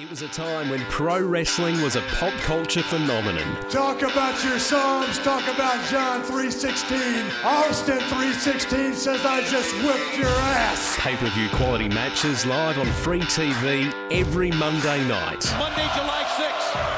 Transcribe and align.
It 0.00 0.08
was 0.08 0.22
a 0.22 0.28
time 0.28 0.70
when 0.70 0.80
pro 0.86 1.20
wrestling 1.22 1.82
was 1.82 1.94
a 1.94 2.00
pop 2.12 2.32
culture 2.40 2.82
phenomenon. 2.82 3.44
Talk 3.68 4.00
about 4.00 4.42
your 4.42 4.58
Psalms. 4.58 5.18
Talk 5.18 5.46
about 5.54 5.76
John 5.90 6.22
3.16. 6.22 7.44
Austin 7.44 7.98
3.16 7.98 8.94
says 8.94 9.26
I 9.26 9.42
just 9.42 9.74
whipped 9.84 10.16
your 10.16 10.30
ass. 10.30 10.96
Pay-per-view 10.98 11.50
quality 11.50 11.90
matches 11.90 12.46
live 12.46 12.78
on 12.78 12.86
free 12.86 13.20
TV 13.20 13.92
every 14.10 14.50
Monday 14.52 15.06
night. 15.06 15.44
Monday, 15.58 15.86
July 15.94 16.24
6, 16.34 16.89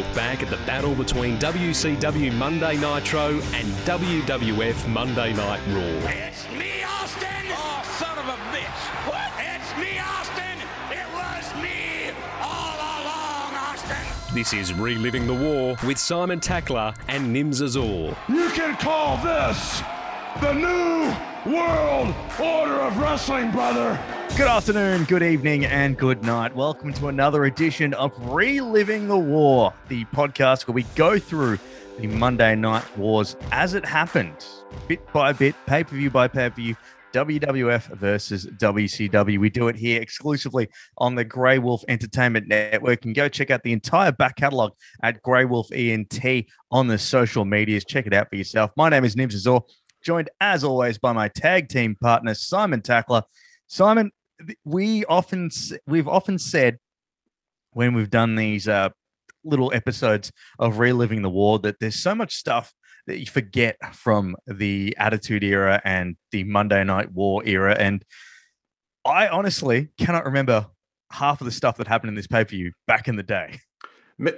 look 0.00 0.14
back 0.14 0.42
at 0.42 0.48
the 0.48 0.56
battle 0.64 0.94
between 0.94 1.38
WCW 1.38 2.32
Monday 2.32 2.74
Nitro 2.76 3.32
and 3.52 3.68
WWF 3.84 4.88
Monday 4.88 5.34
Night 5.34 5.60
Raw. 5.68 6.08
It's 6.08 6.50
me, 6.52 6.82
Austin! 6.82 7.28
Oh, 7.50 7.82
son 7.98 8.18
of 8.18 8.24
a 8.24 8.38
bitch. 8.50 8.82
What? 9.06 9.30
It's 9.38 9.76
me, 9.78 9.98
Austin! 9.98 10.56
It 10.90 11.06
was 11.12 11.62
me 11.62 12.12
all 12.40 12.76
along, 12.76 13.54
Austin! 13.54 14.34
This 14.34 14.54
is 14.54 14.72
Reliving 14.72 15.26
the 15.26 15.34
War 15.34 15.76
with 15.86 15.98
Simon 15.98 16.40
Tackler 16.40 16.94
and 17.08 17.36
Nims 17.36 17.60
Azor. 17.60 18.16
You 18.30 18.48
can 18.54 18.76
call 18.76 19.18
this 19.18 19.82
the 20.40 20.54
new 20.54 21.14
world 21.54 22.14
order 22.42 22.80
of 22.80 22.96
wrestling, 22.96 23.50
brother. 23.50 24.00
Good 24.40 24.48
afternoon, 24.48 25.04
good 25.04 25.22
evening, 25.22 25.66
and 25.66 25.98
good 25.98 26.22
night. 26.22 26.56
Welcome 26.56 26.94
to 26.94 27.08
another 27.08 27.44
edition 27.44 27.92
of 27.92 28.10
Reliving 28.20 29.06
the 29.06 29.18
War, 29.18 29.74
the 29.88 30.06
podcast 30.06 30.66
where 30.66 30.74
we 30.74 30.84
go 30.94 31.18
through 31.18 31.58
the 31.98 32.06
Monday 32.06 32.56
Night 32.56 32.82
Wars 32.96 33.36
as 33.52 33.74
it 33.74 33.84
happened, 33.84 34.46
bit 34.88 35.06
by 35.12 35.34
bit, 35.34 35.54
pay 35.66 35.84
per 35.84 35.94
view 35.94 36.08
by 36.08 36.26
pay 36.26 36.48
per 36.48 36.56
view. 36.56 36.76
WWF 37.12 37.94
versus 37.98 38.46
WCW. 38.46 39.38
We 39.38 39.50
do 39.50 39.68
it 39.68 39.76
here 39.76 40.00
exclusively 40.00 40.70
on 40.96 41.16
the 41.16 41.24
Grey 41.24 41.58
Wolf 41.58 41.84
Entertainment 41.86 42.48
Network. 42.48 43.04
And 43.04 43.14
go 43.14 43.28
check 43.28 43.50
out 43.50 43.62
the 43.62 43.74
entire 43.74 44.10
back 44.10 44.36
catalog 44.36 44.72
at 45.02 45.20
Grey 45.20 45.44
Wolf 45.44 45.70
ENT 45.70 46.46
on 46.70 46.86
the 46.86 46.98
social 46.98 47.44
medias. 47.44 47.84
Check 47.84 48.06
it 48.06 48.14
out 48.14 48.30
for 48.30 48.36
yourself. 48.36 48.70
My 48.74 48.88
name 48.88 49.04
is 49.04 49.16
Nibs 49.16 49.34
Azor, 49.34 49.60
joined 50.02 50.30
as 50.40 50.64
always 50.64 50.96
by 50.96 51.12
my 51.12 51.28
tag 51.28 51.68
team 51.68 51.94
partner, 52.00 52.32
Simon 52.32 52.80
Tackler. 52.80 53.22
Simon, 53.66 54.10
we 54.64 55.04
often 55.06 55.50
we've 55.86 56.08
often 56.08 56.38
said 56.38 56.78
when 57.72 57.94
we've 57.94 58.10
done 58.10 58.34
these 58.34 58.68
uh, 58.68 58.90
little 59.44 59.72
episodes 59.72 60.32
of 60.58 60.78
reliving 60.78 61.22
the 61.22 61.30
war 61.30 61.58
that 61.60 61.76
there's 61.80 61.96
so 61.96 62.14
much 62.14 62.34
stuff 62.34 62.72
that 63.06 63.18
you 63.18 63.26
forget 63.26 63.76
from 63.94 64.36
the 64.46 64.94
Attitude 64.98 65.42
Era 65.42 65.80
and 65.84 66.16
the 66.32 66.44
Monday 66.44 66.84
Night 66.84 67.12
War 67.12 67.42
era, 67.44 67.74
and 67.78 68.04
I 69.04 69.28
honestly 69.28 69.88
cannot 69.98 70.24
remember 70.24 70.66
half 71.12 71.40
of 71.40 71.44
the 71.44 71.50
stuff 71.50 71.76
that 71.78 71.88
happened 71.88 72.10
in 72.10 72.14
this 72.14 72.26
pay 72.26 72.44
per 72.44 72.50
view 72.50 72.72
back 72.86 73.08
in 73.08 73.16
the 73.16 73.22
day. 73.22 73.60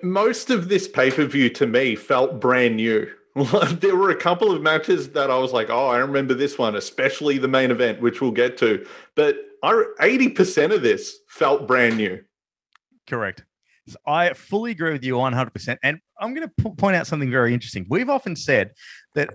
Most 0.02 0.50
of 0.50 0.68
this 0.68 0.86
pay 0.86 1.10
per 1.10 1.24
view 1.24 1.50
to 1.50 1.66
me 1.66 1.96
felt 1.96 2.40
brand 2.40 2.76
new. 2.76 3.10
there 3.34 3.96
were 3.96 4.10
a 4.10 4.16
couple 4.16 4.52
of 4.52 4.62
matches 4.62 5.10
that 5.10 5.30
I 5.30 5.38
was 5.38 5.52
like, 5.52 5.70
oh, 5.70 5.88
I 5.88 5.98
remember 5.98 6.34
this 6.34 6.58
one, 6.58 6.76
especially 6.76 7.38
the 7.38 7.48
main 7.48 7.70
event, 7.70 8.00
which 8.00 8.20
we'll 8.20 8.30
get 8.30 8.56
to. 8.58 8.86
But 9.16 9.36
I, 9.62 9.84
80% 10.00 10.74
of 10.74 10.82
this 10.82 11.16
felt 11.28 11.66
brand 11.66 11.96
new. 11.96 12.22
Correct. 13.08 13.44
So 13.88 13.96
I 14.06 14.32
fully 14.32 14.70
agree 14.70 14.92
with 14.92 15.04
you 15.04 15.14
100%. 15.14 15.76
And 15.82 15.98
I'm 16.20 16.34
going 16.34 16.48
to 16.48 16.70
point 16.70 16.96
out 16.96 17.06
something 17.06 17.30
very 17.30 17.52
interesting. 17.52 17.86
We've 17.88 18.10
often 18.10 18.36
said 18.36 18.72
that 19.14 19.30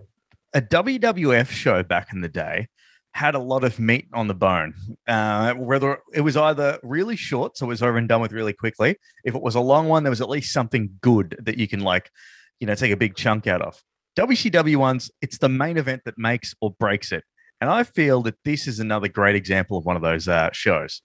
a 0.54 0.62
WWF 0.62 1.50
show 1.50 1.84
back 1.84 2.14
in 2.14 2.22
the 2.22 2.30
day 2.30 2.68
had 3.14 3.36
a 3.36 3.40
lot 3.40 3.64
of 3.64 3.80
meat 3.80 4.08
on 4.14 4.28
the 4.28 4.36
bone. 4.36 4.74
Uh, 5.08 5.54
whether 5.56 6.00
it 6.14 6.22
was 6.22 6.38
either 6.38 6.80
really 6.84 7.16
short, 7.16 7.58
so 7.58 7.66
it 7.66 7.70
was 7.70 7.82
over 7.82 7.98
and 7.98 8.08
done 8.08 8.22
with 8.22 8.32
really 8.32 8.54
quickly. 8.54 8.96
If 9.24 9.36
it 9.36 9.42
was 9.42 9.56
a 9.56 9.60
long 9.60 9.88
one, 9.88 10.04
there 10.04 10.12
was 10.12 10.22
at 10.22 10.30
least 10.30 10.54
something 10.54 10.92
good 11.02 11.36
that 11.42 11.58
you 11.58 11.68
can, 11.68 11.82
like, 11.82 12.12
you 12.60 12.68
know, 12.68 12.76
take 12.76 12.92
a 12.92 12.98
big 12.98 13.16
chunk 13.16 13.48
out 13.48 13.62
of. 13.62 13.82
WCW 14.18 14.78
ones, 14.78 15.12
it's 15.22 15.40
the 15.40 15.50
main 15.50 15.78
event 15.78 16.04
that 16.06 16.18
makes 16.18 16.54
or 16.62 16.72
breaks 16.72 17.12
it. 17.12 17.24
And 17.60 17.70
I 17.70 17.84
feel 17.84 18.22
that 18.24 18.44
this 18.44 18.68
is 18.68 18.80
another 18.80 19.08
great 19.08 19.36
example 19.36 19.78
of 19.78 19.86
one 19.86 19.96
of 19.96 20.02
those 20.02 20.28
uh, 20.28 20.50
shows. 20.52 21.02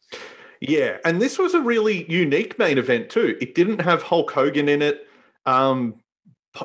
Yeah. 0.60 0.98
And 1.04 1.20
this 1.20 1.38
was 1.38 1.54
a 1.54 1.60
really 1.60 2.10
unique 2.10 2.58
main 2.58 2.78
event, 2.78 3.10
too. 3.10 3.36
It 3.40 3.54
didn't 3.54 3.80
have 3.80 4.02
Hulk 4.02 4.30
Hogan 4.30 4.68
in 4.68 4.82
it. 4.82 5.06
Um, 5.46 5.96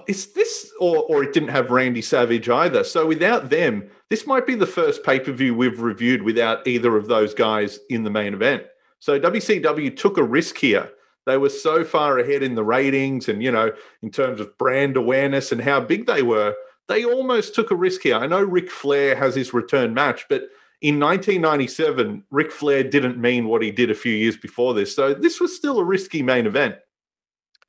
is 0.08 0.34
this, 0.34 0.72
or, 0.80 0.98
or 1.04 1.24
it 1.24 1.34
didn't 1.34 1.50
have 1.50 1.72
Randy 1.72 2.02
Savage 2.02 2.50
either. 2.50 2.84
So 2.84 3.06
without 3.06 3.50
them, 3.50 3.90
this 4.10 4.28
might 4.28 4.46
be 4.46 4.56
the 4.56 4.68
first 4.68 5.04
pay 5.04 5.20
per 5.20 5.32
view 5.32 5.56
we've 5.56 5.82
reviewed 5.82 6.24
without 6.24 6.68
either 6.68 6.96
of 6.98 7.08
those 7.08 7.34
guys 7.34 7.80
in 7.90 8.04
the 8.04 8.10
main 8.10 8.34
event. 8.34 8.64
So 9.00 9.20
WCW 9.20 9.96
took 9.96 10.18
a 10.18 10.24
risk 10.24 10.58
here. 10.58 10.90
They 11.26 11.38
were 11.38 11.50
so 11.50 11.84
far 11.84 12.20
ahead 12.20 12.42
in 12.42 12.56
the 12.56 12.64
ratings 12.64 13.28
and, 13.28 13.44
you 13.44 13.52
know, 13.52 13.72
in 14.02 14.12
terms 14.12 14.40
of 14.40 14.58
brand 14.58 14.96
awareness 14.96 15.52
and 15.52 15.62
how 15.62 15.82
big 15.82 16.06
they 16.06 16.24
were, 16.24 16.56
they 16.88 17.06
almost 17.06 17.56
took 17.56 17.72
a 17.72 17.76
risk 17.76 18.02
here. 18.02 18.16
I 18.16 18.28
know 18.28 18.42
Ric 18.42 18.72
Flair 18.72 19.16
has 19.16 19.36
his 19.36 19.54
return 19.54 19.94
match, 19.94 20.26
but 20.30 20.44
in 20.82 21.00
1997, 21.00 22.24
Ric 22.30 22.52
Flair 22.52 22.84
didn't 22.84 23.18
mean 23.18 23.48
what 23.48 23.62
he 23.62 23.72
did 23.72 23.90
a 23.90 23.96
few 23.96 24.14
years 24.14 24.38
before 24.38 24.74
this. 24.74 24.96
So 24.96 25.14
this 25.14 25.40
was 25.40 25.56
still 25.56 25.80
a 25.80 25.84
risky 25.84 26.22
main 26.22 26.46
event. 26.46 26.76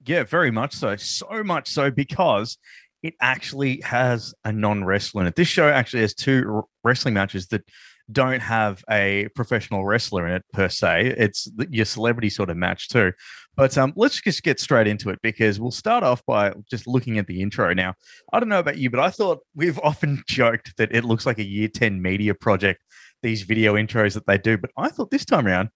Yeah, 0.06 0.25
very 0.25 0.51
much 0.51 0.75
so. 0.75 0.97
So 0.97 1.43
much 1.43 1.69
so 1.69 1.91
because 1.91 2.59
it 3.03 3.15
actually 3.21 3.81
has 3.81 4.34
a 4.45 4.53
non 4.53 4.84
wrestler 4.84 5.23
in 5.23 5.29
it. 5.29 5.37
This 5.37 5.49
show 5.49 5.69
actually 5.69 6.00
has 6.00 6.15
two 6.15 6.62
wrestling 6.85 7.15
matches 7.15 7.49
that 7.49 7.62
don't 8.10 8.41
have 8.41 8.82
a 8.91 9.28
professional 9.34 9.84
wrestler 9.84 10.26
in 10.26 10.34
it 10.34 10.44
per 10.52 10.69
se. 10.69 11.14
It's 11.16 11.48
your 11.70 11.84
celebrity 11.84 12.30
sort 12.30 12.50
of 12.50 12.56
match 12.56 12.88
too. 12.88 13.12
But 13.56 13.76
um, 13.76 13.92
let's 13.96 14.20
just 14.20 14.42
get 14.42 14.60
straight 14.60 14.86
into 14.86 15.10
it 15.10 15.19
because 15.22 15.58
we'll 15.58 15.72
start 15.72 16.04
off 16.04 16.24
by 16.26 16.52
just 16.70 16.86
looking 16.86 17.19
at 17.19 17.26
the 17.26 17.42
intro. 17.42 17.74
Now, 17.74 17.94
I 18.32 18.41
don't 18.41 18.48
know 18.48 18.60
about 18.60 18.78
you, 18.78 18.88
but 18.88 19.00
I 19.00 19.10
thought 19.10 19.41
we've 19.54 19.78
often 19.82 20.22
joked 20.26 20.76
that 20.76 20.94
it 20.94 21.04
looks 21.04 21.26
like 21.26 21.38
a 21.38 21.44
year 21.44 21.69
10 21.69 22.00
media 22.00 22.34
project, 22.34 22.82
these 23.22 23.42
video 23.42 23.74
intros 23.74 24.14
that 24.14 24.26
they 24.26 24.38
do. 24.38 24.56
But 24.56 24.70
I 24.76 24.88
thought 24.88 25.10
this 25.10 25.25
time 25.25 25.46
around, 25.46 25.70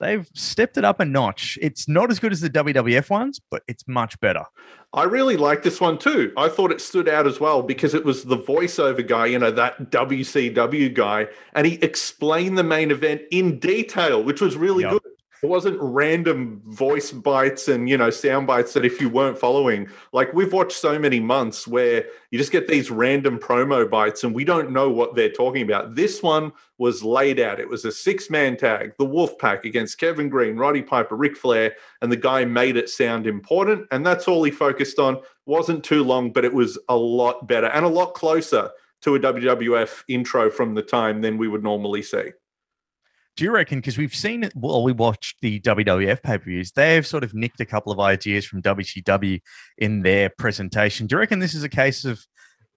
they've 0.00 0.28
stepped 0.34 0.76
it 0.76 0.84
up 0.84 1.00
a 1.00 1.04
notch. 1.04 1.58
It's 1.62 1.88
not 1.88 2.10
as 2.10 2.18
good 2.18 2.32
as 2.32 2.40
the 2.40 2.50
WWF 2.50 3.10
ones, 3.10 3.40
but 3.50 3.62
it's 3.68 3.86
much 3.88 4.18
better. 4.20 4.44
I 4.92 5.04
really 5.04 5.36
like 5.36 5.62
this 5.62 5.80
one 5.80 5.98
too. 5.98 6.32
I 6.36 6.48
thought 6.48 6.72
it 6.72 6.80
stood 6.80 7.08
out 7.08 7.26
as 7.26 7.38
well 7.40 7.62
because 7.62 7.92
it 7.94 8.04
was 8.04 8.24
the 8.24 8.38
voiceover 8.38 9.06
guy, 9.06 9.26
you 9.26 9.38
know, 9.38 9.50
that 9.50 9.90
WCW 9.90 10.94
guy, 10.94 11.28
and 11.54 11.66
he 11.66 11.74
explained 11.82 12.56
the 12.56 12.64
main 12.64 12.90
event 12.90 13.22
in 13.30 13.58
detail, 13.58 14.22
which 14.22 14.40
was 14.40 14.56
really 14.56 14.84
Yep. 14.84 14.92
good. 14.92 15.02
It 15.46 15.48
wasn't 15.48 15.78
random 15.80 16.60
voice 16.66 17.12
bites 17.12 17.68
and, 17.68 17.88
you 17.88 17.96
know, 17.96 18.10
sound 18.10 18.48
bites 18.48 18.72
that 18.72 18.84
if 18.84 19.00
you 19.00 19.08
weren't 19.08 19.38
following, 19.38 19.88
like 20.12 20.32
we've 20.34 20.52
watched 20.52 20.76
so 20.76 20.98
many 20.98 21.20
months 21.20 21.68
where 21.68 22.04
you 22.32 22.38
just 22.38 22.50
get 22.50 22.66
these 22.66 22.90
random 22.90 23.38
promo 23.38 23.88
bites 23.88 24.24
and 24.24 24.34
we 24.34 24.42
don't 24.42 24.72
know 24.72 24.90
what 24.90 25.14
they're 25.14 25.30
talking 25.30 25.62
about. 25.62 25.94
This 25.94 26.20
one 26.20 26.50
was 26.78 27.04
laid 27.04 27.38
out. 27.38 27.60
It 27.60 27.68
was 27.68 27.84
a 27.84 27.92
six 27.92 28.28
man 28.28 28.56
tag, 28.56 28.94
the 28.98 29.06
Wolfpack 29.06 29.62
against 29.62 29.98
Kevin 29.98 30.28
Greene, 30.28 30.56
Roddy 30.56 30.82
Piper, 30.82 31.14
Ric 31.14 31.36
Flair, 31.36 31.76
and 32.02 32.10
the 32.10 32.16
guy 32.16 32.44
made 32.44 32.76
it 32.76 32.88
sound 32.88 33.28
important. 33.28 33.86
And 33.92 34.04
that's 34.04 34.26
all 34.26 34.42
he 34.42 34.50
focused 34.50 34.98
on. 34.98 35.20
Wasn't 35.46 35.84
too 35.84 36.02
long, 36.02 36.32
but 36.32 36.44
it 36.44 36.54
was 36.54 36.76
a 36.88 36.96
lot 36.96 37.46
better 37.46 37.68
and 37.68 37.84
a 37.84 37.88
lot 37.88 38.14
closer 38.14 38.72
to 39.02 39.14
a 39.14 39.20
WWF 39.20 40.02
intro 40.08 40.50
from 40.50 40.74
the 40.74 40.82
time 40.82 41.20
than 41.20 41.38
we 41.38 41.46
would 41.46 41.62
normally 41.62 42.02
see. 42.02 42.32
Do 43.36 43.44
you 43.44 43.52
reckon? 43.52 43.78
Because 43.78 43.98
we've 43.98 44.14
seen 44.14 44.44
it, 44.44 44.52
well, 44.56 44.82
we 44.82 44.92
watched 44.92 45.40
the 45.42 45.60
WWF 45.60 46.22
pay 46.22 46.38
per 46.38 46.44
views, 46.44 46.72
they've 46.72 47.06
sort 47.06 47.22
of 47.22 47.34
nicked 47.34 47.60
a 47.60 47.66
couple 47.66 47.92
of 47.92 48.00
ideas 48.00 48.46
from 48.46 48.62
WCW 48.62 49.40
in 49.78 50.02
their 50.02 50.30
presentation. 50.38 51.06
Do 51.06 51.16
you 51.16 51.20
reckon 51.20 51.38
this 51.38 51.54
is 51.54 51.62
a 51.62 51.68
case 51.68 52.04
of 52.04 52.24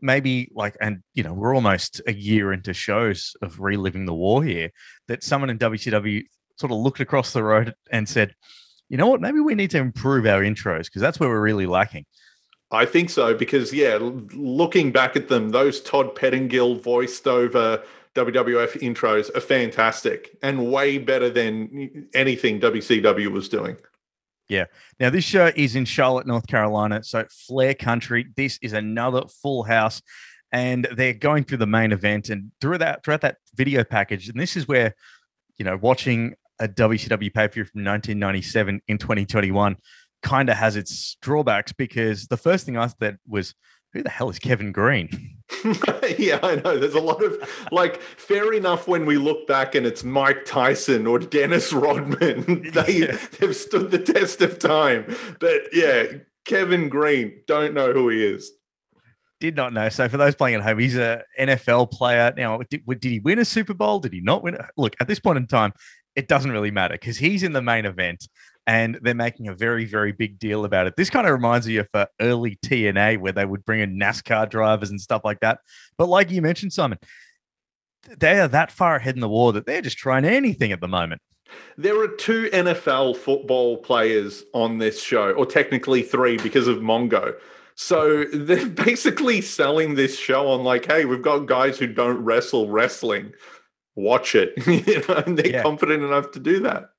maybe 0.01 0.49
like, 0.53 0.75
and 0.81 1.01
you 1.13 1.23
know, 1.23 1.33
we're 1.33 1.55
almost 1.55 2.01
a 2.07 2.13
year 2.13 2.51
into 2.51 2.73
shows 2.73 3.35
of 3.41 3.59
reliving 3.59 4.05
the 4.05 4.13
war 4.13 4.43
here, 4.43 4.71
that 5.07 5.23
someone 5.23 5.49
in 5.49 5.57
WCW 5.57 6.23
sort 6.57 6.71
of 6.73 6.77
looked 6.77 6.99
across 6.99 7.31
the 7.31 7.43
road 7.43 7.73
and 7.91 8.07
said, 8.07 8.33
you 8.89 8.97
know 8.97 9.07
what, 9.07 9.21
maybe 9.21 9.39
we 9.39 9.55
need 9.55 9.71
to 9.71 9.77
improve 9.77 10.25
our 10.25 10.41
intros 10.41 10.85
because 10.85 11.01
that's 11.01 11.19
where 11.19 11.29
we're 11.29 11.41
really 11.41 11.67
lacking. 11.67 12.05
I 12.71 12.85
think 12.85 13.09
so 13.09 13.33
because 13.33 13.73
yeah, 13.73 13.97
looking 13.99 14.91
back 14.91 15.15
at 15.15 15.27
them, 15.27 15.49
those 15.49 15.81
Todd 15.81 16.15
Pettingill 16.15 16.81
voiced 16.81 17.27
over 17.27 17.83
WWF 18.15 18.81
intros 18.81 19.35
are 19.35 19.41
fantastic 19.41 20.37
and 20.41 20.71
way 20.71 20.97
better 20.97 21.29
than 21.29 22.07
anything 22.13 22.59
WCW 22.59 23.31
was 23.31 23.49
doing. 23.49 23.77
Yeah. 24.47 24.65
Now, 24.99 25.11
this 25.11 25.23
show 25.23 25.51
is 25.55 25.75
in 25.75 25.85
Charlotte, 25.85 26.25
North 26.25 26.47
Carolina. 26.47 27.03
So, 27.03 27.25
Flair 27.29 27.75
Country. 27.75 28.25
This 28.35 28.57
is 28.63 28.73
another 28.73 29.21
full 29.41 29.63
house. 29.63 30.01
And 30.51 30.87
they're 30.95 31.13
going 31.13 31.43
through 31.43 31.59
the 31.59 31.67
main 31.67 31.91
event 31.91 32.29
and 32.29 32.51
through 32.59 32.79
that 32.79 33.03
throughout 33.03 33.21
that 33.21 33.37
video 33.53 33.83
package. 33.83 34.27
And 34.27 34.39
this 34.39 34.57
is 34.57 34.67
where, 34.67 34.95
you 35.57 35.65
know, 35.65 35.77
watching 35.77 36.33
a 36.59 36.67
WCW 36.67 37.31
pay 37.31 37.47
per 37.47 37.53
view 37.53 37.65
from 37.65 37.83
1997 37.83 38.81
in 38.87 38.97
2021 38.97 39.77
kind 40.23 40.49
of 40.49 40.57
has 40.57 40.75
its 40.75 41.15
drawbacks 41.21 41.71
because 41.71 42.25
the 42.27 42.35
first 42.35 42.65
thing 42.65 42.77
I 42.77 42.87
thought 42.87 43.15
was 43.27 43.53
who 43.93 44.03
the 44.03 44.09
hell 44.09 44.29
is 44.29 44.39
Kevin 44.39 44.71
Greene? 44.71 45.37
yeah, 46.17 46.39
I 46.43 46.55
know. 46.63 46.77
There's 46.77 46.93
a 46.93 47.01
lot 47.01 47.23
of 47.23 47.37
like, 47.71 48.01
fair 48.01 48.53
enough 48.53 48.87
when 48.87 49.05
we 49.05 49.17
look 49.17 49.47
back 49.47 49.75
and 49.75 49.85
it's 49.85 50.03
Mike 50.03 50.45
Tyson 50.45 51.07
or 51.07 51.19
Dennis 51.19 51.73
Rodman. 51.73 52.71
they, 52.73 52.99
Yeah. 52.99 53.17
They've 53.39 53.55
stood 53.55 53.91
the 53.91 53.99
test 53.99 54.41
of 54.41 54.59
time. 54.59 55.15
But 55.39 55.73
yeah, 55.73 56.03
Kevin 56.45 56.89
Greene, 56.89 57.41
don't 57.47 57.73
know 57.73 57.93
who 57.93 58.09
he 58.09 58.23
is. 58.23 58.51
Did 59.39 59.55
not 59.55 59.71
know. 59.71 59.87
So 59.89 60.09
for 60.09 60.17
those 60.17 60.35
playing 60.35 60.55
at 60.55 60.63
home, 60.63 60.79
he's 60.79 60.97
a 60.97 61.23
NFL 61.39 61.91
player. 61.91 62.33
Now, 62.35 62.59
did, 62.69 62.85
did 62.85 63.03
he 63.03 63.19
win 63.19 63.39
a 63.39 63.45
Super 63.45 63.73
Bowl? 63.73 63.99
Did 63.99 64.13
he 64.13 64.19
not 64.19 64.43
win? 64.43 64.55
it? 64.55 64.61
Look, 64.75 64.95
at 64.99 65.07
this 65.07 65.19
point 65.19 65.37
in 65.37 65.47
time, 65.47 65.71
it 66.15 66.27
doesn't 66.27 66.51
really 66.51 66.71
matter 66.71 66.95
because 66.95 67.17
he's 67.17 67.43
in 67.43 67.53
the 67.53 67.61
main 67.61 67.85
event 67.85 68.27
and 68.69 68.99
they're 69.01 69.15
making 69.15 69.47
a 69.47 69.55
very, 69.55 69.83
very 69.83 70.11
big 70.11 70.37
deal 70.37 70.63
about 70.63 70.85
it. 70.85 70.95
This 70.95 71.09
kind 71.09 71.25
of 71.25 71.33
reminds 71.33 71.65
me 71.65 71.77
of 71.77 71.87
uh, 71.91 72.05
early 72.21 72.59
TNA 72.63 73.19
where 73.19 73.31
they 73.31 73.43
would 73.43 73.65
bring 73.65 73.79
in 73.79 73.97
NASCAR 73.97 74.47
drivers 74.47 74.91
and 74.91 75.01
stuff 75.01 75.23
like 75.25 75.39
that. 75.39 75.57
But 75.97 76.07
like 76.07 76.29
you 76.29 76.39
mentioned, 76.43 76.71
Simon, 76.71 76.99
they 78.15 78.39
are 78.39 78.47
that 78.47 78.71
far 78.71 78.97
ahead 78.97 79.15
in 79.15 79.21
the 79.21 79.27
war 79.27 79.53
that 79.53 79.65
they're 79.65 79.81
just 79.81 79.97
trying 79.97 80.23
anything 80.23 80.71
at 80.71 80.81
the 80.81 80.87
moment. 80.87 81.19
There 81.79 81.99
are 81.99 82.07
two 82.09 82.47
NFL 82.53 83.17
football 83.17 83.77
players 83.77 84.43
on 84.53 84.77
this 84.77 85.01
show, 85.01 85.31
or 85.31 85.47
technically 85.47 86.03
three 86.03 86.37
because 86.37 86.67
of 86.67 86.77
Mongo. 86.77 87.33
So 87.73 88.25
they're 88.33 88.67
basically 88.69 89.41
selling 89.41 89.95
this 89.95 90.15
show 90.15 90.47
on 90.47 90.63
like, 90.63 90.85
hey, 90.85 91.05
we've 91.05 91.23
got 91.23 91.47
guys 91.47 91.79
who 91.79 91.87
don't 91.87 92.23
wrestle 92.23 92.69
wrestling. 92.69 93.33
Watch 93.95 94.35
it. 94.35 94.53
you 94.87 95.01
know, 95.07 95.23
and 95.25 95.39
they're 95.39 95.53
Yeah. 95.53 95.63
confident 95.63 96.03
enough 96.03 96.29
to 96.33 96.39
do 96.39 96.59
that. 96.59 96.91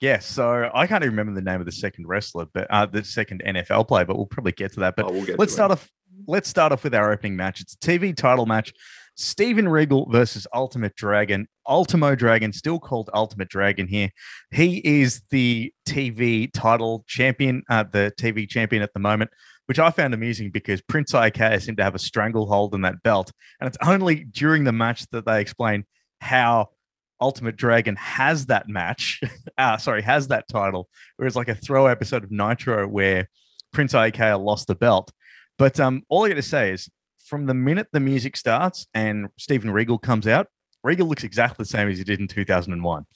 Yeah, 0.00 0.20
so 0.20 0.70
I 0.72 0.86
can't 0.86 1.02
even 1.02 1.16
remember 1.16 1.38
the 1.38 1.44
name 1.44 1.58
of 1.60 1.66
the 1.66 1.72
second 1.72 2.06
wrestler, 2.06 2.46
but 2.54 2.68
uh, 2.70 2.86
the 2.86 3.02
second 3.02 3.42
NFL 3.44 3.88
player, 3.88 4.04
but 4.04 4.16
we'll 4.16 4.26
probably 4.26 4.52
get 4.52 4.72
to 4.74 4.80
that. 4.80 4.94
But 4.96 5.06
Oh, 5.06 5.12
we'll 5.12 5.36
let's 5.38 5.52
start 5.52 5.70
it. 5.70 5.74
off. 5.74 5.90
Let's 6.26 6.48
start 6.48 6.72
off 6.72 6.84
with 6.84 6.94
our 6.94 7.10
opening 7.12 7.36
match. 7.36 7.60
It's 7.60 7.74
a 7.74 7.78
TV 7.78 8.14
title 8.14 8.46
match. 8.46 8.72
Steven 9.16 9.68
Regal 9.68 10.08
versus 10.10 10.46
Ultimate 10.54 10.94
Dragon. 10.94 11.48
Ultimo 11.68 12.14
Dragon, 12.14 12.52
still 12.52 12.78
called 12.78 13.10
Ultimate 13.12 13.48
Dragon 13.48 13.88
here. 13.88 14.10
He 14.52 14.78
is 14.84 15.22
the 15.30 15.72
TV 15.86 16.48
title 16.52 17.04
champion, 17.08 17.64
uh, 17.68 17.84
the 17.90 18.12
TV 18.16 18.48
champion 18.48 18.82
at 18.82 18.92
the 18.94 19.00
moment, 19.00 19.30
which 19.66 19.80
I 19.80 19.90
found 19.90 20.14
amusing 20.14 20.50
because 20.52 20.80
Prince 20.82 21.12
Iaukea 21.12 21.60
seemed 21.60 21.78
to 21.78 21.82
have 21.84 21.96
a 21.96 21.98
stranglehold 21.98 22.74
on 22.74 22.82
that 22.82 23.02
belt. 23.02 23.32
And 23.60 23.66
it's 23.66 23.78
only 23.82 24.24
during 24.24 24.62
the 24.62 24.72
match 24.72 25.04
that 25.10 25.26
they 25.26 25.40
explain 25.40 25.84
how 26.20 26.68
Ultimate 27.20 27.56
Dragon 27.56 27.96
has 27.96 28.46
that 28.46 28.68
match. 28.68 29.20
uh, 29.56 29.76
sorry, 29.78 30.02
has 30.02 30.28
that 30.28 30.48
title. 30.48 30.88
Whereas 31.16 31.36
like 31.36 31.48
a 31.48 31.54
throw 31.54 31.86
episode 31.86 32.24
of 32.24 32.30
Nitro 32.30 32.86
where 32.86 33.28
Prince 33.72 33.92
Iaukea 33.92 34.42
lost 34.42 34.66
the 34.66 34.74
belt. 34.74 35.10
But 35.58 35.80
um, 35.80 36.02
all 36.08 36.24
I 36.24 36.28
got 36.28 36.36
to 36.36 36.42
say 36.42 36.72
is 36.72 36.88
from 37.26 37.46
the 37.46 37.54
minute 37.54 37.88
the 37.92 38.00
music 38.00 38.36
starts 38.36 38.86
and 38.94 39.28
Steven 39.36 39.70
Regal 39.70 39.98
comes 39.98 40.26
out, 40.26 40.46
Regal 40.84 41.08
looks 41.08 41.24
exactly 41.24 41.64
the 41.64 41.68
same 41.68 41.88
as 41.88 41.98
he 41.98 42.04
did 42.04 42.20
in 42.20 42.28
2001. 42.28 43.06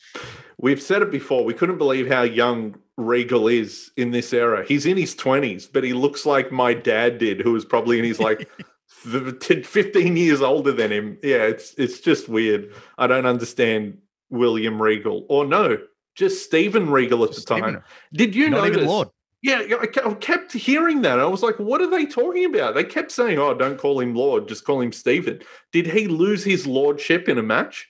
We've 0.58 0.82
said 0.82 1.02
it 1.02 1.10
before. 1.10 1.44
We 1.44 1.54
couldn't 1.54 1.78
believe 1.78 2.08
how 2.08 2.22
young 2.22 2.76
Regal 2.96 3.48
is 3.48 3.90
in 3.96 4.10
this 4.10 4.32
era. 4.32 4.64
He's 4.66 4.84
in 4.84 4.96
his 4.96 5.14
20s, 5.14 5.68
but 5.72 5.84
he 5.84 5.92
looks 5.92 6.26
like 6.26 6.52
my 6.52 6.74
dad 6.74 7.18
did, 7.18 7.40
who 7.40 7.52
was 7.52 7.64
probably 7.64 7.98
in 7.98 8.04
his 8.04 8.20
like 8.20 8.48
15 9.02 10.16
years 10.16 10.40
older 10.40 10.72
than 10.72 10.90
him. 10.92 11.18
Yeah, 11.22 11.44
it's 11.44 11.74
it's 11.74 12.00
just 12.00 12.28
weird. 12.28 12.72
I 12.98 13.06
don't 13.06 13.26
understand 13.26 13.98
William 14.30 14.80
Regal. 14.80 15.26
Or 15.28 15.44
no, 15.44 15.78
just 16.14 16.44
Steven 16.44 16.90
Regal 16.90 17.24
at 17.24 17.32
the 17.32 17.40
time. 17.40 17.60
Steven- 17.62 17.82
Did 18.12 18.34
you 18.34 18.50
Not 18.50 18.68
notice? 18.68 18.86
Lord. 18.86 19.08
Yeah, 19.44 19.62
I 19.80 20.14
kept 20.14 20.52
hearing 20.52 21.02
that. 21.02 21.18
I 21.18 21.24
was 21.24 21.42
like, 21.42 21.58
what 21.58 21.80
are 21.80 21.90
they 21.90 22.06
talking 22.06 22.44
about? 22.44 22.76
They 22.76 22.84
kept 22.84 23.10
saying, 23.10 23.40
oh, 23.40 23.54
don't 23.54 23.76
call 23.76 23.98
him 23.98 24.14
Lord, 24.14 24.46
just 24.46 24.64
call 24.64 24.80
him 24.80 24.92
Steven. 24.92 25.40
Did 25.72 25.88
he 25.88 26.06
lose 26.06 26.44
his 26.44 26.64
lordship 26.64 27.28
in 27.28 27.38
a 27.38 27.42
match? 27.42 27.88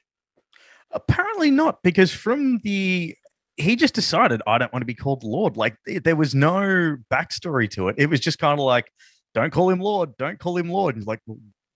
Apparently 0.92 1.50
not, 1.50 1.82
because 1.82 2.10
from 2.10 2.58
the 2.64 3.14
he 3.58 3.76
just 3.76 3.92
decided 3.92 4.40
I 4.46 4.56
don't 4.56 4.72
want 4.72 4.80
to 4.80 4.86
be 4.86 4.94
called 4.94 5.24
Lord. 5.24 5.58
Like 5.58 5.76
there 5.86 6.16
was 6.16 6.34
no 6.34 6.96
backstory 7.12 7.68
to 7.72 7.88
it. 7.88 7.96
It 7.98 8.06
was 8.06 8.20
just 8.20 8.38
kind 8.38 8.58
of 8.58 8.64
like, 8.64 8.90
don't 9.34 9.52
call 9.52 9.70
him 9.70 9.80
Lord, 9.80 10.16
don't 10.16 10.38
call 10.38 10.56
him 10.56 10.70
Lord. 10.70 10.96
He's 10.96 11.06
like, 11.06 11.20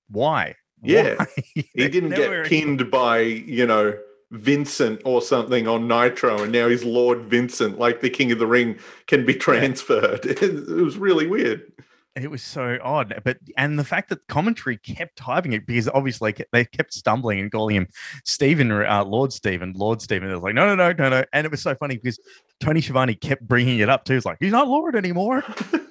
why? 0.09 0.55
Yeah. 0.83 1.17
Why? 1.17 1.27
He 1.75 1.89
didn't 1.89 2.11
get 2.11 2.47
pinned 2.47 2.91
by, 2.91 3.21
you 3.21 3.67
know, 3.67 3.99
Vincent 4.33 5.01
or 5.05 5.23
something 5.23 5.69
on 5.69 5.87
Nitro, 5.87 6.43
and 6.43 6.53
now 6.53 6.69
he's 6.69 6.85
Lord 6.85 7.21
Vincent, 7.21 7.79
like 7.79 8.01
the 8.01 8.11
King 8.11 8.33
of 8.33 8.39
the 8.39 8.47
Ring 8.47 8.79
can 9.07 9.25
be 9.25 9.35
transferred. 9.35 10.27
It 10.43 10.69
was 10.69 10.97
really 10.97 11.27
weird. 11.27 11.73
It 12.17 12.31
was 12.31 12.43
so 12.43 12.79
odd, 12.83 13.21
but 13.25 13.37
and 13.59 13.79
the 13.79 13.85
fact 13.85 14.09
that 14.09 14.27
commentary 14.27 14.79
kept 14.79 15.17
typing 15.17 15.53
it 15.53 15.67
because 15.67 15.87
obviously 15.89 16.35
they 16.51 16.65
kept 16.65 16.95
stumbling 16.95 17.41
and 17.41 17.53
calling 17.53 17.77
him 17.77 17.89
Steven, 18.25 18.73
uh, 18.73 19.05
Lord 19.05 19.35
Steven, 19.35 19.75
Lord 19.77 20.01
Steven. 20.01 20.31
It 20.31 20.35
was 20.35 20.43
like 20.43 20.55
no, 20.55 20.67
no, 20.67 20.75
no, 20.75 20.93
no, 20.93 21.09
no, 21.11 21.25
and 21.35 21.45
it 21.45 21.51
was 21.51 21.63
so 21.63 21.75
funny 21.75 21.97
because 21.97 22.19
Tony 22.59 22.81
Schiavone 22.81 23.15
kept 23.15 23.47
bringing 23.47 23.81
it 23.81 23.91
up 23.91 24.07
too. 24.07 24.15
It's 24.15 24.25
like 24.25 24.39
he's 24.41 24.53
not 24.53 24.67
Lord 24.67 24.97
anymore. 24.97 25.45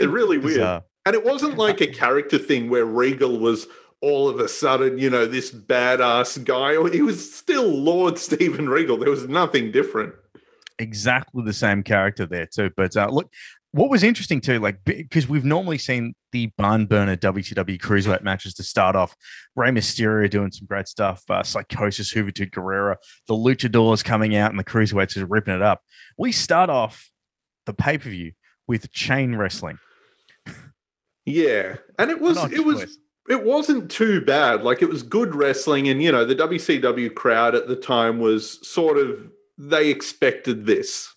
It 0.00 0.08
really 0.08 0.38
weird. 0.46 0.58
Bizarre. 0.58 0.82
And 1.06 1.14
it 1.14 1.24
wasn't 1.24 1.56
like 1.56 1.80
a 1.80 1.86
character 1.86 2.38
thing 2.38 2.68
where 2.70 2.84
Regal 2.84 3.38
was 3.38 3.66
all 4.02 4.28
of 4.28 4.40
a 4.40 4.48
sudden, 4.48 4.98
you 4.98 5.10
know, 5.10 5.26
this 5.26 5.50
badass 5.50 6.42
guy. 6.44 6.72
He 6.90 7.02
was 7.02 7.34
still 7.34 7.66
Lord 7.68 8.18
Steven 8.18 8.68
Regal. 8.68 8.96
There 8.96 9.10
was 9.10 9.28
nothing 9.28 9.72
different. 9.72 10.14
exactly 10.78 11.42
the 11.44 11.52
same 11.52 11.82
character 11.82 12.26
there 12.26 12.46
too. 12.46 12.70
But 12.76 12.96
uh, 12.96 13.08
look, 13.08 13.30
what 13.72 13.90
was 13.90 14.02
interesting 14.02 14.40
too, 14.40 14.58
like 14.58 14.82
because 14.84 15.28
we've 15.28 15.44
normally 15.44 15.78
seen 15.78 16.14
the 16.32 16.46
barn 16.58 16.86
burner 16.86 17.16
WCW 17.16 17.78
cruiserweight 17.78 18.22
matches 18.22 18.54
to 18.54 18.62
start 18.62 18.96
off. 18.96 19.14
Rey 19.56 19.70
Mysterio 19.70 20.28
doing 20.28 20.50
some 20.50 20.66
great 20.66 20.88
stuff. 20.88 21.22
Uh, 21.28 21.42
Psicosis, 21.42 22.14
Juventud 22.14 22.50
Guerrera, 22.50 22.96
the 23.28 23.34
Luchadors 23.34 24.04
coming 24.04 24.34
out, 24.36 24.50
and 24.50 24.58
the 24.58 24.64
cruiserweights 24.64 25.16
is 25.16 25.24
ripping 25.24 25.54
it 25.54 25.62
up. 25.62 25.82
We 26.18 26.32
start 26.32 26.70
off 26.70 27.10
the 27.66 27.74
pay 27.74 27.98
per 27.98 28.10
view 28.10 28.32
with 28.70 28.92
chain 28.92 29.34
wrestling. 29.34 29.80
Yeah. 31.26 31.78
And 31.98 32.08
it 32.08 32.20
was 32.20 32.38
odd 32.38 32.52
it 32.52 32.64
was 32.64 32.78
choice. 32.78 32.98
it 33.28 33.44
wasn't 33.44 33.90
too 33.90 34.20
bad. 34.20 34.62
Like 34.62 34.80
it 34.80 34.88
was 34.88 35.02
good 35.02 35.34
wrestling, 35.34 35.88
and 35.88 36.00
you 36.00 36.12
know, 36.12 36.24
the 36.24 36.36
WCW 36.36 37.12
crowd 37.12 37.56
at 37.56 37.66
the 37.66 37.74
time 37.74 38.20
was 38.20 38.64
sort 38.66 38.96
of 38.96 39.28
they 39.58 39.90
expected 39.90 40.66
this. 40.66 41.12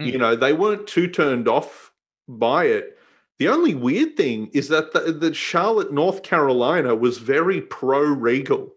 Mm. 0.00 0.12
You 0.12 0.18
know, 0.18 0.34
they 0.34 0.52
weren't 0.52 0.88
too 0.88 1.06
turned 1.06 1.46
off 1.46 1.92
by 2.26 2.64
it. 2.64 2.98
The 3.38 3.48
only 3.48 3.76
weird 3.76 4.16
thing 4.16 4.50
is 4.52 4.66
that 4.68 4.92
the, 4.92 5.12
the 5.12 5.32
Charlotte, 5.32 5.92
North 5.92 6.24
Carolina 6.24 6.96
was 6.96 7.18
very 7.18 7.60
pro 7.60 8.00
Regal. 8.00 8.72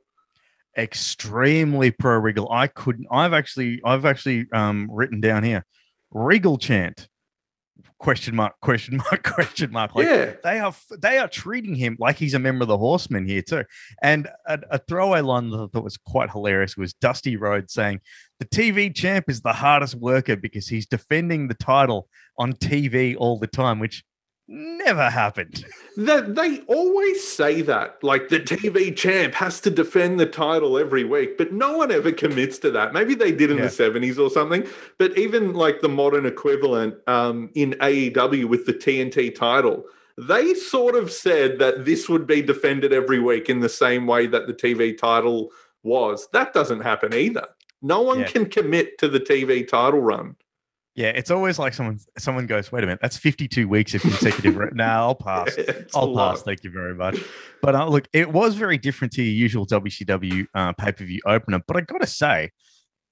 extremely 0.77 1.89
pro 1.89 2.17
Regal. 2.17 2.47
I 2.51 2.67
couldn't. 2.67 3.07
I've 3.09 3.33
actually, 3.33 3.81
I've 3.83 4.05
actually 4.05 4.45
um, 4.53 4.87
written 4.91 5.19
down 5.19 5.43
here, 5.43 5.65
Regal 6.11 6.59
chant. 6.59 7.09
Question 7.99 8.35
mark? 8.35 8.53
Question 8.61 8.97
mark? 9.11 9.23
Question 9.23 9.71
mark? 9.71 9.93
Like 9.93 10.07
yeah. 10.07 10.33
they 10.43 10.59
are, 10.59 10.73
they 11.01 11.17
are 11.17 11.27
treating 11.27 11.75
him 11.75 11.97
like 11.99 12.15
he's 12.17 12.33
a 12.33 12.39
member 12.39 12.63
of 12.63 12.69
the 12.69 12.77
Horsemen 12.77 13.25
here 13.25 13.41
too. 13.41 13.65
And 14.01 14.27
a, 14.47 14.59
a 14.71 14.77
throwaway 14.79 15.19
line 15.21 15.49
that 15.49 15.57
I 15.57 15.67
thought 15.67 15.83
was 15.83 15.97
quite 15.97 16.31
hilarious 16.31 16.77
was 16.77 16.93
Dusty 16.93 17.35
Rhodes 17.35 17.73
saying, 17.73 17.99
"The 18.39 18.45
TV 18.45 18.95
champ 18.95 19.29
is 19.29 19.41
the 19.41 19.53
hardest 19.53 19.95
worker 19.95 20.37
because 20.37 20.67
he's 20.67 20.87
defending 20.87 21.49
the 21.49 21.55
title 21.55 22.07
on 22.37 22.53
TV 22.53 23.15
all 23.17 23.37
the 23.37 23.47
time," 23.47 23.79
which 23.79 24.03
never 24.49 25.09
happened. 25.09 25.63
That 25.95 26.35
they 26.35 26.59
always 26.61 27.25
say 27.25 27.61
that, 27.61 28.03
like 28.03 28.29
the 28.29 28.39
TV 28.39 28.95
champ 28.95 29.33
has 29.35 29.61
to 29.61 29.69
defend 29.69 30.19
the 30.19 30.25
title 30.25 30.77
every 30.77 31.03
week, 31.03 31.37
but 31.37 31.53
no 31.53 31.77
one 31.77 31.91
ever 31.91 32.11
commits 32.11 32.57
to 32.59 32.71
that. 32.71 32.93
Maybe 32.93 33.13
they 33.15 33.31
did 33.31 33.51
in 33.51 33.57
Yeah. 33.57 33.63
the 33.65 33.69
seventies 33.69 34.17
or 34.17 34.29
something, 34.29 34.65
but 34.97 35.17
even 35.17 35.53
like 35.53 35.81
the 35.81 35.89
modern 35.89 36.25
equivalent 36.25 36.95
um, 37.07 37.49
in 37.53 37.75
AEW 37.81 38.45
with 38.45 38.65
the 38.65 38.73
TNT 38.73 39.33
title, 39.35 39.85
they 40.17 40.53
sort 40.53 40.95
of 40.95 41.11
said 41.11 41.59
that 41.59 41.85
this 41.85 42.09
would 42.09 42.25
be 42.27 42.41
defended 42.41 42.91
every 42.91 43.19
week 43.19 43.49
in 43.49 43.59
the 43.59 43.69
same 43.69 44.07
way 44.07 44.27
that 44.27 44.47
the 44.47 44.53
TV 44.53 44.97
title 44.97 45.51
was. 45.83 46.27
That 46.33 46.53
doesn't 46.53 46.81
happen 46.81 47.13
either. 47.13 47.45
No 47.81 48.01
one 48.01 48.19
Yeah. 48.21 48.27
can 48.27 48.45
commit 48.47 48.97
to 48.97 49.07
the 49.07 49.19
TV 49.21 49.63
title 49.63 50.01
run. 50.01 50.35
Yeah, 50.99 51.13
it's 51.15 51.31
always 51.31 51.57
like 51.57 51.73
someone 51.73 51.97
someone 52.17 52.45
goes, 52.45 52.73
"Wait 52.73 52.83
a 52.83 52.85
minute, 52.85 52.99
that's 53.01 53.15
52 53.15 53.69
weeks 53.69 53.95
of 53.95 54.01
consecutive." 54.01 54.57
re- 54.57 54.67
nah, 54.73 54.97
I'll 54.97 55.15
pass. 55.15 55.55
It's 55.57 55.95
I'll 55.95 56.13
pass. 56.13 56.41
Thank 56.41 56.65
you 56.65 56.71
very 56.71 56.93
much. 56.93 57.17
But 57.61 57.73
uh, 57.73 57.87
look, 57.87 58.09
it 58.11 58.33
was 58.33 58.55
very 58.55 58.77
different 58.77 59.13
to 59.13 59.23
your 59.23 59.33
usual 59.33 59.65
WCW 59.65 60.45
uh, 60.53 60.73
pay 60.73 60.91
per 60.91 61.05
view 61.05 61.21
opener. 61.25 61.61
But 61.65 61.77
I 61.77 61.81
got 61.81 62.01
to 62.01 62.07
say, 62.07 62.51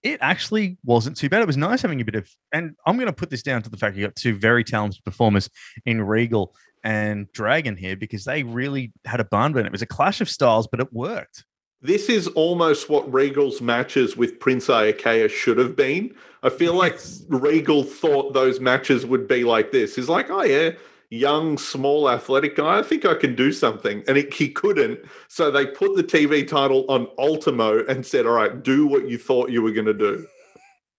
it 0.04 0.20
actually 0.22 0.78
wasn't 0.84 1.16
too 1.16 1.30
bad. 1.30 1.42
It 1.42 1.48
was 1.48 1.56
nice 1.56 1.82
having 1.82 2.02
a 2.02 2.04
bit 2.04 2.16
of, 2.16 2.30
and 2.52 2.76
I'm 2.86 2.98
going 2.98 3.08
to 3.08 3.14
put 3.14 3.30
this 3.30 3.42
down 3.42 3.62
to 3.62 3.70
the 3.70 3.78
fact 3.78 3.96
you 3.96 4.06
got 4.06 4.18
two 4.18 4.36
very 4.36 4.66
talented 4.66 5.02
performers 5.06 5.50
in 5.86 6.02
Regal 6.02 6.54
and 6.84 7.32
Dragon 7.32 7.78
here 7.78 7.96
because 7.96 8.26
they 8.26 8.44
really 8.44 8.92
had 9.06 9.22
a 9.22 9.26
barn 9.26 9.54
burn. 9.54 9.66
It 9.66 9.72
was 9.72 9.82
a 9.82 9.88
clash 9.88 10.20
of 10.20 10.30
styles, 10.30 10.68
but 10.68 10.82
it 10.82 10.92
worked. 10.92 11.46
This 11.82 12.10
is 12.10 12.28
almost 12.30 12.90
what 12.90 13.12
Regal's 13.12 13.62
matches 13.62 14.18
with 14.18 14.40
Prince 14.40 14.68
Iaukea 14.68 15.30
should 15.30 15.60
have 15.60 15.76
been. 15.76 16.14
I 16.42 16.50
feel 16.50 16.74
like 16.74 17.00
Regal 17.28 17.84
thought 17.84 18.34
those 18.34 18.60
matches 18.60 19.06
would 19.06 19.28
be 19.28 19.44
like 19.44 19.72
this. 19.72 19.96
He's 19.96 20.10
like, 20.10 20.30
oh 20.32 20.44
yeah, 20.44 20.72
young, 21.10 21.58
small, 21.58 22.10
athletic 22.10 22.56
guy. 22.56 22.80
I 22.80 22.84
think 22.84 23.06
I 23.06 23.14
can 23.14 23.36
do 23.36 23.52
something. 23.52 24.04
And 24.08 24.18
it, 24.18 24.34
he 24.34 24.50
couldn't. 24.50 25.00
So 25.28 25.52
they 25.52 25.68
put 25.68 25.96
the 25.96 26.04
TV 26.04 26.48
title 26.48 26.86
on 26.90 27.08
Ultimo 27.18 27.86
and 27.86 28.06
said, 28.06 28.26
all 28.26 28.34
right, 28.34 28.64
do 28.64 28.88
what 28.88 29.08
you 29.08 29.18
thought 29.18 29.52
you 29.52 29.62
were 29.62 29.72
going 29.72 29.86
to 29.86 29.94
do. 29.94 30.26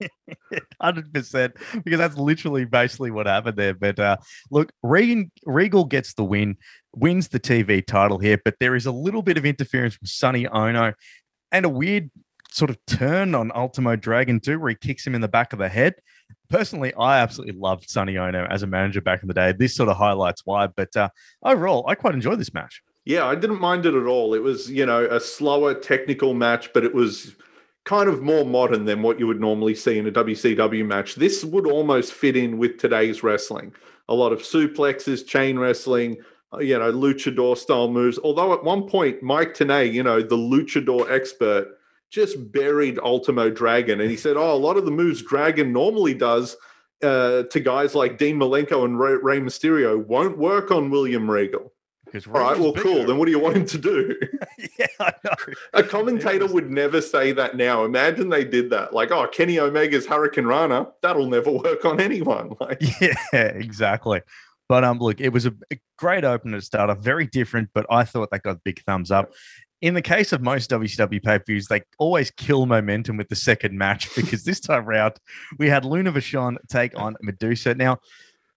Hundred 0.81 1.13
percent, 1.13 1.55
because 1.85 1.99
that's 1.99 2.17
literally 2.17 2.65
basically 2.65 3.11
what 3.11 3.27
happened 3.27 3.57
there. 3.57 3.75
But 3.75 3.99
uh, 3.99 4.17
look, 4.51 4.73
Regan 4.83 5.31
Regal 5.45 5.85
gets 5.85 6.15
the 6.15 6.25
win, 6.25 6.57
wins 6.95 7.29
the 7.29 7.41
TV 7.41 7.85
title 7.85 8.19
here, 8.19 8.41
but 8.45 8.57
there 8.61 8.75
is 8.75 8.87
a 8.87 8.93
little 8.93 9.23
bit 9.23 9.39
of 9.39 9.45
interference 9.45 9.95
from 9.95 10.07
Sonny 10.07 10.47
Onoo, 10.47 10.93
and 11.53 11.65
a 11.65 11.69
weird 11.69 12.11
sort 12.51 12.71
of 12.71 12.79
turn 12.87 13.35
on 13.35 13.53
Ultimo 13.55 13.97
Dragon 13.97 14.41
too, 14.41 14.59
where 14.59 14.71
he 14.71 14.75
kicks 14.75 15.07
him 15.07 15.15
in 15.15 15.21
the 15.21 15.29
back 15.29 15.53
of 15.53 15.59
the 15.59 15.69
head. 15.69 15.95
Personally, 16.49 16.93
I 16.95 17.19
absolutely 17.19 17.59
loved 17.59 17.89
Sonny 17.89 18.17
Onoo 18.17 18.47
as 18.51 18.63
a 18.63 18.67
manager 18.67 19.01
back 19.01 19.23
in 19.23 19.29
the 19.29 19.35
day. 19.35 19.53
This 19.53 19.75
sort 19.75 19.89
of 19.89 19.97
highlights 19.97 20.43
why, 20.45 20.67
but 20.67 20.97
uh, 20.97 21.09
overall, 21.43 21.85
I 21.89 21.95
quite 21.95 22.15
enjoyed 22.15 22.39
this 22.39 22.55
match. 22.55 22.83
Yeah, 23.05 23.27
I 23.27 23.35
didn't 23.35 23.61
mind 23.61 23.87
it 23.87 23.95
at 23.95 24.05
all. 24.05 24.35
It 24.35 24.43
was, 24.43 24.71
you 24.71 24.85
know, 24.85 25.07
a 25.07 25.21
slower 25.21 25.73
technical 25.75 26.35
match, 26.35 26.73
but 26.75 26.85
it 26.85 26.95
was 26.95 27.35
kind 27.85 28.09
of 28.09 28.21
more 28.21 28.45
modern 28.45 28.85
than 28.85 29.01
what 29.01 29.19
you 29.19 29.27
would 29.27 29.41
normally 29.41 29.75
see 29.75 29.99
in 29.99 30.07
a 30.07 30.13
WCW 30.13 30.85
match. 30.85 31.15
This 31.15 31.43
would 31.43 31.67
almost 31.67 32.13
fit 32.13 32.37
in 32.37 32.59
with 32.59 32.79
today's 32.79 33.23
wrestling. 33.23 33.73
A 34.11 34.15
lot 34.15 34.33
of 34.33 34.41
suplexes, 34.41 35.27
chain 35.27 35.59
wrestling, 35.59 36.19
you 36.61 36.79
know, 36.79 36.93
luchador 36.93 37.57
style 37.57 37.89
moves. 37.89 38.19
Although 38.19 38.53
at 38.53 38.65
one 38.65 38.89
point, 38.89 39.23
Mike 39.23 39.55
Tenay, 39.55 39.93
you 39.93 40.03
know, 40.03 40.23
the 40.23 40.37
luchador 40.37 41.11
expert, 41.11 41.69
just 42.11 42.53
buried 42.53 42.99
Ultimo 42.99 43.51
Dragon. 43.51 44.01
And 44.01 44.11
he 44.11 44.17
said, 44.17 44.37
oh, 44.37 44.55
a 44.55 44.57
lot 44.57 44.77
of 44.77 44.85
the 44.85 44.91
moves 44.91 45.23
Dragon 45.23 45.73
normally 45.73 46.15
does 46.15 46.57
uh, 47.03 47.45
to 47.45 47.61
guys 47.61 47.95
like 47.95 48.19
Dean 48.19 48.37
Malenko 48.37 48.85
and 48.85 48.99
Rey, 48.99 49.17
Rey 49.23 49.41
Mysterio 49.41 50.05
won't 50.05 50.39
work 50.39 50.71
on 50.71 50.91
William 50.91 51.31
Regal. 51.31 51.73
Because 52.07 52.27
All 52.27 52.33
right, 52.33 52.59
well, 52.59 52.73
cool. 52.73 53.05
Then 53.05 53.19
what 53.19 53.27
do 53.27 53.31
you 53.31 53.39
want 53.39 53.57
him 53.57 53.67
to 53.67 53.79
do? 53.79 54.17
yeah. 54.79 55.11
A 55.75 55.83
commentator 55.83 56.47
would 56.47 56.71
never 56.71 57.01
say 57.01 57.33
that 57.33 57.57
now. 57.57 57.85
Imagine 57.85 58.31
they 58.31 58.45
did 58.45 58.71
that. 58.71 58.95
Like, 58.95 59.11
oh, 59.11 59.27
Kenny 59.29 59.59
Omega's 59.59 60.07
Hurricane 60.07 60.47
Rana, 60.47 60.89
that'll 61.03 61.29
never 61.29 61.51
work 61.65 61.85
on 61.85 62.01
anyone. 62.01 62.55
Like, 62.61 62.83
Yeah, 63.01 63.15
exactly. 63.33 64.23
But 64.69 64.85
um, 64.85 64.99
look, 64.99 65.21
it 65.21 65.33
was 65.33 65.47
a, 65.47 65.55
a 65.73 65.79
great 65.97 66.25
opener 66.25 66.59
to 66.59 66.65
start 66.65 66.91
off, 66.91 66.99
very 66.99 67.27
different, 67.27 67.71
but 67.75 67.87
I 67.91 68.05
thought 68.05 68.31
that 68.31 68.43
got 68.43 68.63
big 68.65 68.83
thumbs 68.85 69.11
up. 69.11 69.33
In 69.81 69.95
the 69.95 70.03
case 70.03 70.33
of 70.33 70.43
most 70.43 70.71
WCW 70.71 71.23
pay 71.23 71.39
per 71.39 71.45
views, 71.47 71.69
they 71.69 71.83
always 71.99 72.31
kill 72.33 72.67
momentum 72.67 73.17
with 73.17 73.29
the 73.29 73.37
second 73.37 73.79
match 73.79 74.13
because 74.17 74.45
this 74.45 74.61
time 74.61 74.85
round 74.85 75.15
we 75.59 75.69
had 75.69 75.85
Luna 75.85 76.13
Vachon 76.13 76.57
take 76.69 76.99
on 76.99 77.17
Medusa. 77.23 77.75
Now, 77.75 77.99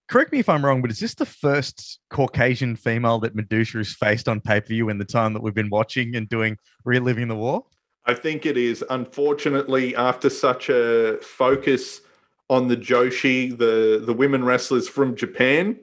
correct 0.09 0.31
me 0.31 0.39
if 0.39 0.49
I'm 0.49 0.65
wrong, 0.65 0.81
but 0.81 0.91
is 0.91 0.99
this 0.99 1.15
the 1.15 1.25
first 1.25 1.99
Caucasian 2.09 2.75
female 2.75 3.19
that 3.19 3.35
Medusa 3.35 3.77
has 3.77 3.93
faced 3.93 4.27
on 4.27 4.41
pay 4.41 4.59
per 4.59 4.67
view 4.67 4.89
in 4.89 4.97
the 4.97 5.05
time 5.05 5.33
that 5.33 5.41
we've 5.41 5.53
been 5.53 5.69
watching 5.69 6.15
and 6.15 6.27
doing 6.27 6.57
reliving 6.83 7.27
the 7.27 7.35
war? 7.35 7.65
I 8.05 8.15
think 8.15 8.45
it 8.45 8.57
is. 8.57 8.83
Unfortunately, 8.89 9.95
after 9.95 10.29
such 10.29 10.69
a 10.69 11.17
focus 11.21 12.01
on 12.49 12.67
the 12.67 12.75
Joshi, 12.75 13.57
the, 13.57 14.03
the 14.05 14.11
women 14.11 14.43
wrestlers 14.43 14.89
from 14.89 15.15
Japan, 15.15 15.79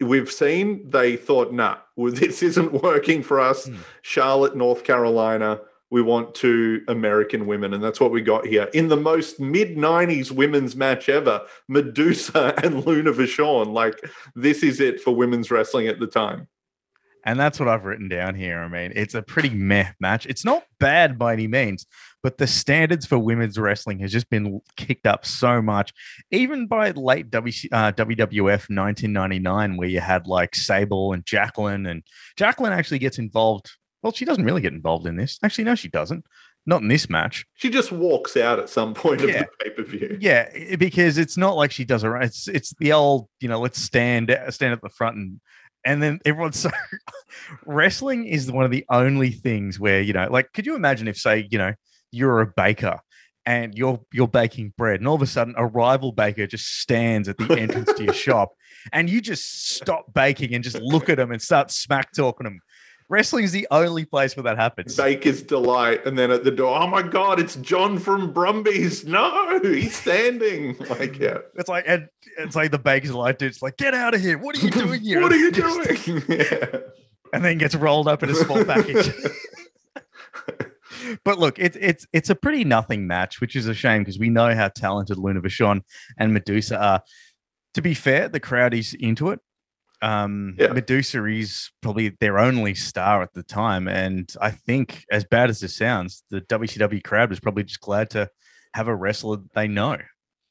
we've 0.00 0.30
seen, 0.30 0.88
they 0.90 1.16
thought, 1.16 1.52
nah, 1.52 1.78
well, 1.96 2.12
this 2.14 2.42
isn't 2.42 2.82
working 2.82 3.22
for 3.22 3.40
us. 3.40 3.66
Hmm. 3.66 3.76
Charlotte, 4.02 4.56
North 4.56 4.84
Carolina, 4.84 5.60
we 5.90 6.02
want 6.02 6.34
two 6.34 6.82
American 6.88 7.46
women. 7.46 7.72
And 7.72 7.82
that's 7.82 8.00
what 8.00 8.10
we 8.10 8.20
got 8.20 8.46
here. 8.46 8.68
In 8.74 8.88
the 8.88 8.96
most 8.96 9.38
mid 9.38 9.76
90s 9.76 10.30
women's 10.30 10.74
match 10.74 11.08
ever, 11.08 11.42
Medusa 11.68 12.54
and 12.64 12.84
Luna 12.84 13.12
Vachon. 13.12 13.72
Like, 13.72 14.00
this 14.34 14.62
is 14.62 14.80
it 14.80 15.00
for 15.00 15.14
women's 15.14 15.50
wrestling 15.50 15.86
at 15.86 16.00
the 16.00 16.06
time. 16.06 16.48
And 17.26 17.40
that's 17.40 17.58
what 17.58 17.68
I've 17.68 17.84
written 17.84 18.08
down 18.08 18.34
here. 18.34 18.58
I 18.58 18.68
mean, 18.68 18.92
it's 18.94 19.14
a 19.14 19.22
pretty 19.22 19.50
meh 19.50 19.92
match. 19.98 20.26
It's 20.26 20.44
not 20.44 20.64
bad 20.78 21.18
by 21.18 21.32
any 21.32 21.46
means, 21.46 21.86
but 22.24 22.38
the 22.38 22.46
standards 22.46 23.04
for 23.04 23.18
women's 23.18 23.58
wrestling 23.58 23.98
has 23.98 24.10
just 24.10 24.30
been 24.30 24.62
kicked 24.76 25.06
up 25.06 25.26
so 25.26 25.60
much. 25.60 25.92
Even 26.30 26.66
by 26.66 26.90
late 26.92 27.30
WC, 27.30 27.68
uh, 27.70 27.92
WWF 27.92 28.70
1999, 28.70 29.76
where 29.76 29.88
you 29.88 30.00
had 30.00 30.26
like 30.26 30.54
Sable 30.54 31.12
and 31.12 31.24
Jacqueline, 31.26 31.84
and 31.84 32.02
Jacqueline 32.36 32.72
actually 32.72 32.98
gets 32.98 33.18
involved. 33.18 33.70
Well, 34.02 34.14
she 34.14 34.24
doesn't 34.24 34.44
really 34.44 34.62
get 34.62 34.72
involved 34.72 35.06
in 35.06 35.16
this. 35.16 35.38
Actually, 35.42 35.64
no, 35.64 35.74
she 35.74 35.88
doesn't. 35.88 36.24
Not 36.64 36.80
in 36.80 36.88
this 36.88 37.10
match. 37.10 37.44
She 37.56 37.68
just 37.68 37.92
walks 37.92 38.38
out 38.38 38.58
at 38.58 38.70
some 38.70 38.94
point 38.94 39.20
of 39.20 39.26
the 39.26 39.46
pay 39.60 39.70
per 39.70 39.82
view. 39.82 40.16
Yeah, 40.18 40.48
because 40.76 41.18
it's 41.18 41.36
not 41.36 41.56
like 41.56 41.72
she 41.72 41.84
does 41.84 42.04
it 42.04 42.08
right. 42.08 42.24
It's 42.24 42.48
it's 42.48 42.72
the 42.78 42.94
old, 42.94 43.28
you 43.38 43.48
know, 43.50 43.60
let's 43.60 43.78
stand 43.78 44.34
stand 44.48 44.72
at 44.72 44.80
the 44.80 44.88
front 44.88 45.16
and 45.18 45.40
and 45.84 46.02
then 46.02 46.20
everyone's 46.24 46.58
so 46.60 46.70
wrestling 47.66 48.24
is 48.24 48.50
one 48.50 48.64
of 48.64 48.70
the 48.70 48.86
only 48.88 49.30
things 49.30 49.78
where, 49.78 50.00
you 50.00 50.14
know, 50.14 50.26
like 50.30 50.54
could 50.54 50.64
you 50.64 50.74
imagine 50.74 51.06
if 51.06 51.18
say, 51.18 51.46
you 51.50 51.58
know, 51.58 51.74
you're 52.14 52.40
a 52.40 52.46
baker 52.46 53.00
and 53.46 53.74
you're 53.74 54.00
you're 54.12 54.28
baking 54.28 54.72
bread 54.78 55.00
and 55.00 55.08
all 55.08 55.14
of 55.14 55.22
a 55.22 55.26
sudden 55.26 55.54
a 55.56 55.66
rival 55.66 56.12
baker 56.12 56.46
just 56.46 56.80
stands 56.80 57.28
at 57.28 57.36
the 57.36 57.58
entrance 57.58 57.92
to 57.92 58.04
your 58.04 58.14
shop 58.26 58.52
and 58.92 59.08
you 59.08 59.20
just 59.20 59.70
stop 59.74 60.12
baking 60.12 60.54
and 60.54 60.64
just 60.64 60.80
look 60.80 61.08
at 61.08 61.16
them 61.16 61.32
and 61.32 61.40
start 61.40 61.70
smack 61.70 62.12
talking 62.12 62.44
them. 62.44 62.60
Wrestling 63.10 63.44
is 63.44 63.52
the 63.52 63.66
only 63.70 64.06
place 64.06 64.34
where 64.34 64.44
that 64.44 64.56
happens. 64.56 64.96
Baker's 64.96 65.42
delight, 65.42 66.06
and 66.06 66.18
then 66.18 66.30
at 66.30 66.42
the 66.42 66.50
door, 66.50 66.80
oh 66.80 66.86
my 66.86 67.02
god, 67.02 67.38
it's 67.38 67.54
John 67.56 67.98
from 67.98 68.32
Brumby's. 68.32 69.04
No, 69.04 69.60
he's 69.62 69.94
standing. 69.94 70.76
Like, 70.88 71.18
yeah. 71.18 71.38
It's 71.56 71.68
like 71.68 71.84
and 71.86 72.08
it's 72.38 72.56
like 72.56 72.70
the 72.70 72.78
baker's 72.78 73.10
delight 73.10 73.38
dude, 73.38 73.50
it's 73.50 73.62
like, 73.62 73.76
get 73.76 73.94
out 73.94 74.14
of 74.14 74.20
here. 74.20 74.38
What 74.38 74.56
are 74.56 74.60
you 74.60 74.70
doing 74.70 75.00
here? 75.02 75.20
what 75.22 75.32
are 75.32 75.36
you 75.36 75.50
doing? 75.50 76.22
yeah. 76.28 76.78
and 77.32 77.44
then 77.44 77.58
gets 77.58 77.74
rolled 77.74 78.08
up 78.08 78.22
in 78.22 78.30
a 78.30 78.34
small 78.34 78.64
package. 78.64 79.10
But 81.24 81.38
look, 81.38 81.58
it's 81.58 81.76
it's 81.80 82.06
it's 82.12 82.30
a 82.30 82.34
pretty 82.34 82.64
nothing 82.64 83.06
match, 83.06 83.40
which 83.40 83.56
is 83.56 83.66
a 83.66 83.74
shame 83.74 84.02
because 84.02 84.18
we 84.18 84.30
know 84.30 84.54
how 84.54 84.68
talented 84.68 85.18
Luna 85.18 85.40
Vachon 85.40 85.80
and 86.18 86.32
Medusa 86.32 86.80
are. 86.80 87.02
To 87.74 87.82
be 87.82 87.94
fair, 87.94 88.28
the 88.28 88.40
crowd 88.40 88.72
is 88.74 88.94
into 88.94 89.30
it. 89.30 89.40
Um, 90.02 90.54
Yeah. 90.58 90.68
Medusa 90.72 91.24
is 91.26 91.70
probably 91.80 92.10
their 92.20 92.38
only 92.38 92.74
star 92.74 93.22
at 93.22 93.32
the 93.32 93.42
time, 93.42 93.88
and 93.88 94.32
I 94.40 94.50
think, 94.50 95.04
as 95.10 95.24
bad 95.24 95.50
as 95.50 95.60
this 95.60 95.76
sounds, 95.76 96.22
the 96.30 96.40
WCW 96.42 97.02
crowd 97.02 97.30
was 97.30 97.40
probably 97.40 97.64
just 97.64 97.80
glad 97.80 98.10
to 98.10 98.28
have 98.74 98.88
a 98.88 98.94
wrestler 98.94 99.38
they 99.54 99.68
know. 99.68 99.98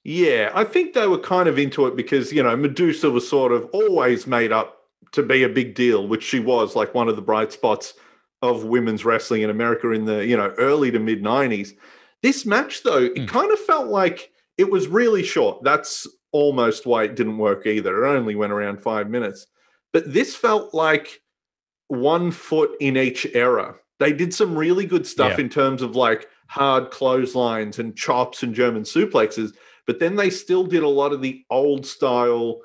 Yeah, 0.03 0.51
I 0.53 0.63
think 0.65 0.93
they 0.93 1.08
were 1.08 1.20
kind 1.20 1.48
of 1.48 1.58
into 1.58 1.88
it 1.88 1.96
because, 1.96 2.34
you 2.34 2.43
know, 2.43 2.58
Medusa 2.58 3.10
was 3.10 3.27
sort 3.27 3.53
of 3.53 3.70
always 3.72 4.27
made 4.27 4.51
up 4.51 4.79
to 5.13 5.24
be 5.24 5.43
a 5.43 5.50
big 5.50 5.75
deal, 5.75 6.08
which 6.08 6.24
she 6.24 6.39
was 6.39 6.75
like 6.75 6.93
one 6.93 7.08
of 7.08 7.15
the 7.15 7.22
bright 7.22 7.53
spots 7.53 7.93
of 8.43 8.65
women's 8.65 9.03
wrestling 9.05 9.41
in 9.41 9.50
America 9.50 9.89
in 9.91 10.05
the, 10.05 10.23
you 10.25 10.38
know, 10.38 10.53
early 10.59 10.91
to 10.91 11.00
mid 11.00 11.23
90s. 11.23 11.71
This 12.21 12.45
match, 12.45 12.83
though, 12.83 13.03
it 13.05 13.15
Mm. 13.15 13.27
kind 13.27 13.51
of 13.51 13.59
felt 13.59 13.88
like 13.88 14.31
it 14.57 14.69
was 14.69 14.88
really 14.88 15.23
short. 15.23 15.63
That's 15.63 16.05
almost 16.31 16.85
why 16.85 17.03
it 17.05 17.15
didn't 17.15 17.38
work 17.38 17.65
either. 17.65 18.03
It 18.05 18.07
only 18.17 18.35
went 18.35 18.53
around 18.53 18.83
five 18.83 19.09
minutes. 19.09 19.47
But 19.93 20.13
this 20.13 20.35
felt 20.35 20.73
like 20.73 21.21
one 21.88 22.31
foot 22.31 22.71
in 22.79 22.97
each 22.97 23.25
era. 23.33 23.75
They 24.00 24.12
did 24.13 24.33
some 24.33 24.57
really 24.57 24.85
good 24.85 25.07
stuff 25.07 25.33
Yeah. 25.38 25.45
in 25.45 25.50
terms 25.50 25.81
of 25.81 25.95
like 25.95 26.27
hard 26.47 26.91
clotheslines 26.91 27.79
and 27.79 27.95
chops 27.95 28.43
and 28.43 28.53
German 28.53 28.83
suplexes 28.83 29.53
but 29.85 30.00
then 30.00 30.15
they 30.15 30.29
still 30.29 30.63
did 30.63 30.81
a 30.83 30.88
lot 30.88 31.12
of 31.12 31.21
the 31.21 31.43
old 31.50 31.85
style 31.85 32.62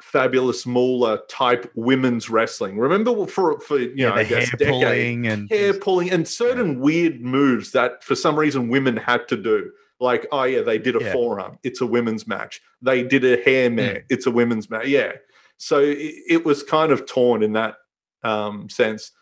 fabulous 0.00 0.64
Moolah 0.66 1.20
type 1.28 1.70
women's 1.74 2.30
wrestling. 2.30 2.78
Remember 2.78 3.26
for 3.26 3.60
for 3.60 3.78
you 3.78 4.06
know 4.06 4.14
the 4.14 4.20
I 4.20 4.24
guess 4.24 4.48
hair 4.50 4.56
decades, 4.58 4.70
pulling 4.70 5.26
and 5.26 5.50
hair 5.50 5.74
pulling 5.74 6.10
and 6.10 6.26
certain 6.26 6.80
weird 6.80 7.20
moves 7.20 7.72
that 7.72 8.02
for 8.04 8.14
some 8.14 8.36
reason 8.36 8.68
women 8.68 8.96
had 8.96 9.28
to 9.28 9.36
do. 9.36 9.70
Like 10.00 10.26
oh 10.32 10.44
yeah, 10.44 10.62
they 10.62 10.78
did 10.78 10.96
a 10.96 11.04
Yeah. 11.04 11.12
forearm. 11.12 11.58
It's 11.62 11.80
a 11.80 11.86
women's 11.86 12.26
match. 12.26 12.60
They 12.82 13.02
did 13.02 13.24
a 13.24 13.42
hair 13.42 13.70
mare. 13.70 14.04
It's 14.08 14.26
a 14.26 14.30
women's 14.30 14.68
match. 14.70 14.86
Yeah. 14.86 15.12
So 15.58 15.78
it, 15.78 16.14
it 16.28 16.44
was 16.44 16.62
kind 16.62 16.90
of 16.92 17.06
torn 17.06 17.42
in 17.42 17.52
that 17.52 17.76
um, 18.22 18.68
sense. 18.68 19.12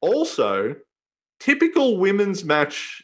Also, 0.00 0.76
typical 1.40 1.96
women's 1.98 2.44
match 2.44 3.02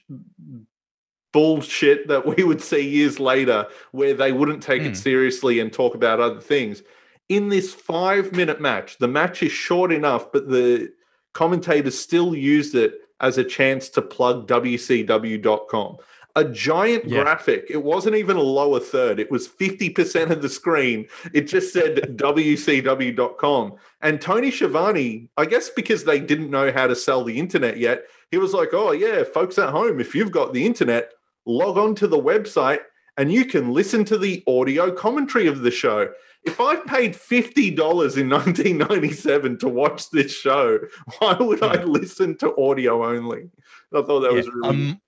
bullshit 1.33 2.09
that 2.09 2.25
we 2.37 2.45
would 2.45 2.63
see 2.63 2.89
years 2.89 3.21
later 3.21 3.67
where 3.93 4.15
they 4.15 4.33
wouldn't 4.33 4.63
take 4.63 4.83
Hmm. 4.83 4.89
it 4.89 4.97
seriously 4.97 5.61
and 5.61 5.73
talk 5.73 5.95
about 5.95 6.21
other 6.21 6.41
things. 6.41 6.83
In 7.29 7.49
this 7.49 7.75
five 7.75 8.33
minute 8.33 8.61
match, 8.61 8.99
the 8.99 9.09
match 9.09 9.43
is 9.43 9.53
short 9.53 9.91
enough, 9.93 10.31
but 10.33 10.49
the 10.49 10.93
commentators 11.35 11.99
still 11.99 12.35
used 12.35 12.75
it 12.75 12.95
as 13.21 13.37
a 13.39 13.45
chance 13.45 13.89
to 13.91 14.03
plug 14.03 14.47
WCW.com. 14.47 15.97
A 16.37 16.45
giant 16.45 17.07
Yeah. 17.07 17.23
graphic. 17.23 17.67
It 17.71 17.83
wasn't 17.83 18.17
even 18.17 18.37
a 18.37 18.43
lower 18.43 18.79
third. 18.79 19.19
It 19.19 19.31
was 19.31 19.49
50% 19.49 20.31
of 20.31 20.43
the 20.43 20.51
screen. 20.51 21.07
It 21.33 21.43
just 21.49 21.73
said 21.73 22.17
WCW.com. 22.19 23.75
And 24.03 24.21
Tony 24.21 24.51
Schiavone, 24.51 25.31
I 25.37 25.47
guess 25.47 25.71
because 25.71 26.05
they 26.05 26.21
didn't 26.21 26.51
know 26.51 26.71
how 26.71 26.87
to 26.87 26.95
sell 26.95 27.25
the 27.25 27.39
internet 27.39 27.79
yet, 27.79 28.05
he 28.31 28.37
was 28.39 28.53
like, 28.53 28.71
oh, 28.75 28.93
yeah, 28.93 29.25
folks 29.25 29.59
at 29.59 29.71
home, 29.71 29.99
if 29.99 30.15
you've 30.15 30.31
got 30.31 30.53
the 30.53 30.67
internet, 30.67 31.13
log 31.47 31.79
on 31.79 31.95
to 31.97 32.07
the 32.07 32.19
website 32.21 32.81
and 33.17 33.33
you 33.33 33.45
can 33.45 33.73
listen 33.73 34.05
to 34.07 34.19
the 34.19 34.43
audio 34.47 34.91
commentary 34.93 35.47
of 35.47 35.61
the 35.61 35.71
show. 35.71 36.11
If 36.45 36.61
I 36.61 36.77
paid 36.77 37.17
fifty 37.17 37.71
dollars 37.71 38.17
in 38.17 38.29
1997 38.29 39.59
to 39.59 39.69
watch 39.69 40.11
this 40.11 40.33
show, 40.33 40.79
why 41.19 41.35
would 41.35 41.63
I 41.63 41.83
listen 41.83 42.37
to 42.39 42.55
audio 42.57 43.05
only? 43.05 43.51
I 43.95 44.03
thought 44.03 44.21
that 44.21 44.31
Yeah, 44.31 44.37
was 44.37 44.49
really 44.49 44.69
um, 44.69 45.01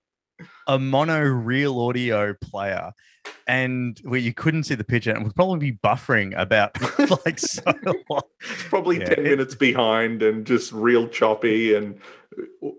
a 0.66 0.78
mono 0.78 1.22
RealAudio 1.24 2.40
player, 2.40 2.92
and 3.46 3.98
where 4.02 4.18
you 4.18 4.34
couldn't 4.34 4.64
see 4.64 4.74
the 4.74 4.82
picture, 4.84 5.12
and 5.12 5.22
would 5.24 5.34
probably 5.36 5.70
be 5.70 5.78
buffering 5.78 6.36
about 6.36 6.72
like 7.26 7.38
so 7.38 7.62
long. 8.10 8.22
probably 8.68 8.98
Yeah, 8.98 9.14
10 9.14 9.18
it- 9.26 9.30
minutes 9.30 9.54
behind 9.54 10.22
and 10.22 10.44
just 10.46 10.72
real 10.72 11.06
choppy 11.08 11.74
and 11.74 12.00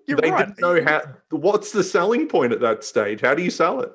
You're 0.08 0.18
they 0.18 0.32
right. 0.32 0.48
didn't 0.48 0.62
know 0.62 0.84
how 0.84 1.02
what's 1.32 1.72
the 1.72 1.84
selling 1.84 2.28
point 2.28 2.54
at 2.54 2.62
that 2.62 2.84
stage 2.86 3.20
how 3.22 3.36
do 3.36 3.44
you 3.44 3.50
sell 3.52 3.82
it 3.82 3.92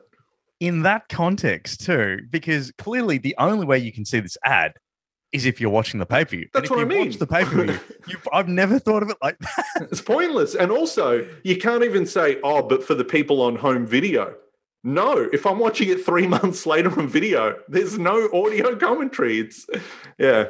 in 0.67 0.83
that 0.83 1.09
context 1.09 1.85
too, 1.85 2.21
because 2.31 2.73
clearly 2.79 3.19
the 3.19 3.35
only 3.39 3.67
way 3.67 3.79
you 3.79 3.93
can 3.93 4.05
see 4.05 4.21
this 4.21 4.37
ad 4.45 4.73
is 5.33 5.47
if 5.47 5.61
you're 5.61 5.71
watching 5.71 5.99
the 5.99 6.07
pay 6.07 6.25
per 6.25 6.31
view. 6.31 6.49
That's 6.55 6.65
if 6.65 6.71
what 6.71 6.79
I 6.79 6.83
you 6.83 6.89
mean. 6.89 7.07
Watch 7.09 7.17
the 7.19 7.27
pay 7.27 7.45
per 7.45 7.65
view. 7.65 7.79
I've 8.33 8.49
never 8.49 8.79
thought 8.79 9.03
of 9.03 9.11
it 9.11 9.17
like 9.23 9.39
that. 9.41 9.89
it's 9.91 10.01
pointless 10.01 10.55
and 10.55 10.71
also 10.71 11.27
you 11.43 11.57
can't 11.57 11.83
even 11.83 12.07
say 12.07 12.39
oh 12.43 12.63
but 12.63 12.83
for 12.85 12.95
the 12.95 13.05
people 13.05 13.43
on 13.43 13.57
home 13.57 13.87
video 13.87 14.35
no 14.85 15.29
if 15.33 15.47
i'm 15.47 15.59
watching 15.59 15.89
it 15.89 16.05
three 16.05 16.27
months 16.37 16.67
later 16.67 16.91
on 17.01 17.09
video 17.09 17.57
there's 17.69 17.99
no 17.99 18.29
audio 18.33 18.77
commentary 18.77 19.39
it's 19.41 19.67
yeah 20.19 20.45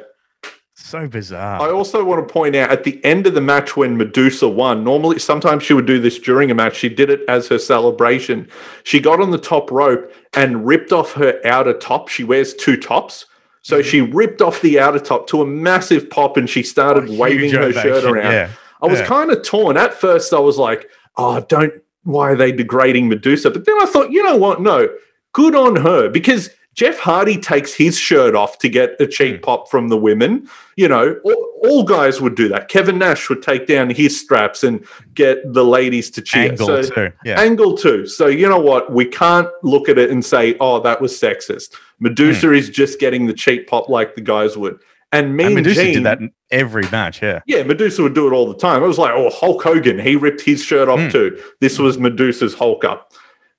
So 0.77 1.07
bizarre. 1.07 1.61
I 1.61 1.71
also 1.71 2.03
want 2.03 2.27
to 2.27 2.31
point 2.31 2.53
out 2.53 2.69
at 2.69 2.83
the 2.83 3.03
end 3.05 3.27
of 3.27 3.33
the 3.33 3.41
match 3.41 3.77
when 3.77 3.95
Medusa 3.95 4.49
won, 4.49 4.83
normally 4.83 5.19
sometimes 5.19 5.63
she 5.63 5.73
would 5.73 5.85
do 5.85 5.99
this 5.99 6.19
during 6.19 6.51
a 6.51 6.53
match. 6.53 6.75
She 6.75 6.89
did 6.89 7.09
it 7.09 7.21
as 7.29 7.47
her 7.47 7.57
celebration. 7.57 8.49
She 8.83 8.99
got 8.99 9.21
on 9.21 9.31
the 9.31 9.37
top 9.37 9.71
rope 9.71 10.13
and 10.33 10.67
ripped 10.67 10.91
off 10.91 11.13
her 11.13 11.39
outer 11.45 11.73
top. 11.73 12.09
She 12.09 12.25
wears 12.25 12.53
two 12.53 12.75
tops. 12.75 13.25
So 13.61 13.79
Mm-hmm. 13.79 13.89
she 13.89 14.01
ripped 14.01 14.41
off 14.41 14.61
the 14.61 14.79
outer 14.79 14.99
top 14.99 15.27
to 15.27 15.41
a 15.41 15.45
massive 15.45 16.09
pop 16.09 16.35
and 16.35 16.49
she 16.49 16.61
started 16.61 17.09
waving 17.17 17.51
her 17.51 17.71
shirt 17.71 18.03
around. 18.03 18.33
Yeah. 18.33 18.49
I 18.81 18.87
was 18.87 18.99
yeah. 18.99 19.05
kind 19.07 19.31
of 19.31 19.43
torn. 19.43 19.77
At 19.77 19.93
first, 19.93 20.33
I 20.33 20.39
was 20.39 20.57
like, 20.57 20.89
oh, 21.15 21.39
don't, 21.39 21.73
why 22.03 22.31
are 22.31 22.35
they 22.35 22.51
degrading 22.51 23.07
Medusa? 23.07 23.49
But 23.49 23.65
then 23.65 23.75
I 23.81 23.85
thought, 23.85 24.11
you 24.11 24.21
know 24.23 24.35
what? 24.35 24.61
No, 24.61 24.89
good 25.31 25.55
on 25.55 25.77
her 25.77 26.09
because 26.09 26.49
Jeff 26.75 26.99
Hardy 26.99 27.37
takes 27.37 27.73
his 27.73 27.97
shirt 27.97 28.35
off 28.35 28.59
to 28.59 28.69
get 28.69 28.95
a 28.99 29.05
Hmm. 29.05 29.09
cheap 29.11 29.41
pop 29.41 29.71
from 29.71 29.87
the 29.87 29.97
women. 29.97 30.47
You 30.75 30.87
know, 30.89 31.17
all, 31.23 31.49
all 31.63 31.83
guys 31.83 32.19
would 32.21 32.35
do 32.35 32.47
that. 32.49 32.67
Kevin 32.67 32.99
Nash 32.99 33.29
would 33.29 33.41
take 33.41 33.65
down 33.65 33.89
his 33.89 34.19
straps 34.19 34.63
and 34.63 34.85
get 35.13 35.37
the 35.53 35.63
ladies 35.63 36.09
to 36.11 36.21
cheer. 36.21 36.51
Angle 36.51 36.67
so, 36.67 36.81
too. 36.83 37.11
Yeah. 37.23 37.39
Angle 37.39 37.77
too. 37.77 38.05
So 38.07 38.27
you 38.27 38.47
know 38.47 38.59
what? 38.59 38.91
We 38.91 39.05
can't 39.05 39.47
look 39.63 39.87
at 39.89 39.97
it 39.97 40.11
and 40.11 40.23
say, 40.23 40.55
"Oh, 40.59 40.79
that 40.81 41.01
was 41.01 41.13
sexist." 41.19 41.73
Medusa 41.99 42.51
is 42.51 42.69
just 42.69 42.99
getting 42.99 43.25
the 43.25 43.33
cheap 43.33 43.67
pop 43.67 43.87
like 43.87 44.15
the 44.15 44.21
guys 44.21 44.57
would. 44.57 44.77
And 45.13 45.37
Mean 45.37 45.51
Hmm. 45.51 45.57
and 45.57 45.65
Medusa 45.67 45.83
Gene, 45.85 45.93
did 45.93 46.03
that 46.03 46.19
in 46.19 46.31
every 46.51 46.83
match. 46.91 47.21
Yeah. 47.23 47.39
yeah, 47.45 47.63
Medusa 47.63 48.03
would 48.03 48.13
do 48.15 48.27
it 48.27 48.33
all 48.33 48.47
the 48.47 48.57
time. 48.57 48.83
I 48.83 48.87
was 48.87 48.97
like, 48.97 49.13
oh, 49.15 49.29
Hulk 49.29 49.63
Hogan, 49.63 49.97
he 49.99 50.17
ripped 50.17 50.41
his 50.41 50.61
shirt 50.61 50.89
off 50.89 50.99
Mm. 50.99 51.11
too. 51.13 51.37
This 51.61 51.79
was 51.79 51.97
Medusa's 51.97 52.55
Hulk 52.55 52.83
up. 52.83 53.13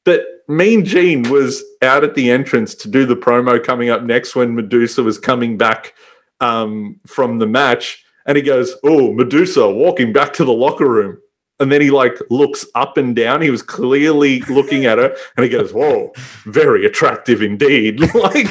But 0.05 0.27
Mean 0.49 0.85
Gene 0.85 1.23
was 1.31 1.65
out 1.83 2.05
at 2.05 2.15
the 2.15 2.31
entrance 2.31 2.75
to 2.77 2.89
do 2.89 3.05
the 3.05 3.17
promo 3.17 3.63
coming 3.63 3.91
up 3.91 4.03
next 4.03 4.37
when 4.37 4.55
Medusa 4.55 5.03
was 5.03 5.19
coming 5.19 5.57
back 5.57 5.95
um, 6.41 7.01
from 7.07 7.39
the 7.39 7.47
match. 7.47 8.05
And 8.27 8.37
he 8.37 8.43
goes, 8.43 8.75
Oh, 8.85 9.13
Medusa 9.13 9.69
walking 9.71 10.13
back 10.13 10.33
to 10.35 10.45
the 10.45 10.53
locker 10.53 10.89
room. 10.89 11.19
And 11.59 11.73
then 11.73 11.81
he 11.81 11.91
like 11.91 12.19
looks 12.31 12.67
up 12.75 12.97
and 12.97 13.17
down. 13.17 13.41
He 13.41 13.51
was 13.51 13.63
clearly 13.63 14.41
looking 14.43 14.85
at 14.85 14.99
her 14.99 15.17
and 15.37 15.45
he 15.45 15.51
goes, 15.51 15.73
Whoa, 15.73 16.13
very 16.45 16.85
attractive 16.85 17.43
indeed. 17.43 18.01
like, 18.15 18.49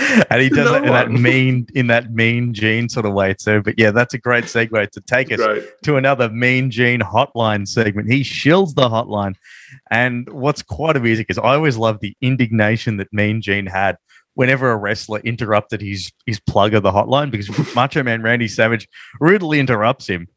and 0.30 0.40
he 0.40 0.48
does 0.48 0.70
No 0.70 0.74
it 0.74 0.84
in 0.84 0.92
that 0.92 1.10
mean 1.10 1.66
in 1.74 1.86
that 1.88 2.12
mean 2.12 2.54
gene 2.54 2.88
sort 2.88 3.06
of 3.06 3.12
way 3.12 3.34
too. 3.34 3.62
But 3.62 3.78
yeah, 3.78 3.90
that's 3.90 4.14
a 4.14 4.18
great 4.18 4.44
segue 4.44 4.90
to 4.90 5.00
take 5.02 5.30
us 5.32 5.38
great. 5.38 5.82
to 5.84 5.96
another 5.96 6.28
mean 6.28 6.70
gene 6.70 7.00
hotline 7.00 7.66
segment. 7.66 8.10
He 8.10 8.22
shills 8.22 8.74
the 8.74 8.88
hotline. 8.88 9.34
And 9.90 10.28
what's 10.30 10.62
quite 10.62 10.96
amusing 10.96 11.26
is 11.28 11.38
I 11.38 11.54
always 11.54 11.76
love 11.76 12.00
the 12.00 12.16
indignation 12.20 12.96
that 12.96 13.12
Mean 13.12 13.40
Gene 13.40 13.66
had 13.66 13.96
whenever 14.34 14.70
a 14.70 14.76
wrestler 14.76 15.20
interrupted 15.20 15.80
his 15.80 16.10
his 16.26 16.40
plug 16.40 16.74
of 16.74 16.82
the 16.82 16.92
hotline 16.92 17.30
because 17.30 17.74
Macho 17.74 18.02
Man 18.02 18.22
Randy 18.22 18.48
Savage 18.48 18.88
rudely 19.20 19.60
interrupts 19.60 20.08
him 20.08 20.28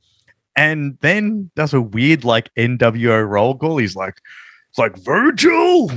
and 0.56 0.98
then 1.02 1.52
does 1.56 1.74
a 1.74 1.82
weird 1.82 2.24
like 2.24 2.54
NWO 2.56 3.28
roll 3.28 3.58
call. 3.58 3.78
He's 3.78 3.96
like, 3.96 4.18
it's 4.70 4.80
like 4.80 4.98
Virgil. 4.98 5.92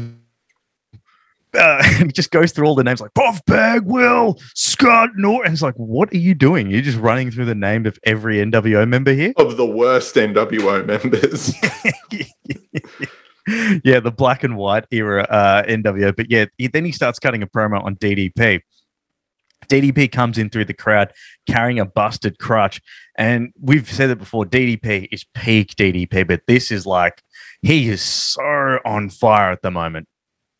Uh, 1.57 1.83
he 1.99 2.05
just 2.09 2.31
goes 2.31 2.53
through 2.53 2.66
all 2.66 2.75
the 2.75 2.85
names 2.85 3.01
like 3.01 3.14
Buff 3.14 3.45
Bagwell, 3.47 4.38
Scott 4.55 5.11
Norton. 5.16 5.53
It's 5.53 5.62
like, 5.62 5.75
what 5.75 6.12
are 6.12 6.19
you 6.19 6.35
doing? 6.35 6.71
You're 6.71 6.83
just 6.83 6.99
running 6.99 7.31
through 7.31 7.47
the 7.47 7.55
name 7.55 7.87
of 7.87 7.99
every 8.05 8.37
NWO 8.37 8.87
member 8.88 9.12
here. 9.12 9.33
Of 9.37 9.57
the 9.57 9.66
worst 9.66 10.14
NWO 10.14 10.85
members. 10.87 11.55
yeah, 13.85 14.01
the 14.01 14.12
black 14.12 14.45
and 14.45 14.57
white 14.57 14.87
era 14.90 15.23
uh, 15.25 15.62
NWO. 15.64 16.14
But 16.14 16.31
yeah, 16.31 16.47
he, 16.59 16.66
then 16.69 16.85
he 16.85 16.92
starts 16.92 17.19
cutting 17.19 17.42
a 17.42 17.47
promo 17.47 17.83
on 17.83 17.97
DDP. 17.97 18.61
DDP 19.69 20.12
comes 20.12 20.38
in 20.38 20.51
through 20.51 20.66
the 20.66 20.75
crowd 20.75 21.12
carrying 21.49 21.81
a 21.81 21.85
busted 21.85 22.38
crutch. 22.38 22.81
And 23.19 23.53
we've 23.61 23.90
said 23.90 24.11
it 24.11 24.19
before 24.19 24.45
DDP 24.45 25.09
is 25.11 25.25
peak 25.35 25.75
DDP, 25.75 26.27
but 26.27 26.42
this 26.47 26.71
is 26.71 26.87
like 26.87 27.23
he 27.62 27.88
is 27.88 28.03
so 28.03 28.79
on 28.85 29.11
fire 29.11 29.51
at 29.51 29.62
the 29.62 29.71
moment. 29.71 30.07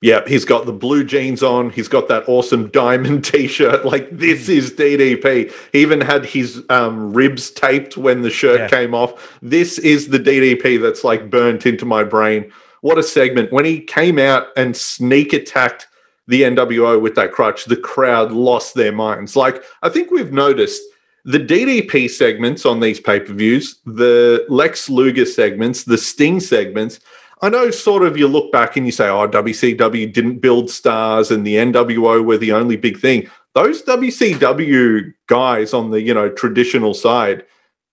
Yeah, 0.07 0.23
he's 0.25 0.45
got 0.45 0.67
the 0.67 0.73
blue 0.73 1.03
jeans 1.03 1.43
on. 1.43 1.71
He's 1.71 1.89
got 1.89 2.07
that 2.07 2.29
awesome 2.29 2.69
diamond 2.69 3.25
T-shirt. 3.33 3.85
Like 3.85 4.09
this 4.17 4.49
is 4.49 4.71
DDP. 4.71 5.53
He 5.73 5.81
even 5.83 6.01
had 6.01 6.25
his 6.25 6.63
um, 6.71 7.13
ribs 7.13 7.51
taped 7.51 7.97
when 7.97 8.23
the 8.23 8.31
shirt 8.31 8.61
Yeah. 8.61 8.69
came 8.69 8.95
off. 8.95 9.37
This 9.43 9.81
is 9.81 10.07
the 10.07 10.21
DDP 10.21 10.81
that's 10.81 11.03
like 11.03 11.29
burnt 11.29 11.67
into 11.67 11.85
my 11.85 12.05
brain. 12.05 12.53
What 12.83 12.99
a 12.99 13.03
segment! 13.03 13.51
When 13.53 13.65
he 13.65 13.81
came 13.81 14.21
out 14.21 14.47
and 14.57 14.77
sneak 14.77 15.33
attacked 15.33 15.89
the 16.29 16.43
NWO 16.43 17.01
with 17.01 17.17
that 17.17 17.33
crutch, 17.33 17.65
the 17.65 17.77
crowd 17.77 18.31
lost 18.31 18.75
their 18.75 18.93
minds. 18.93 19.35
Like 19.35 19.65
I 19.83 19.89
think 19.89 20.13
we've 20.13 20.33
noticed 20.33 20.83
the 21.25 21.41
DDP 21.41 22.09
segments 22.09 22.65
on 22.65 22.79
these 22.79 23.01
pay-per-views, 23.01 23.81
the 23.85 24.47
Lex 24.49 24.89
Luger 24.89 25.27
segments, 25.27 25.83
the 25.83 25.99
Sting 25.99 26.39
segments. 26.39 27.01
I 27.43 27.51
know 27.51 27.71
sort 27.71 28.03
of 28.03 28.17
you 28.17 28.29
look 28.29 28.51
back 28.51 28.77
and 28.77 28.87
you 28.87 28.93
say, 28.93 29.09
oh, 29.09 29.29
WCW 29.29 30.13
didn't 30.13 30.39
build 30.39 30.71
stars 30.71 31.31
and 31.31 31.47
the 31.47 31.57
NWO 31.57 32.25
were 32.25 32.39
the 32.39 32.53
only 32.53 32.77
big 32.77 32.99
thing. 32.99 33.29
Those 33.55 33.83
WCW 33.83 35.13
guys 35.27 35.75
on 35.75 35.91
the, 35.91 36.01
you 36.01 36.15
know, 36.15 36.31
traditional 36.31 36.95
side, 36.95 37.45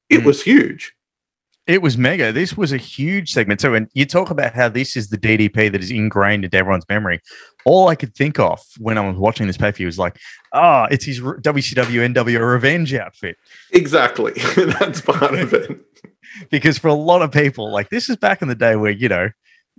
it 0.09 0.21
Mm. 0.21 0.25
was 0.25 0.43
huge. 0.43 0.93
It 1.65 1.81
was 1.81 1.97
mega. 1.97 2.33
This 2.33 2.57
was 2.57 2.73
a 2.73 2.77
huge 2.77 3.31
segment. 3.31 3.61
So 3.61 3.71
when 3.71 3.87
you 3.93 4.05
talk 4.05 4.29
about 4.29 4.53
how 4.53 4.67
this 4.67 4.97
is 4.97 5.07
the 5.09 5.17
DDP 5.17 5.71
that 5.71 5.81
is 5.81 5.91
ingrained 5.91 6.43
into 6.43 6.57
everyone's 6.57 6.83
memory, 6.89 7.21
all 7.63 7.87
I 7.87 7.95
could 7.95 8.13
think 8.15 8.37
of 8.37 8.59
when 8.79 8.97
I 8.97 9.07
was 9.07 9.15
watching 9.17 9.47
this 9.47 9.55
pay 9.55 9.71
per 9.71 9.77
view 9.77 9.85
was 9.85 9.97
like, 9.97 10.17
ah, 10.53 10.87
it's 10.91 11.05
his 11.05 11.21
WCW 11.21 12.13
NWO 12.13 12.51
revenge 12.51 12.93
outfit. 12.93 13.37
Exactly. 13.71 14.33
That's 14.55 14.99
part 15.01 15.35
of 15.35 15.53
it. 15.53 15.79
Because 16.49 16.77
for 16.77 16.87
a 16.87 16.93
lot 16.93 17.21
of 17.21 17.31
people, 17.31 17.71
like 17.71 17.89
this 17.89 18.09
is 18.09 18.17
back 18.17 18.41
in 18.41 18.47
the 18.47 18.55
day 18.55 18.75
where, 18.75 18.91
you 18.91 19.09
know, 19.09 19.29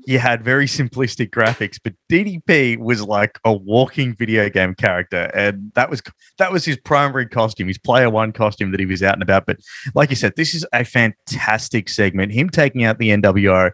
you 0.06 0.18
had 0.18 0.44
very 0.44 0.66
simplistic 0.66 1.30
graphics, 1.30 1.78
but 1.82 1.94
DDP 2.10 2.78
was 2.78 3.02
like 3.02 3.38
a 3.44 3.52
walking 3.52 4.14
video 4.14 4.48
game 4.48 4.74
character, 4.74 5.30
and 5.34 5.72
that 5.74 5.88
was 5.88 6.02
that 6.38 6.52
was 6.52 6.64
his 6.64 6.76
primary 6.78 7.26
costume, 7.26 7.68
his 7.68 7.78
player 7.78 8.10
one 8.10 8.32
costume 8.32 8.70
that 8.72 8.80
he 8.80 8.86
was 8.86 9.02
out 9.02 9.14
and 9.14 9.22
about. 9.22 9.46
But 9.46 9.58
like 9.94 10.10
you 10.10 10.16
said, 10.16 10.34
this 10.36 10.54
is 10.54 10.66
a 10.72 10.84
fantastic 10.84 11.88
segment. 11.88 12.32
Him 12.32 12.50
taking 12.50 12.84
out 12.84 12.98
the 12.98 13.10
NWO 13.10 13.70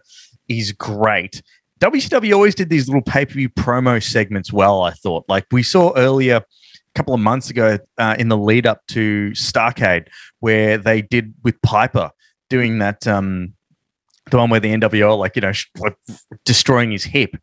is 0.47 0.71
great. 0.71 1.41
WCW 1.79 2.33
always 2.33 2.53
did 2.53 2.69
these 2.69 2.87
little 2.87 3.01
pay 3.01 3.25
per 3.25 3.33
view 3.33 3.49
promo 3.49 4.01
segments 4.01 4.53
well. 4.53 4.83
I 4.83 4.91
thought, 4.91 5.25
like 5.27 5.45
we 5.51 5.63
saw 5.63 5.93
earlier 5.95 6.37
a 6.37 6.43
couple 6.93 7.15
of 7.15 7.19
months 7.19 7.49
ago 7.49 7.79
uh, 7.97 8.15
in 8.19 8.29
the 8.29 8.37
lead 8.37 8.67
up 8.67 8.81
to 8.89 9.31
Starcade, 9.31 10.07
where 10.39 10.77
they 10.77 11.01
did 11.01 11.33
with 11.43 11.59
Piper 11.63 12.11
doing 12.51 12.79
that. 12.79 13.07
Um, 13.07 13.53
the 14.29 14.37
one 14.37 14.49
where 14.49 14.59
the 14.59 14.71
NWO, 14.71 15.17
like, 15.17 15.35
you 15.35 15.41
know, 15.41 15.53
like 15.79 15.95
destroying 16.45 16.91
his 16.91 17.03
hip. 17.03 17.35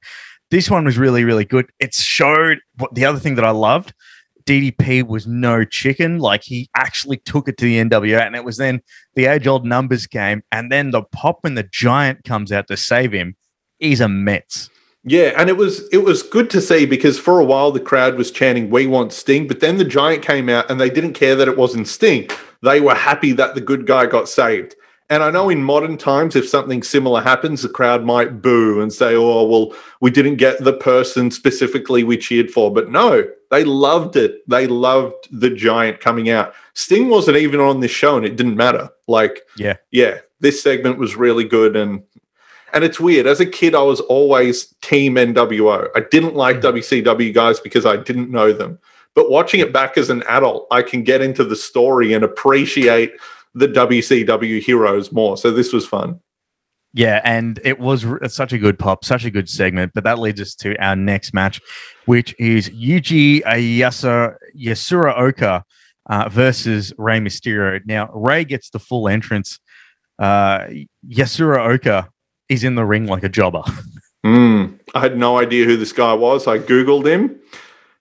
This 0.50 0.70
one 0.70 0.84
was 0.84 0.96
really, 0.96 1.24
really 1.24 1.44
good. 1.44 1.66
It 1.80 1.94
showed 1.94 2.58
what 2.76 2.94
the 2.94 3.04
other 3.04 3.18
thing 3.18 3.34
that 3.34 3.44
I 3.44 3.50
loved 3.50 3.92
DDP 4.44 5.06
was 5.06 5.26
no 5.26 5.64
chicken. 5.64 6.18
Like, 6.18 6.42
he 6.44 6.70
actually 6.74 7.18
took 7.18 7.48
it 7.48 7.58
to 7.58 7.64
the 7.64 7.84
NWO, 7.84 8.24
and 8.24 8.36
it 8.36 8.44
was 8.44 8.56
then 8.56 8.80
the 9.14 9.26
age 9.26 9.46
old 9.46 9.66
numbers 9.66 10.06
game. 10.06 10.42
And 10.52 10.70
then 10.70 10.90
the 10.90 11.02
pop 11.02 11.38
when 11.42 11.54
the 11.54 11.68
giant 11.70 12.24
comes 12.24 12.52
out 12.52 12.68
to 12.68 12.76
save 12.76 13.12
him, 13.12 13.36
he's 13.78 14.00
a 14.00 14.08
Mets. 14.08 14.70
Yeah, 15.04 15.32
and 15.36 15.48
it 15.48 15.56
was 15.56 15.88
it 15.92 15.98
was 15.98 16.22
good 16.22 16.50
to 16.50 16.60
see 16.60 16.84
because 16.84 17.18
for 17.18 17.38
a 17.40 17.44
while 17.44 17.70
the 17.70 17.80
crowd 17.80 18.16
was 18.16 18.30
chanting 18.30 18.68
"We 18.68 18.86
want 18.86 19.12
Sting," 19.12 19.46
but 19.46 19.60
then 19.60 19.78
the 19.78 19.84
Giant 19.84 20.22
came 20.22 20.48
out 20.48 20.70
and 20.70 20.80
they 20.80 20.90
didn't 20.90 21.14
care 21.14 21.34
that 21.36 21.48
it 21.48 21.56
wasn't 21.56 21.88
Sting. 21.88 22.28
They 22.62 22.80
were 22.80 22.94
happy 22.94 23.32
that 23.32 23.54
the 23.54 23.60
good 23.60 23.86
guy 23.86 24.06
got 24.06 24.28
saved. 24.28 24.74
And 25.10 25.22
I 25.22 25.30
know 25.30 25.48
in 25.48 25.62
modern 25.62 25.96
times, 25.96 26.36
if 26.36 26.46
something 26.46 26.82
similar 26.82 27.22
happens, 27.22 27.62
the 27.62 27.68
crowd 27.68 28.04
might 28.04 28.42
boo 28.42 28.82
and 28.82 28.92
say, 28.92 29.14
oh, 29.14 29.44
well, 29.44 29.74
we 30.00 30.10
didn't 30.10 30.36
get 30.36 30.62
the 30.62 30.74
person 30.74 31.30
specifically 31.30 32.04
we 32.04 32.18
cheered 32.18 32.50
for. 32.50 32.72
But 32.72 32.90
no, 32.90 33.26
they 33.50 33.64
loved 33.64 34.16
it. 34.16 34.46
They 34.48 34.66
loved 34.66 35.14
the 35.30 35.48
giant 35.48 36.00
coming 36.00 36.28
out. 36.28 36.52
Sting 36.74 37.08
wasn't 37.08 37.38
even 37.38 37.58
on 37.58 37.80
this 37.80 37.90
show 37.90 38.18
and 38.18 38.26
it 38.26 38.36
didn't 38.36 38.56
matter. 38.56 38.90
Like, 39.06 39.42
Yeah. 39.56 39.76
yeah, 39.90 40.18
this 40.40 40.62
segment 40.62 40.98
was 40.98 41.16
really 41.16 41.44
good. 41.44 41.74
And 41.74 42.02
and 42.74 42.84
it's 42.84 43.00
weird. 43.00 43.26
As 43.26 43.40
a 43.40 43.46
kid, 43.46 43.74
I 43.74 43.80
was 43.80 44.00
always 44.00 44.74
team 44.82 45.14
NWO. 45.14 45.88
I 45.96 46.00
didn't 46.10 46.34
like 46.34 46.56
mm. 46.56 46.74
WCW 46.74 47.32
guys 47.32 47.60
because 47.60 47.86
I 47.86 47.96
didn't 47.96 48.30
know 48.30 48.52
them. 48.52 48.78
But 49.14 49.30
watching 49.30 49.60
it 49.60 49.72
back 49.72 49.96
as 49.96 50.10
an 50.10 50.22
adult, 50.28 50.66
I 50.70 50.82
can 50.82 51.02
get 51.02 51.22
into 51.22 51.44
the 51.44 51.56
story 51.56 52.12
and 52.12 52.22
appreciate 52.22 53.14
the 53.58 53.68
WCW 53.68 54.60
heroes 54.60 55.12
more. 55.12 55.36
So 55.36 55.50
this 55.50 55.72
was 55.72 55.86
fun. 55.86 56.20
Yeah, 56.94 57.20
and 57.22 57.60
it 57.64 57.78
was 57.78 58.06
such 58.28 58.52
a 58.52 58.58
good 58.58 58.78
pop, 58.78 59.04
such 59.04 59.24
a 59.24 59.30
good 59.30 59.48
segment. 59.48 59.92
But 59.94 60.04
that 60.04 60.18
leads 60.18 60.40
us 60.40 60.54
to 60.56 60.76
our 60.82 60.96
next 60.96 61.34
match, 61.34 61.60
which 62.06 62.34
is 62.38 62.70
Yuji 62.70 63.42
Yasa, 63.42 64.36
Yasuraoka 64.56 65.62
uh, 66.08 66.28
versus 66.30 66.92
Rey 66.96 67.20
Mysterio. 67.20 67.80
Now, 67.84 68.10
Rey 68.14 68.44
gets 68.44 68.70
the 68.70 68.78
full 68.78 69.08
entrance. 69.08 69.60
Uh, 70.18 70.66
Yasuraoka 71.06 72.08
is 72.48 72.64
in 72.64 72.74
the 72.74 72.84
ring 72.84 73.06
like 73.06 73.24
a 73.24 73.28
jobber. 73.28 73.62
Mm. 74.26 74.80
I 74.96 75.00
had 75.00 75.16
no 75.16 75.38
idea 75.38 75.64
who 75.64 75.76
this 75.76 75.92
guy 75.92 76.12
was. 76.12 76.48
I 76.48 76.58
Googled 76.58 77.06
him. 77.06 77.38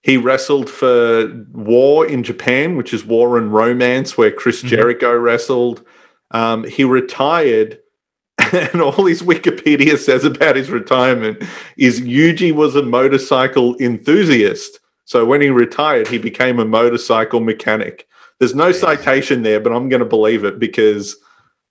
He 0.08 0.15
wrestled 0.15 0.70
for 0.70 1.28
War 1.52 2.08
in 2.08 2.24
Japan, 2.24 2.78
which 2.78 2.93
is 2.93 3.04
War 3.04 3.38
and 3.38 3.54
Romance, 3.54 4.17
where 4.17 4.32
Chris 4.32 4.62
Jericho 4.62 5.13
wrestled. 5.13 5.86
Um, 6.32 6.63
he 6.63 6.86
retired, 6.86 7.80
and 8.54 8.82
all 8.82 9.06
his 9.06 9.22
Wikipedia 9.22 9.98
says 9.98 10.24
about 10.24 10.56
his 10.56 10.70
retirement 10.70 11.43
is 11.76 12.00
Yuji 12.00 12.54
was 12.54 12.78
a 12.78 12.84
motorcycle 12.84 13.76
enthusiast. 13.82 14.80
So 15.04 15.26
when 15.26 15.41
he 15.41 15.50
retired, 15.50 16.08
he 16.08 16.17
became 16.17 16.58
a 16.60 16.65
motorcycle 16.65 17.41
mechanic. 17.41 18.08
There's 18.39 18.56
no 18.56 18.72
citation 18.72 19.43
there, 19.43 19.60
but 19.60 19.74
I'm 19.74 19.89
going 19.89 20.00
to 20.00 20.06
believe 20.06 20.46
it 20.46 20.58
because 20.58 21.17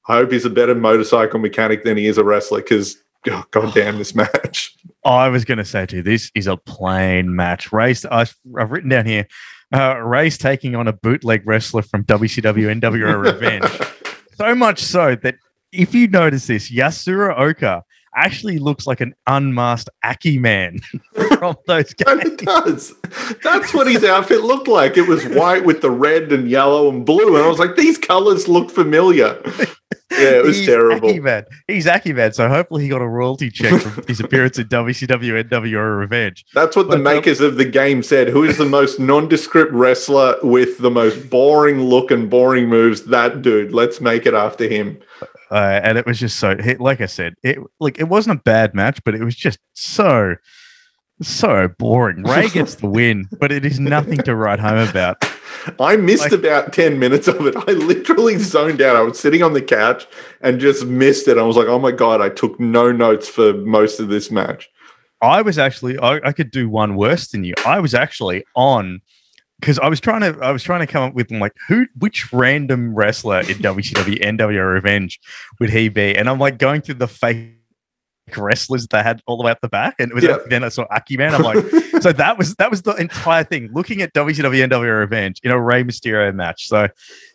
I 0.08 0.16
hope 0.16 0.30
he's 0.30 0.44
a 0.44 0.50
better 0.50 0.74
motorcycle 0.74 1.40
mechanic 1.40 1.84
than 1.84 1.96
he 1.96 2.06
is 2.06 2.18
a 2.18 2.24
wrestler 2.24 2.60
because, 2.60 2.98
oh, 3.30 3.44
God 3.50 3.72
damn, 3.72 3.96
this 3.96 4.14
match. 4.14 4.76
I 5.06 5.28
was 5.28 5.44
going 5.44 5.58
to 5.58 5.64
say 5.64 5.86
to 5.86 5.96
you, 5.96 6.02
this 6.02 6.32
is 6.34 6.48
a 6.48 6.56
plain 6.56 7.34
match. 7.34 7.72
Race, 7.72 8.04
I've, 8.04 8.34
I've 8.58 8.72
written 8.72 8.90
down 8.90 9.06
here, 9.06 9.26
uh, 9.72 9.98
Rey's 9.98 10.36
taking 10.36 10.74
on 10.74 10.88
a 10.88 10.92
bootleg 10.92 11.46
wrestler 11.46 11.82
from 11.82 12.04
WCW 12.04 12.80
NWO 12.80 13.22
Revenge. 13.32 13.70
so 14.34 14.54
much 14.56 14.80
so 14.80 15.14
that 15.14 15.36
if 15.70 15.94
you 15.94 16.08
notice 16.08 16.48
this, 16.48 16.72
Yasuraoka 16.72 17.82
actually 18.16 18.58
looks 18.58 18.86
like 18.86 19.00
an 19.00 19.14
unmasked 19.28 19.90
Aki 20.02 20.38
man 20.38 20.78
from 21.14 21.54
those 21.68 21.92
games. 21.94 22.22
it 22.24 22.38
does. 22.38 22.92
That's 23.44 23.72
what 23.72 23.86
his 23.86 24.02
outfit 24.02 24.42
looked 24.42 24.68
like. 24.68 24.96
It 24.96 25.06
was 25.06 25.24
white 25.26 25.64
with 25.64 25.82
the 25.82 25.90
red 25.90 26.32
and 26.32 26.50
yellow 26.50 26.88
and 26.88 27.06
blue. 27.06 27.36
And 27.36 27.44
I 27.44 27.48
was 27.48 27.60
like, 27.60 27.76
these 27.76 27.98
colors 27.98 28.48
look 28.48 28.70
familiar. 28.70 29.40
Yeah, 30.12 30.38
it 30.38 30.44
was 30.44 30.58
He's 30.58 30.66
terrible. 30.66 31.12
Man. 31.20 31.44
He's 31.66 31.86
Aki 31.86 32.12
man. 32.12 32.32
So 32.32 32.48
hopefully 32.48 32.84
he 32.84 32.88
got 32.88 33.02
a 33.02 33.08
royalty 33.08 33.50
check 33.50 33.80
from 33.82 34.04
his 34.06 34.20
appearance 34.20 34.56
in 34.58 34.68
WCW 34.68 35.42
NWO 35.48 35.98
Revenge. 35.98 36.44
That's 36.54 36.76
what 36.76 36.84
the 36.84 36.90
But, 36.90 36.98
um, 36.98 37.02
makers 37.02 37.40
of 37.40 37.56
the 37.56 37.64
game 37.64 38.02
said. 38.04 38.28
Who 38.28 38.44
is 38.44 38.56
the 38.56 38.64
most 38.66 39.00
nondescript 39.00 39.72
wrestler 39.72 40.36
with 40.42 40.78
the 40.78 40.90
most 40.90 41.28
boring 41.28 41.80
look 41.80 42.10
and 42.12 42.30
boring 42.30 42.68
moves? 42.68 43.02
That 43.06 43.42
dude. 43.42 43.72
Let's 43.72 44.00
make 44.00 44.26
it 44.26 44.34
after 44.34 44.68
him. 44.68 44.98
uh, 45.50 45.80
and 45.82 45.98
it 45.98 46.06
was 46.06 46.20
just 46.20 46.38
so 46.38 46.56
like 46.78 47.00
I 47.00 47.06
said, 47.06 47.34
it 47.42 47.58
like 47.80 47.98
it 47.98 48.08
wasn't 48.08 48.38
a 48.38 48.42
bad 48.44 48.74
match, 48.74 49.00
but 49.04 49.14
it 49.16 49.24
was 49.24 49.34
just 49.34 49.58
so 49.74 50.36
so 51.22 51.68
boring. 51.78 52.22
Rey 52.22 52.48
gets 52.48 52.76
the 52.76 52.86
win, 52.86 53.26
but 53.40 53.50
it 53.50 53.64
is 53.64 53.80
nothing 53.80 54.18
to 54.18 54.36
write 54.36 54.60
home 54.60 54.88
about. 54.88 55.16
I 55.80 55.96
missed 55.96 56.24
Like- 56.24 56.32
about 56.32 56.72
10 56.72 56.98
minutes 56.98 57.28
of 57.28 57.46
it. 57.46 57.54
I 57.56 57.72
literally 57.72 58.38
zoned 58.38 58.80
out. 58.82 58.96
I 58.96 59.02
was 59.02 59.18
sitting 59.18 59.42
on 59.42 59.52
the 59.52 59.62
couch 59.62 60.06
and 60.40 60.60
just 60.60 60.86
missed 60.86 61.28
it. 61.28 61.38
I 61.38 61.42
was 61.42 61.56
like, 61.56 61.68
oh 61.68 61.78
my 61.78 61.92
God, 61.92 62.20
I 62.20 62.28
took 62.28 62.58
no 62.60 62.92
notes 62.92 63.28
for 63.28 63.52
most 63.54 64.00
of 64.00 64.08
this 64.08 64.30
match. 64.30 64.68
I 65.22 65.42
was 65.42 65.58
actually 65.58 65.98
I, 65.98 66.20
I 66.24 66.32
could 66.32 66.50
do 66.50 66.68
one 66.68 66.94
worse 66.96 67.28
than 67.28 67.42
you. 67.44 67.54
I 67.64 67.80
was 67.80 67.94
actually 67.94 68.44
on 68.54 69.00
because 69.60 69.78
I 69.78 69.88
was 69.88 69.98
trying 70.00 70.20
to 70.20 70.38
I 70.42 70.52
was 70.52 70.62
trying 70.62 70.80
to 70.80 70.86
come 70.86 71.02
up 71.02 71.14
with 71.14 71.30
like 71.30 71.52
who 71.68 71.86
which 71.98 72.32
random 72.32 72.94
wrestler 72.94 73.40
in 73.40 73.56
WCW 73.56 74.22
NWO 74.22 74.72
Revenge 74.74 75.18
would 75.58 75.70
he 75.70 75.88
be? 75.88 76.14
And 76.14 76.28
I'm 76.28 76.38
like 76.38 76.58
going 76.58 76.82
through 76.82 76.96
the 76.96 77.08
fake 77.08 77.55
wrestlers 78.36 78.86
they 78.88 79.02
had 79.02 79.22
all 79.26 79.36
the 79.36 79.44
way 79.44 79.50
up 79.52 79.60
the 79.60 79.68
back, 79.68 79.96
and 79.98 80.10
it 80.10 80.14
was 80.14 80.24
Yeah. 80.24 80.38
then 80.48 80.64
I 80.64 80.68
saw 80.68 80.86
Aki 80.90 81.16
Man. 81.16 81.34
I'm 81.34 81.42
like, 81.42 81.64
so 82.00 82.12
that 82.12 82.38
was 82.38 82.54
that 82.56 82.70
was 82.70 82.82
the 82.82 82.94
entire 82.94 83.44
thing. 83.44 83.70
Looking 83.72 84.02
at 84.02 84.12
WCW 84.14 84.68
NWO 84.68 84.98
Revenge 85.00 85.40
in 85.42 85.50
a 85.50 85.60
Rey 85.60 85.84
Mysterio 85.84 86.34
match. 86.34 86.68
So 86.68 86.88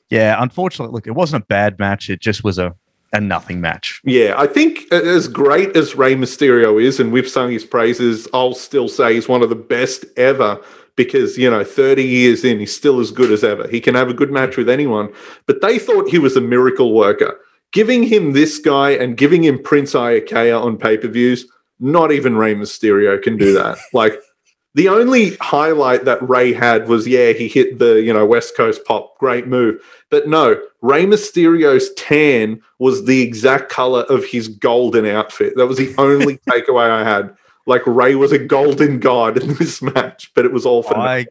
yeah, 0.09 0.35
unfortunately, 0.41 0.93
look, 0.93 1.07
it 1.07 1.11
wasn't 1.11 1.43
a 1.43 1.45
bad 1.47 1.79
match. 1.79 2.09
It 2.09 2.19
just 2.21 2.43
was 2.43 2.57
a 2.57 2.75
a 3.13 3.19
nothing 3.19 3.59
match. 3.59 3.99
Yeah, 4.05 4.35
I 4.37 4.47
think 4.47 4.89
as 4.93 5.27
great 5.27 5.75
as 5.75 5.95
Rey 5.95 6.15
Mysterio 6.15 6.81
is, 6.81 6.97
and 6.99 7.11
we've 7.11 7.27
sung 7.27 7.51
his 7.51 7.65
praises, 7.65 8.25
I'll 8.33 8.53
still 8.53 8.87
say 8.87 9.15
he's 9.15 9.27
one 9.27 9.41
of 9.41 9.49
the 9.49 9.55
best 9.55 10.05
ever 10.15 10.61
because, 10.95 11.37
you 11.37 11.49
know, 11.49 11.63
30 11.65 12.03
years 12.03 12.45
in, 12.45 12.59
he's 12.59 12.73
still 12.73 13.01
as 13.01 13.11
good 13.11 13.29
as 13.31 13.43
ever. 13.43 13.67
He 13.67 13.81
can 13.81 13.95
have 13.95 14.07
a 14.09 14.13
good 14.13 14.31
match 14.31 14.55
with 14.55 14.69
anyone, 14.69 15.11
but 15.45 15.59
they 15.61 15.77
thought 15.77 16.09
he 16.09 16.19
was 16.19 16.37
a 16.37 16.41
miracle 16.41 16.93
worker. 16.93 17.37
Giving 17.71 18.03
him 18.03 18.33
this 18.33 18.59
guy 18.59 18.91
and 18.91 19.15
giving 19.15 19.43
him 19.43 19.61
Prince 19.61 19.93
Iaukea 19.93 20.61
on 20.61 20.77
pay 20.77 20.97
per 20.97 21.07
views, 21.07 21.45
not 21.79 22.11
even 22.11 22.35
Rey 22.35 22.53
Mysterio 22.53 23.21
can 23.21 23.37
do 23.37 23.53
that. 23.53 23.77
like, 23.93 24.19
the 24.73 24.87
only 24.87 25.35
highlight 25.41 26.05
that 26.05 26.27
Rey 26.27 26.53
had 26.53 26.87
was, 26.87 27.05
yeah, 27.05 27.33
he 27.33 27.49
hit 27.49 27.79
the, 27.79 28.01
you 28.01 28.13
know, 28.13 28.25
West 28.25 28.55
Coast 28.55 28.85
pop, 28.85 29.17
great 29.17 29.47
move. 29.47 29.81
But 30.09 30.29
no, 30.29 30.61
Rey 30.81 31.05
Mysterio's 31.05 31.93
tan 31.95 32.61
was 32.79 33.05
the 33.05 33.21
exact 33.21 33.69
color 33.69 34.03
of 34.03 34.25
his 34.25 34.47
golden 34.47 35.05
outfit. 35.05 35.53
That 35.57 35.67
was 35.67 35.77
the 35.77 35.93
only 35.97 36.37
takeaway 36.49 36.89
I 36.89 37.03
had. 37.03 37.35
Like 37.67 37.85
Rey 37.85 38.15
was 38.15 38.31
a 38.31 38.39
golden 38.39 38.99
god 38.99 39.37
in 39.41 39.55
this 39.55 39.81
match, 39.81 40.31
but 40.33 40.45
it 40.45 40.53
was 40.53 40.65
all 40.65 40.83
for 40.83 40.97
I 40.97 41.27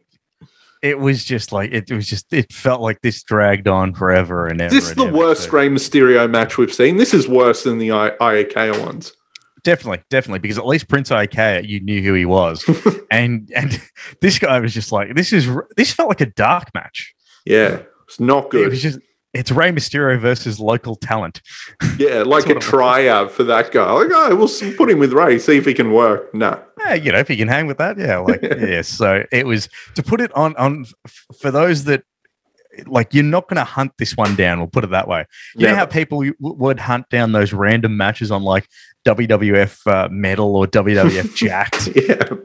it 0.81 0.99
was 0.99 1.23
just 1.23 1.51
like 1.51 1.71
it, 1.71 1.91
was 1.91 2.07
just 2.07 2.31
it 2.33 2.51
felt 2.51 2.81
like 2.81 3.01
this 3.01 3.21
dragged 3.23 3.67
on 3.67 3.93
forever 3.93 4.47
and 4.47 4.59
ever. 4.61 4.73
This 4.73 4.89
is 4.89 4.95
the 4.95 5.05
ever. 5.05 5.15
worst 5.17 5.43
So 5.43 5.51
Rey 5.51 5.69
Mysterio 5.69 6.29
match 6.29 6.57
we've 6.57 6.73
seen. 6.73 6.97
This 6.97 7.13
is 7.13 7.27
worse 7.27 7.63
than 7.63 7.77
the 7.77 7.91
I- 7.91 8.11
IAK 8.21 8.83
ones. 8.85 9.13
Definitely, 9.63 10.03
definitely, 10.09 10.39
because 10.39 10.57
at 10.57 10.65
least 10.65 10.87
Prince 10.87 11.11
IK, 11.11 11.63
you 11.65 11.81
knew 11.81 12.01
who 12.01 12.15
he 12.15 12.25
was, 12.25 12.65
and 13.11 13.47
and 13.55 13.79
this 14.21 14.39
guy 14.39 14.59
was 14.59 14.73
just 14.73 14.91
like 14.91 15.15
this 15.15 15.31
is 15.31 15.47
this 15.77 15.93
felt 15.93 16.09
like 16.09 16.21
a 16.21 16.25
dark 16.25 16.69
match. 16.73 17.13
Yeah, 17.45 17.81
it's 18.07 18.19
not 18.19 18.45
It 18.45 18.51
good. 18.51 18.69
was 18.69 18.81
just 18.81 18.99
it's 19.33 19.51
Rey 19.51 19.71
Mysterio 19.71 20.19
versus 20.19 20.59
local 20.59 20.95
talent. 20.95 21.41
Yeah, 21.97 22.23
like 22.23 22.47
a 22.47 22.57
it 22.57 22.61
tryout 22.61 23.31
for 23.31 23.43
that 23.43 23.71
guy. 23.71 23.89
Like, 23.91 24.09
oh, 24.11 24.35
we'll 24.35 24.75
put 24.75 24.89
him 24.89 24.99
with 24.99 25.13
Rey, 25.13 25.37
see 25.39 25.57
if 25.57 25.65
he 25.65 25.73
can 25.75 25.93
work. 25.93 26.33
No. 26.33 26.61
Yeah, 26.85 26.93
you 26.95 27.11
know, 27.11 27.19
if 27.19 27.29
you 27.29 27.37
can 27.37 27.47
hang 27.47 27.67
with 27.67 27.77
that, 27.77 27.97
yeah, 27.97 28.17
like 28.17 28.41
yeah. 28.59 28.81
So 28.81 29.23
it 29.31 29.45
was 29.45 29.69
to 29.95 30.03
put 30.03 30.21
it 30.21 30.31
on 30.35 30.55
on 30.55 30.85
for 31.39 31.51
those 31.51 31.83
that 31.85 32.03
like 32.85 33.13
you're 33.13 33.23
not 33.23 33.47
going 33.49 33.57
to 33.57 33.63
hunt 33.65 33.91
this 33.97 34.15
one 34.15 34.35
down. 34.35 34.59
We'll 34.59 34.67
put 34.67 34.83
it 34.83 34.91
that 34.91 35.07
way. 35.07 35.25
You 35.55 35.67
know 35.67 35.75
how 35.75 35.85
people 35.85 36.23
would 36.39 36.79
hunt 36.79 37.09
down 37.09 37.33
those 37.33 37.51
random 37.53 37.97
matches 37.97 38.31
on 38.31 38.43
like 38.43 38.67
WWF 39.05 39.85
uh, 39.87 40.07
Metal 40.09 40.55
or 40.55 40.67
WWF 40.67 41.35
Jacked 41.35 41.89
Yeah. 41.95 42.37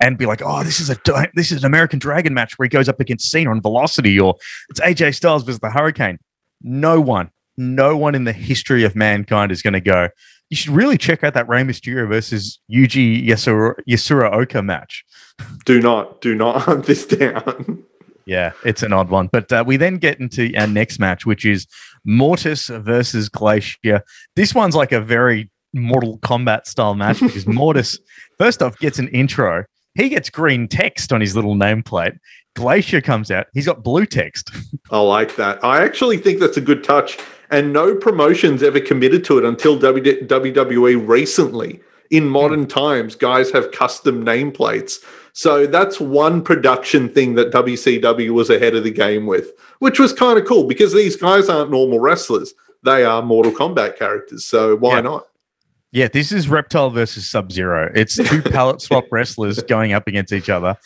and 0.00 0.18
be 0.18 0.26
like, 0.26 0.42
"Oh, 0.44 0.62
this 0.64 0.80
is 0.80 0.90
a 0.90 0.96
this 1.34 1.52
is 1.52 1.60
an 1.62 1.66
American 1.66 1.98
Dragon 1.98 2.34
match 2.34 2.58
where 2.58 2.64
he 2.64 2.68
goes 2.68 2.88
up 2.88 3.00
against 3.00 3.30
Cena 3.30 3.50
on 3.50 3.62
Velocity, 3.62 4.18
or 4.18 4.34
it's 4.70 4.80
AJ 4.80 5.14
Styles 5.14 5.44
versus 5.44 5.60
the 5.60 5.70
Hurricane." 5.70 6.18
No 6.62 7.00
one, 7.00 7.30
no 7.56 7.96
one 7.96 8.14
in 8.14 8.24
the 8.24 8.32
history 8.34 8.84
of 8.84 8.94
mankind 8.94 9.52
is 9.52 9.62
going 9.62 9.72
to 9.74 9.80
go. 9.80 10.08
You 10.50 10.56
should 10.56 10.72
really 10.72 10.98
check 10.98 11.24
out 11.24 11.34
that 11.34 11.48
Rey 11.48 11.62
Mysterio 11.62 12.08
versus 12.08 12.58
Yuji 12.70 13.26
Yasura, 13.26 13.74
Yasuraoka 13.88 14.64
match. 14.64 15.04
Do 15.64 15.80
not, 15.80 16.20
do 16.20 16.34
not 16.34 16.62
hunt 16.62 16.86
this 16.86 17.06
down. 17.06 17.84
Yeah, 18.26 18.52
it's 18.64 18.82
an 18.82 18.92
odd 18.92 19.10
one. 19.10 19.28
But 19.32 19.50
uh, 19.52 19.64
we 19.66 19.76
then 19.76 19.96
get 19.96 20.20
into 20.20 20.54
our 20.56 20.66
next 20.66 20.98
match, 20.98 21.24
which 21.24 21.44
is 21.44 21.66
Mortis 22.04 22.68
versus 22.68 23.28
Glacier. 23.28 24.02
This 24.36 24.54
one's 24.54 24.76
like 24.76 24.92
a 24.92 25.00
very 25.00 25.50
Mortal 25.72 26.18
Kombat 26.18 26.66
style 26.66 26.94
match 26.94 27.20
because 27.20 27.46
Mortis, 27.46 27.98
first 28.38 28.62
off, 28.62 28.78
gets 28.78 28.98
an 28.98 29.08
intro. 29.08 29.64
He 29.94 30.08
gets 30.08 30.30
green 30.30 30.68
text 30.68 31.12
on 31.12 31.20
his 31.20 31.34
little 31.34 31.54
nameplate. 31.54 32.18
Glacier 32.56 33.00
comes 33.00 33.30
out. 33.30 33.46
He's 33.54 33.66
got 33.66 33.82
blue 33.82 34.06
text. 34.06 34.50
I 34.90 35.00
like 35.00 35.36
that. 35.36 35.62
I 35.64 35.82
actually 35.82 36.18
think 36.18 36.40
that's 36.40 36.56
a 36.56 36.60
good 36.60 36.82
touch. 36.82 37.18
And 37.50 37.72
no 37.72 37.94
promotions 37.96 38.62
ever 38.62 38.80
committed 38.80 39.24
to 39.24 39.38
it 39.38 39.44
until 39.44 39.78
WWE 39.78 41.06
recently. 41.08 41.80
In 42.10 42.28
modern 42.28 42.66
times, 42.66 43.14
guys 43.14 43.50
have 43.52 43.70
custom 43.72 44.24
nameplates. 44.24 44.96
So 45.32 45.66
that's 45.66 46.00
one 46.00 46.42
production 46.42 47.08
thing 47.08 47.34
that 47.36 47.52
WCW 47.52 48.30
was 48.30 48.50
ahead 48.50 48.74
of 48.74 48.82
the 48.84 48.90
game 48.90 49.26
with, 49.26 49.52
which 49.78 50.00
was 50.00 50.12
kind 50.12 50.38
of 50.38 50.44
cool 50.44 50.64
because 50.66 50.92
these 50.92 51.14
guys 51.16 51.48
aren't 51.48 51.70
normal 51.70 52.00
wrestlers. 52.00 52.52
they 52.82 53.04
are 53.04 53.20
Mortal 53.22 53.52
Kombat 53.52 53.96
characters. 53.98 54.44
So 54.44 54.74
why 54.76 54.96
Yeah. 54.96 55.00
not? 55.02 55.26
Yeah, 55.92 56.08
this 56.08 56.30
is 56.32 56.48
Reptile 56.48 56.90
versus 56.90 57.28
Sub 57.28 57.50
Zero. 57.52 57.90
It's 57.94 58.16
two 58.16 58.42
palette 58.52 58.80
swap 58.80 59.04
wrestlers 59.10 59.60
going 59.64 59.92
up 59.92 60.06
against 60.08 60.32
each 60.32 60.48
other. 60.48 60.76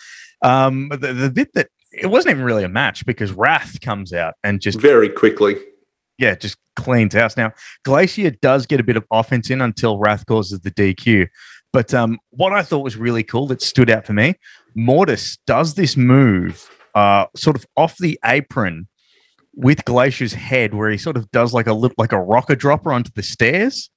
Um, 0.43 0.89
the, 0.91 1.13
the 1.13 1.31
bit 1.31 1.53
that 1.55 1.69
it 1.93 2.07
wasn't 2.09 2.33
even 2.33 2.45
really 2.45 2.65
a 2.65 2.69
match 2.69 3.07
because 3.07 3.31
Wrath 3.33 3.81
comes 3.81 4.13
out 4.13 4.35
and 4.43 4.61
just 4.61 4.81
Very 4.81 5.09
quickly. 5.09 5.57
Yeah, 6.19 6.35
just 6.35 6.57
cleans 6.77 7.15
house. 7.15 7.37
Now, 7.37 7.53
Glacier 7.85 8.31
does 8.31 8.67
get 8.67 8.81
a 8.81 8.85
bit 8.85 8.97
of 8.97 9.05
offense 9.11 9.51
in 9.51 9.61
until 9.61 9.99
Wrath 9.99 10.27
causes 10.27 10.61
the 10.61 10.71
DQ. 10.71 11.27
But 11.73 11.93
um, 11.93 12.19
what 12.31 12.53
I 12.53 12.63
thought 12.63 12.85
was 12.85 12.97
really 12.97 13.25
cool 13.25 13.49
that 13.49 13.61
stood 13.61 13.91
out 13.91 14.07
for 14.07 14.13
me, 14.13 14.35
Mortis 14.77 15.39
does 15.47 15.75
this 15.75 15.97
move 15.97 16.71
uh, 16.95 17.27
sort 17.35 17.57
of 17.57 17.67
off 17.77 17.97
the 17.99 18.19
apron 18.25 18.87
with 19.57 19.85
Glacier's 19.85 20.33
head, 20.35 20.75
where 20.75 20.91
he 20.91 20.99
sort 20.99 21.17
of 21.17 21.29
does 21.33 21.53
like 21.53 21.67
a 21.67 21.73
little 21.73 21.95
like 21.99 22.13
a 22.13 22.21
rocker 22.21 22.55
dropper 22.55 22.93
onto 22.93 23.11
the 23.15 23.23
stairs. 23.23 23.91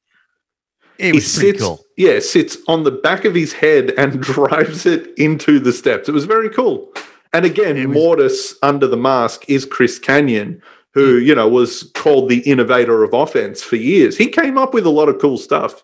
It 0.97 1.06
He 1.08 1.12
was 1.13 1.36
pretty 1.36 1.51
sits, 1.51 1.63
cool. 1.63 1.80
yeah, 1.97 2.19
sits 2.19 2.58
on 2.67 2.84
the 2.84 2.91
back 2.91 3.25
of 3.25 3.36
his 3.36 3.53
head 3.53 3.91
and 3.97 4.19
drives 4.21 4.88
it 4.88 5.13
into 5.17 5.60
the 5.60 5.71
steps. 5.71 6.10
It 6.10 6.13
was 6.13 6.25
very 6.25 6.49
cool. 6.49 6.91
And 7.34 7.45
again, 7.45 7.75
was- 7.89 7.95
Mortis 7.95 8.56
under 8.63 8.88
the 8.88 8.97
mask 8.97 9.45
is 9.47 9.65
Chris 9.65 9.99
Kanyon. 9.99 10.62
Who 10.97 11.17
you 11.17 11.36
know 11.36 11.47
was 11.47 11.91
called 11.93 12.27
the 12.29 12.39
innovator 12.39 13.03
of 13.03 13.13
offense 13.13 13.62
for 13.62 13.75
years. 13.75 14.17
He 14.17 14.27
came 14.27 14.57
up 14.57 14.73
with 14.73 14.86
a 14.86 14.89
lot 14.89 15.10
of 15.10 15.19
cool 15.19 15.38
stuff. 15.38 15.83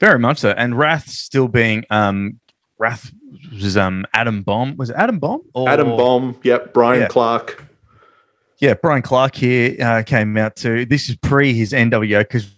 Very 0.00 0.18
much 0.18 0.38
so. 0.38 0.50
And 0.50 0.78
Wrath 0.78 1.08
still 1.08 1.48
being 1.48 1.84
um 1.90 2.40
Wrath 2.78 3.12
was 3.52 3.76
um 3.76 4.06
Adam 4.14 4.42
Bomb. 4.42 4.76
Was 4.76 4.90
it 4.90 4.96
Adam 4.96 5.18
Bomb? 5.18 5.42
Or, 5.54 5.68
Adam 5.68 5.88
Bomb, 5.88 6.38
yep, 6.42 6.72
Brian 6.72 7.02
Yeah. 7.02 7.08
Clark. 7.08 7.62
Yeah, 8.58 8.72
Brian 8.72 9.02
Clark 9.02 9.34
here 9.34 9.76
uh, 9.82 10.02
came 10.02 10.34
out 10.38 10.56
too. 10.56 10.86
This 10.86 11.10
is 11.10 11.16
pre 11.16 11.52
his 11.52 11.72
NWO 11.72 12.20
because 12.20 12.48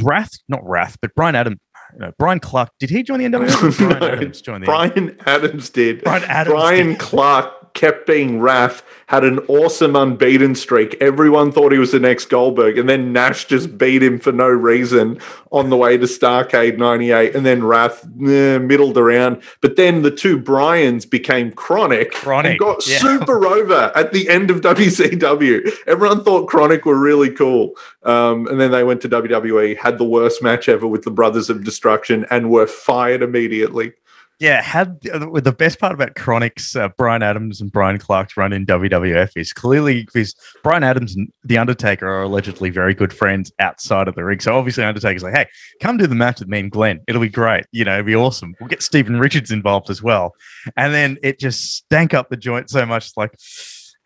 Wrath, 0.00 0.30
not 0.48 0.64
Wrath, 0.64 0.96
but 1.02 1.12
Brian 1.16 1.34
Adam, 1.34 1.58
no, 1.98 2.12
Brian 2.20 2.38
Clark. 2.38 2.70
Did 2.78 2.90
he 2.90 3.02
join 3.02 3.18
the 3.18 3.24
NWO? 3.24 3.76
Brian 3.78 3.98
No, 4.00 4.06
Adams 4.06 4.40
joined 4.40 4.62
the 4.62 4.66
Brian 4.66 5.16
Adams 5.26 5.70
did. 5.70 6.04
Brian 6.04 6.22
Adams 6.24 6.54
Brian 6.54 6.86
did. 6.90 6.98
Clark 7.00 7.57
kept 7.78 8.08
being 8.08 8.40
Wrath, 8.40 8.82
had 9.06 9.22
an 9.22 9.38
awesome 9.46 9.94
unbeaten 9.94 10.56
streak. 10.56 10.96
Everyone 11.00 11.52
thought 11.52 11.70
he 11.70 11.78
was 11.78 11.92
the 11.92 12.00
next 12.00 12.24
Goldberg, 12.24 12.76
and 12.76 12.88
then 12.88 13.12
Nash 13.12 13.44
just 13.44 13.78
beat 13.78 14.02
him 14.02 14.18
for 14.18 14.32
no 14.32 14.48
reason 14.48 15.20
on 15.52 15.70
the 15.70 15.76
way 15.76 15.96
to 15.96 16.04
Starcade 16.04 16.76
98. 16.76 17.36
And 17.36 17.46
then 17.46 17.62
Wrath 17.62 18.04
eh, 18.04 18.58
middled 18.58 18.98
around. 18.98 19.42
But 19.60 19.76
then 19.76 20.02
the 20.02 20.10
two 20.10 20.38
Bryans 20.40 21.06
became 21.06 21.52
KroniK, 21.52 22.10
KroniK, 22.10 22.58
got 22.58 22.84
yeah. 22.84 22.98
super 22.98 23.46
over 23.46 23.92
at 23.94 24.12
the 24.12 24.28
end 24.28 24.50
of 24.50 24.60
WCW. 24.60 25.72
Everyone 25.86 26.24
thought 26.24 26.50
KroniK 26.50 26.84
were 26.84 26.98
really 26.98 27.30
cool. 27.30 27.74
Um, 28.02 28.48
and 28.48 28.60
then 28.60 28.72
they 28.72 28.82
went 28.82 29.02
to 29.02 29.08
WWE, 29.08 29.76
had 29.76 29.98
the 29.98 30.04
worst 30.04 30.42
match 30.42 30.68
ever 30.68 30.86
with 30.88 31.04
the 31.04 31.12
Brothers 31.12 31.48
of 31.48 31.62
Destruction, 31.62 32.26
and 32.28 32.50
were 32.50 32.66
fired 32.66 33.22
immediately. 33.22 33.92
Yeah, 34.40 34.62
had 34.62 35.00
uh, 35.12 35.40
the 35.40 35.52
best 35.52 35.80
part 35.80 35.92
about 35.92 36.14
KroniK's 36.14 36.76
uh, 36.76 36.90
Brian 36.96 37.24
Adams 37.24 37.60
and 37.60 37.72
Brian 37.72 37.98
Clark's 37.98 38.36
run 38.36 38.52
in 38.52 38.66
WWF 38.66 39.32
is 39.34 39.52
clearly 39.52 40.04
because 40.04 40.36
Brian 40.62 40.84
Adams 40.84 41.16
and 41.16 41.28
The 41.42 41.58
Undertaker 41.58 42.06
are 42.06 42.22
allegedly 42.22 42.70
very 42.70 42.94
good 42.94 43.12
friends 43.12 43.50
outside 43.58 44.06
of 44.06 44.14
the 44.14 44.24
ring. 44.24 44.38
So 44.38 44.56
obviously, 44.56 44.84
Undertaker's 44.84 45.24
like, 45.24 45.34
hey, 45.34 45.46
come 45.82 45.96
do 45.96 46.06
the 46.06 46.14
match 46.14 46.38
with 46.38 46.48
me 46.48 46.60
and 46.60 46.70
Glenn. 46.70 47.00
It'll 47.08 47.20
be 47.20 47.28
great. 47.28 47.64
You 47.72 47.84
know, 47.84 47.94
it'll 47.94 48.06
be 48.06 48.14
awesome. 48.14 48.54
We'll 48.60 48.68
get 48.68 48.80
Stephen 48.82 49.18
Richards 49.18 49.50
involved 49.50 49.90
as 49.90 50.04
well. 50.04 50.34
And 50.76 50.94
then 50.94 51.18
it 51.24 51.40
just 51.40 51.74
stank 51.74 52.14
up 52.14 52.28
the 52.30 52.36
joint 52.36 52.70
so 52.70 52.86
much. 52.86 53.16
Like, 53.16 53.34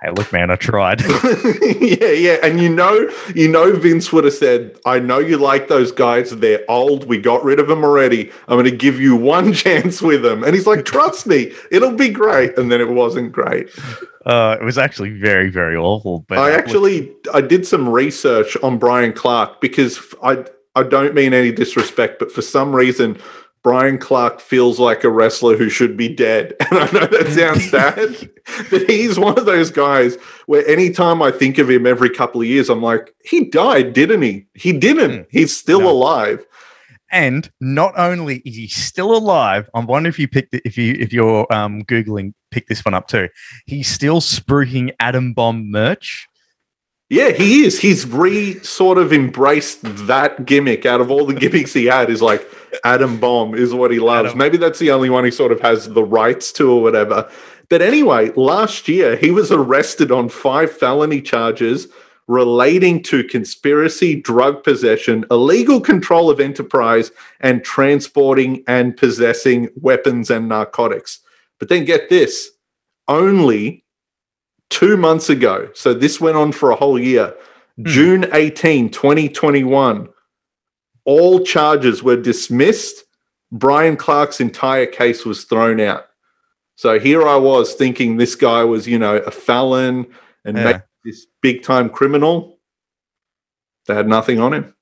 hey, 0.03 0.11
look, 0.11 0.33
man, 0.33 0.51
I 0.51 0.57
tried. 0.57 1.01
yeah, 1.81 2.11
yeah, 2.11 2.37
and 2.43 2.61
you 2.61 2.69
know, 2.69 3.09
you 3.35 3.49
know, 3.49 3.73
Vince 3.77 4.13
would 4.13 4.25
have 4.25 4.35
said, 4.35 4.79
"I 4.85 4.99
know 4.99 5.19
you 5.19 5.37
like 5.39 5.69
those 5.69 5.93
guys. 5.93 6.31
They're 6.31 6.65
old. 6.69 7.07
We 7.07 7.19
got 7.19 7.45
rid 7.45 7.61
of 7.61 7.69
them 7.69 7.85
already. 7.85 8.31
I'm 8.49 8.57
going 8.57 8.65
to 8.65 8.77
give 8.77 9.01
you 9.01 9.17
one 9.17 9.53
chance 9.65 10.03
with 10.03 10.23
them." 10.23 10.43
And 10.45 10.55
he's 10.55 10.67
like, 10.67 10.85
"Trust 10.85 11.27
me, 11.27 11.53
it'll 11.71 11.97
be 11.97 12.09
great." 12.11 12.59
And 12.59 12.71
then 12.71 12.81
it 12.81 12.91
wasn't 12.91 13.33
great. 13.33 13.71
uh, 14.27 14.57
it 14.61 14.65
was 14.65 14.79
actually 14.79 15.11
very, 15.11 15.51
very 15.51 15.77
awful. 15.77 16.25
But 16.29 16.39
I 16.39 16.53
actually, 16.53 17.13
I 17.33 17.41
did 17.41 17.67
some 17.67 17.89
research 17.89 18.57
on 18.63 18.79
Brian 18.79 19.13
Clark 19.13 19.61
because 19.61 20.15
I, 20.23 20.45
I 20.75 20.83
don't 20.83 21.15
mean 21.15 21.33
any 21.33 21.53
disrespect, 21.53 22.19
but 22.19 22.33
for 22.33 22.43
some 22.43 22.75
reason. 22.75 23.19
Brian 23.63 23.97
Clark 23.99 24.41
feels 24.41 24.81
like 24.81 25.05
a 25.05 25.09
wrestler 25.11 25.57
who 25.57 25.69
should 25.69 25.97
be 25.97 26.09
dead. 26.09 26.55
And 26.71 26.79
I 26.81 26.85
know 26.91 27.07
that 27.07 27.33
sounds 27.33 27.71
sad, 27.71 28.31
but 28.71 28.89
he's 28.91 29.19
one 29.19 29.39
of 29.39 29.47
those 29.47 29.71
guys 29.71 30.17
where 30.47 30.67
anytime 30.67 31.23
I 31.23 31.31
think 31.31 31.59
of 31.59 31.71
him 31.71 31.87
every 31.87 32.11
couple 32.11 32.41
of 32.41 32.47
years, 32.47 32.69
I'm 32.71 32.83
like, 32.83 33.15
he 33.25 33.45
died, 33.45 33.93
didn't 33.93 34.23
he? 34.23 34.47
He 34.55 34.73
didn't. 34.73 35.29
He's 35.31 35.57
still 35.57 35.81
No. 35.83 35.91
alive. 35.91 36.45
And 37.11 37.51
not 37.61 37.93
only 37.99 38.37
is 38.39 38.57
he 38.57 38.69
still 38.69 39.15
alive, 39.15 39.69
I'm 39.75 39.87
wondering 39.87 40.11
if 40.11 40.19
you 40.19 40.27
picked 40.29 40.55
it, 40.55 40.63
if 40.65 40.79
you 40.79 40.97
if 40.99 41.13
you're 41.13 41.47
um 41.53 41.83
googling, 41.83 42.33
pick 42.51 42.69
this 42.69 42.85
one 42.87 42.95
up 42.95 43.07
too. 43.07 43.29
He's 43.67 43.87
still 43.87 44.21
spruiking 44.23 44.93
Adam 44.99 45.35
Bomb 45.35 45.71
merch. 45.71 46.27
Yeah, 47.13 47.31
he 47.33 47.65
is. 47.67 47.79
He's 47.79 48.07
re 48.07 48.59
sort 48.61 48.97
of 48.97 49.13
embraced 49.13 49.81
that 50.07 50.47
gimmick 50.47 50.87
out 50.87 51.03
of 51.03 51.11
all 51.11 51.27
the 51.27 51.35
gimmicks 51.35 51.75
he 51.75 51.85
had. 51.85 52.09
Is 52.09 52.23
like 52.23 52.43
Adam 52.85 53.21
Bomb 53.21 53.55
is 53.55 53.75
what 53.75 53.91
he 53.91 53.99
loves. 53.99 54.29
Adam- 54.29 54.39
Maybe 54.39 54.57
that's 54.57 54.79
the 54.79 54.91
only 54.93 55.11
one 55.11 55.23
he 55.27 55.31
sort 55.31 55.53
of 55.53 55.61
has 55.61 55.91
the 55.91 56.03
rights 56.03 56.53
to 56.53 56.73
or 56.73 56.81
whatever. 56.81 57.31
But 57.69 57.83
anyway, 57.83 58.31
last 58.35 58.89
year 58.89 59.17
he 59.17 59.31
was 59.31 59.53
arrested 59.53 60.11
on 60.11 60.31
five 60.31 60.73
felony 60.73 61.21
charges 61.21 61.87
relating 62.29 63.03
to 63.03 63.25
conspiracy, 63.25 64.15
drug 64.19 64.65
possession, 64.65 65.27
illegal 65.31 65.83
control 65.83 66.31
of 66.31 66.41
enterprise, 66.41 67.11
and 67.41 67.63
transporting 67.63 68.65
and 68.67 68.97
possessing 68.97 69.69
weapons 69.77 70.31
and 70.31 70.49
narcotics. 70.49 71.21
But 71.59 71.69
then 71.69 71.85
get 71.85 72.09
this 72.09 72.53
only 73.07 73.85
two 74.73 74.97
months 74.97 75.29
ago, 75.29 75.69
so 75.75 75.93
this 75.95 76.21
went 76.21 76.37
on 76.37 76.51
for 76.53 76.71
a 76.71 76.77
whole 76.77 76.99
year, 76.99 77.35
June 77.83 78.27
18, 78.33 78.91
2021, 78.91 80.09
all 81.05 81.41
charges 81.45 82.03
were 82.03 82.17
dismissed. 82.17 83.05
Brian 83.51 83.97
Clark's 83.97 84.41
entire 84.41 84.87
case 84.87 85.25
was 85.27 85.45
thrown 85.45 85.79
out. 85.81 86.07
So 86.77 86.99
here 86.99 87.27
I 87.29 87.37
was 87.37 87.75
thinking 87.75 88.17
this 88.17 88.35
guy 88.35 88.65
was, 88.65 88.87
you 88.89 88.99
know, 88.99 89.17
a 89.17 89.31
felon 89.31 90.07
and 90.45 90.57
Yeah. 90.57 90.81
this 91.05 91.27
big 91.43 91.63
time 91.63 91.89
criminal. 91.91 92.59
They 93.87 93.95
had 93.95 94.09
nothing 94.09 94.41
on 94.41 94.55
him. 94.55 94.75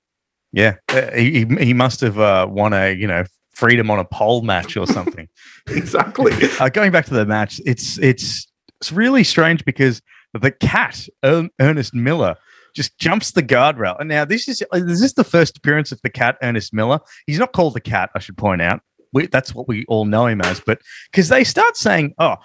Yeah, 0.52 0.74
Uh, 0.88 1.10
he 1.12 1.44
he- 1.44 1.64
he 1.66 1.74
must 1.74 2.00
have 2.00 2.18
uh, 2.18 2.46
won 2.50 2.72
a 2.72 2.92
you 2.92 3.06
know 3.06 3.24
freedom 3.54 3.90
on 3.90 3.98
a 3.98 4.04
pole 4.04 4.42
match 4.42 4.76
or 4.76 4.86
something. 4.86 5.28
Exactly. 5.68 6.32
uh, 6.60 6.68
going 6.70 6.90
back 6.92 7.06
to 7.06 7.14
the 7.14 7.24
match, 7.26 7.60
it's 7.64 7.98
it's 7.98 8.49
it's 8.80 8.92
really 8.92 9.24
strange 9.24 9.64
because 9.64 10.00
the 10.32 10.50
cat 10.50 11.06
Ernest 11.22 11.94
Miller 11.94 12.36
just 12.74 12.96
jumps 12.98 13.32
the 13.32 13.42
guardrail. 13.42 13.98
And 13.98 14.08
now 14.08 14.24
this 14.24 14.48
is 14.48 14.62
is 14.72 15.00
this 15.00 15.12
the 15.14 15.24
first 15.24 15.56
appearance 15.58 15.92
of 15.92 16.00
the 16.02 16.10
cat 16.10 16.38
Ernest 16.42 16.72
Miller? 16.72 17.00
He's 17.26 17.38
not 17.38 17.52
called 17.52 17.74
the 17.74 17.80
cat, 17.80 18.10
I 18.14 18.20
should 18.20 18.36
point 18.38 18.62
out. 18.62 18.80
We, 19.12 19.26
that's 19.26 19.54
what 19.54 19.66
we 19.66 19.84
all 19.88 20.04
know 20.04 20.26
him 20.26 20.40
as. 20.40 20.60
But 20.60 20.80
because 21.10 21.28
they 21.28 21.42
start 21.42 21.76
saying, 21.76 22.14
"Oh, 22.18 22.36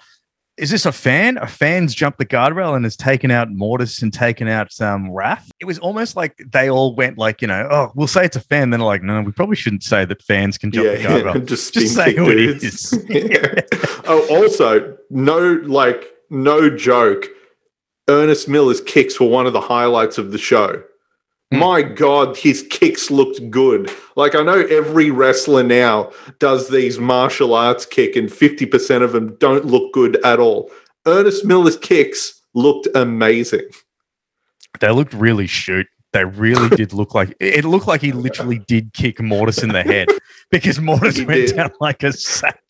is 0.56 0.70
this 0.70 0.84
a 0.84 0.90
fan? 0.90 1.38
A 1.38 1.46
fan's 1.46 1.94
jumped 1.94 2.18
the 2.18 2.26
guardrail 2.26 2.74
and 2.74 2.84
has 2.84 2.96
taken 2.96 3.30
out 3.30 3.52
Mortis 3.52 4.02
and 4.02 4.12
taken 4.12 4.48
out 4.48 4.78
um, 4.80 5.12
Wrath." 5.12 5.48
It 5.60 5.64
was 5.66 5.78
almost 5.78 6.16
like 6.16 6.36
they 6.44 6.68
all 6.68 6.96
went 6.96 7.18
like, 7.18 7.40
you 7.40 7.46
know, 7.46 7.68
"Oh, 7.70 7.92
we'll 7.94 8.08
say 8.08 8.24
it's 8.24 8.36
a 8.36 8.40
fan." 8.40 8.70
Then 8.70 8.80
like, 8.80 9.04
"No, 9.04 9.22
we 9.22 9.30
probably 9.30 9.54
shouldn't 9.54 9.84
say 9.84 10.04
that 10.06 10.22
fans 10.22 10.58
can 10.58 10.72
jump 10.72 10.88
the 10.88 11.04
guardrail." 11.04 11.46
just, 11.46 11.72
Just 11.72 11.94
say 11.94 12.12
who 12.16 12.28
it 12.30 12.34
dudes. 12.34 12.64
is. 12.64 13.04
Yeah. 13.08 13.60
Oh, 14.08 14.26
also, 14.28 14.96
no, 15.08 15.38
like, 15.66 16.04
no 16.30 16.74
joke. 16.74 17.26
Ernest 18.08 18.48
Miller's 18.48 18.80
kicks 18.80 19.18
were 19.18 19.26
one 19.26 19.46
of 19.46 19.52
the 19.52 19.60
highlights 19.60 20.18
of 20.18 20.30
the 20.32 20.38
show. 20.38 20.82
Hmm. 21.52 21.58
My 21.58 21.82
God, 21.82 22.36
his 22.36 22.66
kicks 22.70 23.10
looked 23.10 23.50
good. 23.50 23.90
Like, 24.16 24.34
I 24.34 24.42
know 24.42 24.60
every 24.66 25.10
wrestler 25.10 25.62
now 25.62 26.10
does 26.38 26.68
these 26.68 26.98
martial 26.98 27.54
arts 27.54 27.84
kick, 27.86 28.16
and 28.16 28.28
50% 28.28 29.02
of 29.02 29.12
them 29.12 29.36
don't 29.36 29.64
look 29.64 29.92
good 29.92 30.16
at 30.24 30.38
all. 30.40 30.70
Ernest 31.06 31.44
Miller's 31.44 31.76
kicks 31.76 32.40
looked 32.54 32.88
amazing. 32.96 33.66
They 34.80 34.90
looked 34.90 35.14
really 35.14 35.46
shoot. 35.46 35.86
They 36.12 36.24
really 36.24 36.68
did 36.76 36.92
look 36.92 37.14
like 37.14 37.34
it 37.40 37.64
looked 37.64 37.86
like 37.86 38.00
he 38.00 38.12
literally 38.12 38.58
did 38.66 38.92
kick 38.92 39.20
Mortis 39.20 39.62
in 39.62 39.70
the 39.70 39.82
head 39.82 40.08
because 40.50 40.80
Mortis 40.80 41.16
He 41.16 41.24
went 41.24 41.46
did. 41.48 41.56
down 41.56 41.70
like 41.80 42.02
a 42.02 42.12
sack. 42.12 42.60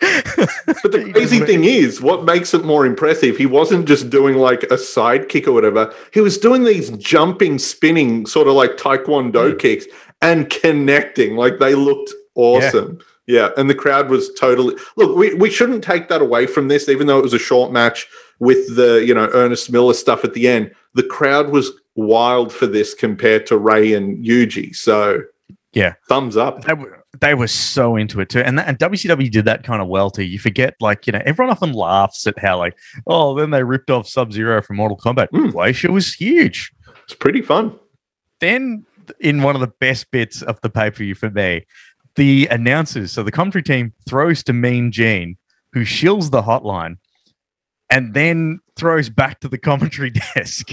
But 0.00 0.92
the 0.92 1.10
crazy 1.14 1.40
thing 1.40 1.64
is, 1.64 2.00
what 2.00 2.24
makes 2.24 2.54
it 2.54 2.64
more 2.64 2.84
impressive, 2.86 3.36
he 3.36 3.46
wasn't 3.46 3.86
just 3.86 4.10
doing 4.10 4.36
like 4.36 4.62
a 4.64 4.78
side 4.78 5.28
kick 5.28 5.46
or 5.48 5.52
whatever. 5.52 5.92
He 6.12 6.20
was 6.20 6.38
doing 6.38 6.64
these 6.64 6.90
jumping, 6.90 7.58
spinning, 7.58 8.26
sort 8.26 8.48
of 8.48 8.54
like 8.54 8.72
Taekwondo 8.76 9.52
Hmm. 9.52 9.56
kicks 9.58 9.86
and 10.22 10.48
connecting. 10.50 11.36
Like 11.36 11.58
they 11.58 11.74
looked 11.74 12.12
awesome. 12.34 12.98
Yeah. 13.26 13.50
And 13.56 13.70
the 13.70 13.74
crowd 13.74 14.08
was 14.10 14.32
totally 14.34 14.76
look, 14.96 15.16
we, 15.16 15.34
we 15.34 15.50
shouldn't 15.50 15.82
take 15.84 16.08
that 16.08 16.20
away 16.20 16.46
from 16.46 16.68
this, 16.68 16.88
even 16.88 17.06
though 17.06 17.18
it 17.18 17.22
was 17.24 17.32
a 17.34 17.38
short 17.38 17.72
match. 17.72 18.06
with 18.40 18.74
the 18.76 19.04
you 19.06 19.14
know 19.14 19.30
Ernest 19.32 19.70
Miller 19.70 19.94
stuff 19.94 20.24
at 20.24 20.34
the 20.34 20.48
end. 20.48 20.72
The 20.94 21.04
crowd 21.04 21.50
was 21.50 21.70
wild 21.94 22.52
for 22.52 22.66
this 22.66 22.92
compared 22.92 23.46
to 23.46 23.56
Rey 23.56 23.94
and 23.94 24.24
Yuji. 24.26 24.74
So 24.74 25.22
Yeah. 25.72 25.94
thumbs 26.08 26.36
up. 26.36 26.66
Were, 26.68 27.03
they 27.20 27.34
were 27.34 27.48
so 27.48 27.96
into 27.96 28.20
it 28.20 28.28
too. 28.28 28.40
And, 28.40 28.58
that, 28.58 28.68
and 28.68 28.78
WCW 28.78 29.30
did 29.30 29.44
that 29.44 29.64
kind 29.64 29.80
of 29.80 29.88
well 29.88 30.10
too. 30.10 30.24
You 30.24 30.38
forget, 30.38 30.74
like, 30.80 31.06
you 31.06 31.12
know, 31.12 31.22
everyone 31.24 31.52
often 31.52 31.72
laughs 31.72 32.26
at 32.26 32.38
how, 32.38 32.58
like, 32.58 32.76
oh, 33.06 33.34
then 33.34 33.50
they 33.50 33.62
ripped 33.62 33.90
off 33.90 34.08
Sub 34.08 34.32
Zero 34.32 34.62
from 34.62 34.76
Mortal 34.76 34.98
Kombat. 34.98 35.28
Mm. 35.32 35.52
Glacier 35.52 35.92
was 35.92 36.14
huge. 36.14 36.72
It's 37.04 37.14
pretty 37.14 37.42
fun. 37.42 37.78
Then, 38.40 38.84
in 39.20 39.42
one 39.42 39.54
of 39.54 39.60
the 39.60 39.72
best 39.80 40.10
bits 40.10 40.42
of 40.42 40.60
the 40.62 40.70
pay 40.70 40.90
per 40.90 40.98
view 40.98 41.14
for 41.14 41.30
me, 41.30 41.66
the 42.16 42.46
announcers, 42.50 43.12
so 43.12 43.22
the 43.22 43.32
commentary 43.32 43.62
team 43.62 43.92
throws 44.08 44.42
to 44.44 44.52
Mean 44.52 44.92
Gene, 44.92 45.36
who 45.72 45.80
shills 45.80 46.30
the 46.30 46.42
hotline 46.42 46.96
and 47.90 48.14
then 48.14 48.60
throws 48.76 49.08
back 49.08 49.40
to 49.40 49.48
the 49.48 49.58
commentary 49.58 50.10
desk. 50.34 50.72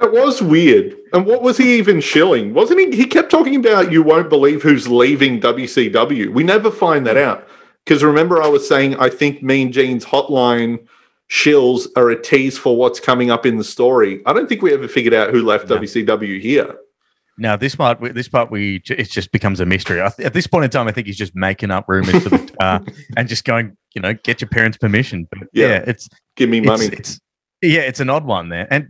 It 0.00 0.12
was 0.12 0.40
weird. 0.42 0.96
And 1.12 1.26
what 1.26 1.42
was 1.42 1.56
he 1.58 1.76
even 1.78 2.00
shilling? 2.00 2.54
Wasn't 2.54 2.78
he? 2.78 2.96
He 2.96 3.06
kept 3.06 3.30
talking 3.30 3.56
about 3.56 3.90
you 3.90 4.02
won't 4.02 4.28
believe 4.28 4.62
who's 4.62 4.86
leaving 4.88 5.40
WCW. 5.40 6.28
We 6.32 6.44
never 6.44 6.70
find 6.70 7.06
that 7.06 7.16
out. 7.16 7.46
Because 7.84 8.04
remember, 8.04 8.42
I 8.42 8.48
was 8.48 8.68
saying 8.68 8.96
I 8.96 9.08
think 9.08 9.42
Mean 9.42 9.72
Gene's 9.72 10.04
hotline 10.04 10.86
shills 11.30 11.86
are 11.96 12.10
a 12.10 12.20
tease 12.20 12.56
for 12.58 12.76
what's 12.76 13.00
coming 13.00 13.30
up 13.30 13.44
in 13.46 13.56
the 13.58 13.64
story. 13.64 14.22
I 14.26 14.32
don't 14.32 14.48
think 14.48 14.62
we 14.62 14.72
ever 14.72 14.88
figured 14.88 15.14
out 15.14 15.30
who 15.30 15.42
left 15.42 15.68
No. 15.68 15.78
WCW 15.78 16.40
here. 16.40 16.76
Now 17.40 17.56
this 17.56 17.74
part, 17.76 18.00
this 18.14 18.28
part, 18.28 18.50
we 18.50 18.82
it 18.88 19.10
just 19.10 19.30
becomes 19.32 19.60
a 19.60 19.66
mystery. 19.66 20.02
I 20.02 20.08
th- 20.10 20.26
At 20.26 20.32
this 20.34 20.46
point 20.46 20.64
in 20.64 20.70
time, 20.70 20.88
I 20.88 20.92
think 20.92 21.06
he's 21.06 21.16
just 21.16 21.34
making 21.36 21.70
up 21.70 21.84
rumors 21.88 22.22
for 22.22 22.30
the, 22.30 22.56
uh, 22.60 22.80
and 23.16 23.28
just 23.28 23.44
going, 23.44 23.76
you 23.94 24.02
know, 24.02 24.12
get 24.14 24.40
your 24.40 24.48
parents' 24.48 24.76
permission. 24.76 25.26
But 25.30 25.48
Yeah. 25.52 25.68
yeah, 25.68 25.84
it's 25.86 26.08
Give 26.36 26.48
me 26.50 26.58
it's, 26.58 26.66
money. 26.66 26.86
it's 26.86 27.20
yeah, 27.62 27.80
it's 27.80 28.00
an 28.00 28.10
odd 28.10 28.24
one 28.24 28.48
there. 28.48 28.66
And 28.72 28.88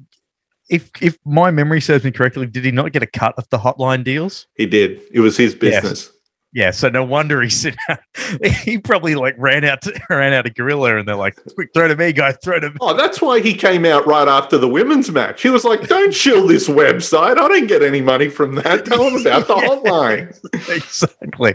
if 0.69 0.91
if 1.01 1.17
my 1.25 1.51
memory 1.51 1.81
serves 1.81 2.05
me 2.05 2.11
correctly, 2.11 2.47
did 2.47 2.65
he 2.65 2.71
not 2.71 2.93
get 2.93 3.03
a 3.03 3.07
cut 3.07 3.35
of 3.39 3.49
the 3.51 3.59
hotline 3.59 4.05
deals? 4.05 4.47
he 4.57 4.67
did. 4.67 5.01
It 5.13 5.21
was 5.21 5.37
his 5.37 5.53
Yes. 5.55 5.83
business. 5.83 6.13
Yeah, 6.55 6.71
so 6.71 6.89
no 6.89 7.05
wonder 7.05 7.43
he 7.43 7.51
said 7.51 7.77
he 8.65 8.79
probably 8.79 9.15
like 9.15 9.35
ran 9.37 9.65
out 9.65 9.83
to, 9.83 10.01
ran 10.11 10.33
out 10.33 10.47
of 10.47 10.55
gorilla, 10.55 10.97
and 10.97 11.07
they're 11.07 11.15
like, 11.15 11.37
"Quick, 11.55 11.69
throw 11.75 11.89
to 11.89 11.95
me, 11.95 12.11
guy, 12.15 12.33
throw 12.33 12.59
to 12.59 12.71
me." 12.71 12.77
Oh, 12.81 12.97
that's 12.97 13.21
why 13.21 13.41
he 13.41 13.53
came 13.53 13.85
out 13.85 14.07
right 14.07 14.27
after 14.27 14.57
the 14.57 14.67
women's 14.67 15.11
match. 15.11 15.43
He 15.43 15.51
was 15.51 15.65
like, 15.65 15.87
"Don't 15.89 16.13
shill 16.15 16.47
this 16.47 16.67
website. 16.67 17.33
I 17.39 17.49
don't 17.49 17.67
get 17.67 17.83
any 17.83 18.01
money 18.01 18.29
from 18.31 18.55
that. 18.57 18.87
Tell 18.87 19.05
them 19.11 19.21
about 19.21 19.47
the 19.47 19.57
Yeah. 19.57 19.69
hotline." 19.69 20.69
exactly. 20.75 21.55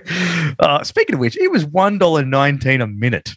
Uh, 0.60 0.84
speaking 0.84 1.15
of 1.15 1.19
which, 1.19 1.38
it 1.38 1.52
was 1.52 1.65
one 1.65 1.97
dollar 1.97 2.23
nineteen 2.23 2.80
a 2.80 2.88
minute. 2.88 3.36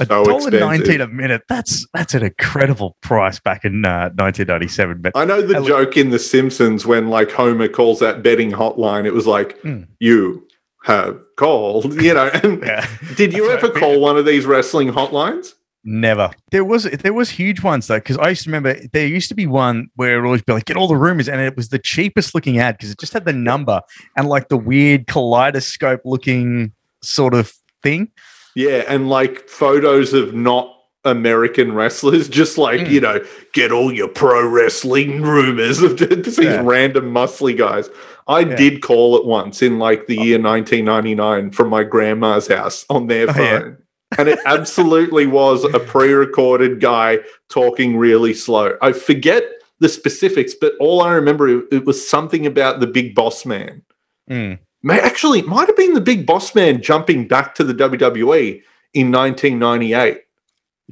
A 0.00 0.06
So 0.06 0.24
dollar 0.24 0.50
nineteen 0.50 1.00
a 1.00 1.08
minute. 1.08 1.42
That's 1.48 1.86
that's 1.94 2.14
an 2.14 2.22
incredible 2.24 2.96
price 3.02 3.40
back 3.40 3.64
in 3.64 3.84
uh, 3.84 4.10
nineteen 4.16 4.46
ninety 4.46 4.68
seven. 4.68 5.00
But 5.00 5.12
I 5.14 5.24
know 5.24 5.42
the 5.42 5.62
joke 5.64 5.96
in 5.96 6.10
The 6.10 6.18
Simpsons 6.18 6.86
when 6.86 7.08
like 7.08 7.30
Homer 7.30 7.68
calls 7.68 8.00
that 8.00 8.22
betting 8.22 8.52
hotline. 8.52 9.06
It 9.06 9.12
was 9.14 9.26
like, 9.26 9.58
Hmm. 9.60 9.82
"You 10.00 10.46
have 10.84 11.18
called," 11.36 11.94
you 12.02 12.14
know. 12.14 12.30
And 12.42 12.62
yeah, 12.62 12.86
did 13.16 13.32
you 13.32 13.50
ever 13.50 13.70
call 13.70 14.00
one 14.00 14.16
of 14.16 14.24
these 14.24 14.46
wrestling 14.46 14.88
hotlines? 14.88 15.54
never. 15.84 16.30
There 16.50 16.64
was 16.64 16.84
there 16.84 17.14
was 17.14 17.30
huge 17.30 17.62
ones 17.62 17.86
though 17.86 17.98
because 17.98 18.18
I 18.18 18.28
used 18.30 18.44
to 18.44 18.50
remember 18.50 18.78
there 18.92 19.06
used 19.06 19.28
to 19.30 19.34
be 19.34 19.46
one 19.46 19.88
where 19.94 20.14
it 20.16 20.20
would 20.20 20.26
always 20.26 20.42
be 20.42 20.52
like 20.52 20.66
get 20.66 20.76
all 20.76 20.88
the 20.88 20.96
rumors, 20.96 21.28
and 21.28 21.40
it 21.40 21.56
was 21.56 21.70
the 21.70 21.78
cheapest 21.78 22.34
looking 22.34 22.58
ad 22.58 22.76
because 22.76 22.90
it 22.90 22.98
just 22.98 23.12
had 23.12 23.24
the 23.24 23.32
number 23.32 23.80
and 24.16 24.28
like 24.28 24.48
the 24.48 24.56
weird 24.56 25.06
kaleidoscope 25.06 26.02
looking 26.04 26.72
sort 27.02 27.32
of 27.32 27.52
thing. 27.82 28.10
Yeah, 28.54 28.84
and 28.88 29.08
like 29.08 29.48
photos 29.48 30.12
of 30.14 30.34
not 30.34 30.74
American 31.04 31.72
wrestlers, 31.72 32.28
just 32.28 32.58
like 32.58 32.86
Hmm. 32.86 32.92
you 32.92 33.00
know, 33.00 33.24
get 33.52 33.72
all 33.72 33.92
your 33.92 34.08
pro 34.08 34.46
wrestling 34.46 35.22
rumors 35.22 35.80
of 35.80 35.98
these 35.98 36.38
Yeah. 36.38 36.62
random 36.64 37.12
muscly 37.12 37.56
guys. 37.56 37.88
I 38.26 38.40
Yeah. 38.40 38.56
did 38.56 38.82
call 38.82 39.16
it 39.16 39.24
once 39.24 39.62
in 39.62 39.78
like 39.78 40.06
the 40.06 40.16
year 40.16 40.38
1999 40.38 41.50
from 41.52 41.68
my 41.70 41.82
grandma's 41.84 42.48
house 42.48 42.84
on 42.90 43.06
their 43.06 43.28
Oh, 43.30 43.34
yeah. 43.40 43.58
phone. 43.60 43.76
and 44.18 44.28
it 44.28 44.38
absolutely 44.46 45.26
was 45.26 45.64
a 45.64 45.78
pre-recorded 45.78 46.80
guy 46.80 47.18
talking 47.50 47.96
really 47.96 48.32
slow. 48.34 48.74
I 48.82 48.92
forget 48.92 49.44
the 49.80 49.88
specifics, 49.88 50.54
but 50.54 50.72
all 50.80 51.00
I 51.02 51.12
remember 51.14 51.48
it, 51.48 51.64
it 51.70 51.84
was 51.84 52.06
something 52.08 52.44
about 52.46 52.80
the 52.80 52.86
big 52.86 53.14
boss 53.14 53.46
man. 53.46 53.82
Mm. 54.30 54.58
May 54.82 55.00
actually 55.00 55.40
it 55.40 55.46
might 55.46 55.66
have 55.66 55.76
been 55.76 55.94
the 55.94 56.00
big 56.00 56.26
boss 56.26 56.54
man 56.54 56.80
jumping 56.82 57.26
back 57.26 57.54
to 57.56 57.64
the 57.64 57.74
WWE 57.74 58.62
in 58.94 59.12
1998, 59.12 60.22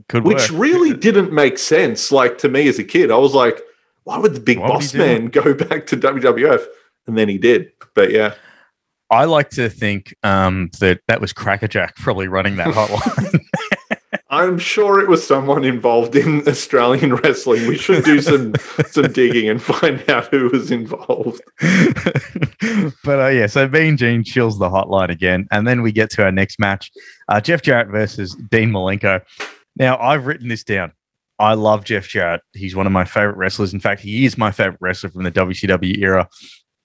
Could 0.09 0.25
which 0.25 0.51
work. 0.51 0.61
really 0.61 0.93
didn't 0.99 1.33
make 1.33 1.59
sense. 1.59 2.11
Like 2.11 2.39
to 2.39 2.49
me 2.49 2.69
as 2.69 2.79
a 2.79 2.85
kid, 2.85 3.11
I 3.11 3.17
was 3.17 3.35
like, 3.35 3.61
why 4.05 4.19
would 4.19 4.35
the 4.35 4.41
big 4.41 4.59
boss 4.59 4.95
man 4.95 5.27
go 5.27 5.55
back 5.69 5.87
to 5.87 5.97
WWF? 5.97 6.65
And 7.07 7.17
then 7.17 7.29
he 7.29 7.39
did. 7.39 7.71
But 7.95 8.11
yeah, 8.11 8.35
I 9.11 9.25
like 9.25 9.51
to 9.51 9.69
think 9.69 10.15
um, 10.23 10.71
that 10.81 11.01
that 11.07 11.21
was 11.21 11.33
Crackerjack 11.33 11.97
probably 11.97 12.29
running 12.29 12.57
that 12.57 12.69
hotline. 12.69 13.41
I'm 14.29 14.59
sure 14.59 15.01
it 15.01 15.09
was 15.09 15.25
someone 15.25 15.65
involved 15.65 16.17
in 16.17 16.43
Australian 16.49 17.15
wrestling. 17.15 17.67
We 17.69 17.77
should 17.77 18.05
do 18.05 18.21
some 18.21 18.55
some 18.87 19.13
digging 19.13 19.49
and 19.49 19.63
find 19.63 20.09
out 20.11 20.27
who 20.29 20.51
was 20.51 20.71
involved. 20.71 21.41
but 23.05 23.21
uh, 23.21 23.29
yeah, 23.29 23.47
so 23.47 23.69
Mean 23.69 23.97
Gene 23.97 24.25
chills 24.25 24.59
the 24.59 24.69
hotline 24.69 25.11
again, 25.11 25.47
and 25.51 25.67
then 25.67 25.83
we 25.83 25.93
get 25.93 26.11
to 26.11 26.25
our 26.25 26.33
next 26.33 26.59
match: 26.59 26.91
uh, 27.29 27.41
Jeff 27.41 27.63
Jarrett 27.63 27.89
versus 27.89 28.35
Dean 28.51 28.71
Malenko. 28.71 29.21
Now, 29.77 29.99
I've 29.99 30.27
written 30.27 30.49
this 30.49 30.65
down. 30.65 30.93
I 31.39 31.53
love 31.55 31.85
Jeff 31.85 32.09
Jarrett. 32.09 32.41
He's 32.55 32.75
one 32.75 32.87
of 32.87 32.93
my 32.93 33.05
favorite 33.05 33.37
wrestlers. 33.37 33.75
In 33.75 33.81
fact, 33.81 34.01
he 34.01 34.25
is 34.25 34.39
my 34.39 34.51
favorite 34.51 34.81
wrestler 34.81 35.11
from 35.11 35.23
the 35.23 35.33
WCW 35.33 35.99
era, 35.99 36.29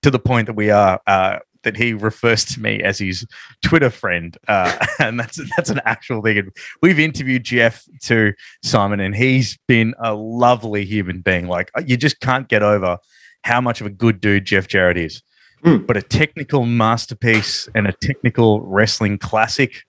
to 0.03 0.11
the 0.11 0.19
point 0.19 0.47
that 0.47 0.55
we 0.55 0.69
are 0.69 0.99
uh, 1.07 1.39
that 1.63 1.77
he 1.77 1.93
refers 1.93 2.45
to 2.45 2.61
me 2.61 2.81
as 2.81 2.99
his 2.99 3.25
Twitter 3.61 3.89
friend, 3.89 4.37
uh, 4.47 4.75
and 4.99 5.19
that's 5.19 5.39
that's 5.55 5.69
an 5.69 5.81
actual 5.85 6.21
thing. 6.21 6.49
We've 6.81 6.99
interviewed 6.99 7.43
Jeff 7.43 7.85
to 8.03 8.33
Simon, 8.63 8.99
and 8.99 9.15
he's 9.15 9.57
been 9.67 9.93
a 9.99 10.13
lovely 10.13 10.85
human 10.85 11.21
being. 11.21 11.47
Like 11.47 11.71
you 11.85 11.97
just 11.97 12.19
can't 12.19 12.47
get 12.47 12.63
over 12.63 12.97
how 13.43 13.61
much 13.61 13.81
of 13.81 13.87
a 13.87 13.91
good 13.91 14.21
dude 14.21 14.45
Jeff 14.45 14.67
Jarrett 14.67 14.97
is. 14.97 15.21
Mm. 15.63 15.85
But 15.85 15.97
a 15.97 16.01
technical 16.01 16.65
masterpiece 16.65 17.69
and 17.75 17.87
a 17.87 17.93
technical 17.93 18.61
wrestling 18.61 19.19
classic 19.19 19.83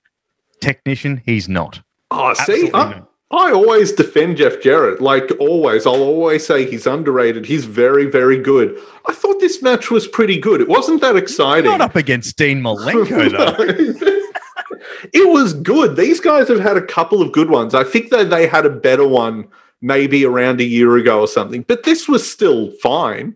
technician, 0.60 1.22
he's 1.24 1.48
not. 1.48 1.80
Oh, 2.10 2.34
see, 2.34 2.40
Absolutely 2.40 2.74
I, 2.74 2.90
not. 2.90 3.11
I 3.32 3.50
always 3.50 3.92
defend 3.92 4.36
Jeff 4.36 4.60
Jarrett. 4.60 5.00
Like 5.00 5.30
always, 5.40 5.86
I'll 5.86 6.02
always 6.02 6.46
say 6.46 6.70
he's 6.70 6.86
underrated. 6.86 7.46
He's 7.46 7.64
very, 7.64 8.04
very 8.04 8.38
good. 8.38 8.78
I 9.06 9.14
thought 9.14 9.40
this 9.40 9.62
match 9.62 9.90
was 9.90 10.06
pretty 10.06 10.38
good. 10.38 10.60
It 10.60 10.68
wasn't 10.68 11.00
that 11.00 11.16
exciting. 11.16 11.70
Not 11.70 11.80
up 11.80 11.96
against 11.96 12.36
Dean 12.36 12.60
Malenko, 12.60 13.30
though. 13.56 14.12
it 15.14 15.28
was 15.30 15.54
good. 15.54 15.96
These 15.96 16.20
guys 16.20 16.48
have 16.48 16.60
had 16.60 16.76
a 16.76 16.84
couple 16.84 17.22
of 17.22 17.32
good 17.32 17.48
ones. 17.48 17.74
I 17.74 17.84
think 17.84 18.10
that 18.10 18.28
they 18.28 18.46
had 18.46 18.66
a 18.66 18.70
better 18.70 19.08
one 19.08 19.48
maybe 19.80 20.26
around 20.26 20.60
a 20.60 20.64
year 20.64 20.96
ago 20.98 21.20
or 21.20 21.28
something, 21.28 21.62
but 21.62 21.84
this 21.84 22.06
was 22.06 22.30
still 22.30 22.70
fine. 22.82 23.34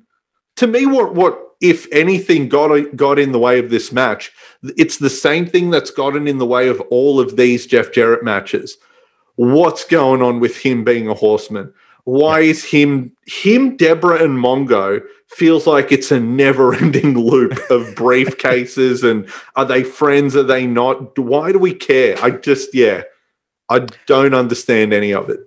To 0.57 0.67
me, 0.67 0.85
what 0.85 1.15
what 1.15 1.41
if 1.63 1.91
anything 1.91 2.51
got 2.51 2.95
got 2.97 3.19
in 3.19 3.33
the 3.33 3.39
way 3.39 3.59
of 3.59 3.71
this 3.71 3.93
match? 3.93 4.31
It's 4.63 4.99
the 4.99 5.11
same 5.11 5.47
thing 5.47 5.71
that's 5.71 5.91
gotten 5.91 6.29
in 6.29 6.37
the 6.37 6.47
way 6.47 6.69
of 6.69 6.81
all 6.91 7.19
of 7.19 7.37
these 7.37 7.67
Jeff 7.67 7.93
Jarrett 7.93 8.23
matches. 8.23 8.77
What's 9.37 9.85
going 9.85 10.23
on 10.23 10.41
with 10.41 10.57
him 10.59 10.85
being 10.85 11.09
a 11.09 11.15
horseman? 11.15 11.73
Why 12.05 12.41
is 12.41 12.65
him 12.65 13.13
him 13.27 13.77
Deborah 13.77 14.23
and 14.23 14.39
Mongo 14.39 15.03
feels 15.29 15.67
like 15.67 15.91
it's 15.91 16.13
a 16.13 16.21
never-ending 16.21 17.15
loop 17.19 17.53
of 17.69 17.83
briefcases 17.95 19.09
and 19.09 19.29
are 19.57 19.65
they 19.65 19.83
friends? 19.83 20.37
Are 20.37 20.43
they 20.43 20.67
not? 20.67 21.19
Why 21.19 21.53
do 21.53 21.59
we 21.59 21.75
care? 21.75 22.17
I 22.23 22.31
just 22.31 22.75
yeah, 22.75 23.03
I 23.69 23.87
don't 24.07 24.35
understand 24.35 24.93
any 24.93 25.13
of 25.13 25.29
it. 25.31 25.41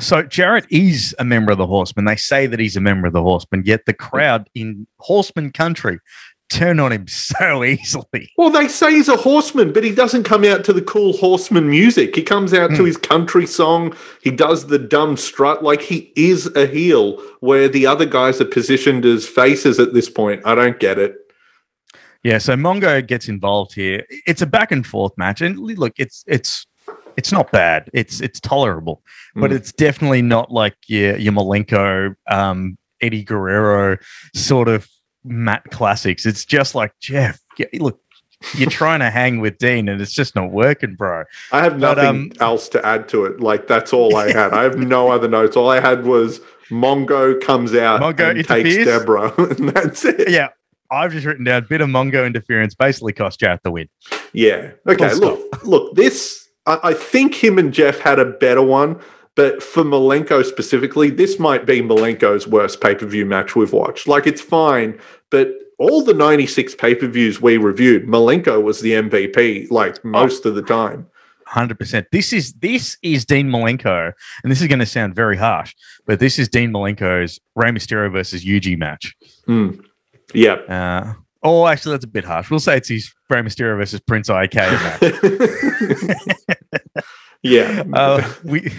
So 0.00 0.22
Jarrett 0.22 0.66
is 0.70 1.14
a 1.18 1.24
member 1.24 1.52
of 1.52 1.58
the 1.58 1.66
Horsemen. 1.66 2.04
They 2.04 2.16
say 2.16 2.46
that 2.48 2.58
he's 2.58 2.76
a 2.76 2.80
member 2.80 3.06
of 3.06 3.12
the 3.12 3.22
Horsemen, 3.22 3.62
yet 3.64 3.86
the 3.86 3.94
crowd 3.94 4.50
in 4.54 4.86
Horseman 4.98 5.52
country 5.52 6.00
turn 6.50 6.78
on 6.80 6.92
him 6.92 7.06
so 7.08 7.64
easily. 7.64 8.30
Well, 8.36 8.50
they 8.50 8.68
say 8.68 8.92
he's 8.92 9.08
a 9.08 9.16
horseman, 9.16 9.72
but 9.72 9.84
he 9.84 9.94
doesn't 9.94 10.24
come 10.24 10.44
out 10.44 10.64
to 10.64 10.72
the 10.72 10.82
cool 10.82 11.14
horseman 11.16 11.68
music. 11.68 12.14
He 12.14 12.22
comes 12.22 12.52
out 12.54 12.70
to 12.70 12.76
Hmm. 12.78 12.86
his 12.86 12.96
country 12.96 13.46
song. 13.46 13.94
He 14.22 14.30
does 14.30 14.66
the 14.66 14.78
dumb 14.78 15.16
strut 15.16 15.62
like 15.64 15.80
he 15.82 16.12
is 16.16 16.46
a 16.54 16.66
heel, 16.66 17.20
where 17.40 17.68
the 17.68 17.86
other 17.86 18.06
guys 18.06 18.40
are 18.40 18.44
positioned 18.46 19.04
as 19.04 19.26
faces 19.26 19.78
at 19.80 19.94
this 19.94 20.08
point. 20.08 20.42
I 20.44 20.54
don't 20.54 20.78
get 20.78 20.98
it. 20.98 21.16
Yeah, 22.22 22.38
so 22.38 22.54
Mongo 22.54 23.06
gets 23.06 23.28
involved 23.28 23.74
here. 23.74 24.04
It's 24.26 24.40
a 24.40 24.46
back 24.46 24.72
and 24.72 24.86
forth 24.86 25.12
match, 25.18 25.42
and 25.42 25.58
look, 25.58 25.92
it's 25.98 26.24
it's 26.26 26.66
it's 27.18 27.30
not 27.32 27.52
bad. 27.52 27.90
It's 27.92 28.20
it's 28.22 28.40
tolerable, 28.40 29.02
but 29.34 29.50
Mm. 29.50 29.56
it's 29.56 29.72
definitely 29.72 30.22
not 30.22 30.50
like 30.50 30.74
your 30.86 31.16
your 31.18 31.32
Malenko, 31.34 32.14
um, 32.30 32.78
Eddie 33.02 33.24
Guerrero 33.24 33.98
sort 34.34 34.68
of 34.68 34.88
mat 35.24 35.62
classics. 35.70 36.26
It's 36.26 36.44
just 36.44 36.74
like 36.74 36.92
Jeff. 37.00 37.40
Yeah, 37.56 37.66
look, 37.74 38.00
you're 38.54 38.70
trying 38.70 39.00
to 39.00 39.10
hang 39.10 39.40
with 39.40 39.58
Dean 39.58 39.88
and 39.88 40.00
it's 40.00 40.12
just 40.12 40.34
not 40.34 40.50
working, 40.50 40.94
bro. 40.94 41.24
I 41.52 41.62
have 41.62 41.80
But, 41.80 41.96
nothing 41.96 42.06
um, 42.06 42.32
else 42.40 42.68
to 42.70 42.84
add 42.84 43.08
to 43.10 43.24
it. 43.24 43.40
Like 43.40 43.66
that's 43.66 43.92
all 43.92 44.16
I 44.16 44.28
had. 44.32 44.52
I 44.52 44.62
have 44.62 44.76
no 44.76 45.10
other 45.10 45.28
notes. 45.28 45.56
All 45.56 45.70
I 45.70 45.80
had 45.80 46.04
was 46.04 46.40
Mongo 46.70 47.40
comes 47.40 47.74
out 47.74 48.00
Mongo 48.00 48.30
and 48.30 48.46
takes 48.46 48.76
interferes? 48.76 48.86
Deborah, 48.86 49.34
and 49.38 49.68
that's 49.70 50.04
it. 50.04 50.30
Yeah. 50.30 50.48
I've 50.90 51.12
just 51.12 51.26
written 51.26 51.44
down 51.44 51.66
bit 51.68 51.80
of 51.80 51.88
Mongo 51.88 52.26
interference 52.26 52.74
basically 52.74 53.14
cost 53.14 53.40
Jarrett 53.40 53.62
the 53.64 53.70
win. 53.70 53.88
Yeah. 54.32 54.72
Okay. 54.86 55.14
Look, 55.14 55.64
look. 55.64 55.94
This. 55.94 56.48
I, 56.66 56.78
I 56.82 56.94
think 56.94 57.34
him 57.34 57.58
and 57.58 57.72
Jeff 57.72 57.98
had 57.98 58.18
a 58.18 58.24
better 58.24 58.62
one, 58.62 59.00
but 59.36 59.62
for 59.62 59.82
Malenko 59.82 60.44
specifically, 60.44 61.10
this 61.10 61.38
might 61.38 61.66
be 61.66 61.80
Malenko's 61.80 62.46
worst 62.46 62.80
pay 62.80 62.94
per 62.94 63.06
view 63.06 63.26
match 63.26 63.56
we've 63.56 63.72
watched. 63.72 64.06
Like 64.06 64.26
it's 64.26 64.40
fine, 64.40 64.98
but 65.30 65.52
all 65.78 66.02
the 66.02 66.14
ninety 66.14 66.46
six 66.46 66.74
pay 66.74 66.94
per 66.94 67.06
views 67.06 67.40
we 67.40 67.56
reviewed, 67.56 68.06
Malenko 68.06 68.62
was 68.62 68.80
the 68.80 68.92
MVP. 68.92 69.70
Like 69.70 70.04
most 70.04 70.46
of 70.46 70.54
the 70.54 70.62
time. 70.62 71.06
Hundred 71.46 71.78
percent. 71.78 72.06
This 72.10 72.32
is 72.32 72.54
this 72.54 72.96
is 73.02 73.24
Dean 73.24 73.50
Malenko, 73.50 74.12
and 74.42 74.50
this 74.50 74.62
is 74.62 74.68
going 74.68 74.78
to 74.78 74.86
sound 74.86 75.14
very 75.14 75.36
harsh, 75.36 75.74
but 76.06 76.18
this 76.18 76.38
is 76.38 76.48
Dean 76.48 76.72
Malenko's 76.72 77.38
Rey 77.54 77.70
Mysterio 77.70 78.10
versus 78.10 78.44
Yuji 78.44 78.78
match. 78.78 79.14
Hmm. 79.46 79.72
Yeah. 80.32 80.54
Uh, 80.54 81.14
oh, 81.42 81.66
actually, 81.66 81.92
that's 81.92 82.04
a 82.04 82.08
bit 82.08 82.24
harsh. 82.24 82.50
We'll 82.50 82.60
say 82.60 82.78
it's 82.78 82.88
his 82.88 83.12
Rey 83.28 83.42
Mysterio 83.42 83.76
versus 83.76 84.00
Prince 84.00 84.28
Iaukea 84.30 84.72
match. 86.32 87.04
yeah. 87.42 87.84
uh, 87.92 88.32
we 88.42 88.70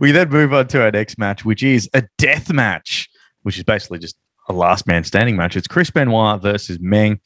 we 0.00 0.12
then 0.12 0.28
move 0.28 0.52
on 0.52 0.66
to 0.68 0.82
our 0.82 0.90
next 0.90 1.18
match, 1.18 1.44
which 1.44 1.62
is 1.62 1.88
a 1.94 2.02
death 2.18 2.52
match, 2.52 3.08
which 3.42 3.58
is 3.58 3.64
basically 3.64 3.98
just 3.98 4.16
a 4.48 4.52
last 4.52 4.86
man 4.86 5.04
standing 5.04 5.36
match. 5.36 5.56
It's 5.56 5.68
Chris 5.68 5.90
Benoit 5.90 6.42
versus 6.42 6.78
Meng. 6.80 7.20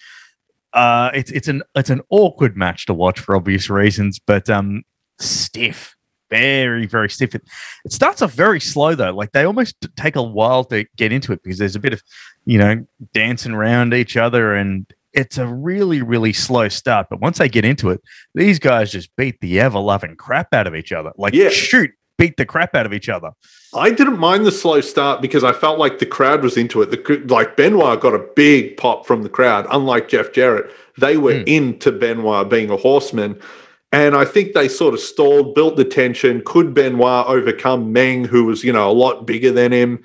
Uh, 0.72 1.10
it's 1.14 1.30
it's 1.30 1.48
an 1.48 1.62
it's 1.74 1.90
an 1.90 2.02
awkward 2.10 2.56
match 2.56 2.86
to 2.86 2.94
watch 2.94 3.18
for 3.18 3.34
obvious 3.36 3.70
reasons, 3.70 4.18
but 4.18 4.50
um, 4.50 4.82
stiff, 5.18 5.96
very 6.28 6.86
very 6.86 7.08
stiff. 7.08 7.34
It, 7.34 7.42
it 7.84 7.92
starts 7.92 8.20
off 8.20 8.32
very 8.32 8.60
slow 8.60 8.94
though, 8.94 9.12
like 9.14 9.32
they 9.32 9.44
almost 9.44 9.76
take 9.96 10.16
a 10.16 10.22
while 10.22 10.64
to 10.64 10.84
get 10.96 11.12
into 11.12 11.32
it 11.32 11.42
because 11.42 11.58
there's 11.58 11.76
a 11.76 11.80
bit 11.80 11.94
of 11.94 12.02
you 12.44 12.58
know 12.58 12.84
dancing 13.14 13.52
around 13.52 13.94
each 13.94 14.16
other 14.16 14.54
and. 14.54 14.86
It's 15.12 15.38
a 15.38 15.46
really, 15.46 16.02
really 16.02 16.34
slow 16.34 16.68
start, 16.68 17.06
but 17.08 17.22
once 17.22 17.38
they 17.38 17.48
get 17.48 17.64
into 17.64 17.88
it, 17.88 18.02
these 18.34 18.58
guys 18.58 18.92
just 18.92 19.08
beat 19.16 19.40
the 19.40 19.58
ever 19.60 19.78
loving 19.78 20.14
crap 20.14 20.52
out 20.52 20.66
of 20.66 20.74
each 20.74 20.92
other. 20.92 21.10
Like, 21.16 21.32
Yeah. 21.32 21.48
shoot, 21.48 21.90
beat 22.18 22.36
the 22.36 22.46
crap 22.46 22.74
out 22.74 22.86
of 22.86 22.92
each 22.92 23.08
other. 23.08 23.30
I 23.74 23.90
didn't 23.90 24.18
mind 24.18 24.46
the 24.46 24.52
slow 24.52 24.80
start 24.80 25.20
because 25.20 25.44
I 25.44 25.52
felt 25.52 25.78
like 25.78 25.98
the 25.98 26.06
crowd 26.06 26.42
was 26.42 26.56
into 26.56 26.82
it. 26.82 26.90
The 26.90 27.24
like 27.28 27.56
Benoit 27.56 28.00
got 28.00 28.14
a 28.14 28.26
big 28.34 28.76
pop 28.76 29.06
from 29.06 29.22
the 29.22 29.28
crowd, 29.28 29.66
unlike 29.70 30.08
Jeff 30.08 30.32
Jarrett. 30.32 30.70
They 30.98 31.16
were 31.16 31.40
hmm. 31.40 31.44
into 31.46 31.92
Benoit 31.92 32.48
being 32.48 32.70
a 32.70 32.76
horseman. 32.76 33.40
And 33.92 34.16
I 34.16 34.24
think 34.24 34.52
they 34.52 34.68
sort 34.68 34.94
of 34.94 35.00
stalled, 35.00 35.54
built 35.54 35.76
the 35.76 35.84
tension. 35.84 36.42
Could 36.44 36.74
Benoit 36.74 37.26
overcome 37.26 37.92
Meng, 37.92 38.24
who 38.24 38.44
was, 38.44 38.64
you 38.64 38.72
know, 38.72 38.90
a 38.90 38.92
lot 38.92 39.26
bigger 39.26 39.52
than 39.52 39.72
him? 39.72 40.02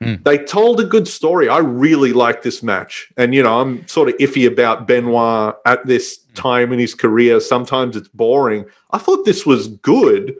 Hmm. 0.00 0.14
They 0.24 0.38
told 0.38 0.80
a 0.80 0.84
good 0.84 1.08
story. 1.08 1.48
I 1.48 1.58
really 1.58 2.12
like 2.12 2.42
this 2.42 2.62
match. 2.62 3.12
And, 3.16 3.34
you 3.34 3.42
know, 3.42 3.60
I'm 3.60 3.86
sort 3.88 4.08
of 4.08 4.16
iffy 4.18 4.46
about 4.46 4.86
Benoit 4.86 5.56
at 5.64 5.86
this 5.86 6.20
hmm. 6.28 6.34
time 6.34 6.72
in 6.72 6.78
his 6.78 6.94
career. 6.94 7.40
Sometimes 7.40 7.96
it's 7.96 8.08
boring. 8.08 8.66
I 8.90 8.98
thought 8.98 9.24
this 9.24 9.46
was 9.46 9.68
good. 9.68 10.36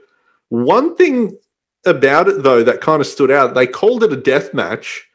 One 0.49 0.95
thing 0.95 1.37
about 1.85 2.27
it 2.27 2.43
though 2.43 2.63
that 2.63 2.81
kind 2.81 3.01
of 3.01 3.07
stood 3.07 3.31
out. 3.31 3.53
They 3.53 3.67
called 3.67 4.03
it 4.03 4.13
a 4.13 4.17
death 4.17 4.53
match, 4.53 5.05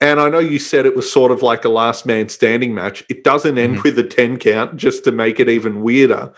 and 0.00 0.20
I 0.20 0.28
know 0.28 0.38
you 0.38 0.58
said 0.58 0.86
it 0.86 0.96
was 0.96 1.10
sort 1.10 1.32
of 1.32 1.42
like 1.42 1.64
a 1.64 1.68
last 1.68 2.06
man 2.06 2.28
standing 2.28 2.74
match. 2.74 3.04
It 3.08 3.24
doesn't 3.24 3.58
end 3.58 3.74
mm-hmm. 3.76 3.82
with 3.82 3.98
a 3.98 4.04
ten 4.04 4.38
count, 4.38 4.76
just 4.76 5.04
to 5.04 5.12
make 5.12 5.40
it 5.40 5.48
even 5.48 5.82
weirder. 5.82 6.32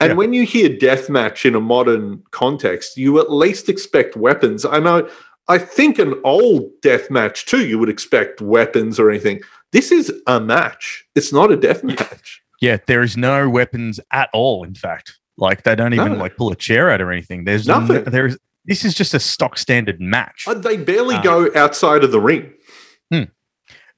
And 0.00 0.10
Yeah. 0.10 0.16
when 0.16 0.32
you 0.34 0.44
hear 0.44 0.68
death 0.68 1.08
match 1.08 1.46
in 1.46 1.54
a 1.54 1.60
modern 1.60 2.22
context, 2.30 2.96
you 2.96 3.18
at 3.18 3.32
least 3.32 3.68
expect 3.68 4.16
weapons. 4.16 4.64
I 4.64 4.78
know. 4.78 5.08
I 5.48 5.58
think 5.58 5.98
an 5.98 6.14
old 6.24 6.70
death 6.82 7.10
match 7.10 7.46
too. 7.46 7.66
You 7.66 7.78
would 7.78 7.88
expect 7.88 8.40
weapons 8.40 8.98
or 8.98 9.10
anything. 9.10 9.40
This 9.72 9.92
is 9.92 10.12
a 10.26 10.40
match. 10.40 11.04
It's 11.14 11.32
not 11.32 11.52
a 11.52 11.56
death 11.56 11.84
match. 11.84 12.42
Yeah, 12.60 12.78
there 12.86 13.02
is 13.02 13.16
no 13.16 13.48
weapons 13.48 14.00
at 14.10 14.28
all. 14.32 14.64
In 14.64 14.74
fact, 14.74 15.18
like 15.38 15.62
they 15.64 15.74
don't 15.74 15.92
even 15.94 16.12
No. 16.12 16.18
like 16.18 16.36
pull 16.36 16.50
a 16.52 16.56
chair 16.56 16.90
out 16.90 17.00
or 17.00 17.12
anything. 17.12 17.44
There's 17.44 17.66
Nothing. 17.66 17.96
No, 17.96 18.02
there's 18.02 18.36
this 18.64 18.84
is 18.84 18.94
just 18.94 19.14
a 19.14 19.20
stock 19.20 19.58
standard 19.58 20.00
match. 20.00 20.44
Uh, 20.46 20.54
They 20.54 20.76
barely 20.76 21.14
Ah. 21.16 21.22
go 21.22 21.50
outside 21.54 22.02
of 22.04 22.10
the 22.10 22.20
ring. 22.20 22.52
Hmm. 23.12 23.24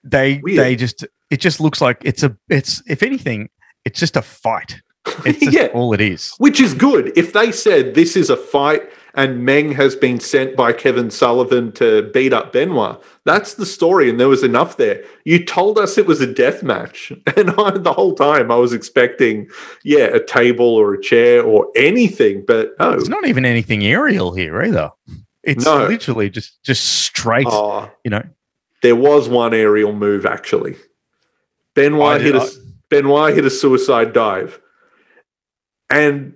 They 0.04 0.40
weird. 0.42 0.58
they 0.58 0.76
just 0.76 1.06
it 1.30 1.40
just 1.40 1.60
looks 1.60 1.80
like 1.80 1.98
it's 2.02 2.22
a 2.22 2.36
it's 2.48 2.82
if 2.86 3.02
anything 3.02 3.48
it's 3.84 3.98
just 4.00 4.16
a 4.16 4.22
fight. 4.22 4.80
It's 5.24 5.40
Yeah. 5.52 5.68
all 5.72 5.94
it 5.94 6.00
is. 6.00 6.32
Which 6.38 6.60
is 6.60 6.74
good. 6.74 7.12
If 7.16 7.32
they 7.32 7.50
said 7.52 7.94
this 7.94 8.14
is 8.16 8.28
a 8.30 8.36
fight 8.36 8.82
and 9.14 9.44
Meng 9.44 9.72
has 9.72 9.96
been 9.96 10.20
sent 10.20 10.56
by 10.56 10.72
Kevin 10.72 11.10
Sullivan 11.10 11.72
to 11.72 12.10
beat 12.14 12.32
up 12.32 12.52
Benoit, 12.52 13.02
that's 13.24 13.54
the 13.54 13.66
story, 13.66 14.08
and 14.10 14.18
there 14.20 14.28
was 14.28 14.42
enough 14.44 14.76
there. 14.76 15.02
You 15.24 15.44
told 15.44 15.78
us 15.78 15.98
it 15.98 16.06
was 16.06 16.20
a 16.20 16.32
death 16.32 16.62
match, 16.62 17.10
and 17.36 17.50
I, 17.58 17.70
the 17.78 17.92
whole 17.92 18.14
time 18.14 18.50
I 18.50 18.56
was 18.56 18.72
expecting, 18.72 19.48
yeah, 19.84 20.04
a 20.06 20.24
table 20.24 20.66
or 20.66 20.94
a 20.94 21.00
chair 21.02 21.42
or 21.42 21.68
anything, 21.76 22.44
but 22.46 22.72
no. 22.78 22.92
It's 22.92 23.08
not 23.08 23.26
even 23.26 23.44
anything 23.44 23.84
aerial 23.84 24.32
here 24.32 24.62
either. 24.62 24.90
It's 25.42 25.64
No. 25.64 25.86
literally 25.86 26.28
just 26.30 26.62
just 26.62 26.84
straight. 26.84 27.46
Oh, 27.48 27.90
You 28.04 28.10
know, 28.10 28.22
there 28.82 28.96
was 28.96 29.28
one 29.28 29.54
aerial 29.54 29.92
move 29.92 30.26
actually. 30.26 30.76
Benoit 31.74 32.20
I 32.20 32.24
hit 32.24 32.34
a 32.34 32.50
Benoit 32.90 33.34
hit 33.34 33.44
a 33.44 33.50
suicide 33.50 34.12
dive, 34.12 34.60
and 35.90 36.34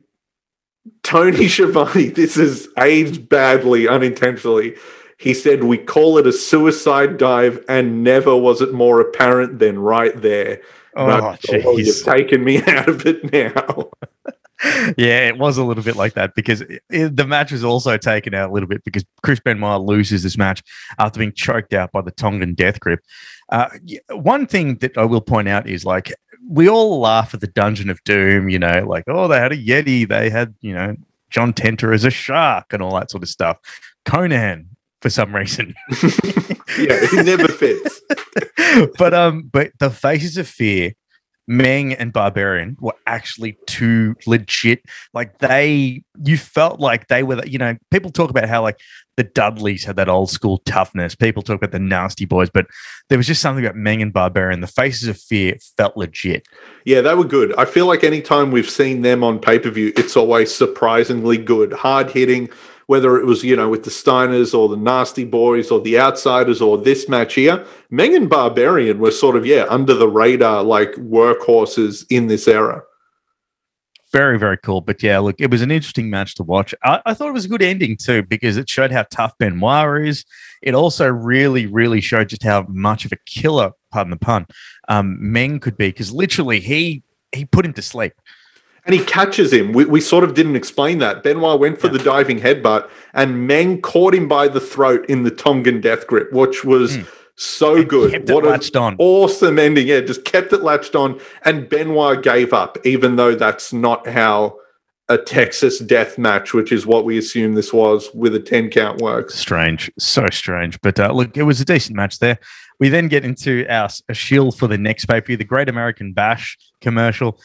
Tony 1.02 1.48
Schiavone. 1.48 2.08
This 2.14 2.36
is 2.36 2.68
aged 2.78 3.28
badly, 3.28 3.88
unintentionally. 3.88 4.74
He 5.18 5.34
said, 5.34 5.64
"We 5.64 5.78
call 5.78 6.18
it 6.18 6.26
a 6.26 6.32
suicide 6.32 7.16
dive, 7.18 7.64
and 7.68 8.02
never 8.02 8.36
was 8.36 8.60
it 8.60 8.72
more 8.72 9.00
apparent 9.00 9.58
than 9.58 9.78
right 9.78 10.20
there." 10.20 10.60
I 10.96 11.00
Oh, 11.00 11.36
"Oh, 11.64 11.78
you've 11.78 12.04
taken 12.04 12.44
me 12.44 12.62
out 12.66 12.88
of 12.88 13.06
it 13.06 13.32
now. 13.32 13.90
yeah, 14.98 15.26
it 15.26 15.38
was 15.38 15.58
a 15.58 15.64
little 15.64 15.82
bit 15.82 15.96
like 15.96 16.14
that 16.14 16.34
because 16.34 16.60
it, 16.62 16.82
it- 16.90 17.16
the 17.16 17.26
match 17.26 17.50
was 17.52 17.64
also 17.64 17.96
taken 17.96 18.34
out 18.34 18.50
a 18.50 18.52
little 18.52 18.68
bit 18.68 18.84
because 18.84 19.04
Chris 19.22 19.40
Benoit 19.40 19.80
loses 19.80 20.22
this 20.22 20.36
match 20.36 20.62
after 20.98 21.18
being 21.18 21.32
choked 21.32 21.72
out 21.72 21.92
by 21.92 22.00
the 22.02 22.10
Tongan 22.12 22.54
death 22.54 22.78
grip. 22.80 23.00
Uh, 23.48 23.68
one 24.10 24.46
thing 24.46 24.76
that 24.78 24.96
I 24.98 25.04
will 25.04 25.20
point 25.20 25.48
out 25.48 25.68
is 25.68 25.84
like 25.84 26.12
we 26.48 26.68
all 26.68 27.00
laugh 27.00 27.34
at 27.34 27.40
the 27.40 27.46
Dungeon 27.46 27.90
of 27.90 28.02
Doom, 28.04 28.48
you 28.48 28.58
know, 28.58 28.84
like 28.86 29.04
oh 29.08 29.28
they 29.28 29.38
had 29.38 29.52
a 29.52 29.56
Yeti, 29.56 30.08
they 30.08 30.30
had 30.30 30.54
you 30.60 30.74
know 30.74 30.96
John 31.30 31.52
Tenta 31.52 31.92
as 31.94 32.04
a 32.04 32.10
shark 32.10 32.72
and 32.72 32.82
all 32.82 32.94
that 32.94 33.10
sort 33.10 33.22
of 33.22 33.28
stuff. 33.28 33.58
Conan 34.04 34.68
for 35.00 35.10
some 35.10 35.34
reason. 35.34 35.74
yeah, 36.78 37.06
he 37.06 37.22
never 37.22 37.48
fits. 37.48 38.00
but 38.98 39.12
um, 39.12 39.50
but 39.52 39.72
the 39.78 39.90
faces 39.90 40.36
of 40.36 40.48
fear, 40.48 40.92
Meng 41.52 41.92
and 41.92 42.12
Barbarian 42.12 42.76
were 42.80 42.94
actually 43.06 43.58
too 43.66 44.16
legit. 44.26 44.82
Like 45.12 45.38
they, 45.38 46.02
you 46.24 46.38
felt 46.38 46.80
like 46.80 47.08
they 47.08 47.22
were. 47.22 47.44
You 47.44 47.58
know, 47.58 47.76
people 47.90 48.10
talk 48.10 48.30
about 48.30 48.48
how 48.48 48.62
like 48.62 48.80
the 49.16 49.24
Dudleys 49.24 49.84
had 49.84 49.96
that 49.96 50.08
old 50.08 50.30
school 50.30 50.58
toughness. 50.64 51.14
People 51.14 51.42
talk 51.42 51.56
about 51.56 51.72
the 51.72 51.78
Nasty 51.78 52.24
Boys, 52.24 52.48
but 52.48 52.66
there 53.08 53.18
was 53.18 53.26
just 53.26 53.42
something 53.42 53.64
about 53.64 53.76
Meng 53.76 54.00
and 54.00 54.12
Barbarian. 54.12 54.60
The 54.60 54.66
faces 54.66 55.08
of 55.08 55.18
fear 55.18 55.56
felt 55.76 55.96
legit. 55.96 56.48
Yeah, 56.86 57.02
they 57.02 57.14
were 57.14 57.24
good. 57.24 57.54
I 57.56 57.66
feel 57.66 57.86
like 57.86 58.02
anytime 58.02 58.50
we've 58.50 58.70
seen 58.70 59.02
them 59.02 59.22
on 59.22 59.38
pay 59.38 59.58
per 59.58 59.70
view, 59.70 59.92
it's 59.96 60.16
always 60.16 60.54
surprisingly 60.54 61.36
good. 61.36 61.74
Hard 61.74 62.12
hitting, 62.12 62.48
whether 62.92 63.16
it 63.16 63.24
was, 63.24 63.42
you 63.42 63.56
know, 63.56 63.70
with 63.70 63.84
the 63.84 63.90
Steiners 63.90 64.52
or 64.52 64.68
the 64.68 64.76
Nasty 64.76 65.24
Boys 65.24 65.70
or 65.70 65.80
the 65.80 65.98
Outsiders 65.98 66.60
or 66.60 66.76
this 66.76 67.08
match 67.08 67.32
here. 67.32 67.64
Meng 67.88 68.14
and 68.14 68.28
Barbarian 68.28 68.98
were 68.98 69.10
sort 69.10 69.34
of, 69.34 69.46
yeah, 69.46 69.64
under 69.70 69.94
the 69.94 70.08
radar, 70.08 70.62
like 70.62 70.92
workhorses 70.96 72.04
in 72.10 72.26
this 72.26 72.46
era. 72.46 72.82
Very, 74.12 74.38
very 74.38 74.58
cool. 74.58 74.82
But 74.82 75.02
yeah, 75.02 75.20
look, 75.20 75.36
it 75.40 75.50
was 75.50 75.62
an 75.62 75.70
interesting 75.70 76.10
match 76.10 76.34
to 76.34 76.42
watch. 76.42 76.74
I, 76.84 77.00
I 77.06 77.14
thought 77.14 77.28
it 77.28 77.32
was 77.32 77.46
a 77.46 77.48
good 77.48 77.62
ending 77.62 77.96
too 77.96 78.24
because 78.24 78.58
it 78.58 78.68
showed 78.68 78.92
how 78.92 79.06
tough 79.10 79.32
Benoit 79.38 80.06
is. 80.06 80.26
It 80.60 80.74
also 80.74 81.08
really, 81.08 81.64
really 81.64 82.02
showed 82.02 82.28
just 82.28 82.42
how 82.42 82.66
much 82.68 83.06
of 83.06 83.12
a 83.12 83.16
killer, 83.24 83.72
pardon 83.90 84.10
the 84.10 84.18
pun, 84.18 84.44
um, 84.88 85.16
Meng 85.18 85.60
could 85.60 85.78
be 85.78 85.88
because 85.88 86.12
literally 86.12 86.60
he 86.60 87.02
he 87.34 87.46
put 87.46 87.64
him 87.64 87.72
to 87.72 87.80
sleep. 87.80 88.12
And 88.84 88.94
he 88.94 89.04
catches 89.04 89.52
him. 89.52 89.72
We, 89.72 89.84
we 89.84 90.00
sort 90.00 90.24
of 90.24 90.34
didn't 90.34 90.56
explain 90.56 90.98
that. 90.98 91.22
Benoit 91.22 91.60
went 91.60 91.80
for 91.80 91.88
the 91.88 91.98
diving 92.00 92.40
headbutt, 92.40 92.88
and 93.14 93.46
Meng 93.46 93.80
caught 93.80 94.14
him 94.14 94.26
by 94.26 94.48
the 94.48 94.60
throat 94.60 95.06
in 95.08 95.22
the 95.22 95.30
Tongan 95.30 95.80
death 95.80 96.06
grip, 96.08 96.32
which 96.32 96.64
was 96.64 96.98
so 97.36 97.76
And 97.76 97.88
good. 97.88 98.10
kept 98.10 98.28
it 98.28 98.34
what 98.34 98.44
an 98.44 98.50
latched 98.50 98.74
on. 98.76 98.96
awesome 98.98 99.58
ending. 99.58 99.86
Yeah, 99.86 100.00
just 100.00 100.24
kept 100.24 100.52
it 100.52 100.62
latched 100.62 100.96
on. 100.96 101.20
And 101.44 101.68
Benoit 101.68 102.22
gave 102.22 102.52
up, 102.52 102.76
even 102.84 103.16
though 103.16 103.34
that's 103.36 103.72
not 103.72 104.08
how 104.08 104.58
a 105.08 105.16
Texas 105.18 105.78
death 105.78 106.18
match, 106.18 106.52
which 106.54 106.72
is 106.72 106.84
what 106.86 107.04
we 107.04 107.18
assume 107.18 107.54
this 107.54 107.72
was, 107.72 108.10
with 108.14 108.34
a 108.34 108.40
10 108.40 108.68
count 108.70 109.00
works. 109.00 109.34
Strange, 109.36 109.90
so 109.98 110.26
strange. 110.32 110.80
But 110.80 110.98
uh, 110.98 111.12
look, 111.12 111.36
it 111.36 111.42
was 111.42 111.60
a 111.60 111.64
decent 111.64 111.96
match 111.96 112.18
there. 112.18 112.38
We 112.80 112.88
then 112.88 113.06
get 113.08 113.24
into 113.24 113.64
our 113.68 113.88
a 114.08 114.14
shield 114.14 114.58
for 114.58 114.66
the 114.66 114.78
next 114.78 115.04
pay 115.06 115.20
per 115.20 115.26
view, 115.28 115.36
the 115.36 115.44
Great 115.44 115.68
American 115.68 116.12
Bash 116.12 116.56
commercial. 116.80 117.38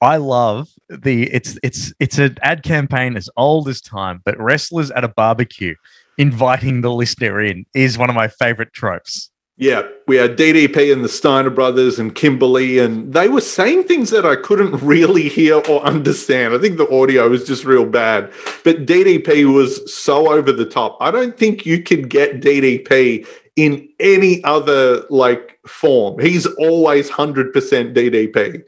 I 0.00 0.16
love 0.16 0.68
the 0.88 1.24
it's 1.32 1.58
it's 1.62 1.92
it's 2.00 2.18
an 2.18 2.38
ad 2.42 2.62
campaign 2.62 3.16
as 3.16 3.28
old 3.36 3.68
as 3.68 3.80
time, 3.80 4.22
but 4.24 4.38
wrestlers 4.38 4.90
at 4.92 5.04
a 5.04 5.08
barbecue 5.08 5.74
inviting 6.16 6.80
the 6.80 6.92
listener 6.92 7.40
in 7.40 7.66
is 7.74 7.98
one 7.98 8.08
of 8.10 8.16
my 8.16 8.28
favorite 8.28 8.72
tropes. 8.72 9.30
Yeah, 9.60 9.82
we 10.08 10.16
had 10.16 10.38
DDP 10.38 10.90
and 10.90 11.04
the 11.04 11.08
Steiner 11.08 11.50
brothers 11.50 11.98
and 11.98 12.14
Kimberly, 12.14 12.78
and 12.78 13.12
they 13.12 13.28
were 13.28 13.42
saying 13.42 13.84
things 13.84 14.08
that 14.08 14.24
I 14.24 14.36
couldn't 14.36 14.72
really 14.82 15.28
hear 15.28 15.56
or 15.56 15.82
understand. 15.82 16.54
I 16.54 16.58
think 16.58 16.78
the 16.78 16.88
audio 16.90 17.28
was 17.28 17.46
just 17.46 17.66
real 17.66 17.84
bad. 17.84 18.32
But 18.64 18.86
DDP 18.86 19.52
was 19.52 19.94
so 19.94 20.32
over 20.32 20.50
the 20.50 20.64
top. 20.64 20.96
I 20.98 21.10
don't 21.10 21.36
think 21.36 21.66
you 21.66 21.82
could 21.82 22.08
get 22.08 22.40
DDP 22.40 23.26
in 23.56 23.86
any 24.00 24.42
other 24.44 25.04
like 25.10 25.58
form. 25.66 26.18
He's 26.20 26.46
always 26.46 27.10
100% 27.10 27.52
DDP. 27.52 28.62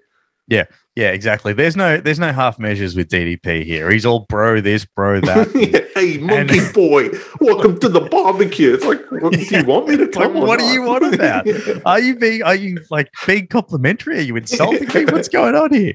Yeah, 0.47 0.64
yeah, 0.95 1.09
exactly. 1.09 1.55
There's 1.55 1.74
no 1.74 1.99
there's 1.99 2.18
no 2.18 2.32
half 2.32 2.59
measures 2.59 2.95
with 2.95 3.09
DDP 3.09 3.64
here. 3.64 3.90
He's 3.90 4.05
all 4.05 4.26
bro 4.28 4.61
this, 4.61 4.84
bro 4.84 5.22
that. 5.22 5.49
hey, 5.95 6.18
monkey 6.18 6.59
and, 6.59 6.72
boy, 6.74 7.09
welcome 7.40 7.80
to 7.80 7.88
the 7.88 8.01
barbecue. 8.01 8.74
It's 8.74 8.84
like, 8.84 9.01
what, 9.11 9.32
do 9.32 9.40
you 9.40 9.64
want 9.64 9.88
me 9.88 9.97
to 9.97 10.09
come? 10.09 10.34
Like, 10.34 10.47
what 10.47 10.59
do 10.59 10.66
you 10.66 10.82
want 10.82 11.14
about? 11.14 11.47
yeah. 11.66 11.80
Are 11.86 11.99
you 11.99 12.16
being 12.16 12.43
are 12.43 12.55
you 12.55 12.78
like 12.90 13.09
being 13.26 13.47
complimentary? 13.47 14.18
Are 14.18 14.22
you 14.22 14.36
insulting 14.36 14.86
me? 14.95 15.07
What's 15.07 15.28
going 15.28 15.55
on 15.55 15.72
here? 15.72 15.95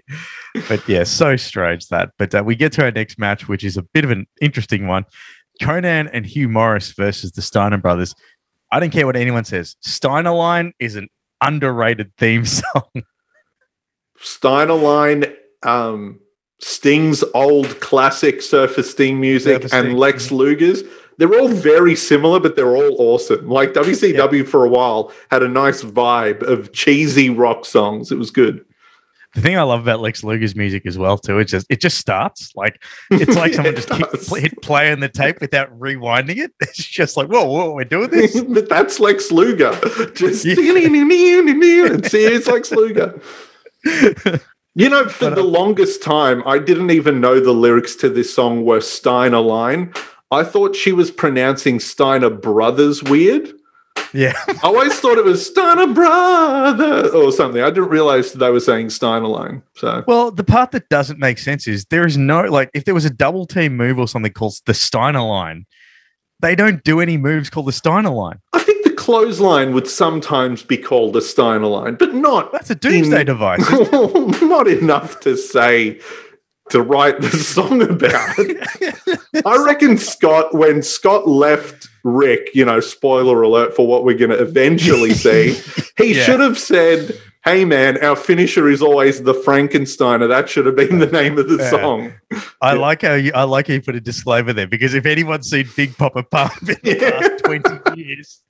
But 0.68 0.88
yeah, 0.90 1.04
so 1.04 1.36
strange 1.36 1.90
that. 1.90 2.10
But 2.18 2.34
uh, 2.34 2.44
we 2.44 2.56
get 2.56 2.72
to 2.74 2.84
our 2.84 2.92
next 2.92 3.20
match, 3.20 3.48
which 3.48 3.64
is 3.64 3.78
a 3.78 3.84
bit 3.84 4.04
of 4.04 4.10
an 4.10 4.26
interesting 4.42 4.88
one. 4.88 5.06
Conan 5.62 6.08
and 6.08 6.26
Hugh 6.26 6.50
Morris 6.50 6.94
versus 6.94 7.34
the 7.34 7.44
Steiner 7.44 7.78
brothers. 7.78 8.16
I 8.72 8.80
don't 8.80 8.90
care 8.90 9.06
what 9.06 9.16
anyone 9.16 9.46
says. 9.46 9.76
Steiner 9.82 10.32
line 10.32 10.74
is 10.80 10.96
an 10.96 11.08
underrated 11.42 12.12
theme 12.18 12.46
song. 12.46 13.04
Steiner 14.20 14.74
line, 14.74 15.26
um, 15.64 16.20
Sting's 16.60 17.24
old 17.34 17.80
classic 17.80 18.42
Surfer 18.42 18.84
Sting 18.84 19.20
music, 19.20 19.64
Surfer 19.64 19.76
and 19.76 19.86
Sting. 19.88 19.98
Lex 19.98 20.32
Luger's. 20.32 20.84
They're 21.18 21.40
all 21.40 21.48
very 21.48 21.96
similar, 21.96 22.40
but 22.40 22.56
they're 22.56 22.76
all 22.76 22.96
awesome. 23.00 23.50
Like 23.50 23.74
WCW 23.74 24.38
yeah. 24.44 24.44
for 24.44 24.66
a 24.66 24.70
while 24.70 25.12
had 25.32 25.42
a 25.42 25.48
nice 25.48 25.84
vibe 25.84 26.44
of 26.44 26.74
cheesy 26.74 27.30
rock 27.30 27.66
songs. 27.66 28.12
It 28.12 28.18
was 28.18 28.32
good. 28.32 28.64
The 29.34 29.42
thing 29.42 29.58
I 29.58 29.62
love 29.64 29.82
about 29.82 30.00
Lex 30.00 30.24
Luger's 30.24 30.56
music 30.56 30.86
as 30.86 30.98
well 30.98 31.18
too, 31.18 31.38
it 31.38 31.46
just 31.46 31.68
it 31.70 31.80
just 31.80 31.98
starts 31.98 32.56
like 32.56 32.82
it's 33.12 33.36
like 33.36 33.54
someone 33.56 33.76
just 33.76 33.90
keep, 33.90 34.38
hit 34.38 34.62
play 34.62 34.92
on 34.92 35.00
the 35.00 35.10
tape 35.10 35.42
without 35.42 35.70
rewinding 35.78 36.38
it. 36.38 36.54
It's 36.62 36.78
just 36.78 37.18
like 37.18 37.28
whoa, 37.28 37.46
whoa, 37.46 37.74
we're 37.74 37.84
doing 37.84 38.10
this. 38.10 38.42
but 38.42 38.70
that's 38.70 39.00
Lex 39.00 39.32
Luger. 39.32 39.78
Just 40.16 40.46
yeah. 40.46 40.56
see, 42.10 42.26
it's 42.26 42.48
Lex 42.48 42.72
Luger. 42.72 43.22
You 44.76 44.90
know, 44.90 45.10
for 45.10 45.32
the 45.32 45.42
uh, 45.42 45.44
longest 45.44 46.04
time, 46.04 46.44
I 46.46 46.60
didn't 46.60 46.92
even 46.92 47.20
know 47.20 47.40
the 47.40 47.52
lyrics 47.52 47.96
to 47.96 48.10
this 48.10 48.32
song 48.32 48.64
were 48.64 48.80
Steiner 48.80 49.40
line. 49.40 49.92
I 50.30 50.44
thought 50.44 50.76
she 50.76 50.92
was 50.92 51.10
pronouncing 51.10 51.80
Steiner 51.80 52.30
Brothers 52.30 53.02
weird. 53.02 53.54
Yeah. 54.14 54.34
I 54.48 54.60
always 54.64 55.00
thought 55.00 55.18
it 55.18 55.26
was 55.26 55.46
Steiner 55.46 55.92
Brother 55.92 57.10
or 57.10 57.32
something. 57.32 57.62
I 57.62 57.70
didn't 57.70 57.90
realize 57.90 58.34
they 58.34 58.52
were 58.52 58.60
saying 58.60 58.92
Steiner 58.92 59.28
line. 59.28 59.64
So, 59.76 60.04
well, 60.08 60.32
the 60.32 60.44
part 60.44 60.72
that 60.72 60.90
doesn't 60.90 61.20
make 61.20 61.40
sense 61.40 61.68
is 61.68 61.86
there 61.86 62.06
is 62.06 62.18
no, 62.18 62.42
like, 62.44 62.70
if 62.74 62.86
there 62.86 62.94
was 62.94 63.06
a 63.06 63.10
double 63.10 63.48
team 63.48 63.76
move 63.76 63.98
or 63.98 64.08
something 64.08 64.32
called 64.32 64.54
the 64.66 64.74
Steiner 64.74 65.22
line, 65.22 65.66
they 66.40 66.56
don't 66.56 66.84
do 66.84 67.00
any 67.00 67.18
moves 67.18 67.50
called 67.50 67.66
the 67.66 67.72
Steiner 67.72 68.12
line. 68.12 68.40
I 68.54 68.60
clothesline 68.98 69.74
would 69.74 69.88
sometimes 69.88 70.64
be 70.64 70.78
called 70.78 71.16
a 71.16 71.22
Steiner 71.22 71.68
line, 71.68 71.96
but 71.96 72.14
not. 72.14 72.52
That's 72.52 72.70
a 72.70 72.76
doomsday 72.76 73.22
in, 73.22 73.26
device. 73.28 73.70
not 74.42 74.68
enough 74.68 75.20
to 75.22 75.38
say 75.38 76.02
to 76.70 76.82
write 76.82 77.22
the 77.22 77.30
song 77.30 77.82
about. 77.82 78.38
I 79.46 79.64
reckon 79.64 79.98
Scott, 79.98 80.54
when 80.54 80.84
Scott 80.84 81.28
left 81.28 81.88
Rick, 82.04 82.50
you 82.54 82.66
know, 82.66 82.80
spoiler 82.80 83.42
alert 83.42 83.76
for 83.76 83.88
what 83.88 84.04
we're 84.04 84.18
going 84.18 84.32
to 84.32 84.42
eventually 84.42 85.14
see, 85.14 85.60
he 85.98 86.16
yeah. 86.16 86.24
should 86.24 86.40
have 86.40 86.58
said, 86.58 87.20
Hey 87.46 87.64
man, 87.64 88.04
our 88.04 88.18
finisher 88.18 88.68
is 88.68 88.82
always 88.82 89.24
the 89.24 89.34
Frankensteiner. 89.34 90.28
That 90.28 90.50
should 90.50 90.66
have 90.66 90.76
been 90.76 91.00
the 91.00 91.06
name 91.06 91.38
of 91.38 91.48
the 91.48 91.56
yeah. 91.58 91.70
song. 91.70 92.14
I 92.62 92.74
yeah. 92.74 92.80
like 92.80 93.04
how 93.04 93.14
you 93.14 93.32
I 93.34 93.44
like 93.44 93.68
how 93.68 93.76
you 93.76 93.82
put 93.82 93.96
a 93.96 94.02
disclaimer 94.02 94.52
there 94.52 94.68
because 94.68 94.94
if 94.94 95.06
anyone's 95.06 95.50
seen 95.50 95.70
Big 95.78 95.96
Papa 95.96 96.24
Pump 96.24 96.52
in 96.68 96.78
the 96.84 97.40
last 97.46 97.46
20 97.46 98.02
years, 98.02 98.42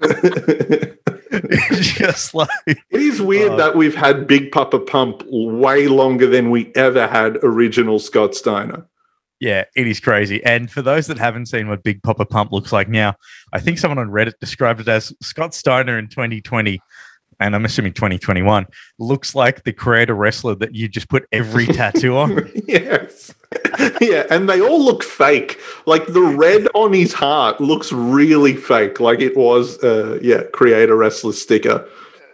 just 1.80 2.34
like 2.34 2.48
it 2.66 2.78
is 2.90 3.20
weird 3.20 3.52
uh, 3.52 3.56
that 3.56 3.76
we've 3.76 3.94
had 3.94 4.26
Big 4.26 4.50
Papa 4.52 4.78
Pump 4.78 5.22
way 5.28 5.88
longer 5.88 6.26
than 6.26 6.50
we 6.50 6.72
ever 6.74 7.06
had 7.06 7.38
original 7.42 7.98
Scott 7.98 8.34
Steiner. 8.34 8.86
Yeah, 9.40 9.64
it 9.74 9.86
is 9.86 10.00
crazy. 10.00 10.44
And 10.44 10.70
for 10.70 10.82
those 10.82 11.06
that 11.06 11.16
haven't 11.18 11.46
seen 11.46 11.68
what 11.68 11.82
Big 11.82 12.02
Papa 12.02 12.26
Pump 12.26 12.52
looks 12.52 12.72
like 12.72 12.88
now, 12.88 13.14
I 13.54 13.60
think 13.60 13.78
someone 13.78 13.98
on 13.98 14.10
Reddit 14.10 14.38
described 14.38 14.80
it 14.80 14.88
as 14.88 15.14
Scott 15.22 15.54
Steiner 15.54 15.98
in 15.98 16.08
2020 16.08 16.80
and 17.40 17.54
I'm 17.54 17.64
assuming 17.64 17.94
2021 17.94 18.66
looks 18.98 19.34
like 19.34 19.64
the 19.64 19.72
creator 19.72 20.14
wrestler 20.14 20.54
that 20.56 20.74
you 20.74 20.88
just 20.88 21.08
put 21.08 21.26
every 21.32 21.66
tattoo 21.78 22.16
on. 22.16 22.50
yes. 22.66 23.34
yeah, 24.00 24.26
and 24.30 24.48
they 24.48 24.60
all 24.60 24.84
look 24.84 25.02
fake. 25.02 25.58
Like 25.86 26.06
the 26.06 26.20
red 26.20 26.68
on 26.74 26.92
his 26.92 27.12
heart 27.12 27.60
looks 27.60 27.90
really 27.90 28.54
fake, 28.54 29.00
like 29.00 29.20
it 29.20 29.36
was, 29.36 29.82
uh, 29.82 30.20
yeah, 30.22 30.42
creator 30.52 30.96
wrestler 30.96 31.32
sticker. 31.32 31.88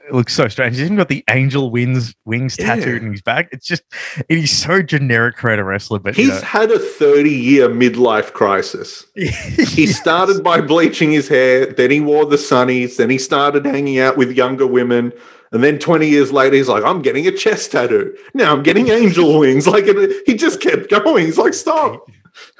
It 0.06 0.14
looks 0.14 0.34
so 0.34 0.46
strange. 0.46 0.76
He's 0.76 0.84
even 0.84 0.96
got 0.96 1.08
the 1.08 1.24
angel 1.28 1.70
wings 1.70 2.14
wings 2.24 2.56
yeah. 2.58 2.76
tattooed 2.76 3.02
in 3.02 3.10
his 3.10 3.22
back. 3.22 3.48
It's 3.50 3.66
just 3.66 3.82
it 4.28 4.38
is 4.38 4.56
so 4.56 4.80
generic 4.80 5.36
creator 5.36 5.64
wrestler. 5.64 5.98
But 5.98 6.14
he's 6.14 6.28
you 6.28 6.32
know. 6.34 6.40
had 6.42 6.70
a 6.70 6.78
30 6.78 7.30
year 7.30 7.68
midlife 7.68 8.32
crisis. 8.32 9.04
he 9.16 9.86
started 9.86 10.44
by 10.44 10.60
bleaching 10.60 11.10
his 11.10 11.28
hair, 11.28 11.66
then 11.66 11.90
he 11.90 12.00
wore 12.00 12.24
the 12.24 12.36
sunnies, 12.36 12.96
then 12.96 13.10
he 13.10 13.18
started 13.18 13.66
hanging 13.66 13.98
out 13.98 14.16
with 14.16 14.30
younger 14.32 14.66
women. 14.66 15.12
And 15.52 15.62
then 15.62 15.78
20 15.78 16.08
years 16.08 16.32
later, 16.32 16.56
he's 16.56 16.68
like, 16.68 16.84
I'm 16.84 17.02
getting 17.02 17.26
a 17.26 17.32
chest 17.32 17.72
tattoo. 17.72 18.16
Now 18.34 18.52
I'm 18.52 18.62
getting 18.62 18.88
angel 18.88 19.38
wings. 19.40 19.66
Like, 19.66 19.86
he 20.26 20.34
just 20.34 20.60
kept 20.60 20.90
going. 20.90 21.26
He's 21.26 21.38
like, 21.38 21.54
stop. 21.54 22.08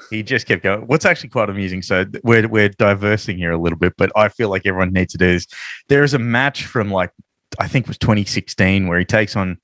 He 0.09 0.23
just 0.23 0.47
kept 0.47 0.63
going. 0.63 0.81
What's 0.87 1.05
actually 1.05 1.29
quite 1.29 1.49
amusing. 1.49 1.81
So 1.81 2.05
we're, 2.23 2.47
we're 2.47 2.69
diversing 2.69 3.37
here 3.37 3.51
a 3.51 3.57
little 3.57 3.77
bit, 3.77 3.93
but 3.97 4.11
I 4.15 4.29
feel 4.29 4.49
like 4.49 4.65
everyone 4.65 4.93
needs 4.93 5.11
to 5.13 5.17
do 5.17 5.33
this. 5.33 5.47
There 5.89 6.03
is 6.03 6.13
a 6.13 6.19
match 6.19 6.65
from 6.65 6.89
like, 6.89 7.11
I 7.59 7.67
think 7.67 7.85
it 7.85 7.89
was 7.89 7.97
2016 7.97 8.87
where 8.87 8.99
he 8.99 9.05
takes 9.05 9.35
on, 9.35 9.57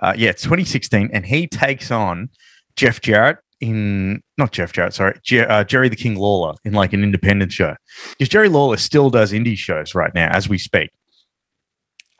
uh, 0.00 0.14
yeah, 0.16 0.30
it's 0.30 0.42
2016, 0.42 1.10
and 1.12 1.24
he 1.24 1.46
takes 1.46 1.90
on 1.90 2.30
Jeff 2.76 3.00
Jarrett 3.00 3.38
in 3.60 4.22
not 4.36 4.52
Jeff 4.52 4.72
Jarrett, 4.72 4.94
sorry, 4.94 5.18
Jer- 5.22 5.50
uh, 5.50 5.64
Jerry 5.64 5.88
the 5.88 5.96
King 5.96 6.16
Lawler 6.16 6.54
in 6.64 6.72
like 6.72 6.92
an 6.92 7.02
independent 7.02 7.52
show 7.52 7.74
because 8.10 8.28
Jerry 8.28 8.48
Lawler 8.48 8.76
still 8.76 9.10
does 9.10 9.32
indie 9.32 9.56
shows 9.56 9.94
right 9.94 10.14
now 10.14 10.28
as 10.32 10.48
we 10.48 10.58
speak. 10.58 10.90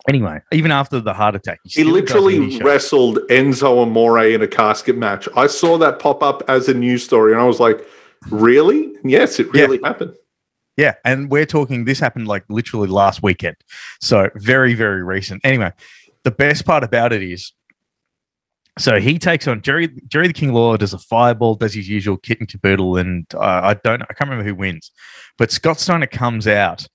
Anyway, 0.09 0.41
even 0.53 0.71
after 0.71 1.01
the 1.01 1.15
heart 1.15 1.35
attack, 1.35 1.59
he, 1.65 1.83
he 1.83 1.85
literally 1.85 2.59
wrestled 2.61 3.19
Enzo 3.31 3.83
Amore 3.83 4.27
in 4.27 4.43
a 4.43 4.47
casket 4.47 4.97
match. 4.97 5.29
I 5.35 5.47
saw 5.47 5.79
that 5.79 5.99
pop 5.99 6.23
up 6.23 6.43
as 6.47 6.69
a 6.69 6.75
news 6.75 7.03
story, 7.03 7.33
and 7.33 7.41
I 7.41 7.45
was 7.45 7.59
like, 7.59 7.87
"Really? 8.31 8.93
Yes, 9.03 9.41
it 9.41 9.51
really 9.53 9.81
yeah. 9.81 9.89
happened." 9.89 10.15
Yeah, 10.77 10.95
and 11.05 11.31
we're 11.31 11.47
talking. 11.47 11.85
This 11.85 12.01
happened 12.01 12.27
like 12.27 12.45
literally 12.49 12.89
last 12.89 13.23
weekend, 13.23 13.57
so 14.01 14.29
very, 14.35 14.75
very 14.75 15.05
recent. 15.05 15.41
Anyway, 15.45 15.73
the 16.25 16.33
best 16.33 16.65
part 16.65 16.83
about 16.83 17.13
it 17.13 17.23
is, 17.23 17.53
so 18.79 18.99
he 18.99 19.19
takes 19.19 19.47
on 19.47 19.63
Jerry. 19.63 19.89
Jerry 20.09 20.27
the 20.27 20.33
King 20.33 20.53
Law 20.53 20.77
does 20.77 20.93
a 20.93 20.99
fireball, 20.99 21.55
does 21.55 21.75
his 21.75 21.89
usual 21.89 22.17
kit 22.17 22.41
and 22.41 22.49
caboodle, 22.49 22.97
and 22.97 23.27
uh, 23.35 23.61
I 23.63 23.75
don't, 23.75 24.03
I 24.03 24.15
can't 24.15 24.29
remember 24.29 24.45
who 24.45 24.57
wins, 24.57 24.91
but 25.39 25.53
Scott 25.53 25.79
Steiner 25.79 26.09
comes 26.09 26.49
out, 26.49 26.87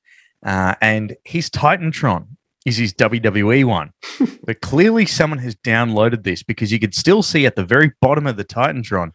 uh, 0.45 0.75
and 0.81 1.15
his 1.23 1.49
Titantron 1.49 2.27
is 2.65 2.77
his 2.77 2.93
WWE 2.93 3.63
one. 3.65 3.91
but 4.45 4.61
clearly 4.61 5.05
someone 5.05 5.39
has 5.39 5.55
downloaded 5.55 6.23
this 6.23 6.43
because 6.43 6.71
you 6.71 6.79
could 6.79 6.95
still 6.95 7.23
see 7.23 7.45
at 7.45 7.55
the 7.55 7.63
very 7.63 7.93
bottom 8.01 8.27
of 8.27 8.35
the 8.37 8.45
Titantron 8.45 9.11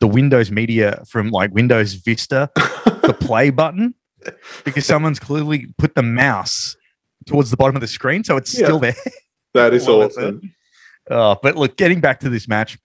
the 0.00 0.08
Windows 0.08 0.50
media 0.50 1.02
from 1.06 1.30
like 1.30 1.52
Windows 1.52 1.94
Vista, 1.94 2.50
the 2.54 3.16
play 3.20 3.50
button, 3.50 3.94
because 4.64 4.86
someone's 4.86 5.18
clearly 5.18 5.66
put 5.78 5.94
the 5.94 6.02
mouse 6.02 6.76
towards 7.26 7.50
the 7.50 7.56
bottom 7.56 7.76
of 7.76 7.80
the 7.80 7.88
screen, 7.88 8.24
so 8.24 8.36
it's 8.36 8.58
yeah. 8.58 8.66
still 8.66 8.78
there. 8.78 8.96
That 9.54 9.74
is 9.74 9.86
awesome. 9.88 10.54
Uh, 11.10 11.36
but 11.42 11.56
look, 11.56 11.76
getting 11.76 12.00
back 12.00 12.20
to 12.20 12.28
this 12.28 12.48
match, 12.48 12.78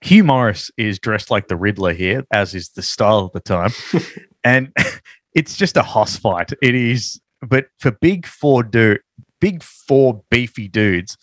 Hugh 0.00 0.24
Morris 0.24 0.70
is 0.76 0.98
dressed 0.98 1.30
like 1.30 1.48
the 1.48 1.56
Riddler 1.56 1.92
here, 1.92 2.24
as 2.32 2.54
is 2.54 2.70
the 2.70 2.82
style 2.82 3.18
of 3.18 3.32
the 3.32 3.40
time, 3.40 3.72
and 4.44 4.72
it's 5.34 5.56
just 5.56 5.76
a 5.76 5.82
hoss 5.82 6.16
fight. 6.16 6.52
It 6.62 6.74
is 6.74 7.20
but 7.42 7.66
for 7.78 7.90
big 7.90 8.26
four 8.26 8.62
dude, 8.62 9.00
big 9.40 9.62
four 9.62 10.22
beefy 10.30 10.68
dudes, 10.68 11.16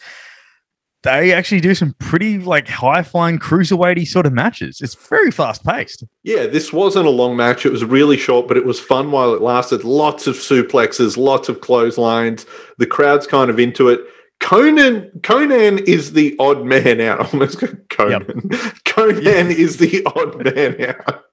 they 1.06 1.34
actually 1.34 1.62
do 1.62 1.76
some 1.76 1.94
pretty 2.00 2.40
like 2.40 2.68
high 2.68 3.04
flying 3.04 3.40
cruiserweighty 3.40 4.08
sort 4.08 4.26
of 4.26 4.34
matches. 4.34 4.82
It's 4.82 4.96
very 4.96 5.32
fast 5.32 5.64
paced. 5.64 6.04
Yeah, 6.24 6.48
this 6.48 6.74
wasn't 6.74 7.06
a 7.06 7.12
long 7.12 7.38
match. 7.38 7.66
It 7.66 7.72
was 7.72 7.86
really 7.86 8.18
short, 8.18 8.48
but 8.48 8.58
it 8.58 8.66
was 8.66 8.80
fun 8.80 9.12
while 9.12 9.34
it 9.34 9.42
lasted. 9.42 9.84
Lots 9.84 10.28
of 10.28 10.36
suplexes, 10.36 11.16
lots 11.16 11.48
of 11.48 11.62
clotheslines. 11.62 12.46
The 12.80 12.88
crowd's 12.88 13.28
kind 13.28 13.50
of 13.50 13.60
into 13.60 13.88
it. 13.88 14.02
Conan 14.40 15.12
Conan 15.24 15.80
is 15.80 16.14
the 16.14 16.36
odd 16.40 16.66
man 16.66 17.00
out. 17.00 17.22
I 17.22 17.30
almost 17.32 17.60
got 17.60 17.90
Conan. 17.90 18.50
Conan 18.86 19.52
is 19.52 19.78
the 19.78 20.04
odd 20.08 20.44
man 20.44 20.82
out. 20.82 21.24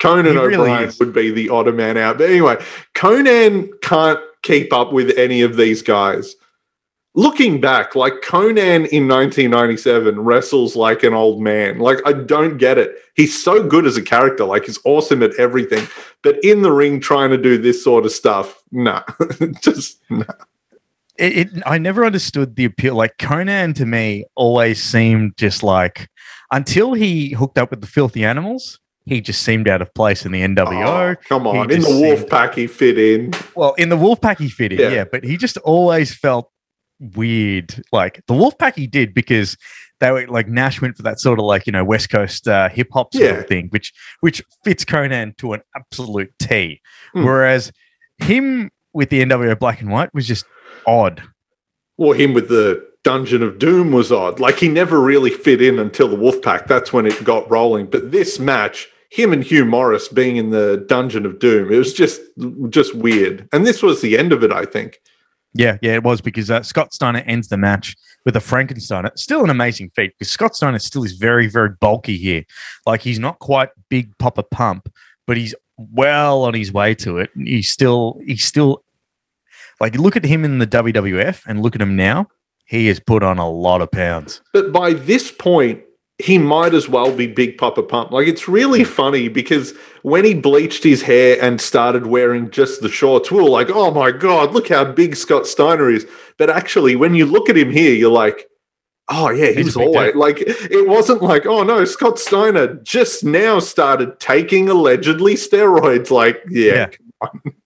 Conan 0.00 0.36
really 0.36 0.54
O'Brien 0.54 0.88
is. 0.88 0.98
would 0.98 1.14
be 1.14 1.30
the 1.30 1.48
odd 1.48 1.72
man 1.74 1.96
out. 1.96 2.18
But 2.18 2.28
anyway, 2.28 2.56
Conan 2.94 3.70
can't 3.82 4.20
keep 4.42 4.72
up 4.72 4.92
with 4.92 5.16
any 5.16 5.42
of 5.42 5.56
these 5.56 5.80
guys. 5.80 6.34
Looking 7.14 7.60
back, 7.60 7.94
like 7.94 8.22
Conan 8.22 8.86
in 8.86 9.06
1997 9.06 10.18
wrestles 10.18 10.74
like 10.74 11.02
an 11.02 11.12
old 11.12 11.42
man. 11.42 11.78
Like, 11.78 11.98
I 12.06 12.14
don't 12.14 12.56
get 12.56 12.78
it. 12.78 12.96
He's 13.16 13.40
so 13.42 13.62
good 13.68 13.84
as 13.84 13.98
a 13.98 14.02
character. 14.02 14.46
Like, 14.46 14.64
he's 14.64 14.78
awesome 14.86 15.22
at 15.22 15.34
everything. 15.34 15.86
But 16.22 16.42
in 16.42 16.62
the 16.62 16.72
ring, 16.72 17.00
trying 17.00 17.28
to 17.28 17.36
do 17.36 17.58
this 17.58 17.84
sort 17.84 18.06
of 18.06 18.12
stuff, 18.12 18.62
nah. 18.70 19.02
Just, 19.60 20.00
nah. 20.08 20.24
it, 21.18 21.36
it 21.36 21.62
I 21.66 21.76
never 21.76 22.06
understood 22.06 22.56
the 22.56 22.64
appeal. 22.64 22.94
Like 22.94 23.18
Conan 23.18 23.74
to 23.74 23.84
me 23.84 24.24
always 24.34 24.82
seemed 24.82 25.36
just 25.36 25.62
like 25.62 26.08
until 26.50 26.94
he 26.94 27.32
hooked 27.34 27.58
up 27.58 27.70
with 27.70 27.82
the 27.82 27.86
filthy 27.86 28.24
animals, 28.24 28.78
he 29.04 29.20
just 29.20 29.42
seemed 29.42 29.68
out 29.68 29.82
of 29.82 29.92
place 29.94 30.24
in 30.24 30.32
the 30.32 30.40
NWO. 30.40 31.16
Oh, 31.16 31.20
come 31.28 31.46
on. 31.46 31.70
In 31.70 31.80
the 31.80 31.86
just 31.86 31.88
wolf 32.00 32.18
seemed- 32.20 32.30
pack, 32.30 32.54
he 32.54 32.66
fit 32.66 32.98
in. 32.98 33.32
Well, 33.54 33.74
in 33.74 33.90
the 33.90 33.96
Wolfpack 33.96 34.38
he 34.38 34.48
fit 34.48 34.72
in, 34.72 34.78
Yeah. 34.78 34.88
yeah. 34.90 35.04
but 35.04 35.24
he 35.24 35.36
just 35.36 35.58
always 35.58 36.14
felt 36.14 36.48
weird. 37.16 37.82
Like 37.92 38.22
the 38.26 38.34
Wolfpack 38.34 38.74
he 38.76 38.86
did 38.86 39.14
because 39.14 39.56
they 40.00 40.10
were 40.10 40.26
like 40.26 40.48
Nash 40.48 40.80
went 40.80 40.96
for 40.96 41.02
that 41.02 41.20
sort 41.20 41.38
of 41.38 41.44
like 41.44 41.66
you 41.66 41.72
know 41.72 41.84
West 41.84 42.10
Coast 42.10 42.48
uh, 42.48 42.68
hip 42.68 42.88
hop 42.92 43.12
sort 43.14 43.24
Yeah. 43.24 43.38
of 43.40 43.46
thing, 43.46 43.68
which 43.70 43.92
which 44.20 44.42
fits 44.64 44.84
Conan 44.84 45.34
to 45.38 45.52
an 45.54 45.62
absolute 45.76 46.32
T. 46.38 46.80
Hmm. 47.14 47.24
Whereas 47.24 47.72
him 48.18 48.70
with 48.92 49.10
the 49.10 49.22
NWO 49.24 49.58
Black 49.58 49.80
and 49.80 49.90
White 49.90 50.12
was 50.14 50.26
just 50.26 50.44
odd. 50.86 51.22
Or 51.98 52.14
him 52.14 52.32
with 52.34 52.48
the 52.48 52.86
Dungeon 53.04 53.42
of 53.42 53.58
Doom 53.58 53.92
was 53.92 54.10
odd. 54.12 54.38
Like 54.40 54.58
he 54.58 54.68
never 54.68 55.00
really 55.00 55.30
fit 55.30 55.60
in 55.62 55.78
until 55.78 56.08
the 56.08 56.16
Wolfpack. 56.16 56.66
That's 56.66 56.92
when 56.92 57.06
it 57.06 57.22
got 57.24 57.50
rolling. 57.50 57.86
But 57.86 58.12
this 58.12 58.38
match, 58.38 58.88
him 59.10 59.32
and 59.32 59.42
Hugh 59.44 59.64
Morris 59.64 60.08
being 60.08 60.36
in 60.36 60.50
the 60.50 60.84
Dungeon 60.88 61.26
of 61.26 61.38
Doom, 61.38 61.72
it 61.72 61.76
was 61.76 61.92
just 61.94 62.20
just 62.70 62.94
weird. 62.94 63.48
And 63.52 63.66
this 63.66 63.82
was 63.82 64.00
the 64.02 64.16
end 64.18 64.32
of 64.32 64.42
it, 64.42 64.52
I 64.52 64.64
think. 64.64 64.98
Yeah, 65.54 65.78
yeah, 65.82 65.94
it 65.94 66.02
was 66.02 66.20
because 66.20 66.50
uh, 66.50 66.62
Scott 66.62 66.94
Steiner 66.94 67.22
ends 67.26 67.48
the 67.48 67.56
match 67.56 67.94
with 68.24 68.36
a 68.36 68.40
Frankensteiner. 68.40 69.16
Still 69.18 69.44
an 69.44 69.50
amazing 69.50 69.90
feat 69.94 70.12
because 70.18 70.32
Scott 70.32 70.56
Steiner 70.56 70.78
still 70.78 71.04
is 71.04 71.12
very, 71.12 71.46
very 71.46 71.70
bulky 71.80 72.16
here. 72.16 72.44
Like 72.86 73.02
he's 73.02 73.18
not 73.18 73.38
quite 73.38 73.68
big 73.88 74.16
Papa 74.18 74.44
Pump, 74.44 74.90
but 75.26 75.36
he's 75.36 75.54
well 75.76 76.44
on 76.44 76.54
his 76.54 76.72
way 76.72 76.94
to 76.96 77.18
it. 77.18 77.30
He's 77.36 77.70
still, 77.70 78.18
he's 78.24 78.44
still 78.44 78.82
like 79.80 79.94
look 79.96 80.16
at 80.16 80.24
him 80.24 80.44
in 80.44 80.58
the 80.58 80.66
WWF 80.66 81.42
and 81.46 81.62
look 81.62 81.74
at 81.74 81.82
him 81.82 81.96
now. 81.96 82.28
He 82.64 82.86
has 82.86 83.00
put 83.00 83.22
on 83.22 83.38
a 83.38 83.50
lot 83.50 83.82
of 83.82 83.90
pounds. 83.90 84.40
But 84.52 84.72
by 84.72 84.94
this 84.94 85.30
point, 85.30 85.82
he 86.22 86.38
might 86.38 86.72
as 86.72 86.88
well 86.88 87.12
be 87.12 87.26
Big 87.26 87.58
Papa 87.58 87.82
Pump. 87.82 88.12
Like 88.12 88.28
it's 88.28 88.46
really 88.46 88.84
hmm. 88.84 88.90
funny 88.90 89.28
because 89.28 89.74
when 90.02 90.24
he 90.24 90.34
bleached 90.34 90.84
his 90.84 91.02
hair 91.02 91.36
and 91.42 91.60
started 91.60 92.06
wearing 92.06 92.50
just 92.50 92.80
the 92.80 92.88
shorts, 92.88 93.30
we 93.30 93.42
were 93.42 93.48
like, 93.48 93.68
"Oh 93.70 93.90
my 93.90 94.12
god, 94.12 94.52
look 94.52 94.68
how 94.68 94.84
big 94.84 95.16
Scott 95.16 95.48
Steiner 95.48 95.90
is!" 95.90 96.06
But 96.38 96.48
actually, 96.48 96.94
when 96.94 97.14
you 97.14 97.26
look 97.26 97.48
at 97.50 97.56
him 97.56 97.72
here, 97.72 97.92
you're 97.92 98.12
like, 98.12 98.48
"Oh 99.08 99.30
yeah, 99.30 99.48
he 99.48 99.54
He's 99.54 99.64
was 99.66 99.76
always 99.76 100.14
like." 100.14 100.38
It 100.40 100.88
wasn't 100.88 101.22
like, 101.22 101.44
"Oh 101.44 101.64
no, 101.64 101.84
Scott 101.84 102.20
Steiner 102.20 102.74
just 102.84 103.24
now 103.24 103.58
started 103.58 104.20
taking 104.20 104.68
allegedly 104.68 105.34
steroids." 105.34 106.12
Like, 106.12 106.40
yeah. 106.48 106.88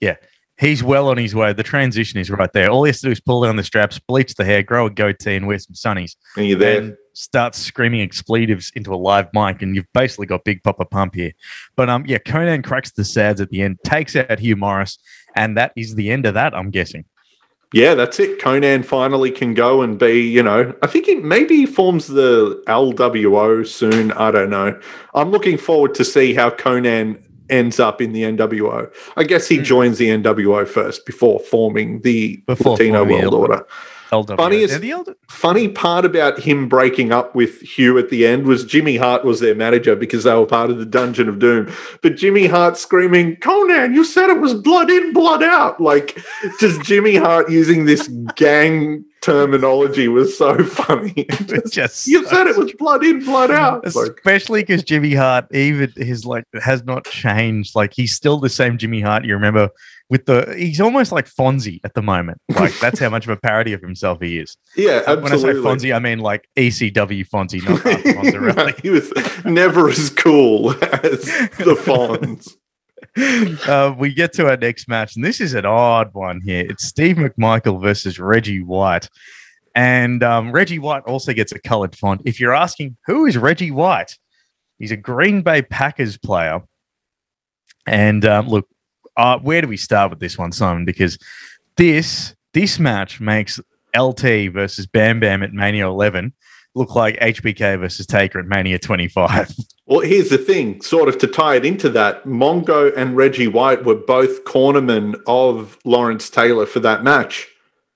yeah, 0.01 0.17
He's 0.59 0.83
well 0.83 1.09
on 1.09 1.19
his 1.19 1.35
way. 1.35 1.53
The 1.53 1.63
transition 1.63 2.19
is 2.19 2.31
right 2.31 2.51
there. 2.53 2.71
All 2.71 2.85
he 2.85 2.89
has 2.89 3.01
to 3.01 3.09
do 3.09 3.13
is 3.13 3.21
pull 3.21 3.43
down 3.43 3.57
the 3.57 3.65
straps, 3.65 3.99
bleach 3.99 4.35
the 4.35 4.45
hair, 4.45 4.63
grow 4.63 4.87
a 4.87 4.91
goatee, 4.91 5.37
and 5.37 5.47
wear 5.47 5.59
some 5.59 5.75
sunnies. 5.75 6.17
and 6.37 6.47
you're 6.47 6.59
there. 6.59 6.81
and 6.81 6.97
starts 7.13 7.59
screaming 7.59 8.01
expletives 8.01 8.73
into 8.75 8.93
a 8.93 8.97
live 8.97 9.29
mic, 9.35 9.61
and 9.63 9.75
you've 9.75 9.93
basically 9.93 10.27
got 10.27 10.45
Big 10.45 10.63
Papa 10.63 10.85
Pump 10.87 11.15
here. 11.15 11.33
But 11.77 11.91
um, 11.91 12.05
yeah, 12.07 12.19
Conan 12.19 12.63
cracks 12.63 12.93
the 12.93 13.05
sads 13.05 13.41
at 13.41 13.51
the 13.51 13.63
end, 13.63 13.79
takes 13.85 14.17
out 14.17 14.39
Hugh 14.39 14.57
Morris, 14.57 14.99
and 15.35 15.57
that 15.57 15.73
is 15.77 15.95
the 15.95 16.11
end 16.11 16.27
of 16.27 16.35
that. 16.35 16.55
I'm 16.55 16.71
guessing. 16.71 17.05
Yeah, 17.73 17.95
that's 17.95 18.21
it. 18.21 18.41
Conan 18.41 18.85
finally 18.85 19.31
can 19.31 19.53
go 19.53 19.83
and 19.83 19.99
be, 19.99 20.21
you 20.21 20.43
know, 20.43 20.73
I 20.83 20.87
think 20.87 21.09
it 21.09 21.25
maybe 21.25 21.67
forms 21.67 22.07
the 22.07 22.63
LWO 22.69 23.67
soon. 23.67 24.13
I 24.13 24.31
don't 24.31 24.51
know. 24.51 24.81
I'm 25.15 25.31
looking 25.31 25.59
forward 25.59 25.95
to 25.97 26.05
see 26.05 26.33
how 26.33 26.51
Conan 26.51 27.23
ends 27.51 27.79
up 27.81 28.01
in 28.01 28.13
the 28.13 28.23
NWO. 28.25 28.91
I 29.17 29.25
guess 29.25 29.49
he 29.49 29.57
Hmm. 29.59 29.63
joins 29.65 29.99
the 29.99 30.09
NWO 30.11 30.67
first 30.67 31.07
before 31.07 31.41
forming 31.41 32.01
the 32.03 32.37
Before 32.47 32.73
Latino 32.73 32.99
forming 33.05 33.23
World 33.23 33.35
Order. 33.35 33.67
LW. 34.13 34.37
Funniest- 34.37 34.75
Now, 34.75 34.81
the 34.81 34.91
elder- 34.91 35.15
Funny 35.29 35.69
part 35.69 36.05
about 36.05 36.39
him 36.41 36.69
breaking 36.69 37.13
up 37.13 37.35
with 37.35 37.61
Hugh 37.61 37.99
at 37.99 38.09
the 38.11 38.27
end 38.27 38.47
was 38.47 38.65
Jimmy 38.65 38.97
Hart 38.97 39.25
was 39.25 39.41
their 39.41 39.55
manager 39.55 39.97
because 39.97 40.25
they 40.25 40.35
were 40.35 40.47
part 40.47 40.71
of 40.71 40.79
the 40.79 40.87
Dungeon 40.87 41.29
of 41.29 41.39
Doom. 41.39 41.71
But 42.03 42.17
Jimmy 42.17 42.47
Hart 42.47 42.77
screaming, 42.77 43.37
Conan, 43.37 43.93
you 43.95 44.05
said 44.05 44.31
it 44.31 44.41
was 44.41 44.55
blood 44.55 44.91
in, 44.91 45.13
blood 45.13 45.43
out. 45.43 45.81
Like, 45.81 46.19
just 46.61 46.83
Jimmy 46.83 47.17
Hart 47.17 47.51
using 47.51 47.85
this 47.85 48.09
gang 48.37 49.05
terminology 49.21 50.07
was 50.09 50.37
so 50.39 50.63
funny. 50.65 51.13
It's 51.29 51.71
just 51.71 52.07
you 52.07 52.23
so 52.25 52.31
said 52.31 52.47
it 52.47 52.57
was 52.57 52.73
blood 52.75 53.05
in, 53.05 53.25
blood 53.25 53.51
out. 53.51 53.85
Especially 53.87 54.63
because 54.63 54.85
Jimmy 54.85 55.15
Hart, 55.15 55.47
even 55.55 55.93
his 55.97 56.25
like 56.25 56.45
has 56.63 56.85
not 56.85 57.05
changed. 57.07 57.75
Like 57.75 57.93
he's 57.95 58.15
still 58.15 58.39
the 58.39 58.49
same 58.49 58.79
Jimmy 58.79 59.01
Hart. 59.01 59.25
You 59.25 59.35
remember 59.35 59.71
with 60.09 60.27
the 60.27 60.55
he's 60.57 60.81
almost 60.81 61.13
like 61.13 61.27
Fonzie 61.29 61.81
at 61.85 61.95
the 61.95 62.03
moment. 62.03 62.41
Like 62.49 62.79
that's 62.79 62.99
how 63.01 63.09
much 63.09 63.25
of 63.25 63.31
a 63.31 63.37
parody 63.37 63.73
of 63.73 63.81
himself 63.81 64.21
he 64.21 64.39
is. 64.39 64.57
yeah, 64.77 65.03
Uh, 65.07 65.17
When 65.17 65.33
I 65.33 65.37
say. 65.37 65.49
Fonzie, 65.55 65.95
I 65.95 65.99
mean 65.99 66.21
like 66.21 66.49
ECW 66.57 67.27
Fonzie, 67.29 67.63
not 67.69 67.81
Fonzie. 67.81 68.81
He 68.83 68.91
was 68.91 69.13
never 69.45 69.89
as 69.89 70.11
cool 70.11 70.71
as 70.71 71.23
the 71.59 71.77
Fonz. 71.79 72.57
uh, 73.69 73.95
we 73.99 74.13
get 74.13 74.33
to 74.35 74.49
our 74.49 74.57
next 74.57 74.89
match, 74.89 75.17
and 75.17 75.25
this 75.25 75.41
is 75.41 75.55
an 75.55 75.67
odd 75.67 76.11
one 76.13 76.41
here. 76.45 76.65
It's 76.69 76.87
Steve 76.87 77.17
McMichael 77.17 77.81
versus 77.83 78.19
Reggie 78.19 78.63
White. 78.63 79.09
And 79.75 80.23
um, 80.23 80.53
Reggie 80.53 80.79
White 80.79 81.03
also 81.03 81.35
gets 81.35 81.53
a 81.53 81.59
colored 81.59 81.95
font. 81.97 82.23
If 82.25 82.41
you're 82.41 82.55
asking, 82.55 82.97
who 83.07 83.27
is 83.27 83.37
Reggie 83.37 83.71
White? 83.71 84.17
He's 84.79 84.91
a 84.91 84.97
Green 84.97 85.43
Bay 85.43 85.61
Packers 85.63 86.17
player. 86.17 86.63
And 87.87 88.25
um, 88.25 88.49
look, 88.49 88.67
uh, 89.17 89.39
where 89.39 89.61
do 89.61 89.69
we 89.69 89.77
start 89.77 90.11
with 90.11 90.21
this 90.21 90.39
one, 90.39 90.53
Simon? 90.53 90.85
Because 90.85 91.19
this 91.77 92.35
this 92.53 92.79
match 92.79 93.21
makes 93.21 93.61
LT 93.97 94.53
versus 94.53 94.87
Bam 94.87 95.21
Bam 95.21 95.43
at 95.43 95.53
Mania 95.53 95.87
11 95.87 96.33
look 96.77 96.95
like 96.95 97.19
HBK 97.21 97.81
versus 97.81 98.07
Taker 98.07 98.39
at 98.39 98.47
Mania 98.47 98.79
25. 98.79 99.53
Well, 99.89 100.01
here's 100.01 100.31
the 100.31 100.39
thing, 100.39 100.81
sort 100.81 101.09
of 101.09 101.17
to 101.19 101.29
tie 101.29 101.55
it 101.55 101.65
into 101.65 101.89
that, 101.91 102.25
Mongo 102.25 102.93
and 102.97 103.17
Reggie 103.17 103.47
White 103.47 103.85
were 103.85 103.95
both 103.95 104.43
cornermen 104.43 105.15
of 105.29 105.79
Lawrence 105.85 106.29
Taylor 106.29 106.67
for 106.67 106.81
that 106.81 107.05
match. 107.05 107.47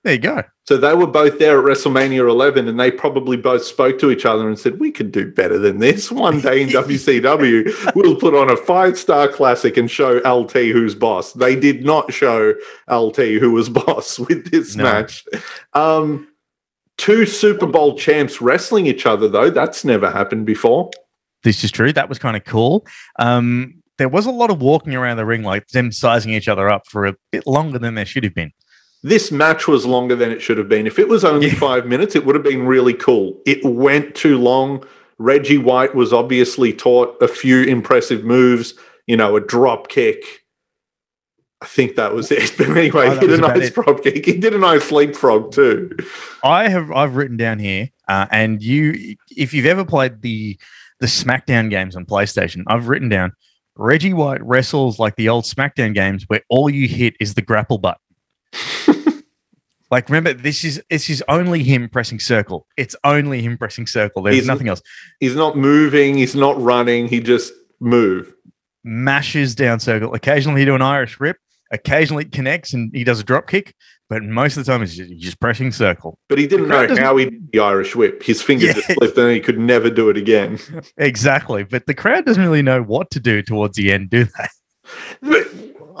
There 0.03 0.13
you 0.13 0.19
go. 0.19 0.43
So 0.67 0.77
they 0.77 0.93
were 0.95 1.07
both 1.07 1.37
there 1.37 1.59
at 1.59 1.65
WrestleMania 1.65 2.29
11 2.29 2.67
and 2.67 2.79
they 2.79 2.91
probably 2.91 3.37
both 3.37 3.63
spoke 3.63 3.99
to 3.99 4.09
each 4.09 4.25
other 4.25 4.47
and 4.47 4.57
said, 4.57 4.79
We 4.79 4.91
could 4.91 5.11
do 5.11 5.31
better 5.31 5.57
than 5.59 5.79
this. 5.79 6.11
One 6.11 6.39
day 6.39 6.61
in 6.63 6.69
WCW, 6.69 7.93
we'll 7.95 8.15
put 8.15 8.33
on 8.33 8.49
a 8.49 8.55
five 8.57 8.97
star 8.97 9.27
classic 9.27 9.77
and 9.77 9.89
show 9.91 10.17
LT 10.27 10.53
who's 10.53 10.95
boss. 10.95 11.33
They 11.33 11.55
did 11.55 11.83
not 11.85 12.13
show 12.13 12.53
LT 12.89 13.17
who 13.17 13.51
was 13.51 13.69
boss 13.81 14.17
with 14.19 14.49
this 14.51 14.75
No. 14.75 14.83
match. 14.83 15.23
Um, 15.73 16.27
two 16.97 17.25
Super 17.25 17.65
Bowl 17.67 17.97
champs 17.97 18.41
wrestling 18.41 18.85
each 18.87 19.05
other, 19.05 19.27
though, 19.27 19.49
that's 19.49 19.83
never 19.85 20.09
happened 20.09 20.45
before. 20.45 20.89
this 21.43 21.63
is 21.63 21.71
true. 21.71 21.91
That 21.93 22.09
was 22.09 22.19
kind 22.19 22.37
of 22.37 22.43
cool. 22.43 22.85
Um, 23.19 23.75
there 23.97 24.09
was 24.09 24.25
a 24.25 24.31
lot 24.31 24.49
of 24.49 24.61
walking 24.61 24.95
around 24.95 25.17
the 25.17 25.25
ring, 25.25 25.43
like 25.43 25.67
them 25.69 25.91
sizing 25.91 26.33
each 26.33 26.47
other 26.47 26.69
up 26.69 26.87
for 26.87 27.05
a 27.05 27.15
bit 27.31 27.45
longer 27.45 27.77
than 27.77 27.93
there 27.95 28.05
should 28.05 28.23
have 28.23 28.33
been. 28.33 28.51
This 29.03 29.31
match 29.31 29.67
was 29.67 29.85
longer 29.85 30.15
than 30.15 30.31
it 30.31 30.41
should 30.41 30.57
have 30.57 30.69
been. 30.69 30.85
If 30.87 30.99
it 30.99 31.07
was 31.07 31.23
only 31.25 31.47
Yeah. 31.47 31.55
five 31.55 31.85
minutes, 31.87 32.15
it 32.15 32.25
would 32.25 32.35
have 32.35 32.43
been 32.43 32.65
really 32.65 32.93
cool. 32.93 33.41
It 33.45 33.63
went 33.63 34.13
too 34.15 34.37
long. 34.37 34.83
Reggie 35.17 35.57
White 35.57 35.95
was 35.95 36.13
obviously 36.13 36.73
taught 36.73 37.15
a 37.21 37.27
few 37.27 37.63
impressive 37.63 38.23
moves, 38.23 38.73
you 39.07 39.15
know, 39.17 39.35
a 39.35 39.41
drop 39.41 39.87
kick. 39.87 40.23
I 41.61 41.67
think 41.67 41.95
that 41.95 42.13
was 42.15 42.31
it. 42.31 42.53
But 42.57 42.69
anyway, 42.75 43.07
Oh, 43.07 43.13
he 43.13 43.19
did 43.19 43.31
a 43.33 43.37
nice 43.37 43.67
it. 43.67 43.73
drop 43.75 44.03
kick. 44.03 44.25
He 44.25 44.33
did 44.37 44.53
a 44.55 44.57
nice 44.57 44.91
leapfrog 44.91 45.51
too. 45.51 45.91
I 46.43 46.69
have 46.69 46.91
I've 46.91 47.15
written 47.15 47.37
down 47.37 47.59
here, 47.59 47.89
uh, 48.07 48.25
and 48.31 48.61
you, 48.63 49.15
if 49.37 49.53
you've 49.53 49.67
ever 49.67 49.85
played 49.85 50.21
the 50.21 50.57
the 50.99 51.05
SmackDown 51.07 51.69
games 51.69 51.95
on 51.95 52.05
PlayStation, 52.05 52.63
I've 52.67 52.87
written 52.87 53.09
down 53.09 53.33
Reggie 53.75 54.13
White 54.13 54.43
wrestles 54.43 54.97
like 54.99 55.15
the 55.15 55.29
old 55.29 55.45
SmackDown 55.45 55.93
games 55.93 56.23
where 56.27 56.41
all 56.49 56.69
you 56.69 56.87
hit 56.87 57.15
is 57.19 57.33
the 57.35 57.41
grapple 57.43 57.77
button. 57.77 58.00
Like 59.91 60.09
remember, 60.09 60.33
this 60.33 60.63
is 60.63 60.81
this 60.89 61.09
is 61.09 61.23
only 61.27 61.61
him 61.63 61.89
pressing 61.89 62.19
circle. 62.19 62.65
It's 62.77 62.95
only 63.03 63.41
him 63.41 63.57
pressing 63.57 63.85
circle. 63.87 64.23
There's 64.23 64.35
He's- 64.37 64.47
nothing 64.47 64.67
else. 64.69 64.81
He's 65.19 65.35
not 65.35 65.57
moving. 65.57 66.17
He's 66.17 66.35
not 66.35 66.59
running. 66.61 67.07
He 67.07 67.19
just 67.19 67.53
move. 67.79 68.33
mashes 68.83 69.53
down 69.53 69.79
circle. 69.79 70.13
Occasionally 70.13 70.61
he 70.61 70.65
do 70.65 70.73
an 70.75 70.81
Irish 70.81 71.19
rip. 71.19 71.37
Occasionally 71.71 72.23
it 72.25 72.31
connects 72.31 72.73
and 72.73 72.91
he 72.95 73.03
does 73.03 73.19
a 73.19 73.23
drop 73.23 73.47
kick. 73.47 73.75
but 74.09 74.23
most 74.23 74.57
of 74.57 74.65
the 74.65 74.71
time 74.71 74.81
he's 74.81 74.97
just, 74.97 75.15
just 75.17 75.39
pressing 75.39 75.71
circle. 75.71 76.17
But 76.27 76.37
he 76.39 76.45
didn't 76.47 76.67
know 76.67 76.85
how 76.97 77.15
he 77.17 77.25
did 77.25 77.51
the 77.53 77.59
Irish 77.59 77.95
whip. 77.95 78.23
His 78.23 78.41
finger 78.41 78.65
Yeah. 78.67 78.73
just 78.73 78.91
slipped 78.93 79.17
and 79.17 79.31
he 79.31 79.39
could 79.39 79.57
never 79.59 79.89
do 79.89 80.09
it 80.09 80.17
again. 80.17 80.59
Exactly. 80.97 81.63
But 81.63 81.85
the 81.87 81.93
crowd 81.93 82.25
doesn't 82.25 82.41
really 82.43 82.61
know 82.61 82.81
what 82.81 83.09
to 83.11 83.19
do 83.19 83.41
towards 83.41 83.77
the 83.77 83.91
end, 83.91 84.09
do 84.09 84.25
they? 84.25 84.47
But 85.21 85.47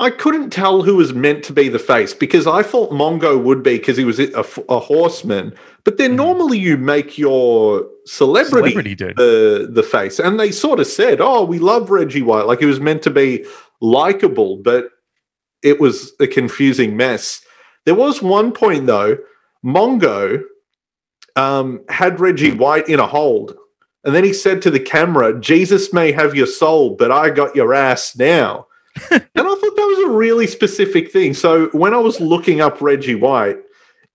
I 0.01 0.09
couldn't 0.09 0.49
tell 0.49 0.81
who 0.81 0.95
was 0.95 1.13
meant 1.13 1.43
to 1.43 1.53
be 1.53 1.69
the 1.69 1.77
face 1.77 2.11
because 2.11 2.47
I 2.47 2.63
thought 2.63 2.89
Mongo 2.89 3.39
would 3.41 3.61
be 3.61 3.77
because 3.77 3.97
he 3.97 4.03
was 4.03 4.19
a, 4.19 4.43
a 4.67 4.79
horseman. 4.79 5.53
But 5.83 5.97
then 5.99 6.15
normally 6.15 6.57
you 6.57 6.75
make 6.75 7.19
your 7.19 7.87
celebrity, 8.05 8.71
Celebrity 8.71 8.95
dude. 8.95 9.17
the 9.17 9.69
the 9.71 9.83
face, 9.83 10.17
and 10.17 10.39
they 10.39 10.49
sort 10.49 10.79
of 10.79 10.87
said, 10.87 11.21
"Oh, 11.21 11.45
we 11.45 11.59
love 11.59 11.91
Reggie 11.91 12.23
White," 12.23 12.47
like 12.47 12.59
he 12.59 12.65
was 12.65 12.79
meant 12.79 13.03
to 13.03 13.11
be 13.11 13.45
likable, 13.79 14.57
but 14.57 14.89
it 15.61 15.79
was 15.79 16.13
a 16.19 16.25
confusing 16.25 16.97
mess. 16.97 17.45
There 17.85 17.93
was 17.93 18.23
one 18.23 18.53
point 18.53 18.87
though, 18.87 19.19
Mongo 19.63 20.41
um, 21.35 21.81
had 21.89 22.19
Reggie 22.19 22.53
White 22.53 22.89
in 22.89 22.99
a 22.99 23.05
hold, 23.05 23.55
and 24.03 24.15
then 24.15 24.23
he 24.23 24.33
said 24.33 24.63
to 24.63 24.71
the 24.71 24.79
camera, 24.79 25.39
"Jesus 25.39 25.93
may 25.93 26.11
have 26.11 26.33
your 26.33 26.47
soul, 26.47 26.95
but 26.95 27.11
I 27.11 27.29
got 27.29 27.55
your 27.55 27.71
ass 27.75 28.15
now." 28.17 28.65
And 29.11 29.21
I 29.35 29.41
thought 29.41 29.75
that 29.75 29.95
was 29.97 30.09
a 30.09 30.13
really 30.13 30.47
specific 30.47 31.11
thing. 31.11 31.33
So 31.33 31.67
when 31.69 31.93
I 31.93 31.97
was 31.97 32.19
looking 32.19 32.61
up 32.61 32.81
Reggie 32.81 33.15
White, 33.15 33.57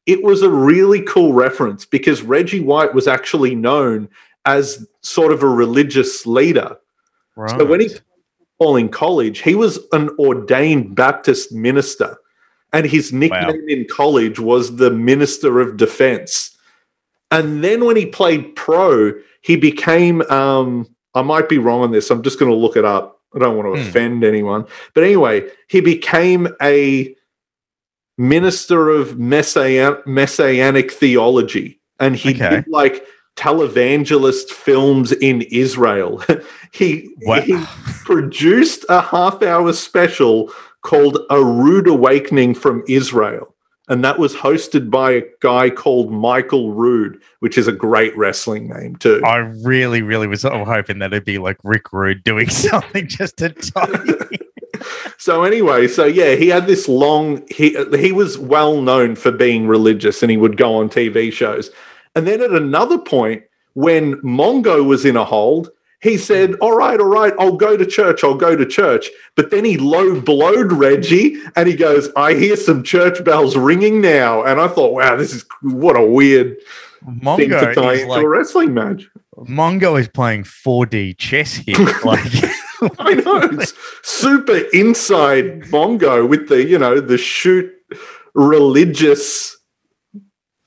it 0.07 0.23
was 0.23 0.43
a 0.43 0.51
really 0.51 1.03
cool 1.03 1.33
reference 1.33 1.85
because 1.85 2.23
Reggie 2.23 2.61
White 2.61 2.95
was 2.95 3.09
actually 3.09 3.55
known 3.55 4.09
as 4.45 4.87
sort 5.03 5.33
of 5.33 5.43
a 5.43 5.49
religious 5.49 6.27
leader. 6.27 6.77
Right. 7.37 7.51
So 7.51 7.65
when 7.65 7.81
he 7.81 7.91
all 8.59 8.77
in 8.77 8.89
college, 8.89 9.41
he 9.41 9.55
was 9.55 9.79
an 9.93 10.09
ordained 10.19 10.95
Baptist 10.95 11.53
minister, 11.53 12.17
and 12.73 12.87
his 12.87 13.13
nickname 13.13 13.69
in 13.69 13.87
college 13.91 14.39
was 14.39 14.77
the 14.77 14.91
Minister 14.91 15.61
of 15.61 15.77
Defense. 15.77 16.57
And 17.31 17.63
then 17.63 17.85
when 17.85 17.97
he 17.97 18.07
played 18.07 18.55
pro, 18.57 19.13
he 19.43 19.57
became. 19.57 20.23
Um, 20.23 20.87
I 21.15 21.23
might 21.23 21.49
be 21.49 21.59
wrong 21.59 21.83
on 21.83 21.93
this. 21.93 22.11
I'm 22.11 22.23
just 22.23 22.39
going 22.39 22.51
to 22.51 22.57
look 22.57 22.77
it 22.77 22.85
up. 22.85 23.16
I 23.37 23.39
don't 23.41 23.57
want 23.57 23.75
to 23.75 23.83
Hmm. 23.83 23.89
offend 23.89 24.25
anyone, 24.25 24.65
but 24.95 25.05
anyway, 25.05 25.45
he 25.69 25.81
became 25.81 26.49
a 26.63 27.15
minister 28.19 28.89
of 28.89 29.19
messian- 29.19 29.99
messianic 30.07 30.91
theology, 30.91 31.81
and 32.01 32.17
he 32.17 32.31
Okay. 32.31 32.49
did 32.57 32.65
like 32.69 33.05
televangelist 33.37 34.51
films 34.51 35.13
in 35.13 35.43
Israel. 35.51 36.23
he 36.73 37.11
Wow. 37.23 37.41
he 37.41 37.59
produced 38.05 38.87
a 38.89 39.03
half 39.03 39.43
hour 39.43 39.73
special 39.75 40.51
called 40.83 41.19
A 41.31 41.45
Rude 41.45 41.89
Awakening 41.89 42.55
from 42.55 42.83
Israel. 42.89 43.55
And 43.89 44.05
that 44.05 44.19
was 44.19 44.35
hosted 44.35 44.91
by 44.91 45.13
a 45.13 45.23
guy 45.41 45.71
called 45.71 46.11
Michael 46.11 46.73
Rude, 46.73 47.21
which 47.39 47.57
is 47.57 47.69
a 47.69 47.73
great 47.73 48.17
wrestling 48.17 48.69
name 48.69 48.97
too. 48.97 49.23
I 49.25 49.37
really, 49.37 50.03
really 50.03 50.27
was 50.27 50.41
sort 50.41 50.55
of 50.55 50.67
hoping 50.67 50.99
that 50.99 51.13
it'd 51.13 51.25
be 51.25 51.39
like 51.39 51.59
Rick 51.63 51.93
Rude 51.93 52.25
doing 52.25 52.49
something 52.51 53.07
just 53.07 53.37
to 53.39 53.51
tiny. 53.51 54.15
So 55.19 55.43
anyway, 55.43 55.89
so 55.89 56.05
yeah, 56.05 56.35
he 56.35 56.49
had 56.49 56.67
this 56.67 56.87
long 56.89 57.45
he 57.49 57.77
he 57.99 58.13
was 58.13 58.39
well 58.39 58.81
known 58.81 59.17
for 59.17 59.33
being 59.33 59.67
religious 59.67 60.23
and 60.23 60.31
he 60.31 60.37
would 60.37 60.57
go 60.57 60.77
on 60.77 60.89
TV 60.89 61.33
shows. 61.33 61.71
And 62.15 62.27
then 62.27 62.41
at 62.41 62.53
another 62.53 62.99
point 62.99 63.43
when 63.75 64.17
Mongo 64.17 64.87
was 64.87 65.05
in 65.05 65.17
a 65.17 65.25
hold, 65.25 65.71
he 66.01 66.17
said, 66.19 66.55
"All 66.61 66.77
right, 66.77 66.99
all 67.01 67.07
right, 67.07 67.33
I'll 67.39 67.57
go 67.57 67.77
to 67.77 67.87
church. 67.87 68.23
I'll 68.23 68.35
go 68.35 68.57
to 68.57 68.67
church." 68.67 69.11
But 69.35 69.51
then 69.51 69.65
he 69.65 69.77
low 69.77 70.21
blowed 70.21 70.73
Reggie 70.73 71.37
and 71.55 71.69
he 71.69 71.75
goes, 71.75 72.11
"I 72.17 72.35
hear 72.35 72.57
some 72.57 72.83
church 72.83 73.25
bells 73.25 73.57
ringing 73.57 74.01
now." 74.01 74.43
And 74.43 74.61
I 74.61 74.69
thought, 74.69 74.93
"Wow, 74.93 75.17
this 75.17 75.33
is 75.35 75.45
what 75.63 75.97
a 75.97 76.05
weird 76.05 76.57
thing 77.37 77.51
to 77.51 77.75
tie 77.75 77.95
into 77.95 78.07
like 78.07 78.23
a 78.25 78.29
wrestling 78.29 78.75
match." 78.75 79.09
Mongo 79.37 80.01
is 80.01 80.09
playing 80.09 80.45
4D 80.45 81.19
chess 81.19 81.55
here. 81.55 81.77
Like 82.05 82.25
I 82.99 83.15
know 83.15 83.41
it's 83.53 83.73
super 84.03 84.59
inside 84.73 85.63
Mongo 85.63 86.29
with 86.29 86.49
the 86.49 86.63
you 86.63 86.79
know 86.79 87.01
the 87.01 87.17
shoot 87.19 87.73
religious 88.35 89.57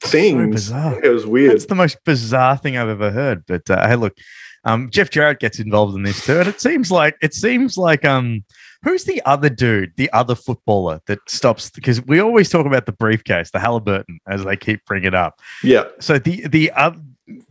things. 0.01 0.55
bizarre. 0.55 1.03
It 1.03 1.09
was 1.09 1.25
weird. 1.25 1.53
It's 1.53 1.67
the 1.67 1.75
most 1.75 2.03
bizarre 2.05 2.57
thing 2.57 2.77
I've 2.77 2.89
ever 2.89 3.11
heard. 3.11 3.43
But 3.47 3.69
uh, 3.69 3.87
hey, 3.87 3.95
look, 3.95 4.17
um, 4.65 4.89
Jeff 4.89 5.09
Jarrett 5.09 5.39
gets 5.39 5.59
involved 5.59 5.95
in 5.95 6.03
this 6.03 6.25
too, 6.25 6.39
and 6.39 6.47
it 6.47 6.59
seems 6.61 6.91
like 6.91 7.15
it 7.21 7.33
seems 7.33 7.77
like 7.77 8.03
um, 8.05 8.43
who's 8.83 9.03
the 9.05 9.21
other 9.25 9.49
dude, 9.49 9.93
the 9.97 10.11
other 10.11 10.35
footballer 10.35 10.99
that 11.07 11.19
stops? 11.27 11.69
Because 11.69 12.01
we 12.05 12.19
always 12.19 12.49
talk 12.49 12.65
about 12.65 12.85
the 12.85 12.91
briefcase, 12.91 13.51
the 13.51 13.59
Halliburton, 13.59 14.19
as 14.27 14.43
they 14.43 14.55
keep 14.57 14.85
bringing 14.85 15.07
it 15.07 15.15
up. 15.15 15.39
yeah, 15.63 15.85
So 15.99 16.19
the 16.19 16.47
the 16.47 16.71
uh, 16.71 16.91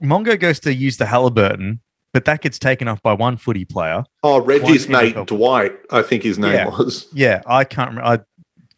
Mongo 0.03 0.39
goes 0.39 0.61
to 0.61 0.75
use 0.75 0.97
the 0.97 1.07
Halliburton, 1.07 1.81
but 2.13 2.25
that 2.25 2.41
gets 2.43 2.59
taken 2.59 2.89
off 2.89 3.01
by 3.03 3.13
one 3.13 3.37
footy 3.37 3.65
player. 3.65 4.05
oh 4.23 4.41
Reggie's 4.41 4.89
One 4.89 5.05
mate 5.05 5.15
NFL. 5.17 5.27
Dwight, 5.27 5.73
I 5.91 6.03
think 6.03 6.23
his 6.23 6.39
name 6.39 6.53
Yeah. 6.53 6.69
was. 6.69 7.07
Yeah, 7.15 7.43
I 7.47 7.65
can't 7.65 7.91
remember. 7.91 8.25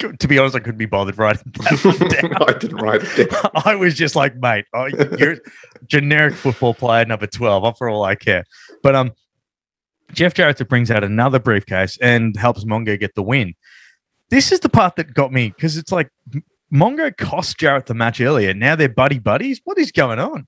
To 0.00 0.28
be 0.28 0.38
honest, 0.38 0.56
I 0.56 0.60
couldn't 0.60 0.78
be 0.78 0.86
bothered 0.86 1.18
writing. 1.18 1.52
I 1.60 2.54
didn't 2.58 2.78
write 2.78 3.02
it 3.02 3.30
down. 3.30 3.50
I 3.64 3.74
was 3.74 3.94
just 3.94 4.16
like, 4.16 4.34
mate, 4.36 4.64
oh, 4.72 4.86
you're 5.18 5.36
generic 5.86 6.34
football 6.34 6.74
player 6.74 7.04
number 7.04 7.26
12. 7.26 7.64
I'm 7.64 7.74
for 7.74 7.88
all 7.88 8.02
I 8.02 8.14
care. 8.14 8.44
But 8.82 8.96
um, 8.96 9.12
Jeff 10.12 10.32
Jarrett 10.34 10.66
brings 10.68 10.90
out 10.90 11.04
another 11.04 11.38
briefcase 11.38 11.98
and 11.98 12.34
helps 12.36 12.64
Mongo 12.64 12.98
get 12.98 13.14
the 13.14 13.22
win. 13.22 13.54
This 14.30 14.52
is 14.52 14.60
the 14.60 14.68
part 14.68 14.96
that 14.96 15.12
got 15.12 15.32
me 15.32 15.48
because 15.50 15.76
it's 15.76 15.92
like 15.92 16.08
Mongo 16.72 17.14
cost 17.16 17.58
Jarrett 17.58 17.86
the 17.86 17.94
match 17.94 18.20
earlier. 18.20 18.54
Now 18.54 18.76
they're 18.76 18.88
buddy 18.88 19.18
buddies. 19.18 19.60
What 19.64 19.78
is 19.78 19.92
going 19.92 20.18
on? 20.18 20.46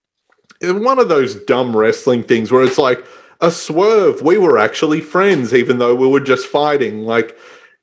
It's 0.61 0.73
one 0.73 0.99
of 0.99 1.09
those 1.09 1.35
dumb 1.35 1.77
wrestling 1.77 2.23
things 2.23 2.51
where 2.51 2.63
it's 2.63 2.79
like 2.79 3.05
a 3.43 3.51
swerve. 3.51 4.23
We 4.23 4.39
were 4.39 4.59
actually 4.59 5.01
friends, 5.01 5.53
even 5.53 5.79
though 5.79 5.95
we 5.95 6.07
were 6.07 6.21
just 6.21 6.47
fighting. 6.47 7.05
Like, 7.05 7.37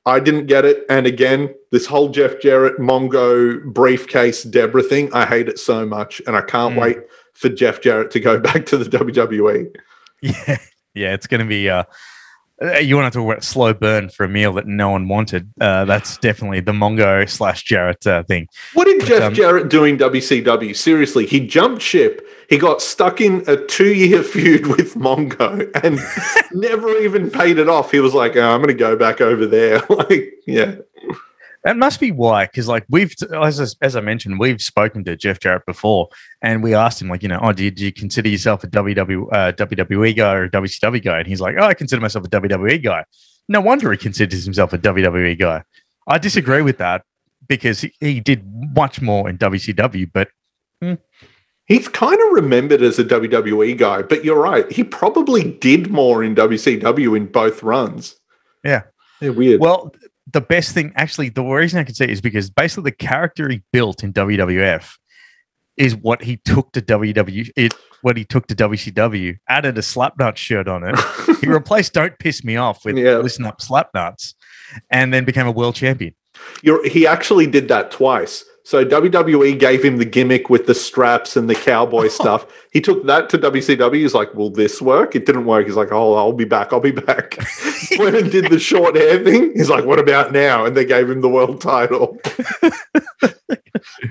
I 0.06 0.18
didn't 0.20 0.46
get 0.46 0.64
it. 0.64 0.84
And 0.88 1.06
again, 1.06 1.54
this 1.72 1.86
whole 1.86 2.08
Jeff 2.08 2.40
Jarrett 2.40 2.78
Mongo 2.78 3.62
briefcase 3.72 4.42
Deborah 4.44 4.82
thing, 4.82 5.12
I 5.12 5.26
hate 5.26 5.48
it 5.48 5.58
so 5.58 5.84
much. 5.86 6.20
And 6.26 6.36
I 6.36 6.40
can't 6.42 6.74
Mm. 6.74 6.80
wait 6.80 6.98
for 7.34 7.48
Jeff 7.50 7.80
Jarrett 7.80 8.10
to 8.12 8.20
go 8.20 8.38
back 8.48 8.66
to 8.66 8.76
the. 8.78 8.84
WWE. 8.86 9.66
Yeah, 10.22 10.56
yeah, 10.94 11.14
it's 11.14 11.26
going 11.26 11.40
to 11.40 11.46
be. 11.46 11.68
Uh, 11.68 11.84
you 12.80 12.96
want 12.96 13.10
to 13.12 13.18
talk 13.18 13.26
about 13.26 13.42
slow 13.42 13.72
burn 13.72 14.10
for 14.10 14.24
a 14.24 14.28
meal 14.28 14.52
that 14.54 14.66
no 14.66 14.90
one 14.90 15.08
wanted? 15.08 15.50
Uh, 15.60 15.86
that's 15.86 16.18
definitely 16.18 16.60
the 16.60 16.72
Mongo 16.72 17.28
slash 17.28 17.62
Jarrett 17.64 18.06
uh, 18.06 18.22
thing. 18.24 18.48
What 18.74 18.84
did 18.84 19.04
Jeff 19.06 19.22
um, 19.22 19.34
Jarrett 19.34 19.68
do 19.70 19.84
in 19.84 19.96
WCW? 19.96 20.76
Seriously, 20.76 21.24
he 21.26 21.40
jumped 21.46 21.80
ship. 21.80 22.26
He 22.50 22.58
got 22.58 22.82
stuck 22.82 23.20
in 23.20 23.44
a 23.46 23.56
two-year 23.56 24.22
feud 24.24 24.66
with 24.66 24.94
Mongo 24.94 25.70
and 25.82 25.98
never 26.52 26.98
even 26.98 27.30
paid 27.30 27.58
it 27.58 27.68
off. 27.68 27.90
He 27.90 28.00
was 28.00 28.12
like, 28.12 28.36
oh, 28.36 28.50
"I'm 28.50 28.60
going 28.60 28.68
to 28.68 28.74
go 28.74 28.96
back 28.96 29.20
over 29.20 29.46
there." 29.46 29.80
like, 29.88 30.34
yeah, 30.46 30.76
That 31.64 31.76
must 31.76 32.00
be 32.00 32.10
why, 32.10 32.46
because 32.46 32.68
like 32.68 32.86
we've, 32.88 33.14
as 33.42 33.60
I- 33.60 33.84
as 33.84 33.94
I 33.94 34.00
mentioned, 34.00 34.38
we've 34.38 34.62
spoken 34.62 35.04
to 35.04 35.16
Jeff 35.16 35.40
Jarrett 35.40 35.66
before, 35.66 36.08
and 36.40 36.62
we 36.62 36.74
asked 36.74 37.02
him 37.02 37.08
like, 37.08 37.22
you 37.22 37.28
know, 37.28 37.38
oh, 37.42 37.52
did 37.52 37.78
you 37.78 37.92
consider 37.92 38.30
yourself 38.30 38.64
a 38.64 38.66
WW, 38.66 39.28
uh, 39.30 39.52
WWE 39.52 40.16
guy 40.16 40.34
or 40.34 40.44
a 40.44 40.50
WCW 40.50 41.04
guy? 41.04 41.18
And 41.18 41.28
he's 41.28 41.40
like, 41.40 41.56
oh, 41.58 41.64
I 41.64 41.74
consider 41.74 42.00
myself 42.00 42.24
a 42.24 42.28
WWE 42.30 42.82
guy. 42.82 43.04
No 43.48 43.60
wonder 43.60 43.90
he 43.92 43.98
considers 43.98 44.44
himself 44.44 44.72
a 44.72 44.78
WWE 44.78 45.38
guy. 45.38 45.62
I 46.08 46.18
disagree 46.18 46.62
with 46.62 46.78
that 46.78 47.02
because 47.46 47.82
he, 47.82 47.92
he 48.00 48.20
did 48.20 48.42
much 48.74 49.02
more 49.02 49.28
in 49.28 49.36
WCW, 49.36 50.10
but 50.12 50.28
he's 51.66 51.88
kind 51.88 52.20
of 52.20 52.32
remembered 52.32 52.80
as 52.80 52.98
a 52.98 53.04
WWE 53.04 53.76
guy. 53.76 54.02
But 54.02 54.24
you're 54.24 54.40
right; 54.40 54.70
he 54.72 54.82
probably 54.82 55.52
did 55.52 55.90
more 55.90 56.24
in 56.24 56.34
WCW 56.34 57.16
in 57.16 57.26
both 57.26 57.62
runs. 57.62 58.16
Yeah. 58.64 58.82
yeah 59.20 59.30
weird. 59.30 59.60
Well, 59.60 59.92
the 60.32 60.40
best 60.40 60.72
thing, 60.72 60.92
actually, 60.96 61.28
the 61.28 61.42
reason 61.42 61.78
I 61.78 61.84
can 61.84 61.94
say 61.94 62.08
is 62.08 62.20
because 62.20 62.50
basically 62.50 62.90
the 62.90 62.96
character 62.96 63.48
he 63.48 63.62
built 63.72 64.02
in 64.04 64.12
WWF 64.12 64.96
is 65.76 65.96
what 65.96 66.22
he 66.22 66.36
took 66.44 66.72
to 66.72 66.82
WW. 66.82 67.50
It 67.56 67.74
what 68.02 68.16
he 68.16 68.24
took 68.24 68.46
to 68.48 68.54
WCW. 68.54 69.38
Added 69.48 69.76
a 69.78 69.82
Slapnut 69.82 70.36
shirt 70.36 70.68
on 70.68 70.84
it. 70.84 70.96
he 71.40 71.46
replaced 71.48 71.94
"Don't 71.94 72.18
Piss 72.18 72.44
Me 72.44 72.56
Off" 72.56 72.84
with 72.84 72.96
Yeah. 72.96 73.18
"Listen 73.18 73.46
Up, 73.46 73.60
Slapnuts," 73.60 74.34
and 74.90 75.12
then 75.12 75.24
became 75.24 75.46
a 75.46 75.52
world 75.52 75.74
champion. 75.74 76.14
You're, 76.62 76.86
he 76.86 77.06
actually 77.06 77.46
did 77.46 77.68
that 77.68 77.90
twice. 77.90 78.44
So 78.62 78.84
WWE 78.84 79.58
gave 79.58 79.84
him 79.84 79.96
the 79.96 80.04
gimmick 80.04 80.50
with 80.50 80.66
the 80.66 80.74
straps 80.74 81.36
and 81.36 81.48
the 81.48 81.54
cowboy 81.54 82.08
stuff. 82.08 82.46
He 82.72 82.80
took 82.80 83.06
that 83.06 83.28
to 83.30 83.38
WCW. 83.38 83.94
He's 83.94 84.14
like, 84.14 84.34
"Will 84.34 84.50
this 84.50 84.82
work?" 84.82 85.16
It 85.16 85.26
didn't 85.26 85.46
work. 85.46 85.66
He's 85.66 85.76
like, 85.76 85.92
"Oh, 85.92 86.14
I'll 86.14 86.32
be 86.32 86.44
back. 86.44 86.72
I'll 86.72 86.80
be 86.80 86.90
back." 86.90 87.38
Went 87.98 88.16
and 88.16 88.30
did 88.30 88.50
the 88.50 88.58
short 88.58 88.96
hair 88.96 89.22
thing. 89.24 89.52
He's 89.54 89.70
like, 89.70 89.84
"What 89.84 89.98
about 89.98 90.32
now?" 90.32 90.66
And 90.66 90.76
they 90.76 90.84
gave 90.84 91.08
him 91.08 91.20
the 91.20 91.28
world 91.28 91.60
title. 91.60 92.18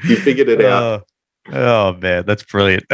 he 0.03 0.15
figured 0.15 0.49
it 0.49 0.65
out. 0.65 1.05
Oh, 1.51 1.53
oh, 1.53 1.93
man, 1.93 2.25
that's 2.25 2.43
brilliant. 2.43 2.85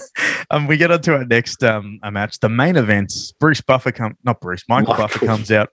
um, 0.50 0.66
we 0.66 0.76
get 0.76 0.90
on 0.90 1.02
to 1.02 1.14
our 1.14 1.24
next 1.24 1.62
um 1.62 2.00
a 2.02 2.10
match, 2.10 2.40
the 2.40 2.48
main 2.48 2.76
events. 2.76 3.32
Bruce 3.38 3.60
Buffer 3.60 3.92
come 3.92 4.16
not 4.24 4.40
Bruce, 4.40 4.64
Michael, 4.68 4.94
Buffer 4.94 5.24
comes 5.26 5.50
out. 5.50 5.68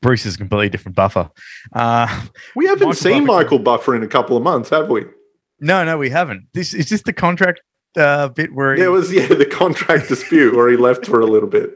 Bruce 0.00 0.26
is 0.26 0.34
a 0.36 0.38
completely 0.38 0.68
different 0.68 0.96
buffer. 0.96 1.30
Uh, 1.72 2.06
We 2.54 2.66
haven't 2.66 2.88
Michael 2.88 2.94
seen 2.94 3.26
Buffer- 3.26 3.42
Michael 3.42 3.58
Buffer 3.58 3.96
in 3.96 4.02
a 4.02 4.08
couple 4.08 4.36
of 4.36 4.42
months, 4.42 4.70
have 4.70 4.88
we? 4.88 5.04
no, 5.60 5.84
no, 5.84 5.98
we 5.98 6.08
haven't. 6.10 6.46
This 6.54 6.72
is 6.72 6.88
this 6.88 7.02
the 7.02 7.12
contract 7.12 7.60
uh, 7.96 8.28
bit 8.28 8.54
where 8.54 8.74
he, 8.74 8.80
There 8.80 8.92
was 8.92 9.12
yeah 9.12 9.26
the 9.26 9.44
contract 9.46 10.08
dispute 10.08 10.54
where 10.54 10.68
he 10.68 10.76
left 10.76 11.04
for 11.06 11.20
a 11.20 11.26
little 11.26 11.48
bit. 11.48 11.70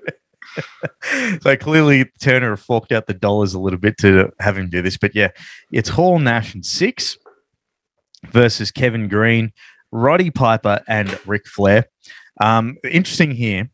so 1.42 1.56
clearly 1.56 2.04
Turner 2.20 2.56
forked 2.56 2.92
out 2.92 3.06
the 3.06 3.14
dollars 3.14 3.54
a 3.54 3.58
little 3.60 3.78
bit 3.78 3.96
to 3.98 4.30
have 4.38 4.56
him 4.58 4.68
do 4.70 4.82
this. 4.82 4.96
But 4.98 5.14
yeah, 5.14 5.28
it's 5.72 5.88
Hall 5.88 6.18
Nash 6.18 6.54
and 6.54 6.62
Syxx 6.64 7.16
versus 8.30 8.70
Kevin 8.70 9.08
Greene, 9.08 9.52
Roddy 9.90 10.30
Piper, 10.30 10.80
and 10.86 11.18
Ric 11.26 11.46
Flair. 11.46 11.86
Um, 12.40 12.76
interesting 12.84 13.32
here. 13.32 13.70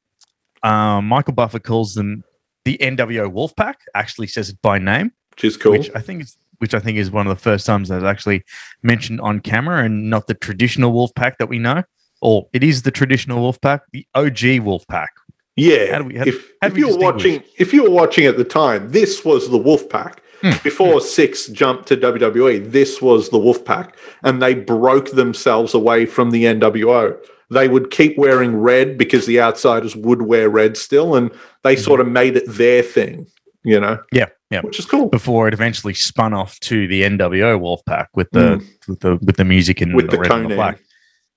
Um, 0.63 1.07
Michael 1.07 1.35
Buffer 1.35 1.59
calls 1.59 1.95
them 1.95 2.25
the 2.65 2.79
NWO 2.79 3.33
Wolfpack. 3.33 3.75
Actually 3.95 4.27
says 4.29 4.49
it 4.51 4.61
by 4.63 4.79
name, 4.79 5.13
Which 5.33 5.45
is 5.45 5.57
cool. 5.57 5.73
which 5.73 5.91
I 5.95 6.01
think 6.01 6.23
is 6.23 6.37
which 6.59 6.75
I 6.75 6.81
think 6.81 6.99
is 6.99 7.11
one 7.11 7.27
of 7.29 7.37
the 7.37 7.41
first 7.41 7.67
times 7.67 7.89
that's 7.89 8.05
actually 8.05 8.43
mentioned 8.83 9.21
on 9.21 9.39
camera, 9.41 9.85
and 9.85 10.11
not 10.11 10.27
the 10.27 10.35
traditional 10.35 10.93
Wolfpack 10.93 11.37
that 11.39 11.49
we 11.49 11.59
know. 11.59 11.83
Or 12.21 12.49
it 12.53 12.65
is 12.65 12.83
the 12.83 12.91
traditional 12.91 13.41
Wolfpack, 13.53 13.81
the 13.93 14.05
OG 14.17 14.59
Wolfpack. 14.65 15.07
Yeah, 15.55 15.93
How 15.93 15.99
do 15.99 16.05
we- 16.05 16.17
how- 16.17 16.25
if, 16.25 16.49
how 16.61 16.69
do 16.69 16.73
if 16.73 16.73
we 16.75 16.81
you 16.81 16.87
were 16.87 17.13
distinguish? 17.13 17.25
watching, 17.43 17.43
if 17.59 17.73
you 17.73 17.83
were 17.85 17.91
watching 17.91 18.27
at 18.27 18.37
the 18.37 18.45
time, 18.45 18.91
this 18.91 19.25
was 19.25 19.49
the 19.51 19.59
Wolfpack. 19.59 20.15
Hmm. 20.41 20.51
Before 20.65 21.01
Syxx 21.01 21.49
jumped 21.49 21.87
to 21.89 21.97
WWE, 21.97 22.71
this 22.71 23.01
was 23.03 23.29
the 23.31 23.39
Wolfpack, 23.39 23.93
and 24.25 24.41
they 24.43 24.55
broke 24.55 25.11
themselves 25.13 25.75
away 25.75 26.07
from 26.07 26.31
the 26.33 26.45
NWO. 26.45 27.17
They 27.51 27.67
would 27.69 27.91
keep 27.91 28.19
wearing 28.19 28.57
red 28.57 28.99
because 28.99 29.25
the 29.27 29.41
outsiders 29.41 29.97
would 29.97 30.23
wear 30.23 30.49
red 30.51 30.77
still, 30.77 31.15
and 31.17 31.31
they 31.65 31.75
Mm-hmm. 31.77 31.83
sort 31.85 32.01
of 32.01 32.09
made 32.09 32.37
it 32.37 32.45
their 32.47 32.83
thing, 32.83 33.27
you 33.65 33.81
know, 33.81 33.99
Yeah, 34.13 34.27
yeah. 34.51 34.61
which 34.61 34.79
is 34.79 34.85
cool. 34.87 35.09
before 35.09 35.49
it 35.49 35.55
eventually 35.55 35.95
spun 35.95 36.35
off 36.35 36.61
to 36.61 36.87
the 36.89 37.03
NWO 37.03 37.59
Wolfpack 37.59 38.09
with 38.15 38.29
the 38.33 38.63
with 38.87 39.01
the 39.01 39.17
with 39.23 39.37
the 39.37 39.45
music 39.45 39.81
and. 39.81 39.95
With 39.97 40.11
the, 40.11 40.17
the 40.17 40.23
red 40.23 40.33
and 40.33 40.51
the 40.51 40.55
black. 40.57 40.79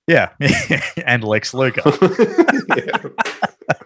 Yeah, 0.08 0.30
and 1.06 1.24
Lex 1.24 1.54
Luger. 1.54 1.82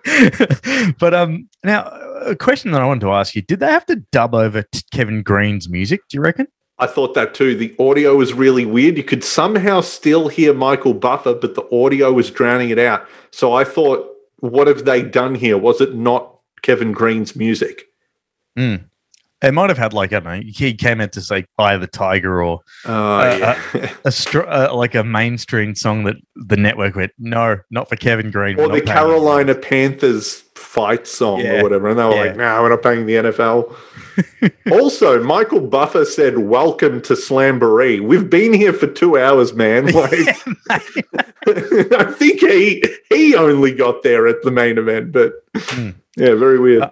But 1.00 1.14
um, 1.14 1.50
now 1.64 1.84
a 2.26 2.36
question 2.36 2.72
that 2.72 2.82
I 2.82 2.86
wanted 2.86 3.02
to 3.02 3.12
ask 3.12 3.36
you: 3.36 3.42
Did 3.42 3.60
they 3.60 3.68
have 3.68 3.86
to 3.88 3.98
dub 4.12 4.34
over 4.34 4.64
t- 4.64 4.82
Kevin 4.92 5.22
Greene's 5.24 5.70
music? 5.70 6.02
Do 6.10 6.18
you 6.18 6.22
reckon? 6.22 6.48
I 6.78 6.88
thought 6.88 7.14
that 7.14 7.34
too. 7.34 7.56
The 7.56 7.74
audio 7.80 8.16
was 8.18 8.34
really 8.34 8.66
weird. 8.66 8.98
You 8.98 9.04
could 9.04 9.24
somehow 9.24 9.82
still 9.82 10.28
hear 10.28 10.54
Michael 10.54 10.94
Buffer, 10.94 11.34
but 11.34 11.56
the 11.56 11.64
audio 11.74 12.12
was 12.12 12.30
drowning 12.30 12.70
it 12.70 12.80
out. 12.80 13.08
So 13.32 13.54
I 13.54 13.64
thought, 13.64 14.10
what 14.40 14.68
have 14.68 14.84
they 14.86 15.02
done 15.02 15.36
here? 15.36 15.58
Was 15.58 15.80
it 15.80 15.96
not 15.96 16.38
Kevin 16.62 16.92
Greene's 16.92 17.36
music? 17.36 17.84
It 19.42 19.54
might 19.54 19.70
have 19.70 19.78
had 19.78 19.94
like 19.94 20.12
I 20.14 20.20
don't 20.22 20.42
know. 20.42 20.50
He 20.50 20.74
came 20.74 21.02
out 21.02 21.12
to 21.12 21.22
say 21.22 21.46
"Eye 21.60 21.78
the 21.78 21.88
Tiger" 21.88 22.42
or 22.42 22.62
Uh, 22.86 23.38
yeah. 23.74 23.92
a 24.06 24.12
str- 24.12 24.48
uh, 24.48 24.74
like 24.74 24.96
a 24.96 25.04
mainstream 25.04 25.76
song 25.76 26.06
that 26.06 26.16
the 26.36 26.56
network 26.58 26.96
went, 26.96 27.12
"No, 27.20 27.58
not 27.70 27.90
for 27.90 27.96
Kevin 27.98 28.32
Greene." 28.32 28.58
or 28.60 28.64
the 28.64 28.68
not 28.68 28.72
paying 28.72 28.88
him." 28.88 28.94
Carolina 28.96 29.56
Panthers 29.56 30.42
fight 30.56 31.06
song 31.06 31.42
Yeah. 31.42 31.60
or 31.60 31.64
whatever. 31.64 31.90
And 31.90 32.00
they 32.00 32.04
were 32.06 32.16
Yeah. 32.16 32.22
like, 32.22 32.38
no, 32.38 32.62
we're 32.62 32.70
not 32.70 32.82
paying 32.82 33.06
the 33.06 33.16
NFL. 33.18 33.76
also, 34.72 35.22
Michael 35.24 35.62
Buffer 35.62 36.06
said, 36.06 36.38
Welcome 36.38 37.02
to 37.04 37.14
Slamboree. 37.14 38.00
We've 38.02 38.30
been 38.30 38.54
here 38.54 38.74
for 38.74 38.88
two 38.88 39.18
hours, 39.18 39.54
man. 39.54 39.86
Like 39.94 40.12
I 41.48 42.12
think 42.18 42.40
he 42.40 42.84
he 43.10 43.36
only 43.36 43.74
got 43.74 44.04
there 44.04 44.28
at 44.28 44.42
the 44.44 44.52
main 44.52 44.78
event, 44.78 45.12
but 45.12 45.34
Hmm. 45.56 45.92
yeah, 46.18 46.34
very 46.36 46.60
weird. 46.60 46.84
Uh, 46.84 46.90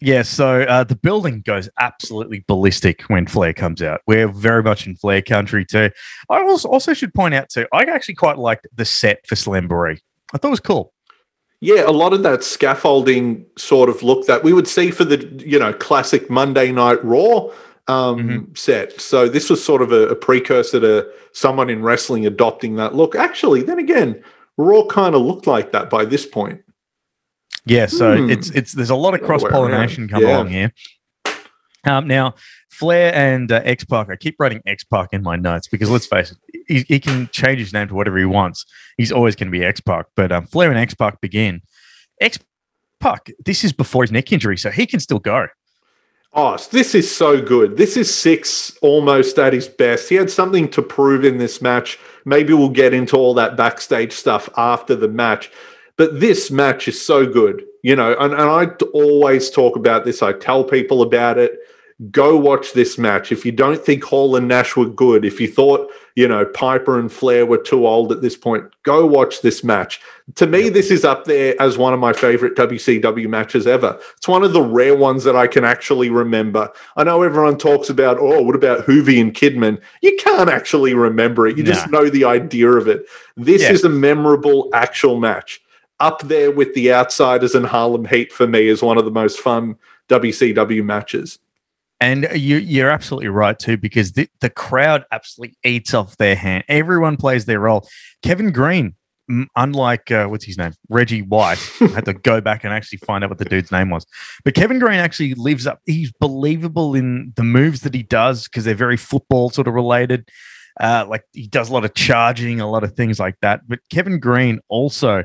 Yeah, 0.00 0.22
so 0.22 0.62
uh, 0.62 0.84
the 0.84 0.94
building 0.94 1.42
goes 1.44 1.68
absolutely 1.80 2.44
ballistic 2.46 3.02
when 3.02 3.26
Flair 3.26 3.52
comes 3.52 3.82
out. 3.82 4.00
We're 4.06 4.28
very 4.28 4.62
much 4.62 4.86
in 4.86 4.94
Flair 4.96 5.20
country 5.22 5.64
too. 5.64 5.90
I 6.30 6.40
also, 6.42 6.68
also 6.68 6.94
should 6.94 7.12
point 7.12 7.34
out 7.34 7.48
too, 7.48 7.66
I 7.72 7.82
actually 7.84 8.14
quite 8.14 8.38
liked 8.38 8.68
the 8.74 8.84
set 8.84 9.26
for 9.26 9.34
Slamboree. 9.34 9.98
I 10.32 10.38
thought 10.38 10.48
it 10.48 10.50
was 10.50 10.60
cool. 10.60 10.92
Yeah, 11.60 11.82
a 11.86 11.90
lot 11.90 12.12
of 12.12 12.22
that 12.22 12.44
scaffolding 12.44 13.44
sort 13.56 13.88
of 13.88 14.02
look 14.02 14.26
that 14.26 14.44
we 14.44 14.52
would 14.52 14.68
see 14.68 14.90
for 14.92 15.04
the 15.04 15.26
you 15.44 15.58
know 15.58 15.72
classic 15.72 16.30
Monday 16.30 16.70
Night 16.72 17.04
Raw 17.04 17.48
um, 17.88 18.18
Mm-hmm. 18.18 18.54
set. 18.54 19.00
So 19.00 19.28
this 19.28 19.50
was 19.50 19.64
sort 19.64 19.82
of 19.82 19.90
a, 19.92 20.08
a 20.08 20.14
precursor 20.14 20.78
to 20.80 21.10
someone 21.32 21.68
in 21.70 21.82
wrestling 21.82 22.26
adopting 22.26 22.76
that 22.76 22.94
look. 22.94 23.14
Actually, 23.16 23.62
then 23.62 23.78
again, 23.78 24.22
Raw 24.56 24.84
kind 24.86 25.14
of 25.14 25.22
looked 25.22 25.46
like 25.46 25.72
that 25.72 25.90
by 25.90 26.04
this 26.04 26.26
point. 26.26 26.62
Yeah, 27.64 27.86
so 27.86 28.16
Hmm. 28.16 28.30
it's 28.30 28.50
it's 28.50 28.72
there's 28.72 28.90
a 28.90 28.94
lot 28.96 29.14
of 29.14 29.22
cross 29.22 29.42
pollination 29.42 30.08
come 30.08 30.22
Yeah. 30.22 30.36
along 30.36 30.48
here. 30.48 30.72
Um, 31.84 32.06
now 32.06 32.34
Flair 32.70 33.14
and 33.14 33.50
uh, 33.50 33.62
X 33.64 33.84
Pac, 33.84 34.10
I 34.10 34.16
keep 34.16 34.36
writing 34.38 34.60
X 34.66 34.84
Pac 34.84 35.08
in 35.12 35.22
my 35.22 35.36
notes 35.36 35.66
because 35.68 35.90
let's 35.90 36.06
face 36.06 36.30
it, 36.30 36.38
he, 36.68 36.84
he 36.86 37.00
can 37.00 37.28
change 37.32 37.58
his 37.58 37.72
name 37.72 37.88
to 37.88 37.94
whatever 37.94 38.18
he 38.18 38.24
wants. 38.24 38.64
He's 38.96 39.10
always 39.10 39.34
going 39.34 39.50
to 39.50 39.58
be 39.58 39.64
X 39.64 39.80
Pac. 39.80 40.06
But 40.14 40.30
um, 40.30 40.46
Flair 40.46 40.70
and 40.70 40.78
X 40.78 40.94
Pac 40.94 41.20
begin. 41.20 41.62
X 42.20 42.38
Pac, 43.00 43.30
this 43.44 43.64
is 43.64 43.72
before 43.72 44.02
his 44.02 44.12
neck 44.12 44.32
injury, 44.32 44.56
so 44.56 44.70
he 44.70 44.86
can 44.86 45.00
still 45.00 45.18
go. 45.18 45.46
Oh, 46.34 46.56
this 46.70 46.94
is 46.94 47.14
so 47.14 47.40
good. 47.40 47.78
This 47.78 47.96
is 47.96 48.14
Syxx 48.14 48.76
almost 48.82 49.38
at 49.38 49.54
his 49.54 49.66
best. 49.66 50.08
He 50.08 50.14
had 50.16 50.30
something 50.30 50.68
to 50.70 50.82
prove 50.82 51.24
in 51.24 51.38
this 51.38 51.62
match. 51.62 51.98
Maybe 52.24 52.52
we'll 52.52 52.68
get 52.68 52.92
into 52.92 53.16
all 53.16 53.34
that 53.34 53.56
backstage 53.56 54.12
stuff 54.12 54.48
after 54.56 54.94
the 54.94 55.08
match. 55.08 55.50
But 55.96 56.20
this 56.20 56.50
match 56.50 56.86
is 56.86 57.04
so 57.04 57.26
good, 57.26 57.64
you 57.82 57.96
know, 57.96 58.14
and, 58.20 58.32
and 58.32 58.42
I 58.42 58.66
always 58.92 59.50
talk 59.50 59.74
about 59.74 60.04
this. 60.04 60.22
I 60.22 60.32
tell 60.32 60.62
people 60.62 61.02
about 61.02 61.38
it. 61.38 61.58
Go 62.12 62.36
watch 62.36 62.74
this 62.74 62.96
match. 62.96 63.32
If 63.32 63.44
you 63.44 63.50
don't 63.50 63.84
think 63.84 64.04
Hall 64.04 64.36
and 64.36 64.46
Nash 64.46 64.76
were 64.76 64.88
good, 64.88 65.24
if 65.24 65.40
you 65.40 65.48
thought, 65.48 65.90
you 66.14 66.28
know, 66.28 66.44
Piper 66.46 66.96
and 66.96 67.10
Flair 67.10 67.44
were 67.44 67.58
too 67.58 67.88
old 67.88 68.12
at 68.12 68.22
this 68.22 68.36
point, 68.36 68.66
go 68.84 69.04
watch 69.04 69.40
this 69.42 69.64
match. 69.64 70.00
To 70.36 70.46
me, 70.46 70.68
this 70.68 70.92
is 70.92 71.04
up 71.04 71.24
there 71.24 71.60
as 71.60 71.76
one 71.76 71.92
of 71.92 71.98
my 71.98 72.12
favorite 72.12 72.54
WCW 72.54 73.28
matches 73.28 73.66
ever. 73.66 73.98
It's 74.16 74.28
one 74.28 74.44
of 74.44 74.52
the 74.52 74.62
rare 74.62 74.96
ones 74.96 75.24
that 75.24 75.34
I 75.34 75.48
can 75.48 75.64
actually 75.64 76.08
remember. 76.08 76.70
I 76.96 77.02
know 77.02 77.22
everyone 77.22 77.58
talks 77.58 77.90
about, 77.90 78.18
oh, 78.20 78.42
what 78.42 78.54
about 78.54 78.86
Juvi 78.86 79.20
and 79.20 79.34
Kidman? 79.34 79.80
You 80.00 80.16
can't 80.20 80.48
actually 80.48 80.94
remember 80.94 81.48
it. 81.48 81.58
You 81.58 81.64
just 81.64 81.90
know 81.90 82.08
the 82.08 82.24
idea 82.26 82.70
of 82.70 82.86
it. 82.86 83.06
This 83.36 83.62
Yeah. 83.62 83.72
is 83.72 83.82
a 83.82 83.88
memorable 83.88 84.70
actual 84.72 85.18
match. 85.18 85.60
Up 85.98 86.22
there 86.22 86.52
with 86.52 86.74
the 86.74 86.92
Outsiders 86.92 87.56
and 87.56 87.66
Harlem 87.66 88.04
Heat 88.04 88.32
for 88.32 88.46
me 88.46 88.68
is 88.68 88.82
one 88.82 88.98
of 88.98 89.04
the 89.04 89.10
most 89.10 89.40
fun 89.40 89.74
WCW 90.08 90.84
matches. 90.84 91.40
And 92.00 92.28
you, 92.32 92.58
you're 92.58 92.90
absolutely 92.90 93.28
right 93.28 93.58
too, 93.58 93.76
because 93.76 94.12
the, 94.12 94.28
the 94.40 94.50
crowd 94.50 95.04
absolutely 95.10 95.56
eats 95.64 95.94
off 95.94 96.16
their 96.16 96.36
hand. 96.36 96.64
Everyone 96.68 97.16
plays 97.16 97.44
their 97.44 97.60
role. 97.60 97.88
Kevin 98.22 98.52
Greene, 98.52 98.94
unlike 99.56 100.10
uh, 100.10 100.26
what's 100.26 100.44
his 100.44 100.56
name, 100.56 100.72
Reggie 100.88 101.22
White, 101.22 101.58
I 101.80 101.86
had 101.94 102.04
to 102.04 102.14
go 102.14 102.40
back 102.40 102.64
and 102.64 102.72
actually 102.72 102.98
find 102.98 103.24
out 103.24 103.30
what 103.30 103.38
the 103.38 103.44
dude's 103.44 103.72
name 103.72 103.90
was. 103.90 104.06
But 104.44 104.54
Kevin 104.54 104.78
Greene 104.78 105.00
actually 105.00 105.34
lives 105.34 105.66
up. 105.66 105.80
He's 105.86 106.12
believable 106.12 106.94
in 106.94 107.32
the 107.36 107.44
moves 107.44 107.80
that 107.80 107.94
he 107.94 108.04
does 108.04 108.44
because 108.44 108.64
they're 108.64 108.74
very 108.74 108.96
football 108.96 109.50
sort 109.50 109.66
of 109.66 109.74
related. 109.74 110.28
Uh, 110.80 111.04
like 111.08 111.24
he 111.32 111.48
does 111.48 111.68
a 111.68 111.72
lot 111.72 111.84
of 111.84 111.94
charging, 111.94 112.60
a 112.60 112.70
lot 112.70 112.84
of 112.84 112.94
things 112.94 113.18
like 113.18 113.34
that. 113.42 113.62
But 113.66 113.80
Kevin 113.90 114.20
Greene 114.20 114.60
also 114.68 115.24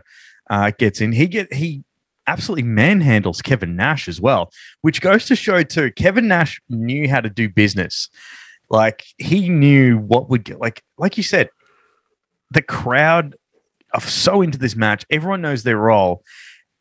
uh, 0.49 0.71
gets 0.77 0.99
in. 0.99 1.11
He 1.11 1.27
get 1.27 1.53
he 1.53 1.83
absolutely 2.27 2.63
manhandles 2.63 3.41
Kevin 3.41 3.75
Nash 3.75 4.07
as 4.07 4.21
well, 4.21 4.51
which 4.81 5.01
goes 5.01 5.25
to 5.25 5.35
show 5.35 5.63
too. 5.63 5.91
Kevin 5.91 6.27
Nash 6.27 6.61
knew 6.69 7.09
how 7.09 7.21
to 7.21 7.29
do 7.29 7.49
business. 7.49 8.09
Like 8.69 9.03
he 9.17 9.49
knew 9.49 9.97
what 9.97 10.29
would 10.29 10.43
get. 10.43 10.59
Like 10.59 10.83
like 10.97 11.17
you 11.17 11.23
said, 11.23 11.49
the 12.51 12.61
crowd 12.61 13.35
are 13.93 14.01
so 14.01 14.41
into 14.41 14.57
this 14.57 14.75
match. 14.75 15.05
Everyone 15.09 15.41
knows 15.41 15.63
their 15.63 15.77
role, 15.77 16.23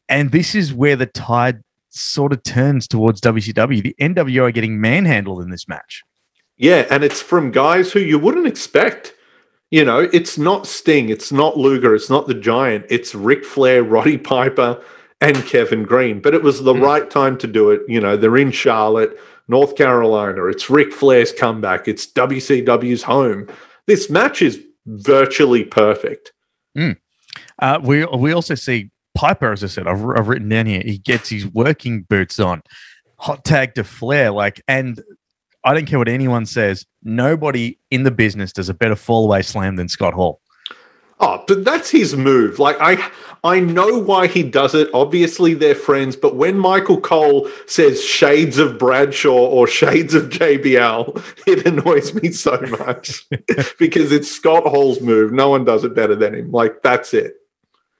and 0.08 0.30
this 0.30 0.54
is 0.54 0.72
where 0.72 0.96
the 0.96 1.06
tide 1.06 1.62
sort 1.90 2.32
of 2.32 2.42
turns 2.42 2.88
towards 2.88 3.20
WCW. 3.20 3.82
The 3.82 3.94
NWO 4.00 4.48
are 4.48 4.52
getting 4.52 4.80
manhandled 4.80 5.42
in 5.42 5.50
this 5.50 5.68
match. 5.68 6.02
Yeah, 6.56 6.86
and 6.90 7.04
it's 7.04 7.20
from 7.20 7.50
guys 7.50 7.92
who 7.92 8.00
you 8.00 8.18
wouldn't 8.18 8.46
expect. 8.46 9.14
You 9.70 9.84
know, 9.84 10.08
it's 10.12 10.36
not 10.36 10.66
Sting, 10.66 11.08
it's 11.08 11.32
not 11.32 11.56
Luger, 11.56 11.94
it's 11.94 12.10
not 12.10 12.26
the 12.26 12.34
Giant, 12.34 12.84
it's 12.90 13.14
Ric 13.14 13.42
Flair, 13.42 13.82
Roddy 13.82 14.18
Piper, 14.18 14.82
and 15.22 15.46
Kevin 15.46 15.84
Greene. 15.84 16.20
But 16.20 16.34
it 16.34 16.42
was 16.42 16.62
the 16.62 16.74
right 16.74 17.08
time 17.08 17.38
to 17.38 17.46
do 17.46 17.70
it. 17.70 17.80
You 17.88 18.00
know, 18.00 18.16
they're 18.16 18.36
in 18.36 18.50
Charlotte, 18.50 19.16
North 19.48 19.76
Carolina. 19.76 20.46
It's 20.46 20.68
Ric 20.68 20.92
Flair's 20.92 21.32
comeback. 21.32 21.86
It's 21.86 22.06
WCW's 22.06 23.04
home. 23.04 23.48
This 23.86 24.10
match 24.10 24.42
is 24.42 24.62
virtually 24.86 25.64
perfect. 25.64 26.32
Uh, 27.60 27.78
we 27.82 28.04
we 28.06 28.32
also 28.32 28.56
see 28.56 28.90
Piper, 29.14 29.52
as 29.52 29.62
I 29.62 29.68
said, 29.68 29.86
I've, 29.86 30.04
I've 30.16 30.28
written 30.28 30.48
down 30.48 30.66
here. 30.66 30.82
He 30.84 30.98
gets 30.98 31.28
his 31.28 31.46
working 31.46 32.02
boots 32.02 32.40
on, 32.40 32.62
hot 33.18 33.44
tag 33.44 33.74
to 33.76 33.84
Flair, 33.84 34.32
like, 34.32 34.60
and 34.66 35.00
I 35.64 35.74
don't 35.74 35.86
care 35.86 35.98
what 35.98 36.08
anyone 36.08 36.46
says. 36.46 36.84
Nobody 37.04 37.78
in 37.90 38.02
the 38.02 38.10
business 38.10 38.52
does 38.52 38.68
a 38.68 38.74
better 38.74 38.96
fallaway 38.96 39.44
slam 39.44 39.76
than 39.76 39.88
Scott 39.88 40.14
Hall. 40.14 40.40
Oh, 41.24 41.44
but 41.46 41.64
that's 41.64 41.88
his 41.88 42.16
move. 42.16 42.58
Like 42.58 42.76
I 42.80 43.10
I 43.44 43.60
know 43.60 43.96
why 43.96 44.26
he 44.26 44.42
does 44.42 44.74
it. 44.74 44.90
Obviously 44.92 45.54
they're 45.54 45.76
friends, 45.76 46.16
but 46.16 46.34
when 46.34 46.58
Michael 46.58 47.00
Cole 47.00 47.48
says 47.66 48.04
shades 48.04 48.58
of 48.58 48.76
Bradshaw 48.76 49.30
or 49.30 49.68
shades 49.68 50.14
of 50.14 50.30
JBL, 50.30 51.22
it 51.46 51.64
annoys 51.64 52.12
me 52.14 52.32
so 52.32 52.60
much 52.78 53.24
because 53.78 54.10
it's 54.10 54.30
Scott 54.30 54.64
Hall's 54.64 55.00
move. 55.00 55.32
No 55.32 55.48
one 55.48 55.64
does 55.64 55.84
it 55.84 55.94
better 55.94 56.16
than 56.16 56.34
him. 56.34 56.50
Like 56.50 56.82
that's 56.82 57.14
it. 57.14 57.36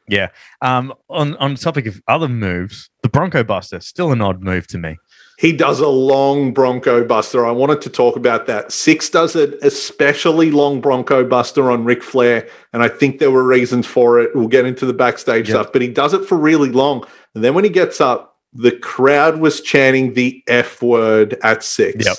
Yeah. 0.08 0.28
Um, 0.60 0.92
on 1.08 1.36
on 1.36 1.54
topic 1.54 1.86
of 1.86 2.02
other 2.08 2.28
moves, 2.28 2.90
the 3.02 3.08
Bronco 3.08 3.44
Buster 3.44 3.78
still 3.78 4.10
an 4.10 4.20
odd 4.20 4.42
move 4.42 4.66
to 4.66 4.78
me. 4.78 4.98
He 5.42 5.52
does 5.52 5.80
a 5.80 5.88
long 5.88 6.54
Bronco 6.54 7.04
Buster. 7.04 7.44
I 7.44 7.50
wanted 7.50 7.80
to 7.82 7.90
talk 7.90 8.14
about 8.14 8.46
that. 8.46 8.68
Syxx 8.68 9.10
does 9.10 9.34
an 9.34 9.54
especially 9.62 10.52
long 10.52 10.80
Bronco 10.80 11.24
Buster 11.24 11.68
on 11.68 11.84
Ric 11.84 12.00
Flair, 12.00 12.48
and 12.72 12.80
I 12.80 12.86
think 12.88 13.18
there 13.18 13.32
were 13.32 13.42
reasons 13.42 13.84
for 13.84 14.20
it. 14.20 14.30
We'll 14.36 14.46
get 14.46 14.66
into 14.66 14.86
the 14.86 14.92
backstage 14.94 15.48
Yep. 15.48 15.56
stuff, 15.56 15.72
but 15.72 15.82
he 15.82 15.88
does 15.88 16.14
it 16.14 16.26
for 16.26 16.38
really 16.38 16.70
long. 16.70 17.04
And 17.34 17.42
then 17.42 17.54
when 17.54 17.64
he 17.64 17.70
gets 17.70 18.00
up, 18.00 18.36
the 18.52 18.70
crowd 18.70 19.38
was 19.40 19.60
chanting 19.60 20.14
the 20.14 20.44
F 20.46 20.80
word 20.80 21.36
at 21.42 21.64
Syxx. 21.64 22.04
Yep. 22.06 22.16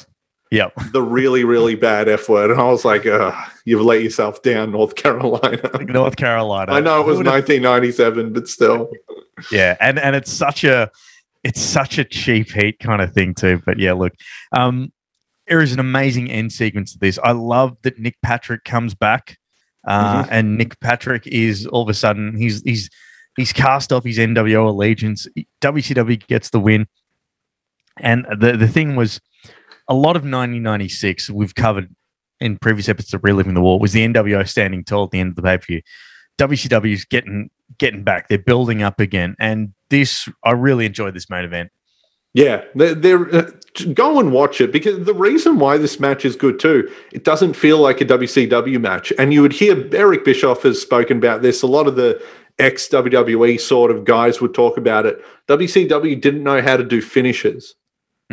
Yep. 0.51 0.73
The 0.91 1.01
really, 1.01 1.45
really 1.45 1.75
bad 1.75 2.09
F 2.09 2.27
word. 2.27 2.51
And 2.51 2.59
I 2.59 2.65
was 2.65 2.83
like, 2.83 3.05
you've 3.63 3.81
let 3.81 4.03
yourself 4.03 4.41
down, 4.41 4.71
North 4.73 4.95
Carolina. 4.95 5.61
North 5.85 6.17
Carolina. 6.17 6.73
I 6.73 6.81
know 6.81 6.99
it 6.99 7.05
was 7.07 7.19
1997, 7.19 8.33
but 8.33 8.49
still. 8.49 8.91
Yeah, 9.49 9.77
and 9.79 9.97
and 9.97 10.13
it's 10.13 10.31
such 10.31 10.65
a 10.65 10.91
it's 11.43 11.61
such 11.61 11.97
a 11.97 12.05
cheap 12.05 12.51
heat 12.51 12.79
kind 12.79 13.01
of 13.01 13.13
thing 13.13 13.33
too. 13.33 13.61
But 13.65 13.79
yeah, 13.79 13.93
look, 13.93 14.13
um, 14.55 14.91
there 15.47 15.61
is 15.61 15.73
an 15.73 15.79
amazing 15.79 16.31
end 16.31 16.51
sequence 16.51 16.93
to 16.93 16.99
this. 16.99 17.19
I 17.23 17.31
love 17.31 17.77
that 17.83 17.99
Nick 17.99 18.15
Patrick 18.21 18.63
comes 18.63 18.95
back, 18.95 19.37
uh, 19.87 20.25
and 20.29 20.57
Nick 20.57 20.79
Patrick 20.79 21.27
is 21.27 21.67
all 21.67 21.81
of 21.81 21.89
a 21.89 21.93
sudden 21.93 22.37
he's 22.37 22.61
he's 22.63 22.89
he's 23.35 23.51
cast 23.51 23.91
off 23.91 24.05
his 24.05 24.17
NWO 24.17 24.67
allegiance. 24.69 25.27
WCW 25.61 26.25
gets 26.27 26.49
the 26.49 26.59
win, 26.59 26.87
and 27.99 28.25
the 28.39 28.55
the 28.55 28.67
thing 28.67 28.95
was 28.95 29.19
a 29.89 29.93
lot 29.93 30.15
of 30.15 30.23
1996 30.23 31.29
we've 31.29 31.55
covered 31.55 31.93
in 32.39 32.57
previous 32.57 32.87
episodes 32.89 33.13
of 33.13 33.23
Reliving 33.23 33.53
the 33.53 33.61
War 33.61 33.79
was 33.79 33.93
the 33.93 34.07
NWO 34.07 34.47
standing 34.47 34.83
tall 34.83 35.05
at 35.05 35.11
the 35.11 35.19
end 35.19 35.31
of 35.31 35.35
the 35.35 35.41
pay 35.41 35.57
per 35.57 35.65
view. 35.65 35.81
WCW's 36.37 37.05
getting 37.05 37.49
getting 37.77 38.03
back. 38.03 38.27
They're 38.27 38.37
building 38.37 38.81
up 38.81 38.99
again, 38.99 39.35
and 39.39 39.73
this 39.93 40.27
I 40.43 40.51
really 40.51 40.85
enjoyed 40.85 41.13
this 41.13 41.29
main 41.29 41.45
event. 41.45 41.69
Yeah, 42.33 42.63
they're, 42.73 42.95
they're 42.95 43.35
uh, 43.35 43.51
go 43.93 44.19
and 44.19 44.31
watch 44.31 44.59
it 44.59 44.71
because 44.71 45.05
the 45.05 45.13
reason 45.13 45.59
why 45.59 45.77
this 45.77 45.99
match 45.99 46.25
is 46.25 46.35
good 46.35 46.59
too, 46.59 46.91
it 47.11 47.23
doesn't 47.23 47.53
feel 47.53 47.77
like 47.77 48.01
a 48.01 48.05
WCW 48.05 48.81
match. 48.81 49.13
And 49.19 49.31
you 49.31 49.43
would 49.43 49.53
hear 49.53 49.87
Eric 49.93 50.25
Bischoff 50.25 50.63
has 50.63 50.81
spoken 50.81 51.17
about 51.17 51.43
this. 51.43 51.61
A 51.61 51.67
lot 51.67 51.87
of 51.87 51.95
the 51.95 52.19
ex 52.57 52.89
WWE 52.89 53.59
sort 53.59 53.91
of 53.91 54.03
guys 54.03 54.41
would 54.41 54.55
talk 54.55 54.77
about 54.77 55.05
it. 55.05 55.23
WCW 55.47 56.19
didn't 56.19 56.43
know 56.43 56.59
how 56.61 56.75
to 56.75 56.83
do 56.83 57.01
finishes. 57.01 57.75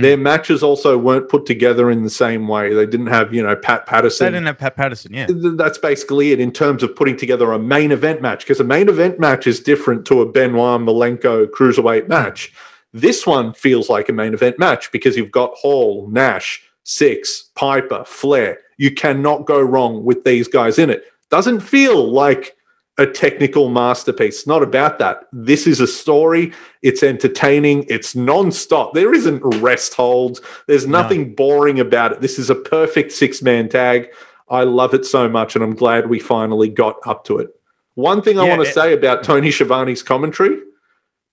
Mm. 0.01 0.03
Their 0.03 0.17
matches 0.17 0.63
also 0.63 0.99
weren't 0.99 1.29
put 1.29 1.47
together 1.47 1.91
in 1.91 2.03
the 2.03 2.11
same 2.11 2.49
way. 2.49 2.75
They 2.75 2.87
didn't 2.87 3.07
have, 3.07 3.33
you 3.33 3.43
know, 3.43 3.55
Pat 3.57 3.87
Patterson. 3.87 4.27
They 4.27 4.33
didn't 4.33 4.47
have 4.47 4.59
Pat 4.59 4.77
Patterson, 4.77 5.13
yeah. 5.15 5.27
That's 5.29 5.79
basically 5.79 6.33
it 6.33 6.41
in 6.41 6.53
terms 6.53 6.83
of 6.83 6.97
putting 6.97 7.17
together 7.17 7.53
a 7.53 7.59
main 7.59 7.93
event 7.93 8.23
match 8.23 8.41
because 8.41 8.61
a 8.61 8.65
main 8.65 8.89
event 8.89 9.21
match 9.21 9.47
is 9.47 9.61
different 9.61 10.05
to 10.07 10.21
a 10.21 10.27
Benoit 10.27 10.81
Malenko 10.81 11.47
cruiserweight 11.47 12.09
match. 12.09 12.53
This 12.93 13.27
one 13.27 13.53
feels 13.53 13.89
like 13.89 14.09
a 14.09 14.13
main 14.13 14.35
event 14.35 14.59
match 14.59 14.91
because 14.91 15.17
you've 15.17 15.31
got 15.31 15.55
Hall, 15.55 16.09
Nash, 16.11 16.63
Syxx, 16.85 17.51
Piper, 17.55 18.05
Flair. 18.05 18.59
You 18.79 18.93
cannot 18.93 19.47
go 19.47 19.61
wrong 19.61 20.05
with 20.05 20.25
these 20.25 20.49
guys 20.49 20.79
in 20.79 20.91
it. 20.91 21.05
Doesn't 21.31 21.61
feel 21.61 22.11
like 22.11 22.57
a 23.01 23.07
technical 23.07 23.69
masterpiece. 23.71 24.41
It's 24.41 24.47
not 24.47 24.63
about 24.63 24.99
that. 24.99 25.25
This 25.33 25.67
is 25.67 25.81
a 25.81 25.87
story. 25.87 26.53
It's 26.83 27.03
entertaining. 27.03 27.87
It's 27.89 28.15
non-stop. 28.15 28.93
There 28.95 29.15
isn't 29.15 29.41
rest 29.61 29.95
holds. 29.95 30.41
There's 30.67 30.87
nothing 30.87 31.35
boring 31.35 31.81
about 31.81 32.13
it. 32.13 32.21
This 32.21 32.39
is 32.39 32.51
a 32.51 32.55
perfect 32.55 33.13
six-man 33.13 33.69
tag. 33.71 34.11
I 34.49 34.65
love 34.65 34.95
it 34.95 35.07
so 35.07 35.29
much, 35.29 35.55
and 35.55 35.65
I'm 35.65 35.75
glad 35.75 36.09
we 36.11 36.19
finally 36.19 36.69
got 36.69 36.97
up 37.07 37.25
to 37.25 37.39
it. 37.39 37.49
One 37.95 38.21
thing 38.23 38.39
I 38.39 38.45
Yeah, 38.45 38.51
want 38.57 38.63
to 38.65 38.69
it- 38.71 38.75
say 38.75 38.93
about 38.93 39.25
Tony 39.25 39.51
Schiavone's 39.51 40.03
commentary: 40.03 40.59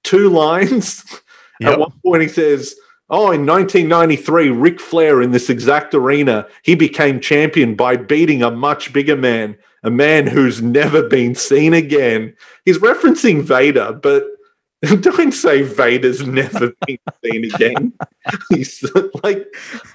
two 0.03 0.29
lines. 0.43 1.03
Yep. 1.59 1.71
At 1.73 1.79
one 1.79 1.93
point, 2.05 2.21
he 2.21 2.27
says, 2.29 2.75
"Oh, 3.09 3.31
in 3.31 3.45
1993, 3.45 4.49
Ric 4.49 4.79
Flair 4.79 5.21
in 5.21 5.31
this 5.31 5.49
exact 5.49 5.93
arena, 5.93 6.47
he 6.63 6.75
became 6.75 7.19
champion 7.19 7.75
by 7.75 7.97
beating 7.97 8.41
a 8.43 8.51
much 8.51 8.93
bigger 8.93 9.15
man, 9.17 9.57
a 9.87 9.91
man 9.91 10.27
who's 10.27 10.61
never 10.61 11.01
been 11.07 11.33
seen 11.33 11.73
again." 11.73 12.35
He's 12.65 12.77
referencing 12.79 13.41
Vader, 13.41 13.93
but 13.93 14.25
don't 15.01 15.31
say 15.31 15.63
Vader's 15.63 16.25
never 16.27 16.71
been 16.85 16.99
seen 17.25 17.45
again. 17.45 17.93
He's 18.49 18.85
like, 19.23 19.47